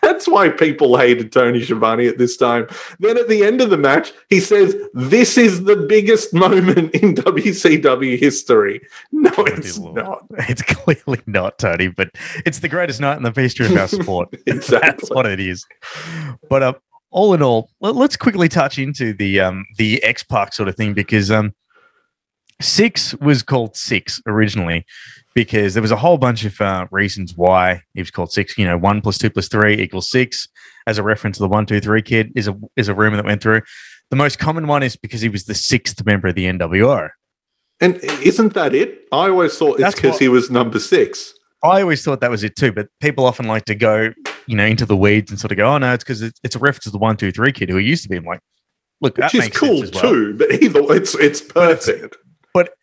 that's 0.03 0.27
why 0.27 0.49
people 0.49 0.97
hated 0.97 1.31
Tony 1.31 1.63
Schiavone 1.63 2.09
at 2.09 2.19
this 2.19 2.37
time. 2.37 2.67
Then 2.99 3.17
at 3.17 3.29
the 3.29 3.45
end 3.45 3.61
of 3.61 3.71
the 3.71 3.77
match, 3.77 4.13
he 4.29 4.41
says, 4.41 4.75
This 4.93 5.39
is 5.39 5.65
the 5.65 5.77
biggest 5.77 6.35
moment 6.35 6.95
in 6.97 7.15
WCW 7.15 8.19
history. 8.19 8.81
No, 9.13 9.31
it's 9.39 9.79
Lord. 9.79 9.97
not. 9.97 10.27
It's 10.49 10.63
clearly 10.63 11.23
not, 11.27 11.59
Tony, 11.59 11.87
but 11.87 12.11
it's 12.45 12.59
the 12.59 12.69
greatest 12.69 13.01
night 13.01 13.17
in 13.17 13.23
the 13.23 13.31
history 13.31 13.67
of 13.67 13.77
our 13.77 13.87
sport. 13.87 14.35
That's 14.47 15.11
what 15.11 15.27
it 15.27 15.39
is. 15.39 15.65
But 16.51 16.63
uh, 16.63 16.73
all 17.13 17.35
in 17.35 17.43
all, 17.43 17.71
let, 17.81 17.95
us 17.95 18.17
quickly 18.17 18.49
touch 18.49 18.79
into 18.79 19.13
the 19.13 19.41
um, 19.41 19.65
the 19.77 20.03
X 20.03 20.23
Pac 20.23 20.53
sort 20.53 20.69
of 20.69 20.77
thing 20.77 20.95
because 20.95 21.31
um, 21.31 21.55
Syxx 22.61 23.15
was 23.21 23.43
called 23.43 23.77
six 23.77 24.21
originally 24.27 24.85
because 25.35 25.75
there 25.75 25.83
was 25.83 25.91
a 25.91 25.97
whole 25.97 26.19
bunch 26.19 26.45
of 26.45 26.61
uh, 26.61 26.87
reasons 26.91 27.37
why 27.37 27.83
it 27.95 28.01
was 28.01 28.11
called 28.11 28.33
six. 28.33 28.57
You 28.59 28.65
know, 28.65 28.79
one 28.79 29.01
plus 29.01 29.19
two 29.19 29.31
plus 29.31 29.49
three 29.49 29.81
equals 29.81 30.11
six, 30.11 30.49
as 30.87 30.99
a 30.99 31.03
reference 31.03 31.37
to 31.37 31.43
the 31.43 31.49
one 31.49 31.67
two 31.67 31.81
three 31.81 32.03
kid 32.03 32.33
is 32.35 32.49
a 32.49 32.59
is 32.77 32.89
a 32.89 32.95
rumor 32.95 33.17
that 33.17 33.27
went 33.27 33.43
through. 33.43 33.63
The 34.11 34.17
most 34.17 34.39
common 34.39 34.67
one 34.67 34.83
is 34.83 34.97
because 34.97 35.21
he 35.21 35.29
was 35.29 35.45
the 35.45 35.55
sixth 35.55 36.05
member 36.05 36.29
of 36.29 36.35
the 36.35 36.45
NWO. 36.45 37.09
And 37.81 37.97
isn't 38.05 38.55
that 38.55 38.75
it? 38.75 39.07
I 39.11 39.29
always 39.29 39.57
thought 39.57 39.81
it's 39.81 39.95
because 39.95 40.19
he 40.19 40.29
was 40.29 40.51
number 40.51 40.79
six. 40.79 41.35
I 41.65 41.81
always 41.81 42.05
thought 42.05 42.21
that 42.21 42.31
was 42.31 42.45
it 42.45 42.57
too, 42.57 42.73
but 42.73 42.89
people 43.01 43.25
often 43.25 43.47
like 43.47 43.65
to 43.67 43.75
go, 43.75 44.13
you 44.53 44.57
know, 44.57 44.67
into 44.67 44.85
the 44.87 44.97
weeds 44.97 45.31
and 45.31 45.41
sort 45.41 45.51
of 45.51 45.57
go, 45.57 45.67
"Oh 45.75 45.79
no, 45.79 45.95
it's 45.95 46.05
because 46.05 46.21
it's, 46.23 46.39
it's 46.45 46.55
a 46.55 46.59
reference 46.59 46.85
to 46.85 46.91
the 46.91 46.99
one, 46.99 47.17
two, 47.17 47.33
three 47.33 47.53
kid 47.53 47.71
who 47.71 47.77
he 47.79 47.87
used 47.87 48.03
to 48.03 48.09
be." 48.11 48.17
I'm 48.17 48.25
like, 48.25 48.41
look, 49.01 49.17
Which 49.17 49.35
is 49.35 49.49
cool 49.49 49.81
well. 49.81 49.91
too, 49.91 50.35
but 50.37 50.53
either 50.63 50.81
it's 50.95 51.15
it's 51.15 51.41
perfect. 51.41 52.17
But 52.53 52.75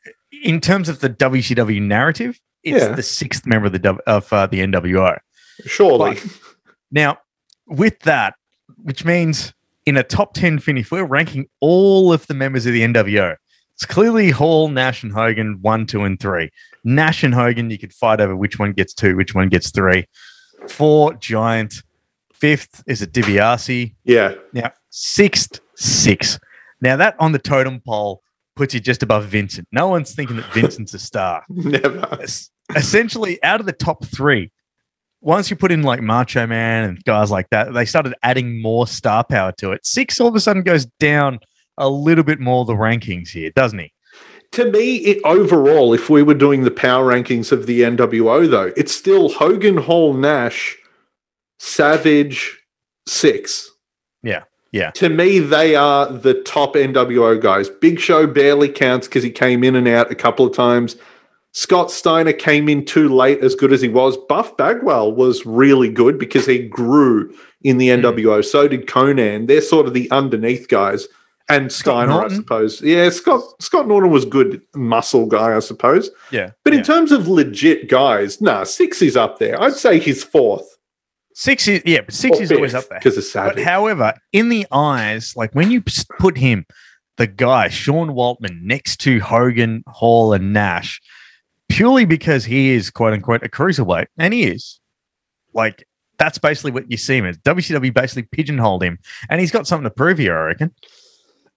in 0.44 0.60
terms 0.62 0.90
of 0.90 1.00
the 1.00 1.10
WCW 1.12 1.80
narrative, 1.82 2.40
it's 2.64 2.84
Yeah. 2.84 2.94
the 2.96 3.04
sixth 3.04 3.46
member 3.46 3.68
of 3.68 3.74
the 3.74 3.98
of 4.08 4.34
uh, 4.34 4.48
the 4.48 4.60
NWO. 4.62 5.18
Surely. 5.66 6.16
But- 6.16 6.28
Now, 6.92 7.20
with 7.68 8.00
that, 8.00 8.34
which 8.78 9.06
means 9.06 9.54
in 9.86 9.96
a 9.96 10.04
top 10.04 10.34
ten 10.34 10.58
finish, 10.58 10.90
we're 10.90 11.06
ranking 11.06 11.48
all 11.62 12.12
of 12.12 12.26
the 12.28 12.34
members 12.34 12.66
of 12.66 12.74
the 12.74 12.82
NWO. 12.82 13.36
It's 13.76 13.86
clearly 13.86 14.32
Hall, 14.32 14.68
Nash, 14.68 15.04
and 15.04 15.12
Hogan 15.14 15.60
one, 15.62 15.86
two, 15.86 16.04
and 16.04 16.20
three. 16.20 16.50
Nash 16.84 17.24
and 17.24 17.34
Hogan, 17.34 17.70
you 17.70 17.78
could 17.78 17.94
fight 17.94 18.20
over 18.20 18.36
which 18.36 18.60
one 18.60 18.74
gets 18.74 18.94
two, 18.94 19.16
which 19.16 19.34
one 19.36 19.48
gets 19.50 19.72
three. 19.72 20.06
Four, 20.68 21.14
Giant. 21.16 21.76
Fifth 22.34 22.84
is 22.88 23.02
a 23.02 23.08
DiBiase. 23.08 23.96
yeah. 24.06 24.34
Now, 24.54 24.72
sixth, 24.90 25.60
Syxx. 25.76 26.40
Now, 26.82 26.96
that 26.96 27.16
on 27.20 27.32
the 27.34 27.40
totem 27.40 27.82
pole 27.82 28.22
puts 28.56 28.74
you 28.74 28.80
just 28.80 29.04
above 29.04 29.26
Vincent. 29.26 29.68
No 29.72 29.88
one's 29.90 30.14
thinking 30.16 30.38
that 30.38 30.46
Vincent's 30.54 30.94
a 30.94 31.00
star. 31.00 31.44
Never. 31.50 32.06
Es- 32.22 32.50
Essentially, 32.76 33.42
out 33.44 33.60
of 33.60 33.66
the 33.66 33.74
top 33.74 34.06
three, 34.06 34.52
once 35.22 35.50
you 35.50 35.56
put 35.58 35.72
in 35.72 35.82
like 35.82 36.02
Macho 36.02 36.46
Man 36.48 36.86
and 36.88 37.04
guys 37.04 37.30
like 37.32 37.50
that, 37.50 37.74
they 37.74 37.84
started 37.84 38.14
adding 38.24 38.62
more 38.62 38.88
star 38.88 39.24
power 39.24 39.52
to 39.58 39.72
it. 39.72 39.82
Syxx 39.84 40.22
all 40.22 40.28
of 40.28 40.36
a 40.36 40.40
sudden 40.40 40.62
goes 40.64 40.86
down 41.00 41.40
a 41.78 41.90
little 41.90 42.24
bit 42.24 42.40
more 42.40 42.64
the 42.66 42.74
rankings 42.74 43.30
here, 43.30 43.50
doesn't 43.56 43.80
he? 43.80 43.92
To 44.54 44.72
me, 44.72 44.98
it, 44.98 45.22
overall, 45.24 45.94
if 45.94 46.10
we 46.10 46.24
were 46.24 46.34
doing 46.34 46.64
the 46.64 46.72
power 46.72 47.14
rankings 47.14 47.52
of 47.52 47.68
the 47.68 47.82
NWO, 47.82 48.50
though, 48.50 48.74
it's 48.76 48.94
still 48.94 49.30
Hogan, 49.30 49.78
Hall, 49.78 50.14
Nash, 50.14 50.76
Savage, 51.60 52.58
Syxx. 53.08 53.68
Yeah, 54.24 54.44
yeah. 54.72 54.92
To 54.92 55.10
me, 55.10 55.40
they 55.40 55.76
are 55.76 56.12
the 56.12 56.42
top 56.42 56.74
NWO 56.74 57.40
guys. 57.40 57.70
Big 57.70 58.00
Show 58.00 58.26
barely 58.26 58.70
counts 58.70 59.08
because 59.08 59.24
he 59.24 59.32
came 59.32 59.64
in 59.64 59.76
and 59.76 59.88
out 59.88 60.12
a 60.12 60.16
couple 60.16 60.46
of 60.46 60.56
times. 60.56 60.96
Scott 61.52 61.92
Steiner 61.92 62.34
came 62.34 62.70
in 62.70 62.86
too 62.86 63.10
late, 63.10 63.40
as 63.40 63.56
good 63.56 63.74
as 63.74 63.82
he 63.82 63.88
was. 63.88 64.18
Buff 64.18 64.56
Bagwell 64.56 65.12
was 65.12 65.46
really 65.46 65.90
good 65.90 66.20
because 66.20 66.46
he 66.46 66.68
grew 66.68 67.36
in 67.64 67.78
the. 67.78 67.90
Hmm. 67.90 68.06
NWO. 68.06 68.46
So 68.46 68.68
did 68.68 68.88
Konnan. 68.88 69.48
They're 69.48 69.62
sort 69.62 69.88
of 69.88 69.94
the 69.94 70.10
underneath 70.12 70.68
guys. 70.68 71.08
And 71.50 71.72
Steiner, 71.72 72.24
I 72.24 72.28
suppose. 72.28 72.80
Yeah, 72.80 73.10
Scott 73.10 73.42
Scott 73.60 73.88
Norton 73.88 74.12
was 74.12 74.24
good 74.24 74.62
muscle 74.76 75.26
guy, 75.26 75.56
I 75.56 75.60
suppose. 75.60 76.12
Yeah. 76.32 76.52
But 76.64 76.74
in 76.74 76.80
yeah. 76.80 76.86
terms 76.86 77.12
of 77.12 77.28
legit 77.28 77.90
guys, 77.90 78.40
nah, 78.40 78.64
Syxx 78.64 79.02
is 79.02 79.18
up 79.18 79.40
there. 79.40 79.60
I'd 79.60 79.74
say 79.74 80.00
he's 80.00 80.24
fourth. 80.24 80.78
Syxx 81.34 81.68
is, 81.68 81.82
yeah, 81.86 82.02
but 82.02 82.14
Syxx 82.14 82.40
is 82.40 82.52
always 82.52 82.76
up 82.76 82.88
there. 82.90 83.00
because 83.00 83.18
of 83.18 83.34
But 83.34 83.60
however, 83.60 84.14
in 84.32 84.50
the 84.50 84.68
eyes, 84.72 85.36
like 85.36 85.52
when 85.54 85.72
you 85.72 85.82
put 86.20 86.38
him, 86.38 86.66
the 87.18 87.28
guy, 87.28 87.70
Sean 87.70 88.10
Waltman, 88.10 88.62
next 88.62 88.98
to 89.02 89.20
Hogan, 89.20 89.84
Hall, 89.88 90.34
and 90.34 90.54
Nash, 90.54 91.02
purely 91.68 92.06
because 92.06 92.46
he 92.46 92.70
is 92.70 92.92
quote 92.92 93.14
unquote 93.14 93.44
a 93.44 93.50
cruiserweight, 93.50 94.08
and 94.18 94.34
he 94.34 94.44
is. 94.44 94.80
Like 95.54 95.88
that's 96.20 96.38
basically 96.38 96.72
what 96.72 96.92
you 96.92 96.98
see 96.98 97.18
him 97.18 97.26
as. 97.26 97.38
WCW 97.40 97.94
basically 97.94 98.24
pigeonholed 98.24 98.84
him, 98.84 99.00
and 99.30 99.40
he's 99.42 99.52
got 99.52 99.66
something 99.66 99.86
to 99.86 99.90
prove 99.90 100.18
here, 100.20 100.38
I 100.38 100.44
reckon. 100.44 100.76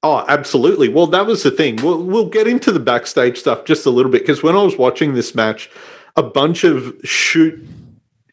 Oh, 0.03 0.25
absolutely. 0.29 0.89
Well, 0.89 1.07
that 1.09 1.27
was 1.27 1.43
the 1.45 1.51
thing. 1.51 1.77
We'll, 1.77 2.03
we'll 2.03 2.29
get 2.29 2.49
into 2.49 2.73
the 2.73 2.81
backstage 2.81 3.39
stuff 3.39 3.65
just 3.65 3.87
a 3.87 3.91
little 3.91 4.11
bit 4.11 4.23
because 4.23 4.43
when 4.43 4.57
I 4.57 4.63
was 4.63 4.77
watching 4.77 5.15
this 5.15 5.35
match, 5.35 5.71
a 6.17 6.23
bunch 6.23 6.65
of 6.65 6.95
shoot 7.05 7.65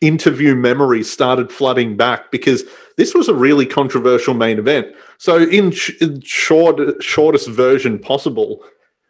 interview 0.02 0.56
memories 0.56 1.12
started 1.12 1.52
flooding 1.52 1.96
back 1.98 2.32
because 2.32 2.64
this 2.98 3.14
was 3.14 3.28
a 3.28 3.34
really 3.34 3.66
controversial 3.66 4.34
main 4.34 4.58
event. 4.58 4.88
So, 5.18 5.38
in, 5.38 5.72
sh- 5.72 6.02
in 6.02 6.22
short, 6.22 6.80
shortest 7.04 7.50
version 7.50 8.00
possible, 8.00 8.64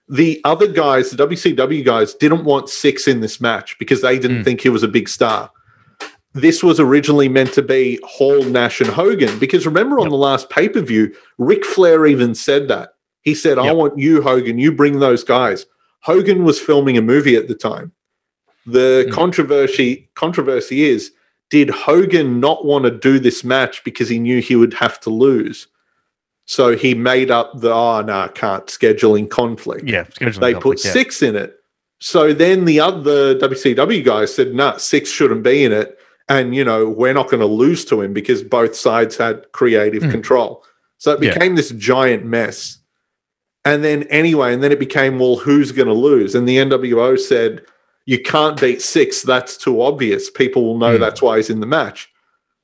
the 0.09 0.41
other 0.43 0.67
guys, 0.67 1.11
the 1.11 1.27
WCW 1.27 1.85
guys, 1.85 2.13
didn't 2.15 2.43
want 2.43 2.65
Syxx 2.67 3.07
in 3.07 3.21
this 3.21 3.39
match 3.39 3.77
because 3.79 4.01
they 4.01 4.17
didn't 4.19 4.41
Mm. 4.41 4.43
think 4.43 4.61
he 4.61 4.69
was 4.69 4.83
a 4.83 4.87
big 4.87 5.07
star. 5.07 5.51
This 6.33 6.63
was 6.63 6.79
originally 6.79 7.27
meant 7.27 7.53
to 7.53 7.61
be 7.61 7.99
Hall, 8.03 8.43
Nash, 8.43 8.81
and 8.81 8.89
Hogan 8.89 9.39
because 9.39 9.65
remember 9.65 9.99
on 9.99 10.09
the 10.09 10.15
last 10.15 10.49
pay 10.49 10.69
per 10.69 10.81
view, 10.81 11.13
Ric 11.37 11.65
Flair 11.65 12.05
even 12.05 12.35
said 12.35 12.67
that. 12.67 12.93
He 13.21 13.33
said, 13.33 13.57
I 13.57 13.65
Yep. 13.65 13.75
want 13.75 13.99
you, 13.99 14.21
Hogan, 14.21 14.59
you 14.59 14.71
bring 14.71 14.99
those 14.99 15.23
guys. 15.23 15.65
Hogan 16.01 16.43
was 16.43 16.59
filming 16.59 16.97
a 16.97 17.01
movie 17.01 17.35
at 17.35 17.47
the 17.47 17.55
time. 17.55 17.91
The 18.65 19.05
Mm. 19.07 19.11
controversy 19.11 20.09
controversy 20.15 20.83
is 20.83 21.11
did 21.49 21.69
Hogan 21.71 22.39
not 22.39 22.63
want 22.63 22.85
to 22.85 22.91
do 22.91 23.17
this 23.17 23.43
match 23.43 23.83
because 23.83 24.07
he 24.07 24.19
knew 24.19 24.39
he 24.39 24.55
would 24.55 24.75
have 24.75 24.99
to 25.01 25.09
lose? 25.09 25.67
So 26.45 26.75
he 26.75 26.93
made 26.93 27.31
up 27.31 27.59
the 27.59 27.71
oh 27.73 28.01
no, 28.01 28.19
I 28.21 28.27
can't 28.27 28.67
scheduling 28.67 29.27
conflict 29.29 29.87
Yeah, 29.89 30.03
scheduling 30.03 30.39
they 30.39 30.53
put 30.53 30.83
yeah. 30.85 30.91
Syxx 30.93 31.23
in 31.23 31.35
it. 31.35 31.55
So 31.99 32.33
then 32.33 32.65
the 32.65 32.79
other 32.79 33.35
WCW 33.35 34.03
guys 34.05 34.33
said, 34.33 34.53
nah, 34.53 34.77
Syxx 34.77 35.09
shouldn't 35.11 35.43
be 35.43 35.63
in 35.63 35.71
it. 35.71 35.97
And, 36.29 36.55
you 36.55 36.63
know, 36.63 36.87
we're 36.87 37.13
not 37.13 37.29
going 37.29 37.39
to 37.41 37.45
lose 37.47 37.83
to 37.85 38.01
him 38.01 38.13
because 38.13 38.43
both 38.43 38.75
sides 38.75 39.17
had 39.17 39.51
creative 39.51 40.03
Hmm. 40.03 40.11
control. 40.11 40.63
So 40.99 41.13
it 41.13 41.23
Yeah. 41.23 41.33
became 41.33 41.55
this 41.55 41.71
giant 41.71 42.23
mess. 42.25 42.77
And 43.65 43.83
then, 43.83 44.03
anyway, 44.03 44.53
and 44.53 44.63
then 44.63 44.71
it 44.71 44.79
became, 44.79 45.19
well, 45.19 45.37
who's 45.37 45.71
going 45.71 45.87
to 45.87 45.93
lose? 45.93 46.35
And 46.35 46.47
the 46.47 46.57
NWO 46.57 47.15
said, 47.17 47.61
you 48.05 48.19
can't 48.19 48.59
beat 48.59 48.79
Syxx. 48.81 49.21
That's 49.23 49.57
too 49.57 49.81
obvious. 49.81 50.29
People 50.29 50.63
will 50.65 50.77
know 50.77 50.95
Hmm. 50.95 51.01
that's 51.01 51.21
why 51.21 51.37
he's 51.37 51.49
in 51.49 51.59
the 51.59 51.65
match. 51.67 52.09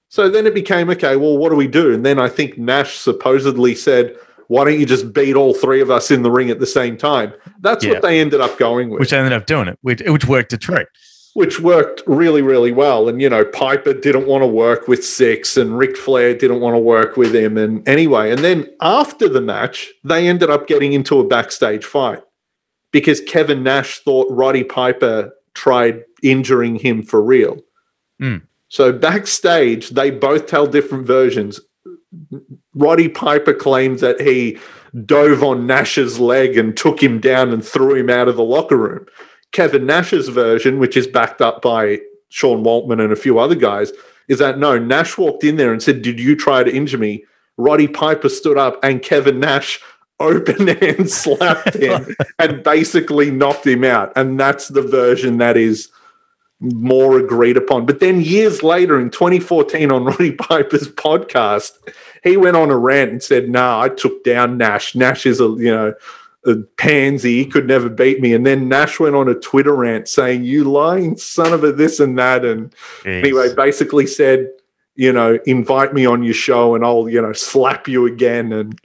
So 0.10 0.30
then 0.30 0.46
it 0.48 0.54
became, 0.54 0.90
okay, 0.92 1.16
well, 1.16 1.38
what 1.38 1.50
do 1.50 1.56
we 1.56 1.68
do? 1.68 1.94
And 1.94 2.06
then 2.06 2.20
I 2.20 2.30
think 2.30 2.58
Nash 2.58 2.98
supposedly 2.98 3.76
said, 3.76 4.16
why 4.48 4.64
don't 4.64 4.80
you 4.80 4.86
just 4.86 5.12
beat 5.12 5.36
all 5.36 5.54
three 5.54 5.82
of 5.82 5.90
us 5.92 6.12
in 6.12 6.22
the 6.22 6.32
ring 6.32 6.50
at 6.52 6.60
the 6.60 6.66
same 6.68 6.96
time? 6.98 7.34
That's 7.62 7.84
Yeah. 7.84 7.94
what 7.94 8.02
they 8.04 8.20
ended 8.20 8.40
up 8.42 8.58
going 8.60 8.90
with, 8.92 9.00
which 9.00 9.12
ended 9.12 9.34
up 9.34 9.46
doing 9.48 9.68
it, 9.68 9.78
which, 9.82 10.02
which 10.06 10.26
worked 10.28 10.54
a 10.54 10.58
treat. 10.58 10.88
Which 11.36 11.60
worked 11.60 12.02
really, 12.08 12.42
really 12.42 12.72
well. 12.72 13.08
And, 13.08 13.22
you 13.22 13.30
know, 13.30 13.46
Piper 13.46 13.94
didn't 13.94 14.26
want 14.26 14.42
to 14.42 14.48
work 14.48 14.88
with 14.88 15.02
Syxx 15.02 15.62
and 15.62 15.78
Ric 15.78 15.96
Flair 15.98 16.34
didn't 16.34 16.62
want 16.62 16.76
to 16.76 16.80
work 16.80 17.18
with 17.18 17.36
him. 17.36 17.58
And 17.58 17.88
anyway, 17.88 18.32
and 18.32 18.44
then 18.44 18.70
after 18.82 19.30
the 19.30 19.42
match, 19.42 19.92
they 20.04 20.28
ended 20.28 20.50
up 20.50 20.66
getting 20.66 20.94
into 20.94 21.20
a 21.20 21.28
backstage 21.28 21.86
fight 21.86 22.24
because 22.92 23.20
Kevin 23.20 23.64
Nash 23.64 24.00
thought 24.00 24.32
Roddy 24.32 24.64
Piper 24.64 25.34
tried 25.54 26.04
injuring 26.24 26.78
him 26.78 27.04
for 27.04 27.22
real. 27.22 27.58
Hmm. 28.20 28.38
So 28.70 28.94
backstage, 28.94 29.90
they 29.90 30.12
both 30.12 30.48
tell 30.48 30.68
different 30.68 31.06
versions. 31.06 31.60
Roddy 32.74 33.10
Piper 33.10 33.54
claims 33.54 34.02
that 34.02 34.22
he 34.22 34.58
dove 35.06 35.44
on 35.44 35.68
Nash's 35.68 36.20
leg 36.20 36.58
and 36.58 36.76
took 36.76 37.04
him 37.04 37.20
down 37.20 37.52
and 37.52 37.66
threw 37.66 37.96
him 37.96 38.10
out 38.10 38.28
of 38.28 38.38
the 38.38 38.44
locker 38.44 38.78
room. 38.78 39.06
Kevin 39.56 39.86
Nash's 39.86 40.28
version, 40.28 40.80
which 40.80 40.98
is 40.98 41.08
backed 41.08 41.42
up 41.42 41.62
by 41.62 42.02
Sean 42.28 42.62
Waltman 42.62 43.02
and 43.02 43.14
a 43.14 43.16
few 43.16 43.40
other 43.40 43.56
guys, 43.56 43.94
is 44.28 44.40
that 44.40 44.60
no, 44.60 44.78
Nash 44.78 45.18
walked 45.18 45.46
in 45.46 45.56
there 45.56 45.72
and 45.72 45.82
said, 45.82 46.02
Did 46.02 46.20
you 46.20 46.36
try 46.36 46.62
to 46.62 46.76
injure 46.76 46.98
me? 46.98 47.24
Roddy 47.56 47.88
Piper 47.88 48.28
stood 48.28 48.58
up 48.58 48.78
and 48.84 49.02
Kevin 49.02 49.40
Nash 49.40 49.80
open 50.20 50.68
hand 50.68 51.10
slapped 51.10 51.74
him 51.76 52.18
and 52.38 52.64
basically 52.64 53.32
knocked 53.32 53.66
him 53.66 53.86
out. 53.86 54.12
And 54.18 54.38
that's 54.38 54.68
the 54.68 54.82
version 54.82 55.38
that 55.38 55.56
is 55.56 55.90
more 56.60 57.18
agreed 57.18 57.56
upon. 57.56 57.86
But 57.86 58.02
then 58.02 58.20
years 58.20 58.62
later 58.62 59.00
in 59.00 59.10
2014 59.10 59.90
on 59.90 60.04
Roddy 60.04 60.34
Piper's 60.34 60.90
podcast, 60.90 61.72
he 62.26 62.36
went 62.36 62.58
on 62.58 62.72
a 62.72 62.78
rant 62.78 63.12
and 63.12 63.24
said, 63.24 63.50
"Nah, 63.50 63.80
I 63.80 63.88
took 63.88 64.26
down 64.26 64.58
Nash. 64.58 64.96
Nash 64.96 65.26
is 65.26 65.40
a 65.40 65.46
you 65.46 65.72
know 65.72 65.94
pansy. 66.78 67.38
He 67.38 67.46
could 67.46 67.68
never 67.68 67.90
beat 67.90 68.22
me." 68.22 68.34
And 68.34 68.46
then 68.46 68.70
Nash 68.70 69.00
went 69.00 69.16
on 69.16 69.28
a 69.28 69.36
Twitter 69.36 69.76
rant 69.76 70.08
saying, 70.08 70.44
"You 70.44 70.64
lying 70.64 71.18
son 71.18 71.54
of 71.54 71.64
a 71.64 71.72
this 71.72 72.00
and 72.00 72.18
that." 72.20 72.46
And 72.46 72.74
anyway, 73.06 73.54
basically 73.56 74.08
said, 74.08 74.50
you 74.96 75.12
know, 75.12 75.40
invite 75.46 75.94
me 75.94 76.06
on 76.06 76.24
your 76.24 76.34
show 76.34 76.76
and 76.76 76.86
I'll 76.86 77.10
you 77.10 77.22
know 77.22 77.34
slap 77.34 77.88
you 77.88 78.06
again. 78.06 78.54
And 78.54 78.80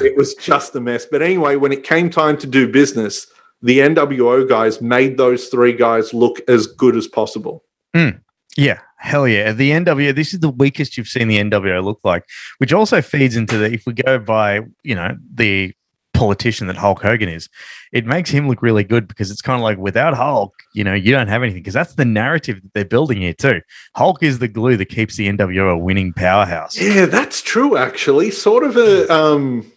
it 0.00 0.16
was 0.16 0.34
just 0.34 0.74
a 0.74 0.80
mess. 0.80 1.06
But 1.06 1.22
anyway, 1.22 1.56
when 1.56 1.72
it 1.72 1.84
came 1.84 2.10
time 2.10 2.36
to 2.38 2.46
do 2.46 2.70
business. 2.70 3.26
The 3.62 3.78
NWO 3.78 4.46
guys 4.48 4.80
made 4.82 5.16
those 5.16 5.48
three 5.48 5.72
guys 5.72 6.12
look 6.12 6.40
as 6.46 6.66
good 6.66 6.94
as 6.94 7.08
possible. 7.08 7.64
Hmm. 7.94 8.10
Yeah, 8.56 8.80
hell 8.98 9.28
yeah. 9.28 9.52
The 9.52 9.70
NWO, 9.70 10.14
this 10.14 10.32
is 10.32 10.40
the 10.40 10.50
weakest 10.50 10.96
you've 10.96 11.08
seen 11.08 11.28
the 11.28 11.38
NWO 11.38 11.82
look 11.82 12.00
like, 12.04 12.24
which 12.58 12.72
also 12.72 13.02
feeds 13.02 13.36
into 13.36 13.58
the, 13.58 13.72
if 13.72 13.84
we 13.86 13.92
go 13.92 14.18
by, 14.18 14.60
you 14.82 14.94
know, 14.94 15.16
the 15.34 15.74
politician 16.16 16.66
that 16.66 16.76
Hulk 16.76 17.02
Hogan 17.02 17.28
is, 17.28 17.48
it 17.92 18.06
makes 18.06 18.30
him 18.30 18.48
look 18.48 18.62
really 18.62 18.84
good 18.84 19.06
because 19.06 19.30
it's 19.30 19.42
kind 19.42 19.56
of 19.58 19.62
like 19.62 19.78
without 19.78 20.14
Hulk, 20.14 20.54
you 20.74 20.82
know, 20.82 20.94
you 20.94 21.12
don't 21.12 21.28
have 21.28 21.42
anything 21.42 21.62
because 21.62 21.74
that's 21.74 21.94
the 21.94 22.04
narrative 22.04 22.60
that 22.62 22.72
they're 22.74 22.84
building 22.84 23.18
here 23.20 23.34
too. 23.34 23.60
Hulk 23.94 24.22
is 24.22 24.38
the 24.38 24.48
glue 24.48 24.76
that 24.76 24.86
keeps 24.86 25.16
the 25.16 25.28
NWO 25.28 25.72
a 25.72 25.78
winning 25.78 26.12
powerhouse. 26.12 26.78
Yeah, 26.80 27.06
that's 27.06 27.42
true. 27.42 27.76
Actually, 27.76 28.30
sort 28.30 28.64
of 28.64 28.76
a 28.76 29.12
um, 29.12 29.70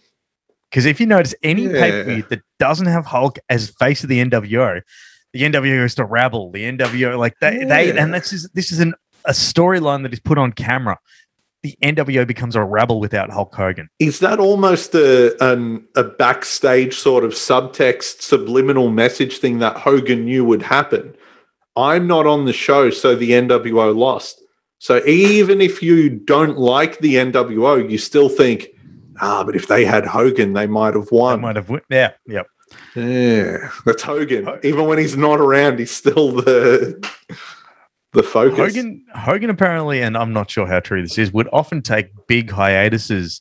Because 0.70 0.86
if 0.86 1.00
you 1.00 1.06
notice 1.06 1.34
any 1.42 1.64
Yeah. 1.64 1.72
pay 1.80 1.90
per 1.90 2.04
view 2.04 2.24
that 2.30 2.40
doesn't 2.58 2.86
have 2.86 3.06
Hulk 3.06 3.38
as 3.48 3.70
face 3.70 4.02
of 4.02 4.08
the 4.08 4.24
NWO, 4.24 4.80
the 5.32 5.42
NWO 5.42 5.84
is 5.84 5.94
to 5.96 6.04
rabble. 6.04 6.50
The 6.50 6.64
NWO, 6.64 7.18
like 7.18 7.34
they, 7.40 7.64
they 7.64 7.96
and 7.96 8.12
this 8.12 8.32
is 8.32 8.48
this 8.54 8.72
is 8.72 8.80
an, 8.80 8.94
a 9.26 9.32
storyline 9.32 10.02
that 10.02 10.12
is 10.12 10.20
put 10.20 10.38
on 10.38 10.52
camera. 10.52 10.98
The 11.62 11.76
NWO 11.82 12.26
becomes 12.26 12.56
a 12.56 12.64
rabble 12.64 13.00
without 13.00 13.30
Hulk 13.30 13.54
Hogan. 13.54 13.88
is 13.98 14.20
that 14.20 14.38
almost 14.40 14.94
a 14.94 15.36
an, 15.44 15.86
a 15.94 16.02
backstage 16.04 16.94
sort 16.96 17.22
of 17.22 17.32
subtext, 17.32 18.22
subliminal 18.22 18.90
message 18.90 19.38
thing 19.38 19.58
that 19.58 19.76
Hogan 19.76 20.24
knew 20.24 20.44
would 20.44 20.62
happen? 20.62 21.14
I'm 21.76 22.06
not 22.06 22.26
on 22.26 22.46
the 22.46 22.52
show, 22.54 22.88
so 22.90 23.14
the 23.14 23.32
NWO 23.32 23.94
lost. 23.94 24.42
So 24.78 25.04
even 25.04 25.60
if 25.60 25.82
you 25.82 26.08
don't 26.08 26.56
like 26.56 26.98
the 27.00 27.16
NWO, 27.16 27.88
you 27.90 27.98
still 27.98 28.30
think, 28.30 28.68
ah, 29.20 29.44
but 29.44 29.54
if 29.54 29.68
they 29.68 29.84
had 29.84 30.06
Hogan, 30.06 30.54
they 30.54 30.66
might 30.66 30.94
have 30.94 31.08
They 31.10 31.16
won. 31.16 31.40
might 31.42 31.56
have, 31.56 31.68
win- 31.68 31.82
yeah, 31.90 32.12
yep. 32.26 32.46
Yeah, 32.96 33.68
that's 33.84 34.02
Hogan. 34.02 34.48
Even 34.62 34.86
when 34.86 34.96
he's 34.98 35.16
not 35.16 35.40
around, 35.40 35.78
he's 35.78 35.90
still 35.90 36.32
the 36.32 36.98
the 38.12 38.22
focus. 38.22 38.58
Hogan, 38.58 39.04
Hogan 39.14 39.50
apparently, 39.50 40.02
and 40.02 40.16
I'm 40.16 40.32
not 40.32 40.50
sure 40.50 40.66
how 40.66 40.80
true 40.80 41.02
this 41.02 41.18
is, 41.18 41.32
would 41.32 41.48
often 41.52 41.82
take 41.82 42.08
big 42.26 42.50
hiatuses. 42.50 43.40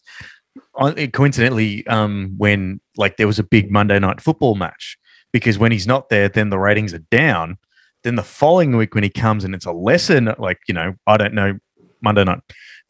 Coincidentally, 1.13 1.85
um, 1.87 2.35
when 2.37 2.79
like 2.97 3.17
there 3.17 3.27
was 3.27 3.39
a 3.39 3.43
big 3.43 3.71
Monday 3.71 3.99
night 3.99 4.21
football 4.21 4.55
match, 4.55 4.97
because 5.31 5.57
when 5.57 5.71
he's 5.71 5.87
not 5.87 6.09
there, 6.09 6.29
then 6.29 6.49
the 6.49 6.59
ratings 6.59 6.93
are 6.93 7.03
down. 7.11 7.57
Then 8.03 8.15
the 8.15 8.23
following 8.23 8.75
week, 8.77 8.95
when 8.95 9.03
he 9.03 9.09
comes 9.09 9.43
and 9.43 9.53
it's 9.53 9.65
a 9.65 9.71
lesson, 9.71 10.33
like 10.37 10.59
you 10.67 10.73
know, 10.73 10.93
I 11.07 11.17
don't 11.17 11.33
know 11.33 11.57
Monday 12.01 12.23
night 12.23 12.39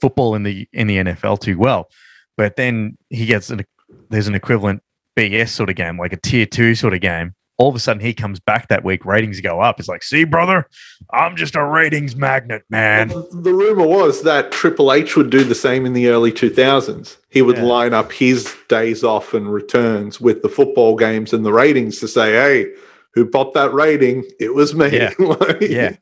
football 0.02 0.36
in 0.36 0.44
the 0.44 0.68
in 0.74 0.88
the 0.88 0.98
NFL 0.98 1.40
too 1.40 1.58
well, 1.58 1.90
but 2.38 2.56
then 2.56 2.98
he 3.10 3.26
gets 3.26 3.50
an 3.50 3.66
there's 4.10 4.28
an 4.28 4.36
equivalent 4.36 4.84
BS 5.18 5.50
sort 5.50 5.70
of 5.70 5.76
game, 5.76 5.98
like 5.98 6.14
a 6.14 6.18
tier 6.18 6.46
two 6.46 6.76
sort 6.76 6.94
of 6.94 7.02
game. 7.02 7.34
All 7.60 7.70
of 7.70 7.76
a 7.76 7.80
sudden, 7.80 8.02
he 8.02 8.14
comes 8.14 8.40
back 8.40 8.70
that 8.70 8.84
week, 8.86 9.06
ratings 9.06 9.42
go 9.42 9.60
up. 9.60 9.80
It's 9.80 9.90
like, 9.90 10.02
see, 10.02 10.24
brother, 10.24 10.68
I'm 11.12 11.36
just 11.36 11.56
a 11.56 11.64
ratings 11.64 12.16
magnet, 12.16 12.64
man. 12.70 13.10
The 13.10 13.54
rumor 13.54 13.86
was 13.86 14.24
that 14.24 14.52
Triple 14.52 14.92
H 14.94 15.16
would 15.18 15.30
do 15.30 15.44
the 15.44 15.54
same 15.54 15.86
in 15.86 15.92
the 15.94 16.08
early 16.08 16.32
2000s. 16.32 17.18
He 17.30 17.42
would 17.42 17.58
Yeah. 17.58 17.64
line 17.64 17.94
up 17.94 18.14
his 18.14 18.56
days 18.70 19.04
off 19.04 19.34
and 19.34 19.54
returns 19.54 20.22
with 20.22 20.42
the 20.42 20.48
football 20.50 20.96
games 20.96 21.34
and 21.34 21.46
the 21.46 21.52
ratings 21.54 22.00
to 22.00 22.08
say, 22.08 22.32
hey, 22.32 22.72
who 23.14 23.26
popped 23.26 23.56
that 23.56 23.74
rating? 23.74 24.24
It 24.40 24.56
was 24.56 24.74
me. 24.74 24.90
Yeah. 24.98 25.14
Yeah. 25.60 25.98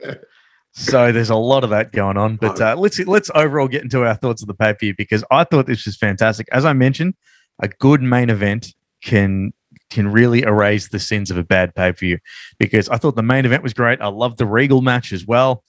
So 0.74 1.12
there's 1.12 1.32
a 1.32 1.36
lot 1.36 1.64
of 1.64 1.72
that 1.72 1.92
going 1.92 2.18
on. 2.18 2.36
But 2.36 2.62
uh, 2.62 2.76
let's 2.78 3.00
let's 3.00 3.32
overall 3.34 3.68
get 3.68 3.82
into 3.82 4.04
our 4.06 4.14
thoughts 4.14 4.44
of 4.44 4.48
the 4.48 4.54
pay 4.54 4.74
per 4.74 4.78
view 4.80 4.94
because 4.96 5.24
I 5.32 5.44
thought 5.44 5.66
this 5.66 5.88
was 5.88 5.98
fantastic. 5.98 6.48
As 6.52 6.66
I 6.66 6.74
mentioned, 6.74 7.16
a 7.60 7.68
good 7.68 8.04
main 8.04 8.30
event 8.30 8.76
can 9.02 9.54
can 9.90 10.12
really 10.12 10.42
erase 10.42 10.90
the 10.90 11.00
sins 11.00 11.32
of 11.32 11.38
a 11.38 11.44
bad 11.44 11.74
pay 11.76 11.92
per 11.92 11.98
view 11.98 12.20
because 12.60 12.90
I 12.90 12.98
thought 12.98 13.16
the 13.16 13.24
main 13.24 13.46
event 13.46 13.64
was 13.64 13.74
great. 13.74 14.02
I 14.02 14.08
loved 14.08 14.38
the 14.38 14.46
Regal 14.46 14.82
match 14.82 15.14
as 15.14 15.26
well. 15.26 15.64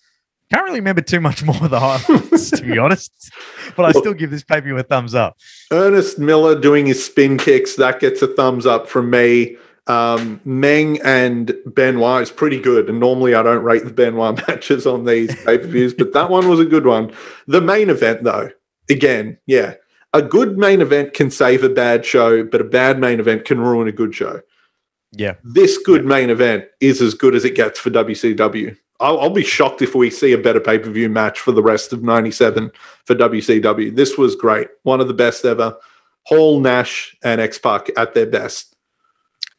Can't 0.51 0.65
really 0.65 0.81
remember 0.81 1.03
too 1.03 1.21
much 1.21 1.43
more 1.45 1.63
of 1.63 1.71
the 1.71 1.81
highlights, 1.81 2.51
to 2.53 2.63
be 2.63 2.79
honest. 2.79 3.13
But 3.77 3.85
I 3.85 3.93
still 3.93 4.15
give 4.15 4.31
this 4.31 4.43
pay 4.43 4.57
per 4.57 4.63
view 4.63 4.79
a 4.79 4.83
thumbs 4.83 5.15
up. 5.15 5.37
Ernest 5.71 6.19
Miller 6.19 6.59
doing 6.59 6.87
his 6.87 7.05
spin 7.05 7.39
kicks, 7.39 7.77
that 7.77 8.01
gets 8.01 8.23
a 8.23 8.27
thumbs 8.27 8.67
up 8.67 8.89
from 8.89 9.11
me. 9.11 9.57
Um, 9.87 10.41
Meng 10.45 11.01
and 11.01 11.55
Benoit 11.65 12.23
is 12.23 12.31
pretty 12.31 12.61
good. 12.61 12.91
And 12.91 13.01
normally 13.01 13.35
I 13.35 13.43
don't 13.43 13.65
rate 13.65 13.85
the 13.85 13.91
Benoit 13.91 14.37
matches 14.49 14.87
on 14.87 15.05
these 15.05 15.35
pay 15.45 15.59
per 15.59 15.67
views, 15.67 15.95
but 15.95 16.13
that 16.13 16.31
one 16.31 16.49
was 16.49 16.61
a 16.61 16.67
good 16.67 16.87
one. 16.87 17.13
The 17.47 17.61
main 17.61 17.91
event, 17.91 18.25
though, 18.25 18.51
again, 18.91 19.39
yeah. 19.47 19.75
A 20.13 20.23
good 20.23 20.57
main 20.57 20.81
event 20.81 21.13
can 21.13 21.31
save 21.31 21.63
a 21.63 21.69
bad 21.69 22.05
show, 22.05 22.43
but 22.45 22.61
a 22.61 22.65
bad 22.65 22.99
main 22.99 23.21
event 23.21 23.45
can 23.45 23.61
ruin 23.61 23.89
a 23.89 23.93
good 23.93 24.15
show. 24.15 24.41
Yeah. 25.13 25.35
This 25.45 25.79
good 25.79 26.05
main 26.05 26.31
event 26.31 26.65
is 26.81 27.01
as 27.01 27.15
good 27.15 27.35
as 27.35 27.45
it 27.45 27.55
gets 27.55 27.79
for 27.79 27.91
WCW. 27.91 28.77
I'll, 29.01 29.21
I'll 29.21 29.31
be 29.31 29.45
shocked 29.45 29.81
if 29.83 29.95
we 29.95 30.11
see 30.11 30.33
a 30.33 30.39
better 30.39 30.61
pay 30.61 30.79
per 30.79 30.91
view 30.91 31.09
match 31.09 31.41
for 31.41 31.53
the 31.53 31.63
rest 31.63 31.93
of 31.93 32.03
97 32.03 32.71
for 33.05 33.15
WCW. 33.15 33.95
This 33.95 34.19
was 34.19 34.35
great. 34.35 34.69
One 34.83 35.01
of 35.01 35.09
the 35.09 35.15
best 35.15 35.45
ever. 35.45 35.77
Hall, 36.25 36.61
Nash, 36.61 37.17
and 37.23 37.41
X 37.41 37.59
Pac 37.59 37.89
at 37.97 38.15
their 38.15 38.27
best. 38.27 38.75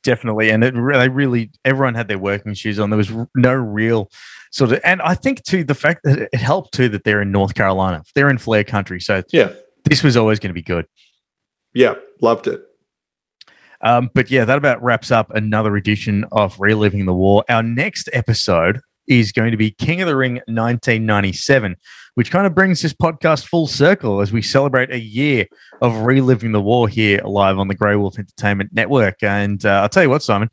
Definitely. 0.03 0.49
And 0.49 0.63
it, 0.63 0.75
re- 0.75 0.97
they 0.97 1.09
really, 1.09 1.51
everyone 1.65 1.95
had 1.95 2.07
their 2.07 2.19
working 2.19 2.53
shoes 2.53 2.79
on. 2.79 2.89
There 2.89 2.97
was 2.97 3.11
no 3.35 3.53
real 3.53 4.09
sort 4.51 4.71
of, 4.71 4.79
and 4.83 5.01
I 5.01 5.15
think 5.15 5.43
too, 5.43 5.63
the 5.63 5.75
fact 5.75 6.01
that 6.03 6.29
it 6.31 6.35
helped 6.35 6.73
too 6.73 6.89
that 6.89 7.03
they're 7.03 7.21
in 7.21 7.31
North 7.31 7.55
Carolina, 7.55 8.03
they're 8.15 8.29
in 8.29 8.37
Flair 8.37 8.63
country. 8.63 8.99
So 8.99 9.23
Yeah. 9.31 9.53
This 9.89 10.03
was 10.03 10.15
always 10.17 10.39
going 10.39 10.49
to 10.49 10.53
be 10.53 10.61
good. 10.61 10.85
Yeah. 11.73 11.95
Loved 12.21 12.47
it. 12.47 12.61
Um, 13.81 14.09
but 14.13 14.29
yeah, 14.29 14.45
that 14.45 14.57
about 14.57 14.81
wraps 14.83 15.11
up 15.11 15.31
another 15.31 15.75
edition 15.77 16.25
of 16.31 16.59
Reliving 16.59 17.05
the 17.05 17.13
War. 17.13 17.45
Our 17.49 17.63
next 17.63 18.09
episode 18.11 18.81
is 19.07 19.31
going 19.31 19.51
to 19.51 19.57
be 19.57 19.71
King 19.71 20.01
of 20.01 20.07
the 20.07 20.15
Ring 20.15 20.35
1997, 20.47 21.75
which 22.15 22.29
kind 22.29 22.45
of 22.45 22.53
brings 22.53 22.81
this 22.81 22.93
podcast 22.93 23.47
full 23.47 23.67
circle 23.67 24.21
as 24.21 24.31
we 24.31 24.41
celebrate 24.41 24.91
a 24.91 24.99
year 24.99 25.47
of 25.81 25.95
reliving 26.01 26.51
the 26.51 26.61
war 26.61 26.87
here 26.87 27.21
live 27.23 27.57
on 27.57 27.69
the 27.69 27.75
Grey 27.75 27.95
Wolf 27.95 28.19
Entertainment 28.19 28.71
Network. 28.73 29.23
And 29.23 29.65
uh, 29.65 29.81
I'll 29.81 29.89
tell 29.89 30.03
you 30.03 30.09
what, 30.09 30.23
Simon, 30.23 30.49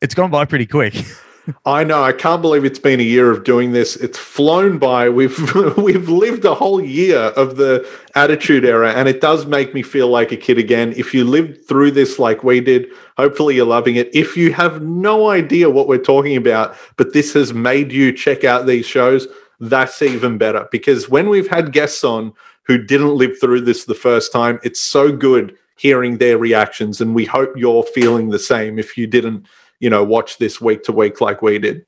it's 0.00 0.14
gone 0.14 0.30
by 0.30 0.44
pretty 0.44 0.66
quick. 0.66 0.94
I 1.64 1.82
know. 1.82 2.02
I 2.02 2.12
can't 2.12 2.40
believe 2.40 2.64
it's 2.64 2.78
been 2.78 3.00
a 3.00 3.04
year 3.04 3.30
of 3.30 3.42
doing 3.42 3.72
this. 3.72 3.96
It's 3.96 4.18
flown 4.18 4.78
by. 4.78 5.08
We've 5.08 5.36
we've 5.76 6.08
lived 6.08 6.44
a 6.44 6.54
whole 6.54 6.80
year 6.80 7.18
of 7.18 7.56
the 7.56 7.88
Attitude 8.14 8.64
Era, 8.64 8.92
and 8.92 9.08
it 9.08 9.20
does 9.20 9.44
make 9.46 9.74
me 9.74 9.82
feel 9.82 10.08
like 10.08 10.30
a 10.30 10.36
kid 10.36 10.58
again. 10.58 10.92
If 10.96 11.12
you 11.12 11.24
lived 11.24 11.66
through 11.66 11.92
this 11.92 12.18
like 12.18 12.44
we 12.44 12.60
did, 12.60 12.88
hopefully 13.16 13.56
you're 13.56 13.66
loving 13.66 13.96
it. 13.96 14.14
If 14.14 14.36
you 14.36 14.52
have 14.52 14.82
no 14.82 15.30
idea 15.30 15.68
what 15.68 15.88
we're 15.88 15.98
talking 15.98 16.36
about, 16.36 16.76
but 16.96 17.12
this 17.12 17.32
has 17.34 17.52
made 17.52 17.90
you 17.92 18.12
check 18.12 18.44
out 18.44 18.66
these 18.66 18.86
shows, 18.86 19.26
that's 19.58 20.00
even 20.00 20.38
better. 20.38 20.68
Because 20.70 21.08
when 21.08 21.28
we've 21.28 21.48
had 21.48 21.72
guests 21.72 22.04
on 22.04 22.32
who 22.64 22.78
didn't 22.78 23.16
live 23.16 23.40
through 23.40 23.62
this 23.62 23.84
the 23.84 23.94
first 23.94 24.30
time, 24.32 24.60
it's 24.62 24.80
so 24.80 25.10
good 25.10 25.56
hearing 25.76 26.18
their 26.18 26.38
reactions, 26.38 27.00
and 27.00 27.12
we 27.12 27.24
hope 27.24 27.56
you're 27.56 27.82
feeling 27.82 28.28
the 28.28 28.38
same. 28.38 28.78
If 28.78 28.96
you 28.96 29.08
didn't 29.08 29.46
you 29.82 29.90
know, 29.90 30.04
watch 30.04 30.38
this 30.38 30.60
week 30.60 30.84
to 30.84 30.92
week 30.92 31.20
like 31.20 31.42
we 31.42 31.58
did. 31.58 31.84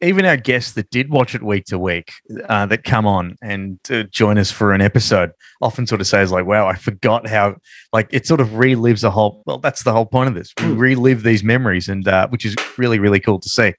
Even 0.00 0.24
our 0.24 0.36
guests 0.36 0.72
that 0.72 0.90
did 0.90 1.10
watch 1.10 1.34
it 1.34 1.42
week 1.42 1.66
to 1.66 1.78
week, 1.78 2.10
uh, 2.48 2.64
that 2.66 2.84
come 2.84 3.06
on 3.06 3.36
and 3.42 3.78
uh, 3.90 4.04
join 4.04 4.38
us 4.38 4.50
for 4.50 4.72
an 4.72 4.80
episode, 4.80 5.32
often 5.60 5.86
sort 5.86 6.00
of 6.00 6.06
says 6.06 6.32
like, 6.32 6.46
"Wow, 6.46 6.68
I 6.68 6.74
forgot 6.74 7.26
how." 7.26 7.56
Like 7.92 8.08
it 8.12 8.26
sort 8.26 8.40
of 8.40 8.48
relives 8.48 9.04
a 9.04 9.10
whole. 9.10 9.42
Well, 9.44 9.58
that's 9.58 9.82
the 9.82 9.92
whole 9.92 10.06
point 10.06 10.28
of 10.28 10.34
this. 10.34 10.54
We 10.60 10.72
relive 10.72 11.22
these 11.22 11.44
memories, 11.44 11.88
and 11.88 12.06
uh, 12.08 12.28
which 12.28 12.46
is 12.46 12.56
really 12.78 12.98
really 12.98 13.20
cool 13.20 13.40
to 13.40 13.48
see. 13.48 13.74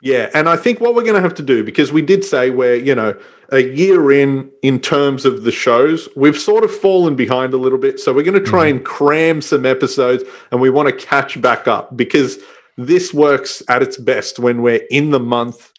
Yeah, 0.00 0.30
and 0.32 0.48
I 0.48 0.56
think 0.56 0.80
what 0.80 0.94
we're 0.94 1.02
going 1.02 1.16
to 1.16 1.20
have 1.20 1.34
to 1.34 1.42
do 1.42 1.64
because 1.64 1.90
we 1.90 2.02
did 2.02 2.24
say 2.24 2.50
we're 2.50 2.76
you 2.76 2.94
know 2.94 3.18
a 3.50 3.60
year 3.60 4.12
in 4.12 4.50
in 4.62 4.78
terms 4.78 5.24
of 5.24 5.42
the 5.42 5.50
shows, 5.50 6.08
we've 6.14 6.38
sort 6.38 6.62
of 6.62 6.72
fallen 6.72 7.16
behind 7.16 7.54
a 7.54 7.56
little 7.56 7.78
bit. 7.78 7.98
So 7.98 8.12
we're 8.12 8.22
going 8.22 8.38
to 8.38 8.48
try 8.48 8.66
and 8.66 8.84
cram 8.84 9.40
some 9.40 9.64
episodes, 9.66 10.22
and 10.52 10.60
we 10.60 10.70
want 10.70 10.88
to 10.88 11.06
catch 11.06 11.40
back 11.40 11.66
up 11.66 11.96
because 11.96 12.38
this 12.78 13.12
works 13.12 13.62
at 13.68 13.82
its 13.82 13.96
best 13.98 14.38
when 14.38 14.62
we're 14.62 14.86
in 14.90 15.10
the 15.10 15.20
month 15.20 15.72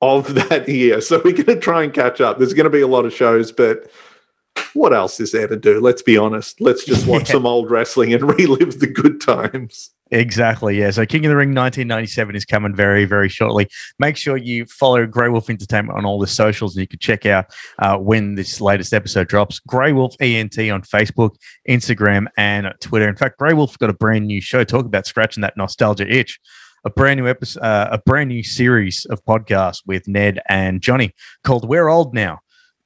of 0.00 0.34
that 0.48 0.68
year. 0.68 1.00
So 1.00 1.18
we're 1.24 1.32
going 1.32 1.46
to 1.46 1.60
try 1.60 1.84
and 1.84 1.92
catch 1.94 2.20
up. 2.20 2.38
There's 2.38 2.54
going 2.54 2.64
to 2.64 2.70
be 2.70 2.80
a 2.80 2.86
lot 2.88 3.04
of 3.04 3.12
shows, 3.12 3.52
but 3.52 3.88
what 4.74 4.92
else 4.92 5.20
is 5.20 5.30
there 5.32 5.46
to 5.46 5.56
do? 5.56 5.78
Let's 5.80 6.02
be 6.02 6.16
honest. 6.16 6.60
Let's 6.60 6.84
just 6.84 7.06
watch 7.06 7.22
Yeah. 7.28 7.34
some 7.34 7.46
old 7.46 7.70
wrestling 7.70 8.12
and 8.14 8.22
relive 8.38 8.80
the 8.80 8.86
good 8.86 9.20
times. 9.20 9.90
Exactly. 10.12 10.78
Yeah. 10.78 10.90
So 10.90 11.06
King 11.06 11.24
of 11.24 11.30
the 11.30 11.36
Ring 11.36 11.54
1997 11.54 12.36
is 12.36 12.44
coming 12.44 12.76
very, 12.76 13.06
very 13.06 13.30
shortly. 13.30 13.66
Make 13.98 14.18
sure 14.18 14.36
you 14.36 14.66
follow 14.66 15.06
Grey 15.06 15.30
Wolf 15.30 15.48
Entertainment 15.48 15.96
on 15.96 16.04
all 16.04 16.18
the 16.18 16.26
socials 16.26 16.76
and 16.76 16.82
you 16.82 16.86
can 16.86 16.98
check 16.98 17.24
out 17.24 17.46
uh, 17.78 17.96
when 17.96 18.34
this 18.34 18.60
latest 18.60 18.92
episode 18.92 19.28
drops. 19.28 19.58
Grey 19.60 19.92
Wolf 19.92 20.14
ENT 20.20 20.58
on 20.58 20.82
Facebook, 20.82 21.30
Instagram, 21.66 22.26
and 22.36 22.74
Twitter. 22.80 23.08
In 23.08 23.16
fact, 23.16 23.38
Grey 23.38 23.54
Wolf 23.54 23.78
got 23.78 23.88
a 23.88 23.94
brand 23.94 24.26
new 24.26 24.42
show. 24.42 24.64
Talk 24.64 24.84
about 24.84 25.06
scratching 25.06 25.40
that 25.40 25.56
nostalgia 25.56 26.06
itch. 26.06 26.38
A 26.84 26.90
brand 26.90 27.18
new 27.18 27.28
episode, 27.28 27.62
uh, 27.62 27.88
a 27.92 27.98
brand 27.98 28.28
new 28.28 28.42
series 28.42 29.06
of 29.06 29.24
podcasts 29.24 29.78
with 29.86 30.06
Ned 30.08 30.40
and 30.48 30.82
Johnny 30.82 31.14
called 31.44 31.66
We're 31.66 31.88
Old 31.88 32.12
Now, 32.12 32.40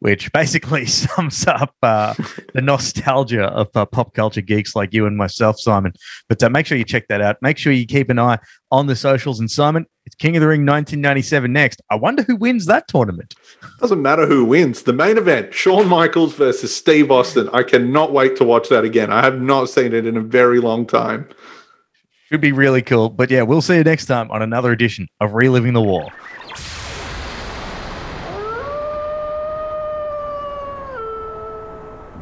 which 0.06 0.32
basically 0.32 0.86
sums 0.86 1.48
up 1.48 1.74
uh, 1.82 2.14
the 2.54 2.62
nostalgia 2.62 3.46
of 3.46 3.68
uh, 3.74 3.84
pop 3.84 4.14
culture 4.14 4.40
geeks 4.40 4.76
like 4.76 4.94
you 4.94 5.04
and 5.04 5.16
myself, 5.16 5.58
Simon. 5.58 5.92
But 6.28 6.40
uh, 6.44 6.48
make 6.48 6.64
sure 6.64 6.78
you 6.78 6.84
check 6.84 7.08
that 7.08 7.20
out. 7.20 7.42
Make 7.42 7.58
sure 7.58 7.72
you 7.72 7.84
keep 7.84 8.08
an 8.08 8.20
eye 8.20 8.38
on 8.70 8.86
the 8.86 8.94
socials. 8.94 9.40
And 9.40 9.50
Simon, 9.50 9.84
it's 10.04 10.14
King 10.14 10.36
of 10.36 10.42
the 10.42 10.46
Ring 10.46 10.60
1997 10.60 11.52
next. 11.52 11.82
I 11.90 11.96
wonder 11.96 12.22
who 12.22 12.36
wins 12.36 12.66
that 12.66 12.86
tournament. 12.86 13.34
Doesn't 13.80 14.00
matter 14.00 14.26
who 14.26 14.44
wins. 14.44 14.84
The 14.84 14.92
main 14.92 15.18
event, 15.18 15.52
Shawn 15.52 15.88
Michaels 15.88 16.34
versus 16.34 16.72
Steve 16.72 17.10
Austin. 17.10 17.50
I 17.52 17.64
cannot 17.64 18.12
wait 18.12 18.36
to 18.36 18.44
watch 18.44 18.68
that 18.68 18.84
again. 18.84 19.10
I 19.10 19.24
have 19.24 19.42
not 19.42 19.70
seen 19.70 19.92
it 19.92 20.06
in 20.06 20.16
a 20.16 20.20
very 20.22 20.60
long 20.60 20.86
time. 20.86 21.28
Should 22.28 22.40
be 22.40 22.52
really 22.52 22.82
cool. 22.82 23.08
But 23.08 23.28
yeah, 23.28 23.42
we'll 23.42 23.60
see 23.60 23.74
you 23.74 23.82
next 23.82 24.06
time 24.06 24.30
on 24.30 24.40
another 24.40 24.70
edition 24.70 25.08
of 25.20 25.32
Reliving 25.32 25.72
the 25.72 25.82
War. 25.82 26.12